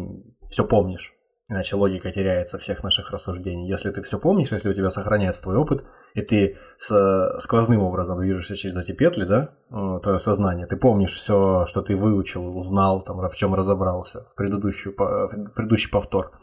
все 0.50 0.66
помнишь, 0.66 1.14
Иначе 1.50 1.76
логика 1.76 2.12
теряется 2.12 2.60
всех 2.60 2.84
наших 2.84 3.10
рассуждений. 3.10 3.68
Если 3.68 3.90
ты 3.90 4.04
все 4.04 4.20
помнишь, 4.20 4.52
если 4.52 4.70
у 4.70 4.74
тебя 4.74 4.92
сохраняется 4.92 5.42
твой 5.42 5.58
опыт, 5.58 5.84
и 6.14 6.22
ты 6.22 6.58
с 6.78 7.38
сквозным 7.40 7.82
образом 7.82 8.20
движешься 8.20 8.56
через 8.56 8.78
эти 8.78 8.92
петли, 8.92 9.24
да, 9.24 9.56
э, 9.72 10.00
твое 10.04 10.20
сознание, 10.20 10.68
ты 10.68 10.78
помнишь 10.78 11.16
все, 11.16 11.66
что 11.66 11.82
ты 11.82 11.96
выучил, 11.96 12.56
узнал, 12.56 13.02
там, 13.02 13.28
в 13.28 13.36
чем 13.36 13.56
разобрался 13.56 14.28
в, 14.32 14.36
предыдущую, 14.36 14.94
в 14.96 15.52
предыдущий 15.56 15.90
повтор, 15.90 16.34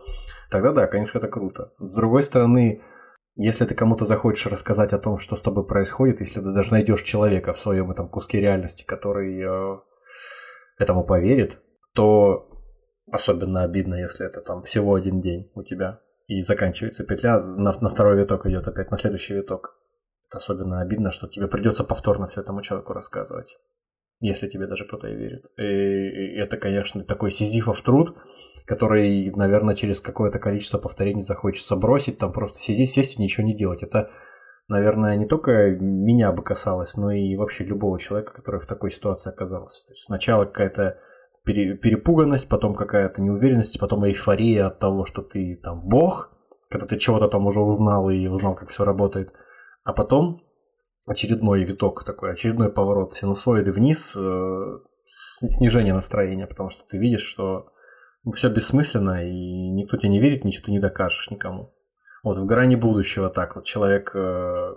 тогда 0.50 0.72
да, 0.72 0.88
конечно, 0.88 1.18
это 1.18 1.28
круто. 1.28 1.70
С 1.78 1.94
другой 1.94 2.24
стороны, 2.24 2.82
если 3.36 3.64
ты 3.64 3.76
кому-то 3.76 4.06
захочешь 4.06 4.50
рассказать 4.50 4.92
о 4.92 4.98
том, 4.98 5.18
что 5.18 5.36
с 5.36 5.40
тобой 5.40 5.68
происходит, 5.68 6.20
если 6.20 6.40
ты 6.40 6.52
даже 6.52 6.72
найдешь 6.72 7.02
человека 7.02 7.52
в 7.52 7.60
своем 7.60 7.92
этом 7.92 8.08
куске 8.08 8.40
реальности, 8.40 8.82
который 8.82 9.40
э, 9.40 9.78
этому 10.80 11.04
поверит, 11.04 11.60
то 11.94 12.55
Особенно 13.10 13.62
обидно, 13.62 13.94
если 13.94 14.26
это 14.26 14.40
там 14.40 14.62
всего 14.62 14.94
один 14.94 15.20
день 15.20 15.50
у 15.54 15.62
тебя. 15.62 16.00
И 16.26 16.42
заканчивается 16.42 17.04
петля, 17.04 17.40
на, 17.40 17.72
на 17.80 17.88
второй 17.88 18.18
виток 18.18 18.46
идет 18.46 18.66
опять, 18.66 18.90
на 18.90 18.96
следующий 18.96 19.34
виток. 19.34 19.78
Это 20.28 20.38
особенно 20.38 20.80
обидно, 20.80 21.12
что 21.12 21.28
тебе 21.28 21.46
придется 21.46 21.84
повторно 21.84 22.26
все 22.26 22.40
этому 22.40 22.62
человеку 22.62 22.92
рассказывать. 22.92 23.56
Если 24.18 24.48
тебе 24.48 24.66
даже 24.66 24.86
кто-то 24.86 25.06
и 25.06 25.14
верит. 25.14 25.44
И, 25.56 25.62
и 25.62 26.36
это, 26.36 26.56
конечно, 26.56 27.04
такой 27.04 27.30
сизифов 27.30 27.80
труд, 27.82 28.16
который, 28.64 29.30
наверное, 29.36 29.76
через 29.76 30.00
какое-то 30.00 30.40
количество 30.40 30.78
повторений 30.78 31.22
захочется 31.22 31.76
бросить, 31.76 32.18
там 32.18 32.32
просто 32.32 32.58
сидеть, 32.58 32.90
сесть 32.90 33.18
и 33.18 33.22
ничего 33.22 33.46
не 33.46 33.54
делать. 33.54 33.84
Это, 33.84 34.10
наверное, 34.66 35.14
не 35.16 35.26
только 35.26 35.76
меня 35.76 36.32
бы 36.32 36.42
касалось, 36.42 36.96
но 36.96 37.12
и 37.12 37.36
вообще 37.36 37.62
любого 37.62 38.00
человека, 38.00 38.32
который 38.32 38.58
в 38.58 38.66
такой 38.66 38.90
ситуации 38.90 39.30
оказался. 39.30 39.86
То 39.86 39.92
есть 39.92 40.06
сначала 40.06 40.44
какая-то 40.44 40.98
перепуганность, 41.46 42.48
потом 42.48 42.74
какая-то 42.74 43.22
неуверенность, 43.22 43.78
потом 43.78 44.04
эйфория 44.06 44.66
от 44.66 44.78
того, 44.78 45.06
что 45.06 45.22
ты 45.22 45.58
там 45.62 45.80
бог, 45.80 46.32
когда 46.68 46.86
ты 46.86 46.98
чего-то 46.98 47.28
там 47.28 47.46
уже 47.46 47.60
узнал 47.60 48.10
и 48.10 48.26
узнал, 48.26 48.54
как 48.54 48.68
все 48.70 48.84
работает, 48.84 49.32
а 49.84 49.92
потом 49.92 50.42
очередной 51.06 51.64
виток 51.64 52.04
такой, 52.04 52.32
очередной 52.32 52.70
поворот 52.70 53.14
синусоиды 53.14 53.70
вниз, 53.70 54.14
э, 54.16 54.78
снижение 55.04 55.94
настроения, 55.94 56.46
потому 56.46 56.70
что 56.70 56.84
ты 56.88 56.98
видишь, 56.98 57.22
что 57.22 57.68
ну, 58.24 58.32
все 58.32 58.48
бессмысленно, 58.48 59.24
и 59.24 59.70
никто 59.70 59.96
тебе 59.96 60.08
не 60.08 60.20
верит, 60.20 60.44
ничего 60.44 60.66
ты 60.66 60.72
не 60.72 60.80
докажешь 60.80 61.30
никому. 61.30 61.72
Вот 62.24 62.38
в 62.38 62.44
грани 62.44 62.74
будущего 62.74 63.30
так 63.30 63.54
вот 63.54 63.64
человек, 63.64 64.10
э, 64.16 64.74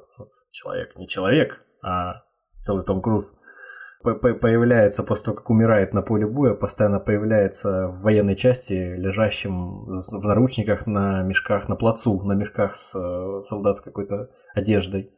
человек, 0.51 0.95
не 0.97 1.07
человек, 1.07 1.61
а 1.81 2.21
целый 2.59 2.85
Том 2.85 3.01
Круз 3.01 3.33
появляется 4.01 5.03
после 5.03 5.25
того, 5.25 5.37
как 5.37 5.49
умирает 5.49 5.93
на 5.93 6.01
поле 6.01 6.25
боя, 6.25 6.53
постоянно 6.53 6.99
появляется 6.99 7.89
в 7.89 8.01
военной 8.01 8.35
части, 8.35 8.95
лежащим 8.95 9.85
в 9.85 10.25
наручниках 10.25 10.87
на 10.87 11.21
мешках 11.23 11.67
на 11.67 11.75
плацу, 11.75 12.21
на 12.23 12.33
мешках 12.33 12.75
с 12.75 12.95
э, 12.95 13.43
солдатской 13.43 13.91
какой-то 13.91 14.29
одеждой. 14.53 15.11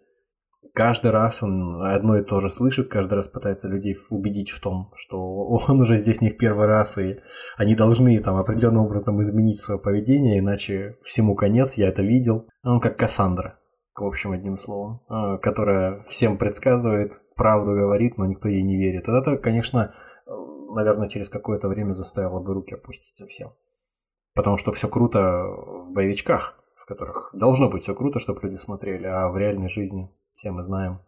Каждый 0.74 1.12
раз 1.12 1.44
он 1.44 1.84
одно 1.84 2.18
и 2.18 2.24
то 2.24 2.40
же 2.40 2.50
слышит, 2.50 2.88
каждый 2.88 3.16
раз 3.16 3.28
пытается 3.28 3.68
людей 3.68 3.96
убедить 4.10 4.52
в 4.52 4.62
том, 4.62 4.92
что 4.96 5.20
он 5.20 5.82
уже 5.82 5.98
здесь 5.98 6.22
не 6.22 6.30
в 6.30 6.38
первый 6.38 6.66
раз, 6.66 6.98
и 6.98 7.20
они 7.58 7.76
должны 7.76 8.20
там 8.20 8.38
определенным 8.38 8.86
образом 8.86 9.22
изменить 9.22 9.60
свое 9.60 9.80
поведение, 9.80 10.40
иначе 10.40 10.98
всему 11.04 11.36
конец, 11.36 11.74
я 11.76 11.90
это 11.90 12.02
видел. 12.02 12.48
Он 12.64 12.80
как 12.80 12.98
Кассандра 12.98 13.61
в 14.02 14.08
общем, 14.08 14.32
одним 14.32 14.58
словом, 14.58 15.02
а, 15.08 15.38
которая 15.38 16.04
всем 16.04 16.38
предсказывает, 16.38 17.22
правду 17.36 17.72
говорит, 17.72 18.18
но 18.18 18.26
никто 18.26 18.50
ей 18.50 18.62
не 18.62 18.78
верит. 18.78 19.08
Вот 19.08 19.16
это, 19.16 19.38
конечно, 19.38 19.94
наверное, 20.76 21.08
через 21.08 21.30
какое-то 21.30 21.68
время 21.68 21.94
заставило 21.94 22.40
бы 22.40 22.54
руки 22.54 22.76
опуститься 22.76 23.28
всем. 23.28 23.54
Потому 24.34 24.58
что 24.58 24.72
все 24.72 24.88
круто 24.88 25.44
в 25.46 25.92
боевичках, 25.92 26.56
в 26.76 26.86
которых 26.86 27.32
должно 27.34 27.70
быть 27.70 27.84
все 27.84 27.94
круто, 27.94 28.20
чтобы 28.20 28.42
люди 28.44 28.56
смотрели, 28.56 29.06
а 29.06 29.30
в 29.30 29.38
реальной 29.38 29.70
жизни 29.70 30.10
все 30.32 30.52
мы 30.52 30.64
знаем, 30.64 31.02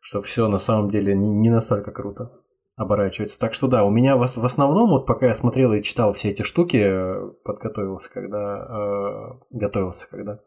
что 0.00 0.20
все 0.20 0.48
на 0.48 0.58
самом 0.58 0.90
деле 0.90 1.14
не, 1.14 1.50
настолько 1.50 1.90
круто 1.90 2.30
оборачивается. 2.76 3.38
Так 3.38 3.54
что 3.54 3.66
да, 3.68 3.84
у 3.84 3.90
меня 3.90 4.16
в, 4.16 4.20
в 4.20 4.44
основном, 4.44 4.90
вот 4.90 5.06
пока 5.06 5.26
я 5.26 5.34
смотрел 5.34 5.72
и 5.72 5.82
читал 5.82 6.12
все 6.12 6.30
эти 6.30 6.42
штуки, 6.42 6.76
э, 6.76 7.30
подготовился, 7.44 8.10
когда 8.12 8.66
э, 8.68 9.56
готовился, 9.56 10.06
когда 10.08 10.40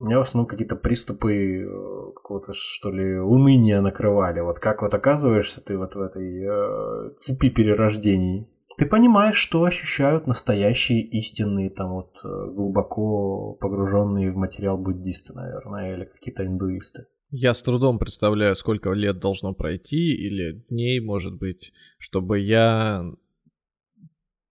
меня 0.00 0.18
в 0.18 0.22
основном 0.22 0.46
какие-то 0.46 0.76
приступы 0.76 1.62
э, 1.62 2.12
какого-то, 2.14 2.52
что 2.54 2.90
ли, 2.90 3.18
уныния 3.18 3.80
накрывали. 3.80 4.40
Вот 4.40 4.58
как 4.58 4.82
вот 4.82 4.92
оказываешься 4.94 5.60
ты 5.60 5.78
вот 5.78 5.94
в 5.94 6.00
этой 6.00 6.44
э, 6.44 7.14
цепи 7.16 7.48
перерождений. 7.48 8.48
Ты 8.76 8.84
понимаешь, 8.84 9.36
что 9.36 9.64
ощущают 9.64 10.26
настоящие 10.26 11.00
истинные, 11.00 11.70
там 11.70 11.92
вот 11.92 12.12
э, 12.22 12.28
глубоко 12.28 13.54
погруженные 13.54 14.30
в 14.30 14.36
материал 14.36 14.76
буддисты, 14.76 15.32
наверное, 15.32 15.94
или 15.94 16.04
какие-то 16.04 16.44
индуисты. 16.44 17.06
Я 17.30 17.54
с 17.54 17.62
трудом 17.62 17.98
представляю, 17.98 18.54
сколько 18.54 18.92
лет 18.92 19.18
должно 19.18 19.54
пройти, 19.54 20.14
или 20.14 20.64
дней, 20.68 21.00
может 21.00 21.38
быть, 21.38 21.72
чтобы 21.98 22.38
я 22.38 23.02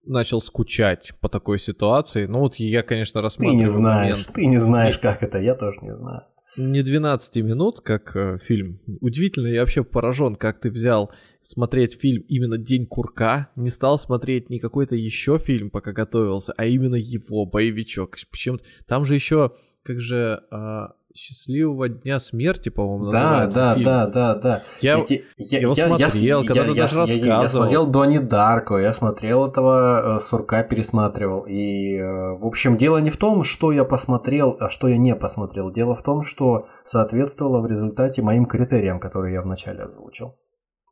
начал 0.06 0.40
скучать 0.40 1.12
по 1.20 1.28
такой 1.28 1.58
ситуации. 1.58 2.26
Ну 2.26 2.40
вот 2.40 2.56
я, 2.56 2.82
конечно, 2.82 3.20
рассматриваю 3.20 3.58
Ты 3.58 3.64
не 3.64 3.70
знаешь, 3.70 4.10
момент. 4.10 4.30
ты 4.34 4.46
не 4.46 4.58
знаешь, 4.58 4.98
как 4.98 5.22
это, 5.22 5.38
я 5.38 5.54
тоже 5.54 5.78
не 5.82 5.94
знаю. 5.94 6.22
Не 6.56 6.82
12 6.82 7.36
минут, 7.44 7.80
как 7.80 8.16
э, 8.16 8.38
фильм. 8.42 8.80
Удивительно, 9.02 9.48
я 9.48 9.60
вообще 9.60 9.84
поражен, 9.84 10.36
как 10.36 10.58
ты 10.58 10.70
взял 10.70 11.12
смотреть 11.42 12.00
фильм 12.00 12.22
именно 12.28 12.56
«День 12.56 12.86
курка», 12.86 13.50
не 13.56 13.68
стал 13.68 13.98
смотреть 13.98 14.48
не 14.48 14.58
какой-то 14.58 14.96
еще 14.96 15.38
фильм, 15.38 15.68
пока 15.68 15.92
готовился, 15.92 16.54
а 16.56 16.64
именно 16.64 16.94
его, 16.94 17.44
боевичок. 17.44 18.16
Почему-то 18.30 18.64
там 18.86 19.04
же 19.04 19.14
еще, 19.14 19.52
как 19.82 20.00
же, 20.00 20.40
э, 20.50 20.86
счастливого 21.16 21.88
дня 21.88 22.20
смерти, 22.20 22.68
по-моему, 22.68 23.10
да, 23.10 23.46
да, 23.46 23.74
фильм. 23.74 23.84
Да, 23.84 24.06
да, 24.06 24.34
да, 24.34 24.62
Я, 24.80 25.04
я, 25.08 25.18
я 25.36 25.60
его 25.60 25.74
я, 25.76 25.86
смотрел, 25.86 26.42
я, 26.42 26.46
когда 26.46 26.62
я, 26.62 26.68
ты 26.68 26.74
даже 26.74 26.94
я, 26.94 27.00
рассказывал. 27.00 27.42
Я, 27.42 27.48
смотрел 27.48 27.86
Донни 27.86 28.18
Дарко, 28.18 28.76
я 28.76 28.94
смотрел 28.94 29.46
этого 29.46 30.16
э, 30.16 30.20
Сурка, 30.20 30.62
пересматривал. 30.62 31.46
И, 31.46 31.96
э, 31.96 32.36
в 32.36 32.46
общем, 32.46 32.76
дело 32.76 32.98
не 32.98 33.10
в 33.10 33.16
том, 33.16 33.44
что 33.44 33.72
я 33.72 33.84
посмотрел, 33.84 34.56
а 34.60 34.68
что 34.68 34.88
я 34.88 34.98
не 34.98 35.14
посмотрел. 35.16 35.72
Дело 35.72 35.96
в 35.96 36.02
том, 36.02 36.22
что 36.22 36.66
соответствовало 36.84 37.60
в 37.60 37.66
результате 37.66 38.22
моим 38.22 38.46
критериям, 38.46 39.00
которые 39.00 39.34
я 39.34 39.42
вначале 39.42 39.82
озвучил. 39.82 40.36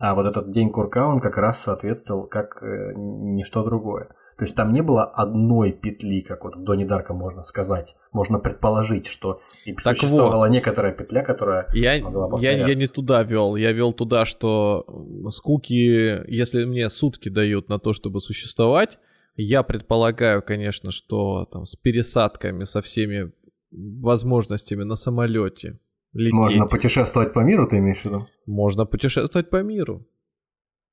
А 0.00 0.14
вот 0.14 0.26
этот 0.26 0.50
день 0.50 0.70
курка, 0.70 1.06
он 1.06 1.20
как 1.20 1.36
раз 1.36 1.60
соответствовал 1.60 2.26
как 2.26 2.62
э, 2.62 2.92
ничто 2.96 3.62
другое. 3.62 4.08
То 4.36 4.44
есть 4.44 4.54
там 4.54 4.72
не 4.72 4.82
было 4.82 5.04
одной 5.04 5.72
петли, 5.72 6.20
как 6.20 6.44
вот 6.44 6.56
в 6.56 6.64
Доне 6.64 6.84
Дарка 6.84 7.14
можно 7.14 7.44
сказать. 7.44 7.94
Можно 8.12 8.38
предположить, 8.40 9.06
что 9.06 9.40
и 9.64 9.72
так 9.74 9.96
существовала 9.96 10.46
вот. 10.46 10.50
некоторая 10.50 10.92
петля, 10.92 11.22
которая 11.22 11.68
я, 11.72 12.02
могла 12.02 12.28
повторяться. 12.28 12.66
Я, 12.66 12.68
я 12.68 12.74
не 12.74 12.86
туда 12.86 13.22
вел. 13.22 13.54
Я 13.56 13.72
вел 13.72 13.92
туда, 13.92 14.26
что 14.26 14.86
скуки, 15.30 16.24
если 16.28 16.64
мне 16.64 16.88
сутки 16.88 17.28
дают 17.28 17.68
на 17.68 17.78
то, 17.78 17.92
чтобы 17.92 18.20
существовать, 18.20 18.98
я 19.36 19.62
предполагаю, 19.62 20.42
конечно, 20.42 20.90
что 20.90 21.46
там 21.46 21.64
с 21.64 21.76
пересадками, 21.76 22.64
со 22.64 22.80
всеми 22.82 23.32
возможностями 23.70 24.84
на 24.84 24.96
самолете 24.96 25.78
лететь. 26.12 26.32
Можно 26.32 26.66
путешествовать 26.66 27.32
по 27.32 27.40
миру, 27.40 27.66
ты 27.66 27.78
имеешь 27.78 28.00
в 28.00 28.04
виду? 28.04 28.28
Можно 28.46 28.86
путешествовать 28.86 29.50
по 29.50 29.62
миру. 29.62 30.06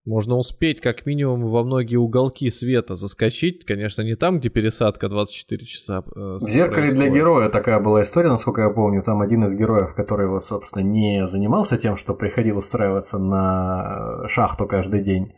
Можно 0.05 0.35
успеть 0.35 0.81
как 0.81 1.05
минимум 1.05 1.45
во 1.45 1.63
многие 1.63 1.97
уголки 1.97 2.49
света 2.49 2.95
заскочить. 2.95 3.65
Конечно, 3.65 4.01
не 4.01 4.15
там, 4.15 4.39
где 4.39 4.49
пересадка 4.49 5.09
24 5.09 5.65
часа. 5.65 5.99
Э, 5.99 6.35
в 6.35 6.39
«Зеркале 6.39 6.91
для 6.91 7.09
героя» 7.09 7.49
такая 7.49 7.79
была 7.79 8.01
история, 8.01 8.29
насколько 8.29 8.61
я 8.61 8.71
помню. 8.71 9.03
Там 9.03 9.21
один 9.21 9.43
из 9.45 9.53
героев, 9.53 9.93
который, 9.93 10.27
вот, 10.27 10.43
собственно, 10.43 10.81
не 10.81 11.27
занимался 11.27 11.77
тем, 11.77 11.97
что 11.97 12.15
приходил 12.15 12.57
устраиваться 12.57 13.19
на 13.19 14.27
шахту 14.27 14.65
каждый 14.65 15.03
день, 15.03 15.33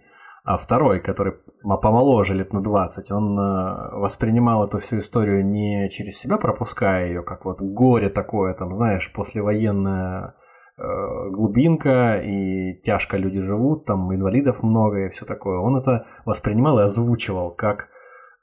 а 0.45 0.57
второй, 0.57 1.01
который 1.01 1.33
помоложе 1.81 2.33
лет 2.33 2.53
на 2.53 2.63
20, 2.63 3.11
он 3.11 3.37
э, 3.37 3.95
воспринимал 3.97 4.65
эту 4.65 4.77
всю 4.77 4.99
историю 4.99 5.45
не 5.45 5.89
через 5.89 6.17
себя, 6.17 6.37
пропуская 6.37 7.07
ее, 7.07 7.21
как 7.23 7.43
вот 7.43 7.61
горе 7.61 8.09
такое, 8.09 8.53
там, 8.53 8.73
знаешь, 8.75 9.11
послевоенное 9.13 10.35
глубинка, 10.77 12.17
и 12.17 12.81
тяжко 12.81 13.17
люди 13.17 13.39
живут, 13.41 13.85
там 13.85 14.13
инвалидов 14.13 14.63
много 14.63 15.05
и 15.05 15.09
все 15.09 15.25
такое. 15.25 15.59
Он 15.59 15.77
это 15.77 16.05
воспринимал 16.25 16.79
и 16.79 16.83
озвучивал 16.83 17.53
как 17.53 17.89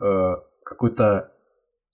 э, 0.01 0.35
какую-то 0.65 1.33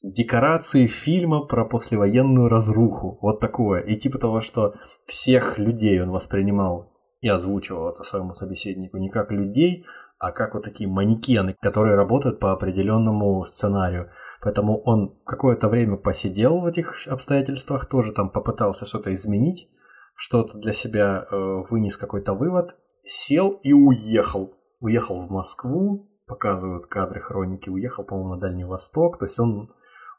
декорации 0.02 0.86
фильма 0.86 1.46
про 1.46 1.64
послевоенную 1.64 2.48
разруху. 2.48 3.18
Вот 3.22 3.40
такое. 3.40 3.80
И 3.80 3.96
типа 3.96 4.18
того, 4.18 4.40
что 4.40 4.74
всех 5.06 5.58
людей 5.58 6.00
он 6.02 6.10
воспринимал 6.10 6.92
и 7.20 7.28
озвучивал 7.28 7.90
это 7.90 8.04
своему 8.04 8.34
собеседнику 8.34 8.98
не 8.98 9.08
как 9.08 9.32
людей, 9.32 9.84
а 10.18 10.32
как 10.32 10.54
вот 10.54 10.64
такие 10.64 10.88
манекены, 10.88 11.56
которые 11.60 11.96
работают 11.96 12.40
по 12.40 12.52
определенному 12.52 13.44
сценарию. 13.44 14.10
Поэтому 14.42 14.80
он 14.82 15.18
какое-то 15.24 15.68
время 15.68 15.96
посидел 15.96 16.60
в 16.60 16.66
этих 16.66 17.06
обстоятельствах, 17.08 17.86
тоже 17.86 18.12
там 18.12 18.30
попытался 18.30 18.86
что-то 18.86 19.14
изменить, 19.14 19.68
что-то 20.16 20.58
для 20.58 20.72
себя 20.72 21.26
э, 21.30 21.36
вынес 21.70 21.96
какой-то 21.96 22.32
вывод, 22.32 22.76
сел 23.04 23.50
и 23.62 23.72
уехал. 23.72 24.54
Уехал 24.80 25.26
в 25.26 25.30
Москву, 25.30 26.10
показывают 26.26 26.86
кадры 26.86 27.20
хроники, 27.20 27.68
уехал, 27.68 28.04
по-моему, 28.04 28.34
на 28.34 28.40
Дальний 28.40 28.64
Восток. 28.64 29.18
То 29.18 29.26
есть 29.26 29.38
он, 29.38 29.68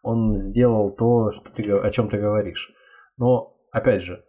он 0.04 0.36
сделал 0.36 0.96
то, 0.96 1.32
что 1.32 1.52
ты, 1.52 1.70
о 1.72 1.90
чем 1.90 2.10
ты 2.10 2.20
говоришь. 2.20 2.72
Но, 3.18 3.58
опять 3.72 4.04
же, 4.04 4.24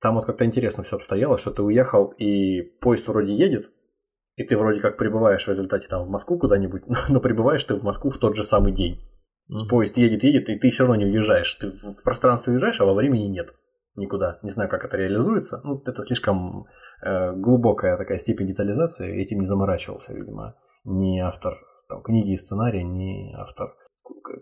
там 0.00 0.16
вот 0.16 0.26
как-то 0.26 0.44
интересно 0.44 0.82
все 0.82 0.96
обстояло, 0.96 1.38
что 1.38 1.52
ты 1.52 1.62
уехал, 1.62 2.12
и 2.18 2.60
поезд 2.80 3.06
вроде 3.08 3.32
едет, 3.32 3.70
и 4.34 4.42
ты 4.42 4.58
вроде 4.58 4.80
как 4.80 4.98
прибываешь 4.98 5.44
в 5.44 5.48
результате 5.48 5.86
там 5.86 6.06
в 6.06 6.10
Москву 6.10 6.38
куда-нибудь, 6.38 6.82
но 7.08 7.20
прибываешь 7.20 7.64
ты 7.64 7.76
в 7.76 7.84
Москву 7.84 8.10
в 8.10 8.18
тот 8.18 8.34
же 8.34 8.42
самый 8.42 8.72
день. 8.72 9.00
Mm-hmm. 9.50 9.68
Поезд 9.68 9.96
едет, 9.96 10.24
едет, 10.24 10.48
и 10.48 10.58
ты 10.58 10.70
все 10.70 10.84
равно 10.84 10.96
не 10.96 11.06
уезжаешь. 11.06 11.54
Ты 11.54 11.70
в 11.70 12.02
пространстве 12.02 12.52
уезжаешь, 12.52 12.80
а 12.80 12.84
во 12.84 12.94
времени 12.94 13.26
нет 13.26 13.54
никуда. 13.96 14.38
Не 14.42 14.50
знаю, 14.50 14.70
как 14.70 14.84
это 14.84 14.96
реализуется. 14.96 15.60
Ну, 15.64 15.82
это 15.84 16.02
слишком 16.02 16.66
э, 17.04 17.32
глубокая 17.32 17.96
такая 17.96 18.18
степень 18.18 18.46
детализации. 18.46 19.20
Этим 19.22 19.40
не 19.40 19.46
заморачивался, 19.46 20.12
видимо, 20.12 20.56
ни 20.84 21.18
автор 21.18 21.54
там, 21.88 22.02
книги 22.02 22.32
и 22.34 22.38
сценария, 22.38 22.82
ни 22.82 23.32
автор, 23.34 23.74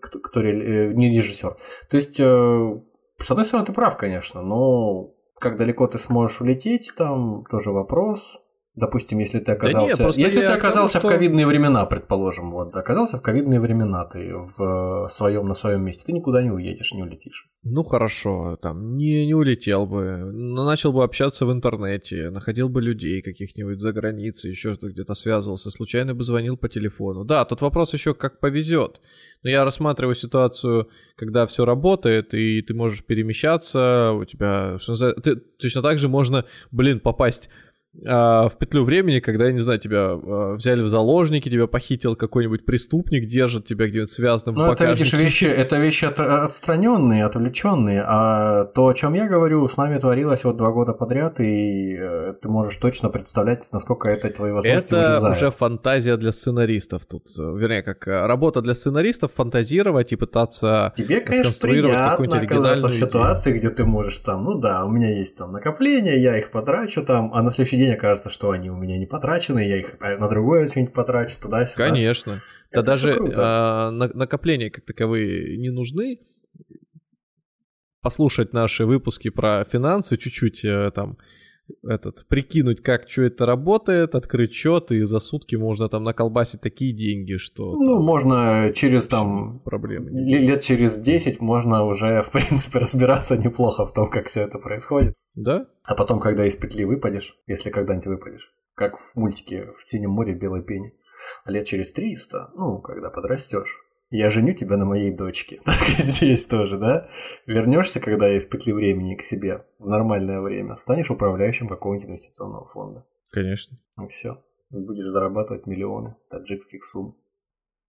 кто, 0.01 0.19
кто 0.21 0.41
э, 0.41 0.93
не 0.93 1.17
режиссер. 1.17 1.57
То 1.91 1.97
есть, 1.97 2.21
э, 2.21 2.81
с 3.19 3.31
одной 3.31 3.47
стороны, 3.47 3.67
ты 3.67 3.73
прав, 3.73 3.97
конечно, 3.97 4.43
но 4.43 5.15
как 5.39 5.57
далеко 5.57 5.87
ты 5.87 5.99
сможешь 5.99 6.41
улететь, 6.41 6.93
там 6.97 7.45
тоже 7.51 7.73
вопрос. 7.73 8.39
Допустим, 8.81 9.19
если 9.19 9.41
ты 9.41 9.53
оказался, 9.53 9.97
да 9.99 10.05
нет, 10.05 10.17
если 10.17 10.41
ты 10.41 10.47
оказался 10.47 11.01
том, 11.01 11.11
в 11.11 11.15
ковидные 11.15 11.47
времена, 11.47 11.85
предположим, 11.85 12.51
вот, 12.51 12.75
оказался 12.75 13.19
в 13.19 13.23
ковидные 13.23 13.61
времена, 13.61 14.07
ты 14.07 14.35
в 14.35 15.11
своем 15.13 15.47
на 15.49 15.55
своем 15.55 15.85
месте, 15.85 16.03
ты 16.07 16.13
никуда 16.13 16.43
не 16.43 16.51
уедешь, 16.51 16.93
не 16.95 17.03
улетишь. 17.03 17.51
Ну 17.63 17.83
хорошо, 17.83 18.57
там 18.57 18.97
не 18.97 19.27
не 19.27 19.35
улетел 19.35 19.87
бы, 19.87 20.17
но 20.33 20.65
начал 20.65 20.93
бы 20.93 21.05
общаться 21.05 21.45
в 21.45 21.53
интернете, 21.53 22.31
находил 22.31 22.71
бы 22.71 22.81
людей 22.81 23.21
каких-нибудь 23.21 23.81
за 23.81 23.93
границей, 23.93 24.51
еще 24.51 24.73
что 24.73 24.89
где-то 24.89 25.13
связывался, 25.13 25.71
случайно 25.71 26.15
бы 26.15 26.23
звонил 26.25 26.57
по 26.57 26.71
телефону. 26.71 27.25
Да, 27.25 27.45
тут 27.45 27.61
вопрос 27.61 27.93
еще 27.93 28.15
как 28.15 28.41
повезет. 28.41 29.03
Но 29.43 29.51
я 29.51 29.65
рассматриваю 29.65 30.15
ситуацию, 30.15 30.89
когда 31.17 31.47
все 31.47 31.67
работает 31.67 32.33
и 32.33 32.63
ты 32.63 32.73
можешь 32.73 33.05
перемещаться, 33.05 34.13
у 34.13 34.25
тебя 34.25 34.79
ты, 35.23 35.37
точно 35.37 35.83
так 35.83 35.99
же 35.99 36.09
можно, 36.09 36.47
блин, 36.71 37.01
попасть 37.01 37.51
в 37.93 38.53
петлю 38.59 38.85
времени, 38.85 39.19
когда, 39.19 39.47
я 39.47 39.53
не 39.53 39.59
знаю, 39.59 39.81
тебя 39.81 40.13
а, 40.13 40.55
взяли 40.55 40.81
в 40.81 40.89
заложники, 40.89 41.49
тебя 41.49 41.67
похитил 41.67 42.15
какой-нибудь 42.15 42.65
преступник, 42.65 43.27
держит 43.27 43.67
тебя 43.67 43.89
где-нибудь 43.89 44.11
связанным 44.11 44.55
Ну, 44.55 44.73
это, 44.73 44.85
видишь, 44.85 45.13
вещи, 45.13 45.47
это 45.47 45.77
вещи 45.77 46.05
от, 46.05 46.21
отстраненные, 46.21 47.25
отвлеченные, 47.25 48.05
а 48.07 48.67
то, 48.67 48.87
о 48.87 48.95
чем 48.95 49.15
я 49.15 49.27
говорю, 49.27 49.69
с 49.69 49.77
нами 49.77 49.99
творилось 49.99 50.45
вот 50.45 50.57
два 50.57 50.71
года 50.71 50.93
подряд, 50.93 51.41
и 51.41 51.97
э, 51.99 52.35
ты 52.41 52.49
можешь 52.49 52.77
точно 52.77 53.09
представлять, 53.09 53.65
насколько 53.73 54.09
это 54.09 54.31
твои 54.31 54.53
возможности 54.53 54.87
Это 54.87 54.97
вырезает. 54.97 55.37
уже 55.37 55.51
фантазия 55.51 56.17
для 56.17 56.31
сценаристов 56.31 57.07
тут, 57.07 57.25
вернее, 57.37 57.83
как 57.83 58.07
э, 58.07 58.25
работа 58.25 58.63
для 58.63 58.75
сценаристов, 58.75 59.33
фантазировать 59.33 60.13
и 60.13 60.17
пытаться 60.17 60.93
Тебе, 60.97 61.21
конечно, 61.21 61.51
сконструировать 61.51 61.99
какую-нибудь 61.99 62.39
оригинальную 62.39 62.93
в 62.93 62.95
ситуации, 62.95 63.53
где 63.53 63.71
ты 63.71 63.85
можешь 63.85 64.19
там, 64.19 64.45
ну 64.45 64.55
да, 64.55 64.85
у 64.85 64.91
меня 64.91 65.19
есть 65.19 65.37
там 65.37 65.51
накопления, 65.51 66.17
я 66.17 66.39
их 66.39 66.53
потрачу 66.53 67.05
там, 67.05 67.33
а 67.35 67.43
на 67.43 67.51
следующий 67.51 67.80
день 67.81 67.93
окажется, 67.93 68.31
что 68.31 68.51
они 68.51 68.71
у 68.71 68.77
меня 68.77 68.99
не 68.99 69.07
потрачены, 69.07 69.67
я 69.67 69.79
их 69.79 69.99
на 70.01 70.29
другое 70.29 70.69
что-нибудь 70.69 70.95
потрачу 70.95 71.37
туда-сюда. 71.41 71.89
Конечно. 71.89 72.43
Это 72.71 72.83
да 72.83 72.93
даже 72.93 73.19
а, 73.37 73.91
накопления 73.91 74.71
как 74.71 74.85
таковые 74.85 75.57
не 75.57 75.71
нужны. 75.71 76.21
Послушать 78.01 78.53
наши 78.53 78.87
выпуски 78.87 79.29
про 79.29 79.65
финансы, 79.65 80.17
чуть-чуть 80.17 80.65
э, 80.65 80.91
там 80.95 81.19
этот, 81.83 82.27
прикинуть, 82.29 82.83
как 82.83 83.09
что 83.09 83.23
это 83.23 83.47
работает, 83.47 84.15
открыть 84.15 84.53
счет, 84.53 84.93
и 84.93 85.03
за 85.05 85.19
сутки 85.21 85.57
можно 85.57 85.89
там 85.89 86.05
наколбасить 86.05 86.61
такие 86.61 86.93
деньги, 86.93 87.37
что... 87.37 87.73
Ну, 87.77 87.97
там, 87.97 88.05
можно 88.05 88.73
через 88.75 89.07
там... 89.07 89.61
Проблемы. 89.61 90.11
Лет 90.11 90.63
через 90.63 90.97
10 90.97 91.41
можно 91.41 91.85
уже, 91.85 92.23
в 92.27 92.33
принципе, 92.33 92.79
разбираться 92.79 93.37
неплохо 93.37 93.87
в 93.87 93.93
том, 93.93 94.11
как 94.11 94.29
все 94.29 94.43
это 94.43 94.59
происходит. 94.59 95.15
Да? 95.35 95.67
А 95.85 95.95
потом, 95.95 96.21
когда 96.21 96.47
из 96.47 96.57
петли 96.57 96.85
выпадешь, 96.85 97.37
если 97.47 97.71
когда-нибудь 97.71 98.07
выпадешь, 98.07 98.53
как 98.75 98.99
в 98.99 99.17
мультике 99.17 99.73
«В 99.77 99.89
синем 99.89 100.11
море 100.11 100.35
белой 100.35 100.63
пени», 100.63 100.95
лет 101.47 101.67
через 101.67 101.93
300, 101.93 102.53
ну, 102.55 102.81
когда 102.81 103.11
подрастешь, 103.11 103.85
я 104.11 104.31
женю 104.31 104.55
тебя 104.55 104.77
на 104.77 104.85
моей 104.85 105.13
дочке. 105.13 105.61
Так 105.65 105.89
и 105.99 106.03
здесь 106.03 106.45
тоже, 106.47 106.79
да? 106.79 107.09
Вернешься, 107.47 108.01
когда 108.01 108.29
из 108.29 108.47
петли 108.47 108.73
времени 108.73 109.15
к 109.15 109.23
себе 109.23 109.65
в 109.79 109.89
нормальное 109.89 110.41
время, 110.41 110.77
станешь 110.77 111.11
управляющим 111.11 111.69
какого-нибудь 111.69 112.09
инвестиционного 112.09 112.67
фонда. 112.67 113.07
Конечно. 113.31 113.79
И 114.03 114.09
все. 114.09 114.43
Будешь 114.71 115.07
зарабатывать 115.07 115.67
миллионы 115.67 116.17
таджикских 116.29 116.85
сумм. 116.85 117.17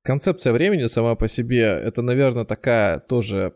Концепция 0.03 0.53
времени 0.53 0.85
сама 0.88 1.15
по 1.15 1.27
себе, 1.27 1.61
это, 1.61 2.02
наверное, 2.02 2.45
такая 2.45 2.99
тоже 2.99 3.53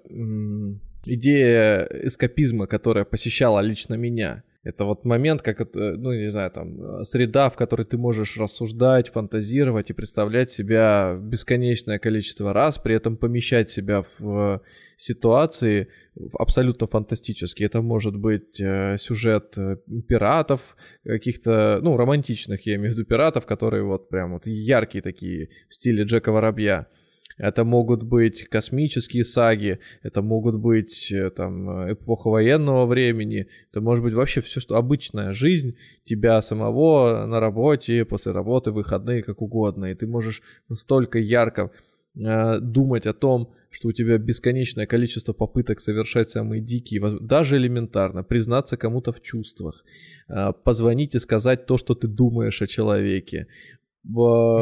идея 1.05 1.87
эскапизма, 1.91 2.67
которая 2.67 3.05
посещала 3.05 3.61
лично 3.61 3.95
меня. 3.95 4.43
Это 4.65 4.83
вот 4.85 5.05
момент, 5.05 5.43
как, 5.43 5.61
это, 5.61 5.95
ну, 5.95 6.11
не 6.11 6.31
знаю, 6.31 6.49
там, 6.49 7.03
среда, 7.03 7.51
в 7.51 7.55
которой 7.55 7.85
ты 7.85 7.99
можешь 7.99 8.35
рассуждать, 8.35 9.09
фантазировать 9.09 9.91
и 9.91 9.93
представлять 9.93 10.51
себя 10.51 11.15
бесконечное 11.21 11.99
количество 11.99 12.51
раз, 12.51 12.79
при 12.79 12.95
этом 12.95 13.15
помещать 13.15 13.69
себя 13.69 14.03
в 14.17 14.61
ситуации 14.97 15.89
абсолютно 16.33 16.87
фантастические. 16.87 17.67
Это 17.67 17.83
может 17.83 18.17
быть 18.17 18.59
э, 18.59 18.97
сюжет 18.97 19.53
э, 19.55 19.77
пиратов, 20.07 20.75
каких-то, 21.05 21.79
ну, 21.83 21.95
романтичных, 21.95 22.65
я 22.65 22.75
имею 22.75 22.93
в 22.93 22.95
виду 22.95 23.05
пиратов, 23.05 23.45
которые 23.45 23.83
вот 23.83 24.09
прям 24.09 24.33
вот 24.33 24.47
яркие 24.47 25.03
такие 25.03 25.49
в 25.69 25.75
стиле 25.75 26.05
Джека 26.05 26.31
Воробья. 26.31 26.87
Это 27.37 27.65
могут 27.65 28.03
быть 28.03 28.47
космические 28.47 29.25
саги, 29.25 29.79
это 30.03 30.21
могут 30.21 30.55
быть 30.55 31.11
э, 31.11 31.29
там 31.31 31.91
эпоха 31.91 32.29
военного 32.29 32.85
времени, 32.85 33.47
это 33.71 33.81
может 33.81 34.03
быть 34.03 34.13
вообще 34.13 34.41
все, 34.41 34.61
что 34.61 34.77
обычная 34.77 35.33
жизнь 35.33 35.75
тебя 36.05 36.41
самого 36.41 37.25
на 37.25 37.39
работе, 37.39 38.05
после 38.05 38.31
работы, 38.31 38.71
выходные, 38.71 39.21
как 39.21 39.41
угодно. 39.41 39.85
И 39.85 39.95
ты 39.95 40.07
можешь 40.07 40.41
настолько 40.69 41.19
ярко 41.19 41.71
э, 42.15 42.59
думать 42.59 43.05
о 43.05 43.13
том, 43.13 43.51
что 43.69 43.89
у 43.89 43.91
тебя 43.91 44.17
бесконечное 44.17 44.85
количество 44.85 45.33
попыток 45.33 45.81
совершать 45.81 46.29
самые 46.31 46.61
дикие, 46.61 47.01
даже 47.19 47.57
элементарно, 47.57 48.23
признаться 48.23 48.77
кому-то 48.77 49.11
в 49.11 49.21
чувствах, 49.21 49.83
э, 50.29 50.53
позвонить 50.63 51.15
и 51.15 51.19
сказать 51.19 51.65
то, 51.65 51.77
что 51.77 51.95
ты 51.95 52.07
думаешь 52.07 52.61
о 52.61 52.67
человеке, 52.67 53.47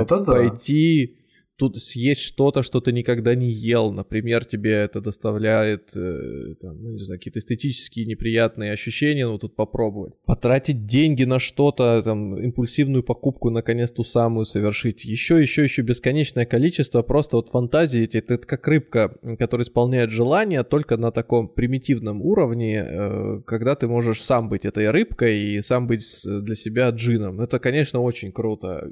Это 0.01 0.23
пойти 0.23 1.17
тут 1.57 1.77
съесть 1.77 2.21
что-то, 2.21 2.63
что 2.63 2.81
ты 2.81 2.91
никогда 2.91 3.35
не 3.35 3.51
ел, 3.51 3.91
например, 3.91 4.43
тебе 4.43 4.71
это 4.71 5.01
доставляет, 5.01 5.95
э, 5.95 6.55
там, 6.59 6.81
ну, 6.81 6.91
не 6.91 6.99
знаю, 6.99 7.19
какие-то 7.19 7.39
эстетические 7.39 8.05
неприятные 8.05 8.71
ощущения, 8.71 9.27
ну, 9.27 9.37
тут 9.37 9.55
попробовать. 9.55 10.13
Потратить 10.25 10.87
деньги 10.87 11.23
на 11.25 11.39
что-то, 11.39 12.01
там, 12.03 12.39
импульсивную 12.39 13.03
покупку, 13.03 13.49
наконец, 13.51 13.91
ту 13.91 14.03
самую 14.03 14.45
совершить. 14.45 15.05
Еще, 15.05 15.41
еще, 15.41 15.63
еще 15.63 15.83
бесконечное 15.83 16.45
количество 16.45 17.03
просто 17.03 17.37
вот 17.37 17.49
фантазии, 17.49 18.03
это, 18.03 18.33
это 18.33 18.47
как 18.47 18.67
рыбка, 18.67 19.15
которая 19.37 19.65
исполняет 19.65 20.09
желания 20.09 20.63
только 20.63 20.97
на 20.97 21.11
таком 21.11 21.47
примитивном 21.47 22.21
уровне, 22.21 22.83
э, 22.83 23.41
когда 23.45 23.75
ты 23.75 23.87
можешь 23.87 24.21
сам 24.21 24.49
быть 24.49 24.65
этой 24.65 24.89
рыбкой 24.89 25.37
и 25.39 25.61
сам 25.61 25.85
быть 25.85 26.03
для 26.25 26.55
себя 26.55 26.89
джином. 26.89 27.41
Это, 27.41 27.59
конечно, 27.59 27.99
очень 27.99 28.31
круто. 28.31 28.89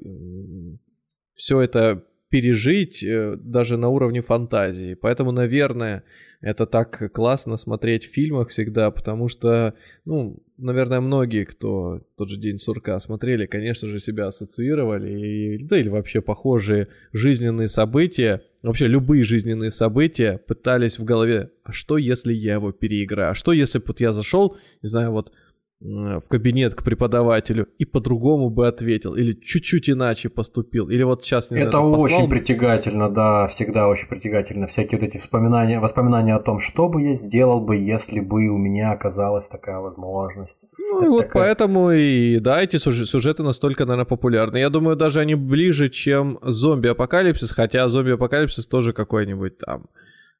Все 1.34 1.62
это 1.62 2.06
пережить 2.32 3.04
э, 3.04 3.36
даже 3.36 3.78
на 3.78 3.90
уровне 3.90 4.22
фантазии. 4.22 4.96
Поэтому, 4.96 5.32
наверное, 5.32 6.04
это 6.40 6.66
так 6.66 7.12
классно 7.14 7.58
смотреть 7.58 8.06
в 8.06 8.14
фильмах 8.14 8.50
всегда, 8.50 8.90
потому 8.90 9.28
что, 9.28 9.76
ну, 10.06 10.42
наверное, 10.58 11.02
многие, 11.02 11.44
кто 11.44 12.02
тот 12.18 12.30
же 12.30 12.38
День 12.38 12.58
сурка 12.58 12.98
смотрели, 13.00 13.46
конечно 13.46 13.90
же, 13.90 14.00
себя 14.00 14.28
ассоциировали, 14.28 15.58
и, 15.58 15.64
да 15.64 15.78
или 15.78 15.90
вообще 15.90 16.22
похожие 16.22 16.88
жизненные 17.12 17.68
события, 17.68 18.42
вообще 18.64 18.88
любые 18.88 19.26
жизненные 19.26 19.70
события 19.70 20.40
пытались 20.40 21.00
в 21.00 21.04
голове, 21.04 21.52
а 21.64 21.74
что 21.74 21.98
если 21.98 22.34
я 22.34 22.54
его 22.54 22.72
переиграю, 22.72 23.32
а 23.32 23.36
что 23.36 23.52
если 23.52 23.82
вот 23.86 24.00
я 24.00 24.14
зашел, 24.14 24.58
не 24.82 24.88
знаю, 24.88 25.12
вот 25.12 25.34
в 25.82 26.22
кабинет 26.30 26.76
к 26.76 26.84
преподавателю 26.84 27.68
и 27.80 27.86
по-другому 27.86 28.50
бы 28.52 28.68
ответил, 28.68 29.16
или 29.16 29.34
чуть-чуть 29.34 29.90
иначе 29.90 30.30
поступил, 30.30 30.90
или 30.90 31.02
вот 31.02 31.24
сейчас 31.24 31.50
не 31.50 31.60
Это 31.60 31.72
знаю, 31.72 31.94
очень 31.94 32.30
притягательно, 32.30 33.10
да, 33.10 33.48
всегда 33.48 33.88
очень 33.88 34.08
притягательно. 34.08 34.68
Всякие 34.68 35.00
вот 35.00 35.08
эти 35.08 35.18
воспоминания, 35.18 35.80
воспоминания 35.80 36.36
о 36.36 36.40
том, 36.40 36.60
что 36.60 36.88
бы 36.88 37.02
я 37.02 37.16
сделал 37.16 37.62
бы, 37.62 37.76
если 37.76 38.20
бы 38.20 38.48
у 38.48 38.58
меня 38.58 38.92
оказалась 38.92 39.48
такая 39.48 39.80
возможность. 39.80 40.66
Ну 40.78 40.98
Это 40.98 41.06
и 41.06 41.10
вот 41.10 41.22
такая... 41.24 41.44
поэтому 41.44 41.92
и 41.92 42.40
да, 42.40 42.62
эти 42.62 42.78
сюжеты 42.78 43.42
настолько, 43.42 43.86
наверное, 43.86 44.06
популярны. 44.06 44.58
Я 44.58 44.70
думаю, 44.70 44.96
даже 44.96 45.20
они 45.20 45.34
ближе, 45.34 45.90
чем 45.90 46.38
зомби-апокалипсис, 46.44 47.52
хотя 47.52 47.88
зомби-апокалипсис 47.88 48.68
тоже 48.68 48.94
какой-нибудь 48.94 49.58
там. 49.58 49.88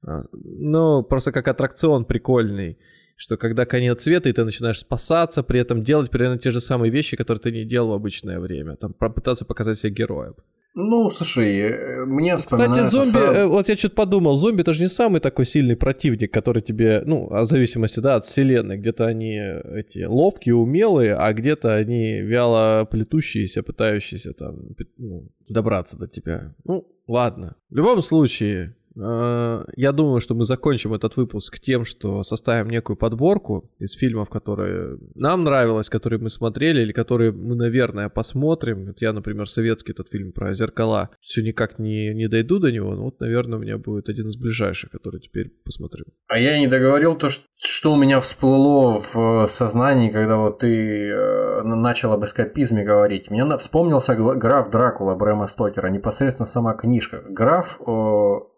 А, 0.06 0.24
ну, 0.32 1.04
просто 1.04 1.32
как 1.32 1.48
аттракцион 1.48 2.06
прикольный 2.06 2.78
что 3.22 3.38
когда 3.38 3.66
конец 3.66 4.02
света, 4.02 4.30
и 4.30 4.34
ты 4.34 4.44
начинаешь 4.44 4.80
спасаться, 4.80 5.44
при 5.44 5.60
этом 5.60 5.84
делать 5.84 6.10
примерно 6.10 6.40
те 6.40 6.50
же 6.50 6.60
самые 6.60 6.92
вещи, 6.92 7.16
которые 7.16 7.40
ты 7.40 7.52
не 7.52 7.66
делал 7.66 7.90
в 7.90 7.94
обычное 7.94 8.40
время. 8.40 8.78
Там 8.78 8.94
попытаться 8.94 9.46
показать 9.46 9.78
себя 9.78 9.94
героем. 9.94 10.34
Ну, 10.74 11.10
слушай, 11.12 11.60
э, 11.60 12.06
мне 12.06 12.36
Кстати, 12.38 12.90
зомби, 12.90 13.12
сразу... 13.12 13.34
Э, 13.34 13.46
вот 13.46 13.70
я 13.70 13.78
что-то 13.78 13.96
подумал, 13.96 14.36
зомби 14.36 14.62
это 14.62 14.74
же 14.74 14.84
не 14.84 14.90
самый 14.90 15.22
такой 15.22 15.46
сильный 15.46 15.76
противник, 15.76 16.34
который 16.34 16.64
тебе, 16.64 17.04
ну, 17.06 17.28
в 17.30 17.46
зависимости, 17.46 18.00
да, 18.00 18.16
от 18.16 18.26
вселенной, 18.26 18.78
где-то 18.78 19.06
они 19.06 19.36
эти 19.36 20.06
ловкие, 20.06 20.56
умелые, 20.56 21.16
а 21.16 21.32
где-то 21.34 21.76
они 21.76 22.22
вяло 22.22 22.86
плетущиеся, 22.86 23.62
пытающиеся 23.62 24.34
там 24.34 24.76
ну, 24.98 25.30
добраться 25.48 26.00
до 26.00 26.08
тебя. 26.08 26.56
Ну, 26.64 26.88
ладно. 27.06 27.58
В 27.70 27.76
любом 27.76 28.02
случае, 28.02 28.74
Э, 28.74 28.81
я 28.96 29.92
думаю, 29.94 30.20
что 30.20 30.36
мы 30.36 30.46
закончим 30.46 30.94
этот 30.94 31.16
выпуск 31.16 31.60
тем, 31.60 31.86
что 31.86 32.24
составим 32.24 32.70
некую 32.70 32.98
подборку 32.98 33.72
из 33.80 33.94
фильмов, 33.94 34.30
которые 34.30 34.98
нам 35.16 35.44
нравилось, 35.44 35.90
которые 35.90 36.20
мы 36.20 36.30
смотрели 36.30 36.82
или 36.82 36.92
которые 36.92 37.32
мы, 37.32 37.56
наверное, 37.56 38.10
посмотрим. 38.10 38.88
Вот 38.88 39.02
я, 39.02 39.14
например, 39.14 39.48
советский 39.48 39.94
этот 39.94 40.10
фильм 40.10 40.34
про 40.34 40.54
зеркала 40.54 41.10
все 41.22 41.42
никак 41.42 41.80
не, 41.80 42.14
не 42.14 42.28
дойду 42.28 42.60
до 42.60 42.72
него, 42.72 42.94
но 42.96 43.04
вот, 43.04 43.20
наверное, 43.20 43.60
у 43.60 43.62
меня 43.62 43.78
будет 43.78 44.10
один 44.10 44.28
из 44.28 44.36
ближайших, 44.36 44.92
который 44.92 45.22
теперь 45.22 45.50
посмотрю. 45.64 46.06
А 46.28 46.38
я 46.38 46.60
не 46.60 46.68
договорил 46.68 47.16
то, 47.16 47.30
что 47.30 47.94
у 47.94 47.98
меня 47.98 48.20
всплыло 48.20 49.00
в 49.14 49.48
сознании, 49.48 50.10
когда 50.10 50.38
вот 50.38 50.60
ты 50.60 51.10
э, 51.10 51.64
начал 51.64 52.12
об 52.14 52.26
эскапизме 52.26 52.84
говорить. 52.84 53.30
Мне 53.30 53.46
вспомнился 53.58 54.16
граф 54.16 54.70
Дракула 54.70 55.16
Брэма 55.16 55.48
Стокера, 55.48 55.88
непосредственно 55.88 56.46
сама 56.46 56.74
книжка. 56.74 57.24
Граф 57.30 57.80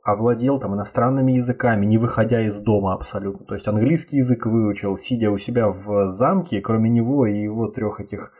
овладел 0.04 0.60
там 0.60 0.76
иностранными 0.76 1.34
языками, 1.34 1.86
не 1.86 1.98
выходя 1.98 2.42
из 2.42 2.56
дома 2.62 2.94
абсолютно. 2.94 3.46
То 3.46 3.54
есть 3.54 3.68
английский 3.68 4.18
язык 4.18 4.46
выучил, 4.46 4.98
сидя 4.98 5.32
у 5.32 5.38
себя 5.38 5.70
в 5.70 6.08
замке, 6.10 6.62
кроме 6.62 6.90
него 6.90 7.26
и 7.26 7.42
его 7.42 7.68
трех 7.68 8.00
этих 8.00 8.34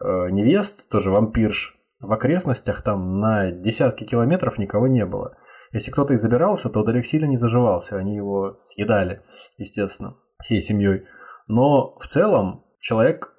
э, 0.00 0.30
невест, 0.30 0.88
тоже 0.88 1.10
вампирш, 1.10 1.76
в 2.00 2.12
окрестностях 2.12 2.82
там 2.82 3.18
на 3.18 3.50
десятки 3.50 4.04
километров 4.04 4.58
никого 4.58 4.86
не 4.86 5.04
было. 5.04 5.36
Если 5.72 5.90
кто-то 5.90 6.14
и 6.14 6.18
забирался, 6.18 6.70
то 6.70 6.84
Далек 6.84 7.04
сильно 7.04 7.26
не 7.26 7.36
заживался, 7.36 7.96
они 7.96 8.14
его 8.14 8.56
съедали, 8.60 9.22
естественно, 9.58 10.16
всей 10.40 10.60
семьей. 10.60 11.04
Но 11.48 11.98
в 11.98 12.06
целом 12.06 12.64
человек 12.78 13.34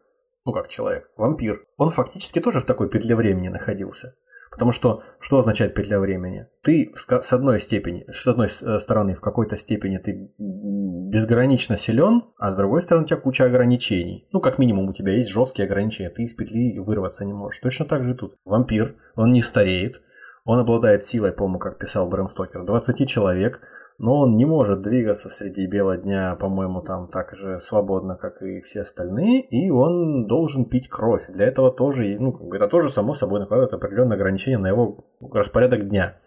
ну 0.50 0.54
как 0.54 0.68
человек, 0.68 1.12
вампир, 1.16 1.64
он 1.78 1.92
фактически 1.92 2.40
тоже 2.40 2.60
в 2.60 2.66
такой 2.66 2.90
петле 2.90 3.16
времени 3.16 3.50
находился. 3.50 4.16
Потому 4.60 4.74
что 4.74 5.04
что 5.22 5.40
означает 5.40 5.74
петля 5.74 6.02
времени? 6.02 6.48
Ты 6.64 6.92
с 6.94 7.32
одной 7.32 7.62
степени, 7.62 8.06
с 8.12 8.28
одной 8.28 8.48
э, 8.48 8.80
стороны, 8.80 9.16
в 9.16 9.22
какой-то 9.22 9.56
степени 9.56 10.00
ты 10.00 10.34
безгранично 10.38 11.78
силен, 11.78 12.26
а 12.38 12.52
с 12.52 12.58
другой 12.58 12.82
стороны 12.82 13.06
у 13.06 13.08
тебя 13.08 13.22
куча 13.22 13.46
ограничений. 13.46 14.28
Ну, 14.34 14.42
как 14.42 14.60
минимум, 14.60 14.90
у 14.90 14.94
тебя 14.94 15.14
есть 15.14 15.32
жесткие 15.32 15.66
ограничения, 15.66 16.10
ты 16.10 16.24
из 16.24 16.34
петли 16.34 16.78
вырваться 16.78 17.24
не 17.24 17.32
можешь. 17.32 17.62
Точно 17.62 17.86
так 17.86 18.04
же 18.04 18.16
тут. 18.16 18.36
Вампир, 18.44 18.98
он 19.16 19.32
не 19.32 19.42
стареет, 19.42 20.02
он 20.44 20.60
обладает 20.60 21.06
силой, 21.06 21.32
по-моему, 21.32 21.60
как 21.60 21.78
писал 21.78 22.10
Брэм 22.10 22.28
Стокер, 22.28 22.66
20 22.66 23.08
человек, 23.08 23.62
но 24.00 24.22
он 24.22 24.38
не 24.38 24.46
может 24.46 24.82
двигаться 24.82 25.30
среди 25.30 25.68
бела 25.68 25.98
дня, 25.98 26.36
по-моему, 26.38 26.82
там 26.82 27.10
так 27.10 27.36
же 27.36 27.60
свободно, 27.60 28.16
как 28.16 28.42
и 28.42 28.62
все 28.62 28.82
остальные, 28.82 29.42
и 29.42 29.70
он 29.70 30.26
должен 30.26 30.66
пить 30.66 30.88
кровь. 30.88 31.28
Для 31.28 31.46
этого 31.46 31.70
тоже, 31.70 32.16
ну, 32.18 32.52
это 32.54 32.70
тоже 32.70 32.90
само 32.90 33.14
собой 33.14 33.42
накладывает 33.42 33.74
определенные 33.74 34.16
ограничения 34.16 34.58
на 34.58 34.68
его 34.68 35.06
распорядок 35.34 35.90
дня, 35.90 36.18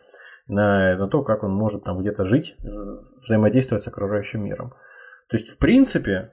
на, 0.46 0.96
на 0.98 1.08
то, 1.08 1.22
как 1.22 1.44
он 1.44 1.54
может 1.54 1.82
там 1.84 2.00
где-то 2.00 2.26
жить, 2.26 2.56
взаимодействовать 3.24 3.82
с 3.82 3.88
окружающим 3.88 4.44
миром. 4.44 4.74
То 5.30 5.38
есть, 5.38 5.48
в 5.48 5.56
принципе, 5.56 6.32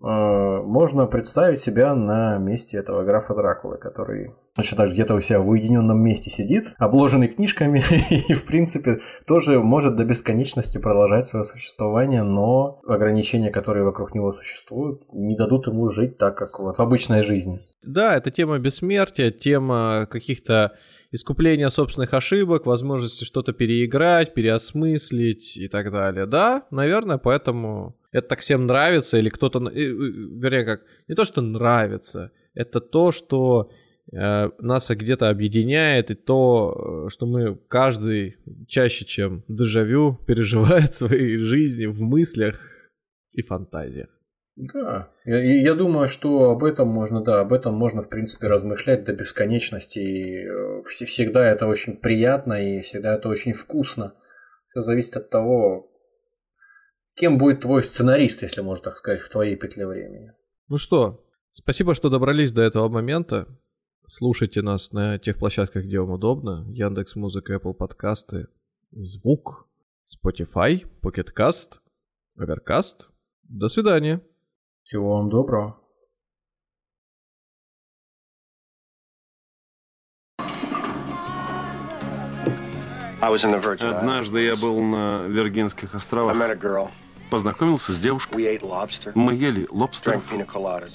можно 0.00 1.06
представить 1.06 1.60
себя 1.60 1.94
на 1.94 2.38
месте 2.38 2.78
этого 2.78 3.04
графа 3.04 3.34
Дракулы, 3.34 3.76
который 3.76 4.32
точно 4.56 4.78
так 4.78 4.90
где-то 4.90 5.14
у 5.14 5.20
себя 5.20 5.40
в 5.40 5.48
уединенном 5.48 6.02
месте 6.02 6.30
сидит, 6.30 6.74
обложенный 6.78 7.28
книжками, 7.28 7.82
и, 8.28 8.32
в 8.32 8.46
принципе, 8.46 9.00
тоже 9.26 9.60
может 9.60 9.96
до 9.96 10.04
бесконечности 10.04 10.78
продолжать 10.78 11.28
свое 11.28 11.44
существование, 11.44 12.22
но 12.22 12.80
ограничения, 12.86 13.50
которые 13.50 13.84
вокруг 13.84 14.14
него 14.14 14.32
существуют, 14.32 15.02
не 15.12 15.36
дадут 15.36 15.66
ему 15.66 15.88
жить 15.88 16.18
так, 16.18 16.36
как 16.36 16.58
вот 16.58 16.78
в 16.78 16.80
обычной 16.80 17.22
жизни. 17.22 17.60
Да, 17.82 18.16
это 18.16 18.30
тема 18.30 18.58
бессмертия, 18.58 19.30
тема 19.30 20.06
каких-то 20.10 20.72
искупления 21.10 21.68
собственных 21.68 22.14
ошибок, 22.14 22.66
возможности 22.66 23.24
что-то 23.24 23.52
переиграть, 23.52 24.34
переосмыслить 24.34 25.56
и 25.56 25.68
так 25.68 25.90
далее. 25.90 26.26
Да, 26.26 26.66
наверное, 26.70 27.18
поэтому 27.18 27.96
это 28.12 28.28
так 28.28 28.40
всем 28.40 28.66
нравится, 28.66 29.18
или 29.18 29.28
кто-то, 29.28 29.58
вернее, 29.58 30.64
как, 30.64 30.82
не 31.08 31.14
то, 31.14 31.24
что 31.24 31.40
нравится, 31.42 32.32
это 32.54 32.80
то, 32.80 33.12
что 33.12 33.70
Э, 34.12 34.50
нас 34.58 34.90
где-то 34.90 35.28
объединяет, 35.28 36.10
и 36.10 36.14
то, 36.14 37.06
э, 37.06 37.10
что 37.10 37.26
мы 37.26 37.54
каждый 37.68 38.36
чаще, 38.66 39.04
чем 39.04 39.44
дежавю, 39.46 40.18
переживает 40.26 40.94
своей 40.94 41.38
жизни 41.38 41.86
в 41.86 42.02
мыслях 42.02 42.60
и 43.32 43.42
фантазиях. 43.42 44.08
Да, 44.60 45.10
я, 45.24 45.38
я 45.38 45.74
думаю, 45.74 46.08
что 46.08 46.50
об 46.50 46.64
этом 46.64 46.88
можно, 46.88 47.22
да, 47.22 47.40
об 47.40 47.52
этом 47.52 47.74
можно, 47.74 48.02
в 48.02 48.10
принципе, 48.10 48.46
размышлять 48.46 49.04
до 49.04 49.14
бесконечности. 49.14 49.98
И 49.98 50.46
э, 50.46 50.82
всегда 50.82 51.50
это 51.50 51.66
очень 51.66 51.96
приятно 51.96 52.52
и 52.52 52.80
всегда 52.80 53.14
это 53.14 53.30
очень 53.30 53.54
вкусно. 53.54 54.14
Все 54.68 54.82
зависит 54.82 55.16
от 55.16 55.30
того, 55.30 55.90
кем 57.14 57.38
будет 57.38 57.60
твой 57.60 57.82
сценарист, 57.82 58.42
если 58.42 58.60
можно 58.60 58.84
так 58.84 58.96
сказать, 58.96 59.20
в 59.20 59.30
твоей 59.30 59.56
петле 59.56 59.86
времени. 59.86 60.34
Ну 60.68 60.76
что, 60.76 61.24
спасибо, 61.50 61.94
что 61.94 62.10
добрались 62.10 62.52
до 62.52 62.60
этого 62.60 62.88
момента. 62.88 63.46
Слушайте 64.08 64.60
нас 64.60 64.92
на 64.92 65.18
тех 65.18 65.38
площадках, 65.38 65.84
где 65.84 66.00
вам 66.00 66.10
удобно. 66.10 66.66
Яндекс 66.68 67.16
Музыка, 67.16 67.54
Apple 67.54 67.74
подкасты, 67.74 68.48
Звук, 68.90 69.68
Spotify, 70.04 70.84
Pocket 71.02 71.28
Cast, 71.34 71.78
Overcast. 72.38 73.06
До 73.44 73.68
свидания. 73.68 74.20
Всего 74.90 75.18
вам 75.18 75.30
доброго. 75.30 75.76
Однажды 83.20 84.40
я 84.40 84.56
был 84.56 84.80
на 84.80 85.28
Виргинских 85.28 85.94
островах 85.94 86.36
познакомился 87.30 87.92
с 87.92 88.00
девушкой. 88.00 88.58
Мы 89.14 89.34
ели 89.34 89.68
лобстеров, 89.70 90.24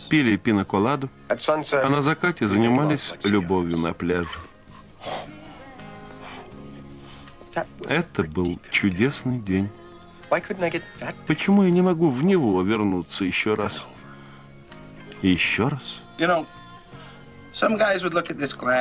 пили 0.09 0.35
пиноколаду, 0.35 1.09
а 1.29 1.89
на 1.89 2.01
закате 2.01 2.47
занимались 2.47 3.13
любовью 3.23 3.77
на 3.77 3.93
пляже. 3.93 4.27
Это 7.87 8.23
был 8.23 8.59
чудесный 8.71 9.39
день. 9.39 9.69
Почему 11.27 11.63
я 11.63 11.71
не 11.71 11.81
могу 11.81 12.09
в 12.09 12.23
него 12.23 12.61
вернуться 12.61 13.25
еще 13.25 13.53
раз? 13.53 13.85
еще 15.21 15.67
раз? 15.67 16.01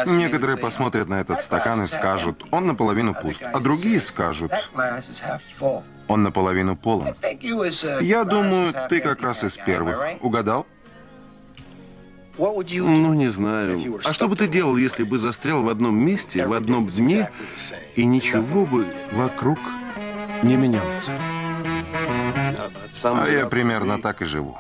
Некоторые 0.06 0.56
посмотрят 0.56 1.08
на 1.08 1.20
этот 1.20 1.40
стакан 1.40 1.82
и 1.82 1.86
скажут, 1.86 2.44
он 2.50 2.66
наполовину 2.66 3.14
пуст, 3.14 3.42
а 3.42 3.60
другие 3.60 4.00
скажут, 4.00 4.50
он 6.08 6.22
наполовину 6.22 6.76
полон. 6.76 7.14
Я 8.00 8.24
думаю, 8.24 8.74
ты 8.88 9.00
как 9.00 9.22
раз 9.22 9.44
из 9.44 9.56
первых. 9.56 9.98
Угадал? 10.20 10.66
Ну, 12.88 13.14
не 13.14 13.28
знаю. 13.28 14.00
А 14.04 14.12
что 14.12 14.26
бы 14.26 14.34
ты 14.34 14.48
делал, 14.48 14.76
если 14.76 15.04
бы 15.04 15.18
застрял 15.18 15.62
в 15.62 15.68
одном 15.68 15.96
месте, 15.96 16.44
в 16.44 16.52
одном 16.52 16.88
дне, 16.88 17.30
и 17.94 18.04
ничего 18.04 18.66
бы 18.66 18.86
вокруг 19.12 19.60
не 20.42 20.56
менялось? 20.56 21.08
А 21.96 23.28
я 23.28 23.46
примерно 23.46 24.02
так 24.02 24.20
и 24.20 24.24
живу. 24.24 24.58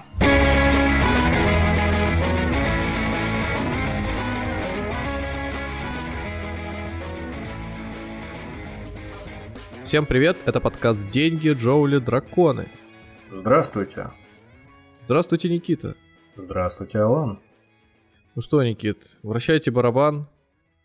Всем 9.82 10.06
привет, 10.06 10.36
это 10.46 10.60
подкаст 10.60 11.00
«Деньги, 11.10 11.48
Джоули, 11.50 11.98
Драконы». 11.98 12.68
Здравствуйте. 13.32 14.10
Здравствуйте, 15.04 15.48
Никита. 15.48 15.96
Здравствуйте, 16.36 17.00
Алан. 17.00 17.40
Ну 18.36 18.42
что, 18.42 18.62
Никит, 18.62 19.18
вращайте 19.24 19.72
барабан. 19.72 20.28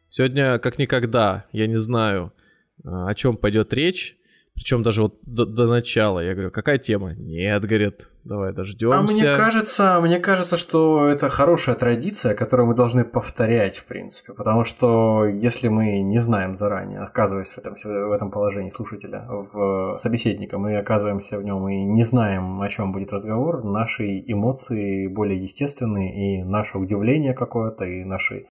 Сегодня, 0.09 0.57
как 0.57 0.79
никогда, 0.79 1.45
я 1.51 1.67
не 1.67 1.77
знаю, 1.77 2.33
о 2.83 3.13
чем 3.13 3.37
пойдет 3.37 3.71
речь, 3.73 4.18
причем 4.59 4.83
даже 4.83 5.03
вот 5.03 5.19
до, 5.21 5.45
до 5.45 5.67
начала. 5.67 6.19
Я 6.19 6.33
говорю, 6.33 6.51
какая 6.51 6.77
тема? 6.77 7.13
Нет, 7.13 7.63
говорит, 7.63 8.09
давай 8.25 8.51
дождемся. 8.51 8.99
А 8.99 9.01
мне 9.03 9.37
кажется, 9.37 9.99
мне 10.01 10.19
кажется, 10.19 10.57
что 10.57 11.07
это 11.07 11.29
хорошая 11.29 11.75
традиция, 11.75 12.35
которую 12.35 12.67
мы 12.67 12.75
должны 12.75 13.05
повторять, 13.05 13.77
в 13.77 13.85
принципе. 13.85 14.33
Потому 14.33 14.65
что 14.65 15.25
если 15.25 15.69
мы 15.69 16.01
не 16.01 16.19
знаем 16.19 16.57
заранее, 16.57 16.99
оказываясь 16.99 17.47
в 17.47 17.57
этом, 17.57 17.75
в 17.75 18.11
этом 18.11 18.31
положении 18.31 18.69
слушателя, 18.69 19.25
в 19.29 19.97
собеседника, 19.97 20.57
мы 20.57 20.75
оказываемся 20.75 21.37
в 21.37 21.43
нем 21.43 21.69
и 21.69 21.81
не 21.81 22.03
знаем, 22.03 22.61
о 22.61 22.67
чем 22.67 22.91
будет 22.91 23.13
разговор, 23.13 23.63
наши 23.63 24.19
эмоции 24.27 25.07
более 25.07 25.41
естественные, 25.41 26.41
и 26.41 26.43
наше 26.43 26.77
удивление 26.77 27.33
какое-то, 27.33 27.85
и 27.85 28.03
наши 28.03 28.47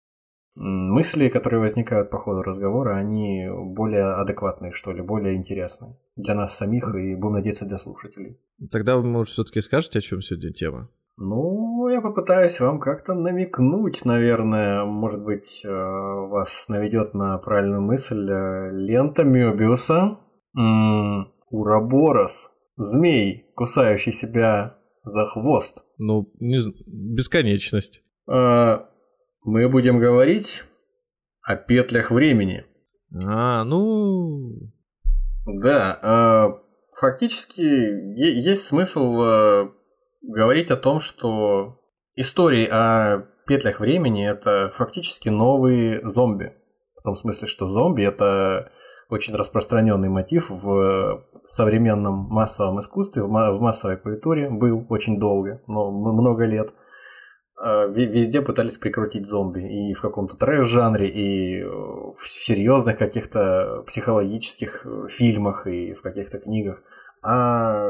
мысли, 0.59 1.29
которые 1.29 1.61
возникают 1.61 2.11
по 2.11 2.19
ходу 2.19 2.43
разговора, 2.43 2.97
они 2.97 3.47
более 3.49 4.15
адекватные, 4.15 4.73
что 4.73 4.93
ли, 4.93 5.03
более 5.03 5.37
интересные 5.37 5.97
для 6.17 6.35
нас 6.35 6.57
самих 6.57 6.95
и, 6.95 7.15
будем 7.15 7.35
надеяться, 7.35 7.65
для 7.65 7.79
слушателей. 7.79 8.41
Тогда 8.71 8.97
вы, 8.97 9.05
может, 9.05 9.33
все-таки 9.33 9.61
скажете, 9.61 10.01
о 10.01 10.03
чем 10.03 10.21
сегодня 10.21 10.53
тема? 10.53 10.91
Ну, 11.17 11.89
я 11.89 12.01
попытаюсь 12.01 12.61
вам 12.61 12.79
как-то 12.81 13.15
намекнуть, 13.15 14.05
наверное, 14.05 14.85
может 14.85 15.25
быть, 15.25 15.63
э, 15.65 15.69
вас 15.69 16.67
наведет 16.69 17.15
на 17.15 17.39
правильную 17.39 17.83
мысль 17.83 18.29
э, 18.31 18.71
лента 18.73 19.25
Мёбиуса, 19.25 20.19
Ураборос, 21.51 22.53
змей, 22.77 23.47
кусающий 23.55 24.13
себя 24.13 24.77
за 25.05 25.27
хвост. 25.27 25.85
Ну, 25.99 26.31
не... 26.41 26.59
бесконечность. 26.87 28.03
Э, 28.31 28.79
мы 29.49 29.69
будем 29.69 29.99
говорить 29.99 30.65
о 31.43 31.57
петлях 31.57 32.11
времени. 32.11 32.67
А, 33.25 33.65
ну... 33.65 34.53
Да, 35.47 35.99
э, 36.03 36.49
фактически 37.01 37.63
есть 37.63 38.65
смысл 38.65 39.23
э, 39.23 39.69
говорить 40.21 40.71
о 40.71 40.77
том, 40.77 41.01
что 41.01 41.81
истории 42.15 42.69
о 42.71 43.27
петлях 43.47 43.81
времени 43.81 44.29
это 44.29 44.71
фактически 44.75 45.31
новые 45.31 46.03
зомби. 46.11 46.53
В 46.95 47.03
том 47.03 47.17
смысле, 47.17 47.49
что 47.49 47.67
зомби 47.69 48.03
это 48.03 48.71
очень 49.09 49.35
распространенный 49.35 50.11
мотив 50.11 50.51
в 50.51 51.25
современном 51.47 52.27
массовом 52.29 52.81
искусстве, 52.81 53.23
в 53.23 53.61
массовой 53.61 53.97
культуре 53.97 54.51
был 54.51 54.85
очень 54.91 55.19
долго, 55.19 55.63
но 55.67 55.91
много 55.91 56.45
лет– 56.45 56.75
везде 57.61 58.41
пытались 58.41 58.79
прикрутить 58.79 59.27
зомби. 59.27 59.91
И 59.91 59.93
в 59.93 60.01
каком-то 60.01 60.37
трэш-жанре, 60.37 61.09
и 61.09 61.65
в 61.65 62.27
серьезных 62.27 62.99
каких-то 62.99 63.83
психологических 63.87 64.87
э, 64.87 65.09
фильмах, 65.09 65.67
и 65.67 65.93
в 65.93 66.03
каких-то 66.03 66.39
книгах. 66.39 66.83
А 67.23 67.89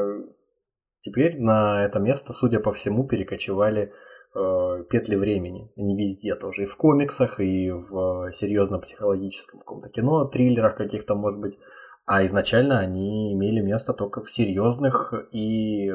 теперь 1.00 1.38
на 1.38 1.84
это 1.84 1.98
место, 1.98 2.32
судя 2.32 2.60
по 2.60 2.72
всему, 2.72 3.06
перекочевали 3.06 3.92
э, 4.34 4.84
петли 4.90 5.16
времени. 5.16 5.70
Они 5.76 5.94
везде 5.94 6.34
тоже. 6.34 6.62
И 6.62 6.66
в 6.66 6.76
комиксах, 6.76 7.38
и 7.38 7.70
в 7.70 8.32
серьезном 8.32 8.80
психологическом 8.80 9.60
каком-то 9.60 9.90
кино, 9.90 10.24
триллерах 10.24 10.76
каких-то, 10.76 11.14
может 11.14 11.40
быть. 11.40 11.58
А 12.06 12.24
изначально 12.24 12.78
они 12.78 13.34
имели 13.34 13.60
место 13.60 13.92
только 13.92 14.22
в 14.22 14.30
серьезных 14.30 15.12
и 15.30 15.92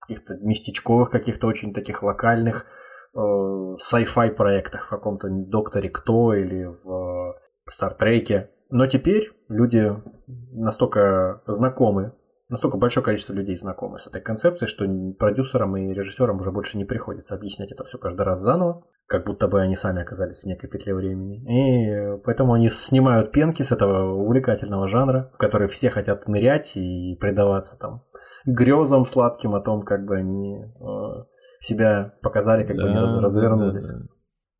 каких-то 0.00 0.38
местечковых, 0.38 1.10
каких-то 1.10 1.46
очень 1.46 1.74
таких 1.74 2.02
локальных 2.02 2.64
э, 2.64 2.85
sci-fi 3.16 4.30
проектах, 4.30 4.86
в 4.86 4.90
каком-то 4.90 5.28
Докторе 5.30 5.88
Кто 5.88 6.34
или 6.34 6.64
в 6.64 7.34
Стартреке. 7.68 8.50
Но 8.70 8.86
теперь 8.86 9.30
люди 9.48 9.92
настолько 10.52 11.42
знакомы, 11.46 12.12
настолько 12.48 12.76
большое 12.76 13.04
количество 13.04 13.32
людей 13.32 13.56
знакомы 13.56 13.98
с 13.98 14.06
этой 14.06 14.20
концепцией, 14.20 14.68
что 14.68 14.86
продюсерам 15.18 15.76
и 15.76 15.92
режиссерам 15.92 16.40
уже 16.40 16.50
больше 16.50 16.78
не 16.78 16.84
приходится 16.84 17.34
объяснять 17.34 17.72
это 17.72 17.84
все 17.84 17.98
каждый 17.98 18.22
раз 18.22 18.40
заново, 18.40 18.84
как 19.06 19.24
будто 19.24 19.46
бы 19.46 19.60
они 19.60 19.76
сами 19.76 20.02
оказались 20.02 20.42
в 20.42 20.46
некой 20.46 20.68
петле 20.68 20.94
времени. 20.94 21.42
И 21.46 22.18
поэтому 22.24 22.54
они 22.54 22.70
снимают 22.70 23.30
пенки 23.30 23.62
с 23.62 23.70
этого 23.70 24.14
увлекательного 24.14 24.88
жанра, 24.88 25.30
в 25.34 25.38
который 25.38 25.68
все 25.68 25.90
хотят 25.90 26.26
нырять 26.26 26.76
и 26.76 27.16
предаваться 27.20 27.78
там 27.78 28.02
грезам 28.46 29.06
сладким 29.06 29.54
о 29.54 29.60
том, 29.60 29.82
как 29.82 30.04
бы 30.04 30.16
они 30.16 30.58
э, 30.60 31.24
себя 31.60 32.14
показали, 32.22 32.64
как 32.64 32.76
да, 32.76 32.82
бы 32.82 32.88
они 32.88 33.20
развернулись. 33.20 33.86
Да, 33.86 33.98
да. 33.98 34.06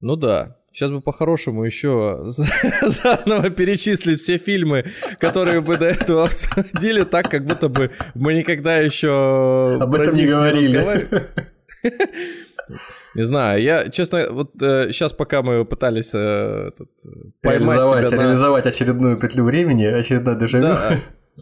Ну 0.00 0.16
да, 0.16 0.56
Сейчас 0.76 0.90
бы 0.90 1.00
по-хорошему 1.00 1.64
еще 1.64 2.22
заново 2.26 3.48
перечислить 3.48 4.20
все 4.20 4.36
фильмы, 4.36 4.92
которые 5.18 5.62
бы 5.62 5.78
до 5.78 5.86
этого 5.86 6.24
обсудили, 6.26 7.02
так, 7.04 7.30
как 7.30 7.46
будто 7.46 7.70
бы 7.70 7.92
мы 8.14 8.34
никогда 8.34 8.76
еще 8.76 9.78
об 9.80 9.94
этом 9.94 10.14
не 10.14 10.26
говорили. 10.26 11.08
Не 13.14 13.22
знаю, 13.22 13.62
я, 13.62 13.88
честно, 13.88 14.26
вот 14.30 14.60
э, 14.60 14.88
сейчас, 14.92 15.14
пока 15.14 15.40
мы 15.40 15.64
пытались 15.64 16.12
э, 16.12 16.68
этот, 16.68 16.90
поймать 17.40 17.78
реализовать, 17.78 18.08
себя 18.08 18.16
на... 18.18 18.22
реализовать 18.24 18.66
очередную 18.66 19.16
петлю 19.16 19.44
времени, 19.44 19.84
очередной 19.86 20.36
дежавю. 20.36 20.64
Да, 20.64 20.98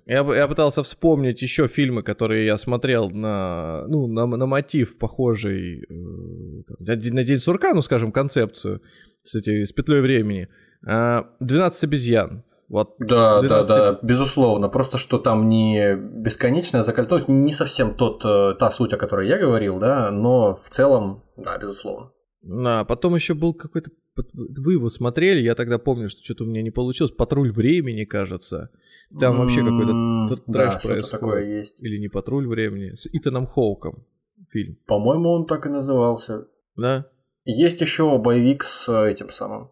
я, 0.07 0.21
я 0.35 0.49
пытался 0.49 0.83
вспомнить 0.83 1.43
еще 1.43 1.69
фильмы, 1.69 2.03
которые 2.03 2.47
я 2.47 2.57
смотрел 2.57 3.11
на, 3.11 3.85
ну, 3.89 4.07
на, 4.07 4.27
на 4.27 4.47
мотив 4.47 4.99
похожий, 4.99 5.83
э, 5.83 6.62
там, 6.69 6.77
на 6.79 7.25
День 7.25 7.39
сурка, 7.39 7.75
ну, 7.75 7.83
скажем, 7.83 8.12
концепцию 8.12 8.83
с, 9.23 9.35
эти, 9.35 9.65
с 9.65 9.73
петлей 9.73 10.01
времени. 10.01 10.49
12 10.83 11.85
обезьян. 11.85 12.45
Вот 12.69 12.97
да, 12.99 13.41
12... 13.41 13.69
да, 13.69 13.93
да, 13.93 13.99
безусловно. 14.03 14.69
Просто 14.69 14.99
что 14.99 15.19
там 15.19 15.49
не 15.49 15.97
бесконечная 15.97 16.83
закольцовка, 16.83 17.31
не 17.31 17.53
совсем 17.53 17.95
тот, 17.95 18.25
э, 18.25 18.55
та 18.59 18.71
суть, 18.71 18.93
о 18.93 18.97
которой 18.97 19.29
я 19.29 19.39
говорил, 19.39 19.79
да, 19.79 20.11
но 20.11 20.55
в 20.55 20.69
целом, 20.71 21.23
да, 21.37 21.59
безусловно. 21.59 22.11
А 22.47 22.85
потом 22.85 23.15
еще 23.15 23.35
был 23.35 23.55
какой-то... 23.55 23.91
Вы 24.16 24.74
его 24.74 24.89
смотрели, 24.89 25.41
я 25.41 25.55
тогда 25.55 25.78
помню, 25.78 26.09
что 26.09 26.23
что-то 26.23 26.45
у 26.45 26.47
меня 26.47 26.62
не 26.62 26.70
получилось. 26.70 27.11
«Патруль 27.11 27.51
времени», 27.51 28.05
кажется. 28.05 28.70
Там 29.19 29.39
вообще 29.39 29.65
какой-то 29.65 30.36
трэш 30.51 30.74
да, 30.74 30.81
происходит. 30.81 31.11
такое 31.11 31.59
есть. 31.59 31.82
Или 31.82 31.99
не 31.99 32.09
«Патруль 32.09 32.47
времени», 32.47 32.95
с 32.95 33.09
Итаном 33.12 33.47
Хоуком 33.47 34.07
фильм. 34.51 34.78
По-моему, 34.86 35.31
он 35.31 35.47
так 35.47 35.66
и 35.66 35.69
назывался. 35.69 36.47
Да? 36.77 37.07
Есть 37.45 37.81
еще 37.81 38.16
боевик 38.19 38.62
с 38.62 38.89
этим 38.89 39.31
самым... 39.31 39.70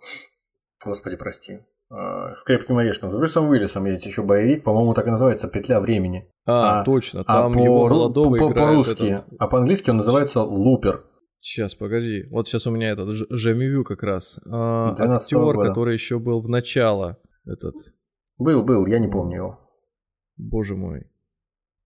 Господи, 0.85 1.17
прости. 1.17 1.61
А, 1.89 2.35
с 2.35 2.43
крепким 2.43 2.79
орешком. 2.79 3.11
С 3.11 3.15
Брюсом 3.15 3.49
Уиллисом 3.49 3.85
есть 3.85 4.05
еще 4.07 4.23
боевик, 4.23 4.65
по-моему, 4.65 4.95
так 4.95 5.07
и 5.07 5.11
называется 5.11 5.47
«Петля 5.47 5.81
времени». 5.81 6.29
А, 6.45 6.81
а 6.81 6.85
точно, 6.85 7.23
там 7.23 7.57
а 7.57 7.61
его 7.61 7.89
молодого 7.89 8.37
по, 8.37 8.51
по-русски, 8.51 9.05
этот... 9.05 9.27
а 9.39 9.47
по-английски 9.47 9.91
он 9.91 9.99
называется 9.99 10.41
«Лупер». 10.43 11.05
Сейчас, 11.45 11.75
погоди. 11.75 12.25
Вот 12.31 12.47
сейчас 12.47 12.69
у 12.69 12.71
меня 12.71 12.91
этот 12.91 13.17
Жемивю 13.29 13.83
как 13.83 14.05
раз. 14.05 14.39
А, 14.47 14.95
актер, 14.97 15.59
который 15.59 15.95
еще 15.95 16.21
был 16.21 16.41
в 16.41 16.49
начало. 16.49 17.19
Этот. 17.45 17.75
Был, 18.39 18.63
был, 18.63 18.87
я 18.87 19.01
не 19.01 19.09
помню 19.09 19.37
его. 19.37 19.61
Боже 20.37 20.77
мой. 20.77 21.11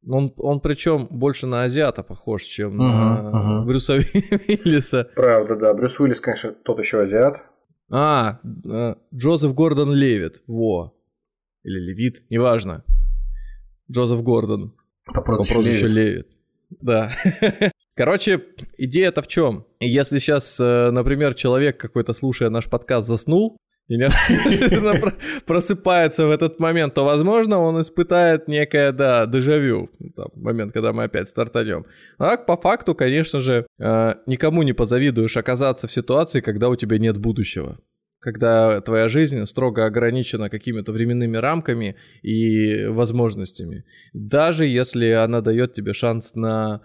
Он, 0.06 0.30
он 0.36 0.60
причем 0.60 1.08
больше 1.10 1.46
на 1.46 1.62
азиата 1.62 2.02
похож, 2.02 2.42
чем 2.42 2.74
угу, 2.74 2.82
на 2.82 3.60
угу. 3.60 3.66
Брюса 3.66 3.94
Уиллиса. 3.94 5.10
Правда, 5.16 5.56
да. 5.56 5.72
Брюс 5.72 5.98
Уиллис, 5.98 6.20
конечно, 6.20 6.52
тот 6.52 6.78
еще 6.78 7.00
азиат. 7.00 7.46
А, 7.90 8.40
э, 8.44 8.94
Джозеф 9.14 9.54
Гордон 9.54 9.90
Левит. 9.90 10.42
Во. 10.46 10.94
Или 11.62 11.80
Левит, 11.80 12.28
неважно. 12.28 12.84
Джозеф 13.90 14.22
Гордон. 14.22 14.76
По 15.06 15.22
прозвищу 15.22 15.86
Левит. 15.86 15.94
Левит. 15.94 16.28
Да. 16.82 17.10
Короче, 17.96 18.42
идея-то 18.76 19.22
в 19.22 19.26
чем? 19.26 19.66
Если 19.80 20.18
сейчас, 20.18 20.60
э, 20.60 20.90
например, 20.90 21.32
человек 21.32 21.78
какой-то, 21.78 22.12
слушая 22.12 22.50
наш 22.50 22.68
подкаст, 22.68 23.08
заснул, 23.08 23.56
и 23.88 23.96
просыпается 25.46 26.26
в 26.26 26.30
этот 26.30 26.58
момент, 26.58 26.92
то, 26.92 27.04
возможно, 27.04 27.58
он 27.58 27.80
испытает 27.80 28.48
некое, 28.48 28.92
да, 28.92 29.24
дежавю, 29.26 29.90
момент, 30.34 30.72
когда 30.72 30.92
мы 30.92 31.04
опять 31.04 31.28
стартанем. 31.28 31.86
А 32.18 32.36
по 32.36 32.56
факту, 32.58 32.94
конечно 32.94 33.40
же, 33.40 33.66
э, 33.78 34.14
никому 34.26 34.62
не 34.62 34.74
позавидуешь 34.74 35.36
оказаться 35.38 35.86
в 35.86 35.92
ситуации, 35.92 36.40
когда 36.40 36.68
у 36.68 36.76
тебя 36.76 36.98
нет 36.98 37.16
будущего 37.16 37.78
когда 38.18 38.80
твоя 38.80 39.06
жизнь 39.06 39.44
строго 39.46 39.86
ограничена 39.86 40.50
какими-то 40.50 40.90
временными 40.90 41.36
рамками 41.36 41.94
и 42.22 42.86
возможностями. 42.86 43.84
Даже 44.14 44.64
если 44.64 45.10
она 45.10 45.42
дает 45.42 45.74
тебе 45.74 45.92
шанс 45.92 46.34
на 46.34 46.80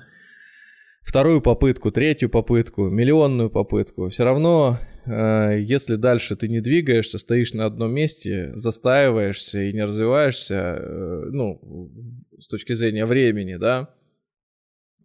вторую 1.02 1.42
попытку, 1.42 1.92
третью 1.92 2.30
попытку, 2.30 2.90
миллионную 2.90 3.50
попытку, 3.50 4.10
все 4.10 4.24
равно, 4.24 4.78
э, 5.06 5.60
если 5.62 5.96
дальше 5.96 6.36
ты 6.36 6.48
не 6.48 6.62
двигаешься, 6.62 7.18
стоишь 7.18 7.54
на 7.54 7.66
одном 7.66 7.94
месте, 7.94 8.52
застаиваешься 8.56 9.62
и 9.62 9.74
не 9.74 9.84
развиваешься, 9.84 10.56
э, 10.56 11.24
ну, 11.32 11.92
с 12.40 12.48
точки 12.48 12.74
зрения 12.74 13.06
времени, 13.06 13.58
да, 13.58 13.94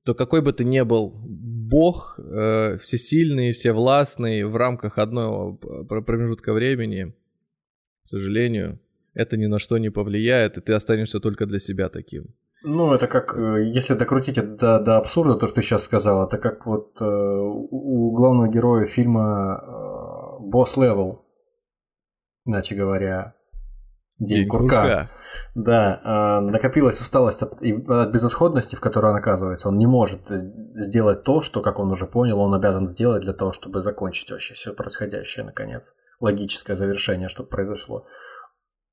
то 0.04 0.14
какой 0.14 0.40
бы 0.40 0.52
ты 0.52 0.64
ни 0.64 0.82
был 0.82 1.12
бог, 1.26 2.18
э, 2.18 2.78
всесильный, 2.80 3.52
всевластный 3.52 4.44
в 4.44 4.54
рамках 4.54 4.98
одного 4.98 5.56
промежутка 5.56 6.52
времени, 6.52 7.14
к 8.04 8.08
сожалению, 8.08 8.78
это 9.14 9.36
ни 9.36 9.46
на 9.46 9.58
что 9.58 9.78
не 9.78 9.90
повлияет, 9.90 10.58
и 10.58 10.60
ты 10.60 10.74
останешься 10.74 11.18
только 11.18 11.46
для 11.46 11.58
себя 11.58 11.88
таким. 11.88 12.34
Ну, 12.68 12.92
это 12.92 13.06
как, 13.06 13.36
э, 13.36 13.64
если 13.72 13.94
докрутить 13.94 14.38
это 14.38 14.56
до, 14.56 14.80
до 14.80 14.96
абсурда, 14.96 15.36
то, 15.36 15.46
что 15.46 15.56
ты 15.56 15.62
сейчас 15.62 15.84
сказал, 15.84 16.26
это 16.26 16.36
как 16.36 16.66
вот 16.66 17.00
э, 17.00 17.04
у 17.04 18.10
главного 18.10 18.48
героя 18.48 18.86
фильма 18.86 19.62
э, 19.62 20.40
«Босс 20.40 20.76
Левел», 20.76 21.24
иначе 22.44 22.74
говоря, 22.74 23.34
День, 24.18 24.38
День 24.38 24.48
курка. 24.48 24.82
курка. 24.82 25.10
Да, 25.54 26.00
э, 26.04 26.40
накопилась 26.40 27.00
усталость 27.00 27.42
от, 27.42 27.62
от 27.62 28.10
безысходности, 28.10 28.74
в 28.74 28.80
которой 28.80 29.12
он 29.12 29.16
оказывается. 29.16 29.68
Он 29.68 29.78
не 29.78 29.86
может 29.86 30.22
сделать 30.28 31.22
то, 31.22 31.42
что, 31.42 31.62
как 31.62 31.78
он 31.78 31.92
уже 31.92 32.06
понял, 32.06 32.40
он 32.40 32.52
обязан 32.52 32.88
сделать 32.88 33.22
для 33.22 33.32
того, 33.32 33.52
чтобы 33.52 33.82
закончить 33.82 34.32
вообще 34.32 34.54
все 34.54 34.72
происходящее, 34.72 35.44
наконец. 35.44 35.94
Логическое 36.18 36.74
завершение, 36.74 37.28
чтобы 37.28 37.48
произошло. 37.48 38.06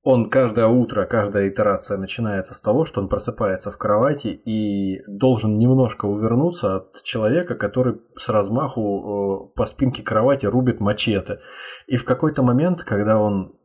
Он 0.04 0.30
каждое 0.30 0.68
утро, 0.68 1.06
каждая 1.06 1.48
итерация 1.48 1.98
начинается 1.98 2.54
с 2.54 2.60
того, 2.60 2.84
что 2.84 3.00
он 3.00 3.08
просыпается 3.08 3.72
в 3.72 3.78
кровати 3.78 4.28
и 4.28 5.02
должен 5.08 5.58
немножко 5.58 6.06
увернуться 6.06 6.76
от 6.76 7.02
человека, 7.04 7.56
который 7.56 8.02
с 8.18 8.28
размаху 8.28 9.52
э, 9.54 9.56
по 9.56 9.66
спинке 9.66 10.04
кровати 10.04 10.46
рубит 10.46 10.82
мачете. 10.82 11.40
И 11.88 11.96
в 11.96 12.04
какой-то 12.04 12.44
момент, 12.44 12.84
когда 12.84 13.18
он 13.18 13.56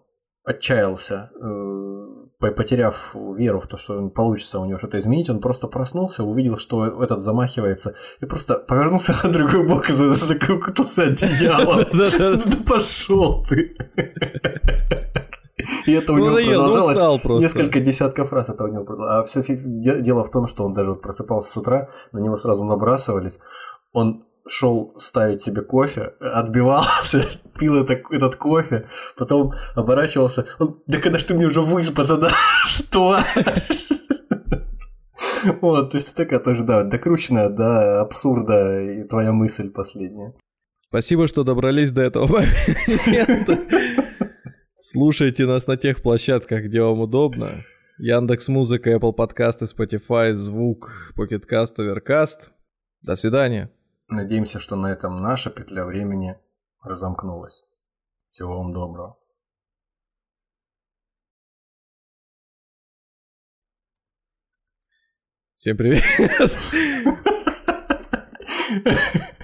отчаялся, 0.45 1.33
э, 1.43 2.39
потеряв 2.39 3.17
веру 3.37 3.59
в 3.59 3.67
то, 3.67 3.77
что 3.77 4.09
получится 4.09 4.61
у 4.61 4.65
него 4.65 4.79
что-то 4.79 5.01
изменить, 5.01 5.29
он 5.29 5.41
просто 5.41 5.67
проснулся, 5.67 6.23
увидел, 6.23 6.57
что 6.57 7.03
этот 7.03 7.21
замахивается, 7.21 7.97
и 8.21 8.27
просто 8.27 8.55
повернулся 8.61 9.17
на 9.25 9.33
другой 9.33 9.67
бок 9.67 9.91
и 9.91 9.93
закутался 9.93 11.03
одеялом. 11.03 11.85
Да 11.93 12.39
пошел 12.65 13.43
ты. 13.43 13.75
И 15.87 15.93
это 15.93 16.13
у 16.13 16.19
него 16.19 16.37
продолжалось 16.37 17.41
несколько 17.41 17.81
десятков 17.81 18.33
раз. 18.33 18.49
Это 18.49 18.65
у 18.65 18.69
него 18.69 18.85
продолжалось. 18.85 19.35
А 19.37 19.43
все 19.43 19.57
дело 19.57 20.25
в 20.25 20.31
том, 20.31 20.47
что 20.47 20.65
он 20.65 20.75
даже 20.75 20.95
просыпался 20.95 21.51
с 21.51 21.57
утра, 21.57 21.89
на 22.13 22.19
него 22.19 22.37
сразу 22.37 22.65
набрасывались. 22.65 23.39
Он 23.93 24.25
шел 24.49 24.95
ставить 24.99 25.43
себе 25.43 25.63
кофе, 25.63 26.15
отбивался, 26.21 27.27
пил 27.59 27.77
это, 27.77 28.01
этот 28.11 28.37
кофе, 28.37 28.89
потом 29.17 29.53
оборачивался. 29.75 30.47
Он, 30.59 30.81
да 30.87 30.99
когда 30.99 31.19
ж 31.19 31.25
ты 31.25 31.35
мне 31.35 31.47
уже 31.47 31.61
выспаться, 31.61 32.17
да? 32.17 32.31
Что? 32.69 33.19
Вот, 35.61 35.93
то 35.93 35.97
есть 35.97 36.15
такая 36.15 36.41
тоже, 36.41 36.65
да, 36.65 36.83
докрученная 36.83 37.49
до 37.49 38.01
абсурда 38.01 38.83
и 38.83 39.05
твоя 39.05 39.33
мысль 39.33 39.71
последняя. 39.71 40.35
Спасибо, 40.89 41.29
что 41.29 41.45
добрались 41.45 41.93
до 41.93 42.03
этого 42.03 42.27
момента. 42.27 43.59
Слушайте 44.91 45.45
нас 45.45 45.67
на 45.67 45.77
тех 45.77 46.01
площадках, 46.01 46.63
где 46.65 46.81
вам 46.81 47.01
удобно. 47.01 47.51
Яндекс 47.99 48.49
Музыка, 48.49 48.91
Apple 48.91 49.13
Подкасты, 49.13 49.67
Spotify, 49.67 50.33
Звук, 50.33 51.13
Pocket 51.15 51.45
Cast, 51.47 51.77
Overcast. 51.77 52.49
До 53.03 53.15
свидания. 53.15 53.71
Надеемся, 54.09 54.59
что 54.59 54.77
на 54.77 54.87
этом 54.87 55.21
наша 55.21 55.51
петля 55.51 55.85
времени 55.85 56.39
разомкнулась. 56.83 57.67
Всего 58.31 58.57
вам 58.57 58.73
доброго. 58.73 59.19
Всем 65.55 65.77
привет! 65.77 66.03